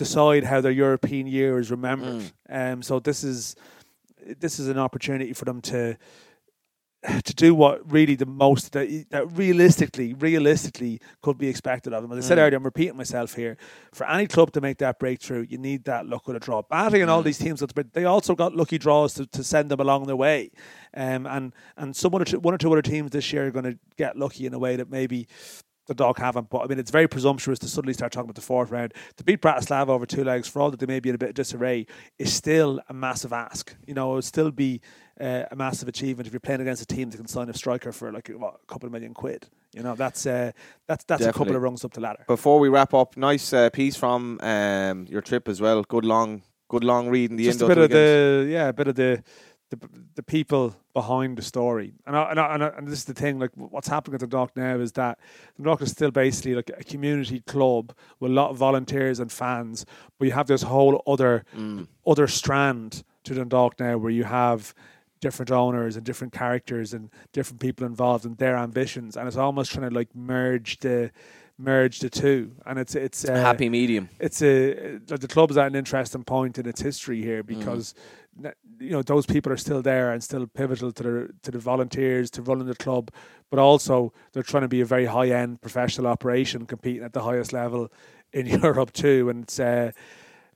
decide 0.00 0.44
how 0.44 0.62
their 0.62 0.72
European 0.72 1.26
year 1.26 1.58
is 1.58 1.70
remembered. 1.70 2.32
Mm. 2.50 2.72
Um, 2.72 2.82
so 2.82 3.00
this 3.00 3.22
is 3.22 3.54
this 4.38 4.58
is 4.58 4.68
an 4.68 4.78
opportunity 4.78 5.32
for 5.32 5.44
them 5.44 5.60
to 5.60 5.96
to 7.24 7.34
do 7.34 7.54
what 7.54 7.90
really 7.90 8.14
the 8.14 8.26
most 8.26 8.72
that, 8.72 9.06
that 9.10 9.26
realistically 9.32 10.12
realistically 10.14 11.00
could 11.22 11.38
be 11.38 11.48
expected 11.48 11.92
of 11.94 12.02
them. 12.02 12.12
As 12.12 12.24
I 12.26 12.28
said 12.28 12.38
Mm. 12.38 12.42
earlier, 12.42 12.56
I'm 12.58 12.64
repeating 12.64 12.96
myself 12.96 13.34
here. 13.34 13.56
For 13.94 14.06
any 14.08 14.26
club 14.26 14.52
to 14.52 14.60
make 14.60 14.78
that 14.78 14.98
breakthrough, 14.98 15.46
you 15.48 15.56
need 15.56 15.84
that 15.84 16.06
luck 16.06 16.28
of 16.28 16.34
a 16.36 16.40
draw. 16.40 16.62
Batting 16.62 17.00
and 17.02 17.10
all 17.10 17.22
Mm. 17.22 17.24
these 17.26 17.38
teams, 17.38 17.64
but 17.74 17.92
they 17.94 18.04
also 18.04 18.34
got 18.34 18.54
lucky 18.54 18.76
draws 18.78 19.14
to, 19.14 19.26
to 19.26 19.42
send 19.42 19.70
them 19.70 19.80
along 19.80 20.06
the 20.08 20.16
way. 20.16 20.50
Um, 20.94 21.26
and 21.26 21.54
and 21.76 21.96
some 21.96 22.10
one 22.12 22.20
or 22.22 22.26
two, 22.26 22.38
one 22.40 22.52
or 22.54 22.58
two 22.58 22.70
other 22.70 22.82
teams 22.82 23.10
this 23.12 23.32
year 23.32 23.46
are 23.46 23.50
going 23.50 23.64
to 23.64 23.78
get 23.96 24.16
lucky 24.18 24.44
in 24.44 24.52
a 24.52 24.58
way 24.58 24.76
that 24.76 24.90
maybe 24.90 25.26
the 25.86 25.94
dog 25.94 26.18
haven't. 26.18 26.50
But 26.50 26.58
I 26.58 26.66
mean, 26.66 26.78
it's 26.78 26.90
very 26.90 27.08
presumptuous 27.08 27.58
to 27.60 27.68
suddenly 27.68 27.94
start 27.94 28.12
talking 28.12 28.26
about 28.28 28.34
the 28.36 28.42
fourth 28.42 28.70
round. 28.70 28.92
To 29.16 29.24
beat 29.24 29.40
Bratislava 29.40 29.88
over 29.88 30.06
two 30.06 30.22
legs, 30.22 30.46
for 30.48 30.60
all 30.60 30.70
that 30.70 30.78
they 30.78 30.86
may 30.86 31.00
be 31.00 31.08
in 31.08 31.14
a 31.14 31.18
bit 31.18 31.30
of 31.30 31.34
disarray, 31.34 31.86
is 32.18 32.32
still 32.32 32.80
a 32.88 32.94
massive 32.94 33.32
ask. 33.32 33.74
You 33.86 33.94
know, 33.94 34.12
it 34.12 34.14
would 34.16 34.24
still 34.24 34.50
be 34.50 34.80
uh, 35.20 35.44
a 35.50 35.56
massive 35.56 35.88
achievement 35.88 36.26
if 36.26 36.32
you're 36.32 36.40
playing 36.40 36.60
against 36.60 36.82
a 36.82 36.86
team 36.86 37.10
that 37.10 37.16
can 37.16 37.26
sign 37.28 37.48
a 37.48 37.54
striker 37.54 37.92
for 37.92 38.10
like 38.12 38.28
what, 38.28 38.60
a 38.62 38.66
couple 38.66 38.86
of 38.86 38.92
million 38.92 39.14
quid. 39.14 39.46
You 39.72 39.82
know, 39.82 39.94
that's 39.94 40.26
uh, 40.26 40.52
that's 40.86 41.04
that's 41.04 41.24
a 41.24 41.32
couple 41.32 41.54
of 41.54 41.62
rungs 41.62 41.84
up 41.84 41.92
the 41.92 42.00
ladder. 42.00 42.24
Before 42.26 42.58
we 42.58 42.68
wrap 42.68 42.94
up, 42.94 43.16
nice 43.16 43.52
uh, 43.52 43.70
piece 43.70 43.96
from 43.96 44.40
um, 44.42 45.06
your 45.08 45.20
trip 45.20 45.48
as 45.48 45.60
well. 45.60 45.82
Good 45.82 46.04
long, 46.04 46.42
good 46.68 46.84
long 46.84 47.08
read 47.08 47.30
in 47.30 47.36
the 47.36 47.44
Just 47.44 47.60
a 47.60 47.64
end 47.64 47.68
bit 47.68 47.78
of 47.78 47.84
of 47.84 47.90
the 47.90 48.48
yeah, 48.50 48.68
a 48.68 48.72
bit 48.72 48.88
of 48.88 48.96
the 48.96 49.22
the, 49.70 49.78
the 50.16 50.22
people 50.22 50.74
behind 50.94 51.38
the 51.38 51.42
story. 51.42 51.94
And 52.04 52.16
I, 52.16 52.30
and, 52.30 52.40
I, 52.40 52.54
and, 52.54 52.64
I, 52.64 52.68
and 52.76 52.88
this 52.88 52.98
is 52.98 53.04
the 53.04 53.14
thing, 53.14 53.38
like 53.38 53.52
what's 53.54 53.86
happening 53.86 54.14
at 54.14 54.20
the 54.20 54.26
Dock 54.26 54.56
now 54.56 54.80
is 54.80 54.90
that 54.92 55.20
the 55.56 55.62
Dock 55.62 55.80
is 55.80 55.92
still 55.92 56.10
basically 56.10 56.56
like 56.56 56.72
a 56.76 56.82
community 56.82 57.38
club 57.40 57.94
with 58.18 58.32
a 58.32 58.34
lot 58.34 58.50
of 58.50 58.56
volunteers 58.56 59.20
and 59.20 59.30
fans, 59.30 59.86
but 60.18 60.26
you 60.26 60.32
have 60.32 60.48
this 60.48 60.62
whole 60.62 61.02
other 61.06 61.44
Mm. 61.56 61.86
other 62.04 62.26
strand 62.26 63.04
to 63.22 63.34
the 63.34 63.44
dock 63.44 63.78
now 63.78 63.96
where 63.98 64.10
you 64.10 64.24
have 64.24 64.74
different 65.20 65.50
owners 65.50 65.96
and 65.96 66.04
different 66.04 66.32
characters 66.32 66.92
and 66.94 67.10
different 67.32 67.60
people 67.60 67.86
involved 67.86 68.24
in 68.24 68.34
their 68.36 68.56
ambitions 68.56 69.16
and 69.16 69.26
it's 69.28 69.36
almost 69.36 69.72
trying 69.72 69.88
to 69.88 69.94
like 69.94 70.14
merge 70.14 70.78
the 70.80 71.10
merge 71.58 71.98
the 71.98 72.08
two 72.08 72.52
and 72.66 72.78
it's 72.78 72.94
it's 72.94 73.28
uh, 73.28 73.34
happy 73.34 73.68
medium. 73.68 74.08
it's 74.18 74.40
a 74.42 74.98
the 75.06 75.28
club's 75.28 75.56
at 75.58 75.66
an 75.66 75.74
interesting 75.76 76.24
point 76.24 76.58
in 76.58 76.66
its 76.66 76.80
history 76.80 77.20
here 77.22 77.42
because 77.42 77.94
n- 78.42 78.52
you 78.78 78.90
know 78.90 79.02
those 79.02 79.26
people 79.26 79.52
are 79.52 79.58
still 79.58 79.82
there 79.82 80.10
and 80.12 80.24
still 80.24 80.46
pivotal 80.46 80.90
to 80.90 81.02
the 81.02 81.28
to 81.42 81.50
the 81.50 81.58
volunteers 81.58 82.30
to 82.30 82.40
running 82.40 82.66
the 82.66 82.74
club, 82.74 83.10
but 83.50 83.58
also 83.58 84.10
they're 84.32 84.42
trying 84.42 84.62
to 84.62 84.68
be 84.68 84.80
a 84.80 84.86
very 84.86 85.04
high 85.04 85.28
end 85.28 85.60
professional 85.60 86.06
operation 86.06 86.64
competing 86.64 87.04
at 87.04 87.12
the 87.12 87.20
highest 87.22 87.52
level 87.52 87.92
in 88.32 88.46
Europe 88.62 88.92
too. 88.94 89.28
And 89.28 89.42
it's 89.42 89.60
uh, 89.60 89.92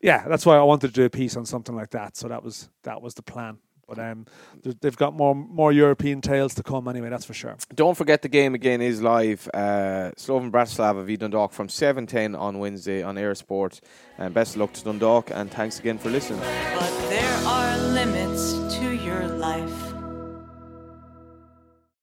yeah, 0.01 0.27
that's 0.27 0.47
why 0.47 0.57
I 0.57 0.63
wanted 0.63 0.89
to 0.89 0.93
do 0.95 1.05
a 1.05 1.11
piece 1.11 1.37
on 1.37 1.45
something 1.45 1.77
like 1.77 1.91
that. 1.91 2.17
So 2.17 2.29
that 2.29 2.43
was 2.43 2.71
that 2.85 3.03
was 3.03 3.13
the 3.13 3.23
plan. 3.23 3.59
But 3.87 3.99
um, 3.99 4.27
they've 4.81 4.97
got 4.97 5.15
more 5.15 5.35
more 5.35 5.73
European 5.73 6.21
tales 6.21 6.55
to 6.55 6.63
come 6.63 6.89
anyway. 6.89 7.11
That's 7.11 7.25
for 7.25 7.35
sure. 7.35 7.57
Don't 7.75 7.97
forget 7.97 8.23
the 8.23 8.29
game 8.29 8.55
again 8.55 8.81
is 8.81 9.03
live. 9.03 9.49
Uh, 9.53 10.13
Slovan 10.17 10.51
Bratislava 10.51 11.05
v 11.05 11.17
Dundalk 11.17 11.53
from 11.53 11.69
7.10 11.69 12.39
on 12.39 12.59
Wednesday 12.59 13.03
on 13.03 13.17
Eir 13.17 13.37
Sport. 13.37 13.81
And 14.19 14.33
best 14.33 14.55
of 14.55 14.61
luck 14.61 14.73
to 14.75 14.85
Dundalk 14.85 15.31
and 15.31 15.51
thanks 15.51 15.79
again 15.79 15.99
for 15.99 16.11
listening. 16.11 16.41